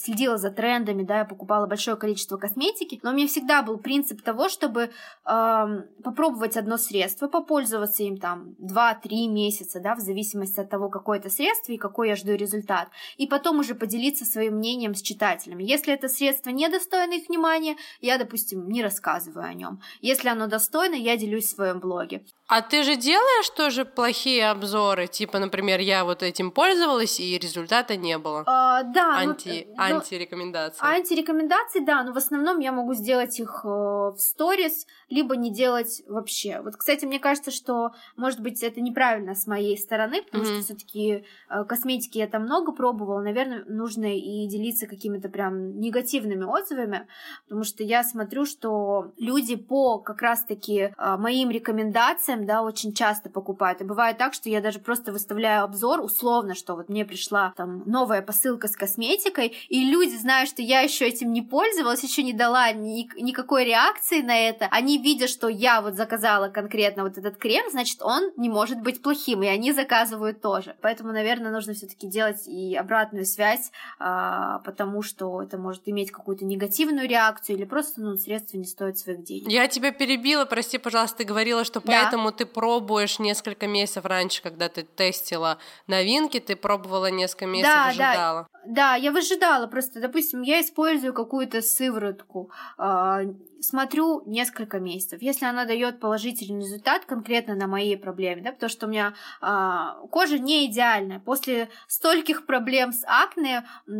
следила 0.00 0.38
за 0.38 0.50
трендами, 0.50 1.02
да, 1.02 1.18
я 1.18 1.24
покупала 1.24 1.66
большое 1.66 1.96
количество 1.96 2.36
косметики, 2.36 2.98
но 3.02 3.10
у 3.10 3.12
меня 3.12 3.26
всегда 3.26 3.62
был 3.62 3.78
принцип 3.78 4.22
того, 4.22 4.48
чтобы 4.48 4.90
э, 5.24 5.66
попробовать 6.04 6.56
одно 6.56 6.78
средство, 6.78 7.28
попользоваться 7.28 8.02
им 8.02 8.16
там 8.16 8.54
2-3 8.60 9.26
месяца, 9.26 9.80
да, 9.80 9.94
в 9.94 10.00
зависимости 10.00 10.60
от 10.60 10.70
того, 10.70 10.88
какое 10.88 11.18
это 11.18 11.30
средство 11.30 11.72
и 11.72 11.78
какой 11.78 12.08
я 12.08 12.16
жду 12.16 12.32
результат, 12.34 12.88
и 13.16 13.26
потом 13.26 13.58
уже 13.58 13.74
поделиться 13.74 14.24
своим 14.24 14.54
мнением 14.54 14.94
с 14.94 15.02
читателями. 15.02 15.64
Если 15.64 15.92
это 15.92 16.08
средство 16.08 16.50
недостойно 16.50 17.14
их 17.14 17.28
внимания, 17.28 17.76
я, 18.00 18.18
допустим, 18.18 18.68
не 18.68 18.82
рассказываю 18.82 19.46
о 19.46 19.54
нем. 19.54 19.80
Если 20.00 20.28
оно 20.28 20.46
достойно, 20.46 20.94
я 20.94 21.16
делюсь 21.16 21.46
в 21.46 21.56
своем 21.56 21.80
блоге. 21.80 22.24
А 22.46 22.62
ты 22.62 22.82
же 22.82 22.96
делаешь 22.96 23.50
тоже 23.50 23.84
плохие 23.84 24.48
обзоры? 24.48 25.06
Типа, 25.06 25.38
например, 25.38 25.80
я 25.80 26.04
вот 26.04 26.22
этим 26.22 26.50
пользовалась, 26.50 27.20
и 27.20 27.38
результата 27.62 27.96
не 27.96 28.18
было. 28.18 28.44
А, 28.46 28.82
да. 28.82 29.18
Анти, 29.18 29.68
ну, 29.76 29.82
антирекомендации. 29.82 30.80
Антирекомендации, 30.84 31.80
да, 31.80 32.02
но 32.02 32.12
в 32.12 32.16
основном 32.16 32.58
я 32.60 32.72
могу 32.72 32.94
сделать 32.94 33.38
их 33.38 33.60
э, 33.64 33.68
в 33.68 34.16
сторис, 34.18 34.86
либо 35.08 35.36
не 35.36 35.52
делать 35.52 36.02
вообще. 36.06 36.60
Вот, 36.60 36.76
кстати, 36.76 37.04
мне 37.04 37.18
кажется, 37.18 37.50
что, 37.50 37.92
может 38.16 38.40
быть, 38.40 38.62
это 38.62 38.80
неправильно 38.80 39.34
с 39.34 39.46
моей 39.46 39.78
стороны, 39.78 40.22
потому 40.22 40.44
mm-hmm. 40.44 40.54
что 40.54 40.62
все-таки 40.62 41.24
э, 41.48 41.64
косметики 41.64 42.18
я 42.18 42.26
там 42.26 42.42
много 42.42 42.72
пробовала. 42.72 43.20
Наверное, 43.20 43.64
нужно 43.66 44.16
и 44.16 44.46
делиться 44.46 44.86
какими-то 44.86 45.28
прям 45.28 45.78
негативными 45.80 46.44
отзывами, 46.44 47.06
потому 47.44 47.64
что 47.64 47.82
я 47.82 48.02
смотрю, 48.04 48.46
что 48.46 49.12
люди 49.18 49.56
по 49.56 49.98
как 49.98 50.22
раз-таки 50.22 50.94
э, 50.96 51.16
моим 51.16 51.50
рекомендациям 51.50 52.46
да, 52.46 52.62
очень 52.62 52.92
часто 52.92 53.30
покупают. 53.30 53.80
И 53.80 53.84
бывает 53.84 54.18
так, 54.18 54.34
что 54.34 54.48
я 54.48 54.60
даже 54.60 54.78
просто 54.78 55.12
выставляю 55.12 55.64
обзор 55.64 56.00
условно, 56.00 56.54
что 56.54 56.74
вот 56.74 56.88
мне 56.88 57.04
пришла 57.04 57.37
там 57.56 57.82
новая 57.86 58.22
посылка 58.22 58.68
с 58.68 58.76
косметикой, 58.76 59.56
и 59.68 59.84
люди, 59.84 60.14
зная, 60.16 60.46
что 60.46 60.62
я 60.62 60.80
еще 60.80 61.06
этим 61.06 61.32
не 61.32 61.42
пользовалась, 61.42 62.02
еще 62.02 62.22
не 62.22 62.32
дала 62.32 62.70
ни, 62.72 63.08
никакой 63.20 63.64
реакции 63.64 64.20
на 64.20 64.36
это, 64.36 64.66
они 64.70 64.98
видят, 64.98 65.30
что 65.30 65.48
я 65.48 65.80
вот 65.80 65.94
заказала 65.94 66.48
конкретно 66.48 67.04
вот 67.04 67.18
этот 67.18 67.36
крем, 67.36 67.64
значит, 67.70 68.02
он 68.02 68.30
не 68.36 68.48
может 68.48 68.80
быть 68.80 69.02
плохим, 69.02 69.42
и 69.42 69.46
они 69.46 69.72
заказывают 69.72 70.40
тоже. 70.40 70.76
Поэтому, 70.82 71.12
наверное, 71.12 71.50
нужно 71.50 71.74
все-таки 71.74 72.06
делать 72.06 72.46
и 72.46 72.76
обратную 72.76 73.24
связь, 73.24 73.70
а, 73.98 74.58
потому 74.60 75.02
что 75.02 75.42
это 75.42 75.56
может 75.58 75.82
иметь 75.86 76.10
какую-то 76.10 76.44
негативную 76.44 77.08
реакцию 77.08 77.56
или 77.56 77.64
просто, 77.64 78.00
ну, 78.00 78.16
средства 78.16 78.58
не 78.58 78.64
стоят 78.64 78.98
своих 78.98 79.22
денег. 79.24 79.48
Я 79.48 79.66
тебя 79.68 79.92
перебила, 79.92 80.44
прости, 80.44 80.78
пожалуйста, 80.78 81.18
ты 81.18 81.24
говорила, 81.24 81.64
что 81.64 81.80
да. 81.80 81.86
поэтому 81.86 82.18
поэтому 82.18 82.32
ты 82.32 82.46
пробуешь 82.46 83.18
несколько 83.18 83.66
месяцев 83.66 84.04
раньше, 84.04 84.42
когда 84.42 84.68
ты 84.68 84.82
тестила 84.82 85.58
новинки, 85.86 86.40
ты 86.40 86.56
пробовала 86.56 87.10
несколько 87.10 87.27
месяцев, 87.46 87.74
да, 87.74 87.86
ожидала. 87.88 88.42
Да. 88.42 88.58
Да, 88.66 88.94
я 88.96 89.12
выжидала 89.12 89.66
просто, 89.66 90.00
допустим, 90.00 90.42
я 90.42 90.60
использую 90.60 91.14
какую-то 91.14 91.62
сыворотку, 91.62 92.50
э, 92.78 93.32
смотрю 93.60 94.22
несколько 94.26 94.78
месяцев. 94.78 95.22
Если 95.22 95.44
она 95.44 95.64
дает 95.64 96.00
положительный 96.00 96.64
результат 96.64 97.04
конкретно 97.04 97.54
на 97.54 97.66
моей 97.66 97.96
проблеме, 97.96 98.42
да, 98.42 98.52
потому 98.52 98.70
что 98.70 98.86
у 98.86 98.90
меня 98.90 99.14
э, 99.42 100.08
кожа 100.10 100.38
не 100.38 100.66
идеальная. 100.66 101.18
После 101.20 101.68
стольких 101.86 102.46
проблем 102.46 102.92
с 102.92 103.04
акне, 103.06 103.64
э, 103.86 103.90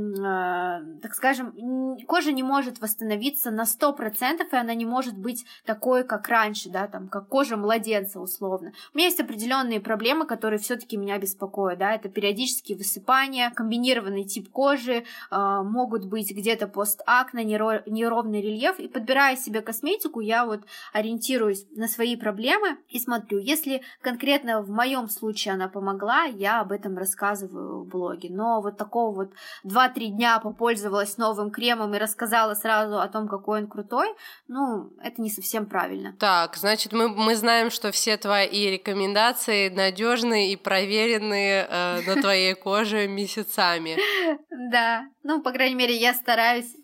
так 1.03 1.15
скажем, 1.15 1.99
кожа 2.07 2.33
не 2.33 2.43
может 2.43 2.81
восстановиться 2.81 3.51
на 3.51 3.63
100%, 3.63 4.47
и 4.51 4.57
она 4.57 4.75
не 4.75 4.87
может 4.87 5.17
быть 5.17 5.45
такой, 5.65 6.05
как 6.05 6.29
раньше, 6.29 6.71
да, 6.71 6.87
там, 6.87 7.09
как 7.09 7.29
кожа 7.29 7.57
младенца 7.57 8.21
условно. 8.21 8.73
У 8.95 8.99
меня 8.99 9.09
есть 9.09 9.21
определенные 9.21 9.81
проблемы, 9.81 10.27
которые 10.27 10.59
все-таки 10.59 10.97
меня 10.97 11.19
беспокоят, 11.19 11.79
да, 11.79 11.95
это 11.95 12.09
периодические 12.09 12.79
высыпания, 12.79 13.51
комбинированный 13.51 14.25
тип 14.25 14.51
кожи, 14.51 15.05
э, 15.31 15.63
могут 15.63 16.05
быть 16.05 16.31
где-то 16.31 16.67
постакне, 16.69 17.45
неровный 17.45 18.41
рельеф. 18.41 18.79
И 18.79 18.89
подбирая 18.89 19.37
себе 19.37 19.48
косметику, 19.63 20.21
я 20.21 20.45
вот 20.45 20.61
ориентируюсь 20.93 21.67
на 21.75 21.89
свои 21.89 22.17
проблемы 22.17 22.79
и 22.89 22.99
смотрю, 22.99 23.39
если 23.39 23.83
конкретно 24.01 24.63
в 24.63 24.71
моем 24.71 25.09
случае 25.09 25.55
она 25.55 25.69
помогла, 25.69 26.25
я 26.25 26.61
об 26.61 26.73
этом 26.73 26.97
рассказываю 26.97 27.85
в 27.85 27.89
блоге. 27.89 28.29
Но 28.31 28.61
вот 28.61 28.77
такого 28.77 29.15
вот 29.15 29.33
2-3 29.65 30.09
дня 30.09 30.39
попользовалась 30.41 31.19
новым 31.19 31.51
кремом 31.51 31.95
и 31.95 31.99
рассказала 31.99 32.55
сразу 32.55 33.01
о 33.01 33.09
том, 33.09 33.29
какой 33.29 33.63
он 33.63 33.69
крутой, 33.69 34.09
ну, 34.47 34.91
это 35.03 35.21
не 35.21 35.31
совсем 35.31 35.67
правильно. 35.67 36.15
Так, 36.19 36.57
значит, 36.57 36.93
мы, 36.93 37.09
мы 37.09 37.35
знаем, 37.37 37.71
что 37.71 37.91
все 37.93 38.17
твои 38.17 38.71
рекомендации 38.71 39.69
надежные 39.69 40.53
и 40.53 40.57
проверенные 40.57 41.67
э, 41.69 42.01
на 42.07 42.21
твоей 42.21 42.55
коже 42.55 43.09
месяцами. 43.09 43.97
Да, 44.71 45.09
ну, 45.23 45.41
по 45.41 45.53
крайней 45.53 45.77
мере, 45.77 45.97
я 45.97 46.13
стараюсь 46.13 46.75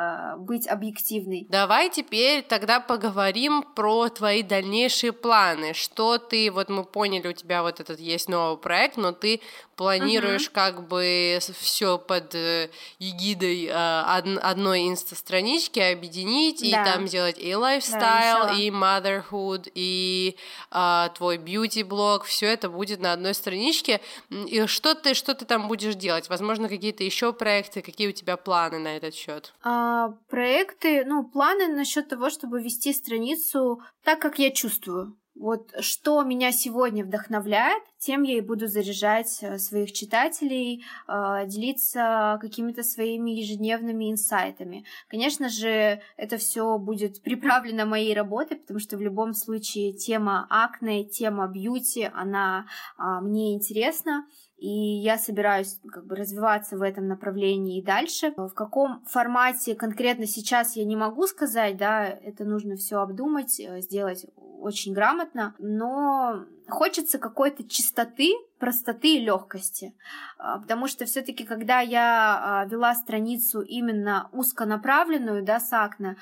э, 0.00 0.36
быть 0.38 0.66
объективной. 0.66 1.46
Давай 1.48 1.90
теперь 1.90 2.42
тогда 2.42 2.80
поговорим 2.80 3.62
про 3.62 4.08
твои 4.08 4.42
дальнейшие 4.42 5.12
планы. 5.12 5.74
Что 5.74 6.18
ты, 6.18 6.50
вот 6.50 6.68
мы 6.68 6.84
поняли, 6.84 7.28
у 7.28 7.32
тебя 7.32 7.62
вот 7.62 7.80
этот 7.80 8.00
есть 8.00 8.28
новый 8.28 8.58
проект, 8.58 8.96
но 8.96 9.12
ты 9.12 9.40
планируешь 9.80 10.48
uh-huh. 10.48 10.52
как 10.52 10.88
бы 10.88 11.38
все 11.58 11.96
под 11.96 12.34
э, 12.34 12.68
эгидой 12.98 13.64
э, 13.64 13.72
одной 13.72 14.90
инста-странички 14.90 15.78
объединить 15.80 16.60
да. 16.60 16.66
и 16.66 16.84
там 16.84 17.08
сделать 17.08 17.38
и 17.38 17.54
лайфстайл, 17.54 18.48
да, 18.48 18.54
и 18.58 18.68
motherhood, 18.68 19.72
и 19.74 20.36
э, 20.70 21.08
твой 21.14 21.38
бьюти-блог, 21.38 22.24
все 22.24 22.48
это 22.48 22.68
будет 22.68 23.00
на 23.00 23.14
одной 23.14 23.32
страничке. 23.32 24.02
И 24.28 24.66
что 24.66 24.94
ты, 24.94 25.14
что 25.14 25.34
ты 25.34 25.46
там 25.46 25.66
будешь 25.66 25.94
делать? 25.94 26.28
Возможно, 26.28 26.68
какие-то 26.68 27.02
еще 27.02 27.32
проекты, 27.32 27.80
какие 27.80 28.08
у 28.08 28.12
тебя 28.12 28.36
планы 28.36 28.78
на 28.80 28.98
этот 28.98 29.14
счет? 29.14 29.54
А, 29.62 30.10
проекты, 30.28 31.06
ну, 31.06 31.24
планы 31.24 31.68
насчет 31.68 32.06
того, 32.06 32.28
чтобы 32.28 32.62
вести 32.62 32.92
страницу 32.92 33.80
так, 34.04 34.20
как 34.20 34.38
я 34.38 34.50
чувствую. 34.50 35.16
Вот 35.34 35.72
что 35.80 36.22
меня 36.22 36.52
сегодня 36.52 37.04
вдохновляет, 37.04 37.82
тем 37.98 38.24
я 38.24 38.38
и 38.38 38.40
буду 38.40 38.66
заряжать 38.66 39.38
э, 39.42 39.58
своих 39.58 39.92
читателей, 39.92 40.84
э, 41.06 41.46
делиться 41.46 42.38
какими-то 42.40 42.82
своими 42.82 43.30
ежедневными 43.30 44.10
инсайтами. 44.10 44.84
Конечно 45.08 45.48
же, 45.48 46.00
это 46.16 46.36
все 46.36 46.78
будет 46.78 47.22
приправлено 47.22 47.86
моей 47.86 48.14
работой, 48.14 48.56
потому 48.58 48.80
что 48.80 48.96
в 48.96 49.00
любом 49.00 49.32
случае 49.34 49.92
тема 49.92 50.46
акне, 50.50 51.04
тема 51.04 51.46
бьюти, 51.46 52.10
она 52.12 52.66
а, 52.96 53.20
мне 53.20 53.54
интересна 53.54 54.26
и 54.60 54.68
я 54.68 55.16
собираюсь 55.16 55.80
как 55.90 56.06
бы 56.06 56.16
развиваться 56.16 56.76
в 56.76 56.82
этом 56.82 57.08
направлении 57.08 57.78
и 57.78 57.84
дальше. 57.84 58.34
В 58.36 58.50
каком 58.50 59.02
формате 59.06 59.74
конкретно 59.74 60.26
сейчас 60.26 60.76
я 60.76 60.84
не 60.84 60.96
могу 60.96 61.26
сказать, 61.26 61.78
да, 61.78 62.06
это 62.06 62.44
нужно 62.44 62.76
все 62.76 62.98
обдумать, 62.98 63.58
э, 63.58 63.80
сделать 63.80 64.26
очень 64.60 64.92
грамотно, 64.92 65.54
но 65.58 66.44
хочется 66.68 67.18
какой-то 67.18 67.66
чистоты, 67.66 68.32
простоты 68.58 69.16
и 69.16 69.24
легкости. 69.24 69.94
А, 70.38 70.58
потому 70.58 70.86
что 70.86 71.06
все-таки, 71.06 71.44
когда 71.44 71.80
я 71.80 72.38
а, 72.42 72.66
вела 72.66 72.94
страницу 72.94 73.62
именно 73.62 74.28
узконаправленную, 74.32 75.42
да, 75.42 75.58
с 75.58 75.72
акне, 75.72 76.16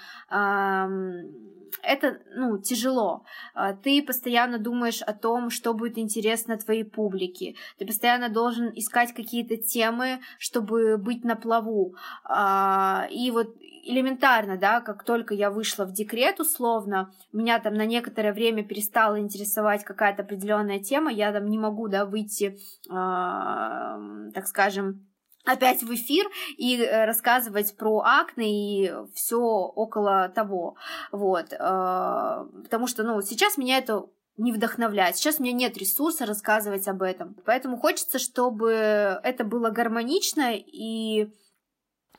это, 1.83 2.21
ну, 2.35 2.59
тяжело. 2.59 3.25
А, 3.55 3.73
ты 3.73 4.03
постоянно 4.03 4.59
думаешь 4.59 5.03
о 5.03 5.13
том, 5.13 5.51
что 5.51 5.75
будет 5.75 5.99
интересно 5.99 6.57
твоей 6.57 6.85
публике. 6.85 7.55
Ты 7.79 7.87
постоянно 7.87 8.29
должен 8.29 8.71
искать 8.75 9.13
какие-то 9.13 9.57
темы, 9.57 10.21
чтобы 10.39 10.99
быть 10.99 11.25
на 11.25 11.37
плаву. 11.37 11.95
И 13.11 13.31
вот 13.33 13.57
элементарно, 13.89 14.57
да, 14.59 14.81
как 14.81 15.03
только 15.05 15.35
я 15.35 15.51
вышла 15.51 15.85
в 15.85 15.93
декрет 15.93 16.41
условно, 16.41 17.11
меня 17.33 17.59
там 17.59 17.75
на 17.75 17.87
некоторое 17.87 18.33
время 18.33 18.63
перестала 18.63 19.19
интересовать 19.19 19.85
какая-то 19.85 20.23
определенная 20.23 20.79
тема, 20.79 21.11
я 21.11 21.33
там 21.33 21.47
не 21.47 21.59
могу, 21.59 21.89
да, 21.89 22.05
выйти, 22.05 22.59
э, 22.89 22.91
так 22.91 24.47
скажем, 24.47 25.07
опять 25.45 25.83
в 25.83 25.95
эфир 25.95 26.27
и 26.57 26.81
э, 26.81 27.05
рассказывать 27.05 27.77
про 27.77 28.03
акне 28.05 28.85
и 28.85 28.93
все 29.15 29.41
около 29.41 30.29
того, 30.29 30.77
вот, 31.13 31.53
э, 31.53 31.57
потому 31.59 32.87
что, 32.87 33.03
ну, 33.03 33.21
сейчас 33.23 33.57
меня 33.57 33.79
это 33.79 34.07
не 34.37 34.53
вдохновляет. 34.53 35.17
Сейчас 35.17 35.41
у 35.41 35.43
меня 35.43 35.53
нет 35.53 35.77
ресурса 35.77 36.25
рассказывать 36.25 36.87
об 36.87 37.03
этом. 37.03 37.35
Поэтому 37.45 37.77
хочется, 37.77 38.21
чтобы 38.21 38.71
это 38.71 39.43
было 39.43 39.71
гармонично 39.71 40.53
и 40.55 41.29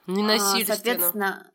Ненасильственно. 0.10 0.66
Соответственно, 0.66 1.49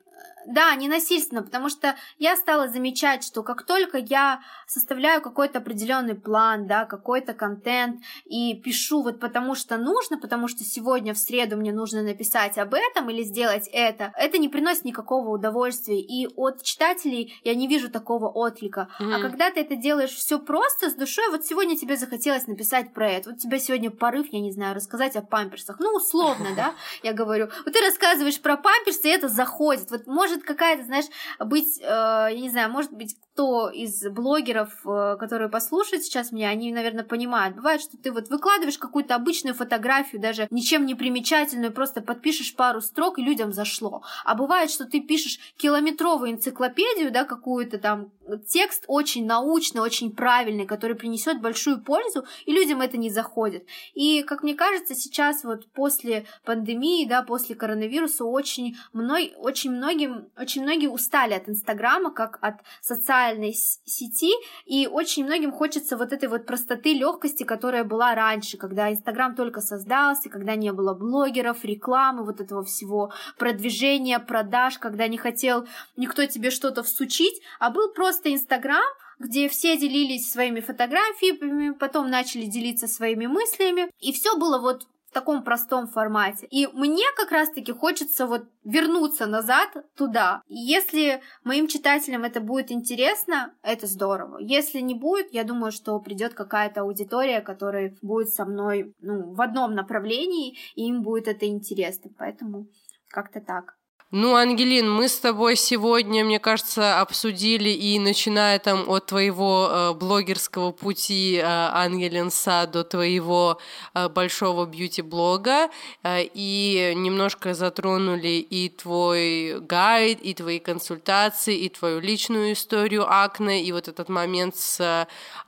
да, 0.47 0.75
не 0.75 0.89
насильственно, 0.89 1.43
потому 1.43 1.69
что 1.69 1.97
я 2.19 2.37
стала 2.37 2.69
замечать, 2.69 3.25
что 3.25 3.43
как 3.43 3.65
только 3.65 3.99
я 3.99 4.41
составляю 4.67 5.23
какой-то 5.23 5.59
определенный 5.59 6.15
план, 6.15 6.67
да, 6.67 6.85
какой-то 6.85 7.35
контент 7.35 8.01
и 8.25 8.55
пишу 8.55 9.03
вот 9.03 9.21
потому 9.21 9.55
что 9.55 9.77
нужно, 9.77 10.19
потому 10.19 10.49
что 10.49 10.65
сегодня 10.65 11.15
в 11.15 11.19
среду 11.19 11.57
мне 11.57 11.73
нужно 11.73 12.03
написать 12.03 12.59
об 12.59 12.75
этом 12.75 13.11
или 13.11 13.23
сделать 13.23 13.69
это, 13.73 14.13
это 14.17 14.39
не 14.39 14.49
приносит 14.49 14.85
никакого 14.85 15.31
удовольствия, 15.31 16.01
и 16.01 16.27
от 16.37 16.63
читателей 16.63 17.41
я 17.45 17.55
не 17.55 17.69
вижу 17.69 17.91
такого 17.91 18.29
отклика. 18.29 18.89
Mm-hmm. 19.01 19.15
А 19.15 19.21
когда 19.21 19.51
ты 19.51 19.61
это 19.61 19.77
делаешь 19.77 20.11
все 20.11 20.39
просто, 20.39 20.91
с 20.91 20.95
душой, 20.95 21.31
вот 21.31 21.45
сегодня 21.45 21.77
тебе 21.77 21.97
захотелось 21.97 22.47
написать 22.47 22.93
про 22.93 23.11
это, 23.11 23.31
вот 23.31 23.39
тебя 23.39 23.59
сегодня 23.59 23.91
порыв, 23.91 24.27
я 24.31 24.41
не 24.41 24.53
знаю, 24.53 24.75
рассказать 24.75 25.17
о 25.17 25.23
памперсах, 25.23 25.79
ну, 25.79 25.95
условно, 25.95 26.49
да, 26.57 26.75
я 27.03 27.13
говорю, 27.13 27.49
вот 27.65 27.73
ты 27.73 27.81
рассказываешь 27.81 28.41
про 28.41 28.57
памперсы, 28.57 29.09
и 29.09 29.11
это 29.11 29.29
заходит, 29.29 29.91
вот 29.91 30.07
может 30.07 30.34
может 30.35 30.47
какая-то, 30.47 30.85
знаешь, 30.85 31.07
быть, 31.39 31.81
э, 31.81 31.85
я 31.85 32.41
не 32.41 32.51
знаю, 32.51 32.71
может 32.71 32.93
быть, 32.93 33.17
кто 33.35 33.69
из 33.69 34.09
блогеров, 34.09 34.71
э, 34.87 35.17
которые 35.19 35.49
послушают 35.49 36.05
сейчас 36.05 36.31
меня, 36.31 36.51
они, 36.51 36.73
наверное, 36.73 37.03
понимают. 37.03 37.57
Бывает, 37.57 37.81
что 37.81 37.97
ты 37.97 38.13
вот 38.13 38.29
выкладываешь 38.29 38.79
какую-то 38.79 39.17
обычную 39.17 39.55
фотографию, 39.55 40.23
даже 40.23 40.47
ничем 40.51 40.87
не 40.87 40.95
примечательную, 40.95 41.73
просто 41.73 42.01
подпишешь 42.01 42.55
пару 42.55 42.81
строк, 42.81 43.19
и 43.19 43.23
людям 43.23 43.53
зашло. 43.53 44.03
А 44.25 44.37
бывает, 44.37 44.71
что 44.71 44.85
ты 44.85 45.01
пишешь 45.01 45.41
километровую 45.57 46.31
энциклопедию, 46.31 47.11
да, 47.11 47.25
какую-то 47.25 47.79
там 47.79 48.13
текст 48.47 48.85
очень 48.87 49.27
научный, 49.27 49.81
очень 49.81 50.15
правильный, 50.15 50.65
который 50.65 50.95
принесет 50.95 51.43
большую 51.43 51.83
пользу, 51.83 52.25
и 52.47 52.53
людям 52.53 52.81
это 52.81 52.97
не 52.97 53.11
заходит. 53.11 53.67
И, 53.95 54.23
как 54.23 54.45
мне 54.45 54.55
кажется, 54.55 54.95
сейчас 54.95 55.43
вот 55.43 55.67
после 55.73 56.25
пандемии, 56.45 57.05
да, 57.07 57.23
после 57.23 57.57
коронавируса 57.57 58.25
очень, 58.25 58.77
мной, 58.93 59.35
очень 59.37 59.73
многим, 59.73 60.29
очень 60.39 60.63
многие 60.63 60.87
устали 60.87 61.35
от 61.35 61.49
Инстаграма, 61.49 62.13
как 62.13 62.39
от 62.41 62.61
социальных 62.81 63.24
социальной 63.25 63.55
сети, 63.55 64.33
и 64.67 64.87
очень 64.87 65.25
многим 65.25 65.53
хочется 65.53 65.97
вот 65.97 66.13
этой 66.13 66.29
вот 66.29 66.47
простоты, 66.47 66.93
легкости, 66.93 67.45
которая 67.45 67.85
была 67.85 68.15
раньше, 68.15 68.57
когда 68.57 68.93
Инстаграм 68.93 69.35
только 69.35 69.61
создался, 69.61 70.29
когда 70.29 70.57
не 70.57 70.73
было 70.73 70.95
блогеров, 70.95 71.65
рекламы, 71.65 72.25
вот 72.25 72.41
этого 72.41 72.65
всего, 72.65 73.13
продвижения, 73.39 74.19
продаж, 74.19 74.79
когда 74.79 75.09
не 75.09 75.17
хотел 75.17 75.67
никто 75.97 76.27
тебе 76.27 76.51
что-то 76.51 76.83
всучить, 76.83 77.41
а 77.59 77.71
был 77.71 77.93
просто 77.93 78.33
Инстаграм, 78.33 78.85
где 79.19 79.49
все 79.49 79.77
делились 79.77 80.31
своими 80.31 80.61
фотографиями, 80.61 81.73
потом 81.73 82.11
начали 82.11 82.47
делиться 82.47 82.87
своими 82.87 83.27
мыслями, 83.27 83.91
и 84.01 84.13
все 84.13 84.37
было 84.37 84.59
вот 84.59 84.87
таком 85.15 85.43
простом 85.43 85.87
формате. 85.87 86.47
И 86.51 86.67
мне 86.67 87.05
как 87.17 87.33
раз-таки 87.33 87.73
хочется 87.73 88.27
вот 88.27 88.45
вернуться 88.65 89.27
назад 89.27 89.71
туда. 89.97 90.43
И 90.47 90.57
если 90.57 91.23
моим 91.45 91.67
читателям 91.69 92.25
это 92.25 92.41
будет 92.41 92.71
интересно, 92.71 93.55
это 93.63 93.87
здорово. 93.87 94.39
Если 94.39 94.81
не 94.81 94.95
будет, 94.95 95.33
я 95.33 95.45
думаю, 95.45 95.73
что 95.73 95.99
придет 96.01 96.35
какая-то 96.35 96.83
аудитория, 96.83 97.41
которая 97.41 97.97
будет 98.03 98.29
со 98.29 98.45
мной 98.45 98.95
ну, 99.01 99.33
в 99.33 99.41
одном 99.41 99.75
направлении, 99.75 100.59
и 100.75 100.87
им 100.87 101.03
будет 101.03 101.29
это 101.29 101.47
интересно. 101.47 102.11
Поэтому 102.19 102.67
как-то 103.09 103.41
так. 103.41 103.77
Ну, 104.11 104.37
Ангелин, 104.37 104.89
мы 104.89 105.09
с 105.09 105.19
тобой 105.19 105.57
сегодня, 105.57 106.25
мне 106.25 106.39
кажется, 106.39 107.01
обсудили 107.01 107.71
и 107.71 107.99
начиная 107.99 108.61
там 108.61 108.89
от 108.89 109.07
твоего 109.07 109.69
э, 109.69 109.93
блогерского 109.95 110.71
пути 110.71 111.37
э, 111.37 111.43
Ангелин 111.43 112.31
Са 112.31 112.69
до 112.71 112.85
твоего 112.85 113.59
э, 113.95 114.09
большого 114.09 114.67
бьюти-блога 114.67 115.69
э, 116.05 116.23
и 116.33 116.93
немножко 116.95 117.55
затронули 117.55 118.47
и 118.49 118.69
твой 118.69 119.59
гайд, 119.61 120.21
и 120.21 120.35
твои 120.35 120.61
консультации, 120.61 121.57
и 121.57 121.69
твою 121.69 121.99
личную 121.99 122.53
историю 122.53 123.11
акне, 123.11 123.65
и 123.65 123.73
вот 123.73 123.89
этот 123.89 124.09
момент 124.09 124.55
с 124.55 124.81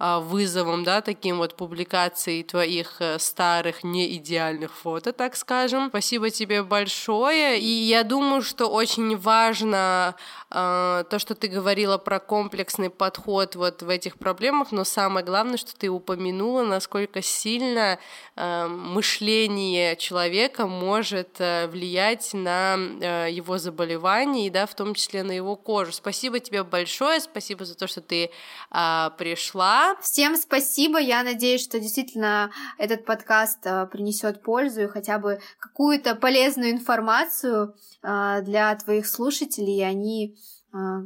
э, 0.00 0.18
вызовом, 0.22 0.82
да, 0.82 1.02
таким 1.02 1.36
вот 1.36 1.56
публикацией 1.56 2.42
твоих 2.42 2.96
э, 3.00 3.20
старых 3.20 3.84
неидеальных 3.84 4.74
фото, 4.74 5.12
так 5.12 5.36
скажем. 5.36 5.88
Спасибо 5.90 6.30
тебе 6.30 6.64
большое, 6.64 7.60
и 7.60 7.68
я 7.68 8.02
думаю, 8.02 8.42
что 8.46 8.66
очень 8.68 9.16
важно 9.16 10.14
э, 10.50 11.04
то, 11.10 11.18
что 11.18 11.34
ты 11.34 11.48
говорила 11.48 11.98
про 11.98 12.20
комплексный 12.20 12.90
подход 12.90 13.56
вот 13.56 13.82
в 13.82 13.88
этих 13.88 14.16
проблемах, 14.16 14.72
но 14.72 14.84
самое 14.84 15.24
главное, 15.24 15.56
что 15.56 15.76
ты 15.76 15.88
упомянула, 15.88 16.62
насколько 16.64 17.20
сильно 17.20 17.98
э, 18.36 18.66
мышление 18.66 19.96
человека 19.96 20.66
может 20.66 21.40
э, 21.40 21.66
влиять 21.66 22.32
на 22.32 22.76
э, 22.76 23.28
его 23.30 23.58
заболевание 23.58 24.46
и, 24.46 24.50
да, 24.50 24.66
в 24.66 24.74
том 24.74 24.94
числе 24.94 25.22
на 25.22 25.32
его 25.32 25.56
кожу. 25.56 25.92
Спасибо 25.92 26.40
тебе 26.40 26.62
большое, 26.62 27.20
спасибо 27.20 27.64
за 27.64 27.74
то, 27.76 27.86
что 27.86 28.00
ты 28.00 28.30
э, 28.70 29.10
пришла. 29.18 29.96
Всем 30.00 30.36
спасибо, 30.36 30.98
я 30.98 31.22
надеюсь, 31.22 31.62
что 31.62 31.78
действительно 31.80 32.50
этот 32.78 33.04
подкаст 33.04 33.66
э, 33.66 33.86
принесет 33.86 34.42
пользу 34.42 34.82
и 34.82 34.86
хотя 34.86 35.18
бы 35.18 35.40
какую-то 35.58 36.14
полезную 36.14 36.70
информацию 36.70 37.74
э, 38.02 38.35
для 38.42 38.74
твоих 38.76 39.06
слушателей, 39.06 39.86
они 39.86 40.36
а, 40.72 41.02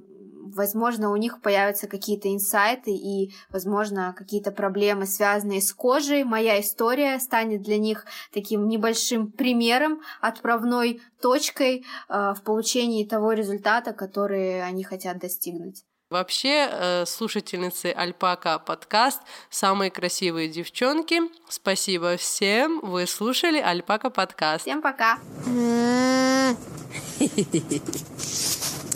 возможно, 0.54 1.10
у 1.10 1.16
них 1.16 1.40
появятся 1.40 1.86
какие-то 1.86 2.32
инсайты 2.32 2.90
и, 2.90 3.32
возможно, 3.50 4.14
какие-то 4.16 4.50
проблемы, 4.50 5.06
связанные 5.06 5.60
с 5.60 5.72
кожей. 5.72 6.24
Моя 6.24 6.60
история 6.60 7.18
станет 7.20 7.62
для 7.62 7.78
них 7.78 8.04
таким 8.32 8.68
небольшим 8.68 9.30
примером, 9.30 10.00
отправной 10.20 11.00
точкой 11.20 11.84
э, 12.08 12.34
в 12.34 12.42
получении 12.42 13.06
того 13.06 13.32
результата, 13.32 13.92
который 13.92 14.62
они 14.62 14.84
хотят 14.84 15.18
достигнуть. 15.18 15.84
Вообще, 16.10 16.68
э, 16.68 17.04
слушательницы 17.06 17.94
Альпака 17.96 18.58
подкаст 18.58 19.20
«Самые 19.48 19.92
красивые 19.92 20.48
девчонки». 20.48 21.20
Спасибо 21.48 22.16
всем. 22.16 22.80
Вы 22.80 23.06
слушали 23.06 23.60
Альпака 23.60 24.10
подкаст. 24.10 24.62
Всем 24.62 24.82
пока. 24.82 25.18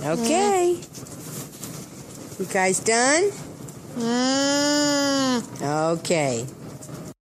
Okay. 0.04 0.76
You 2.38 2.46
guys 2.52 2.80
done? 2.84 3.32
Okay. 5.62 6.44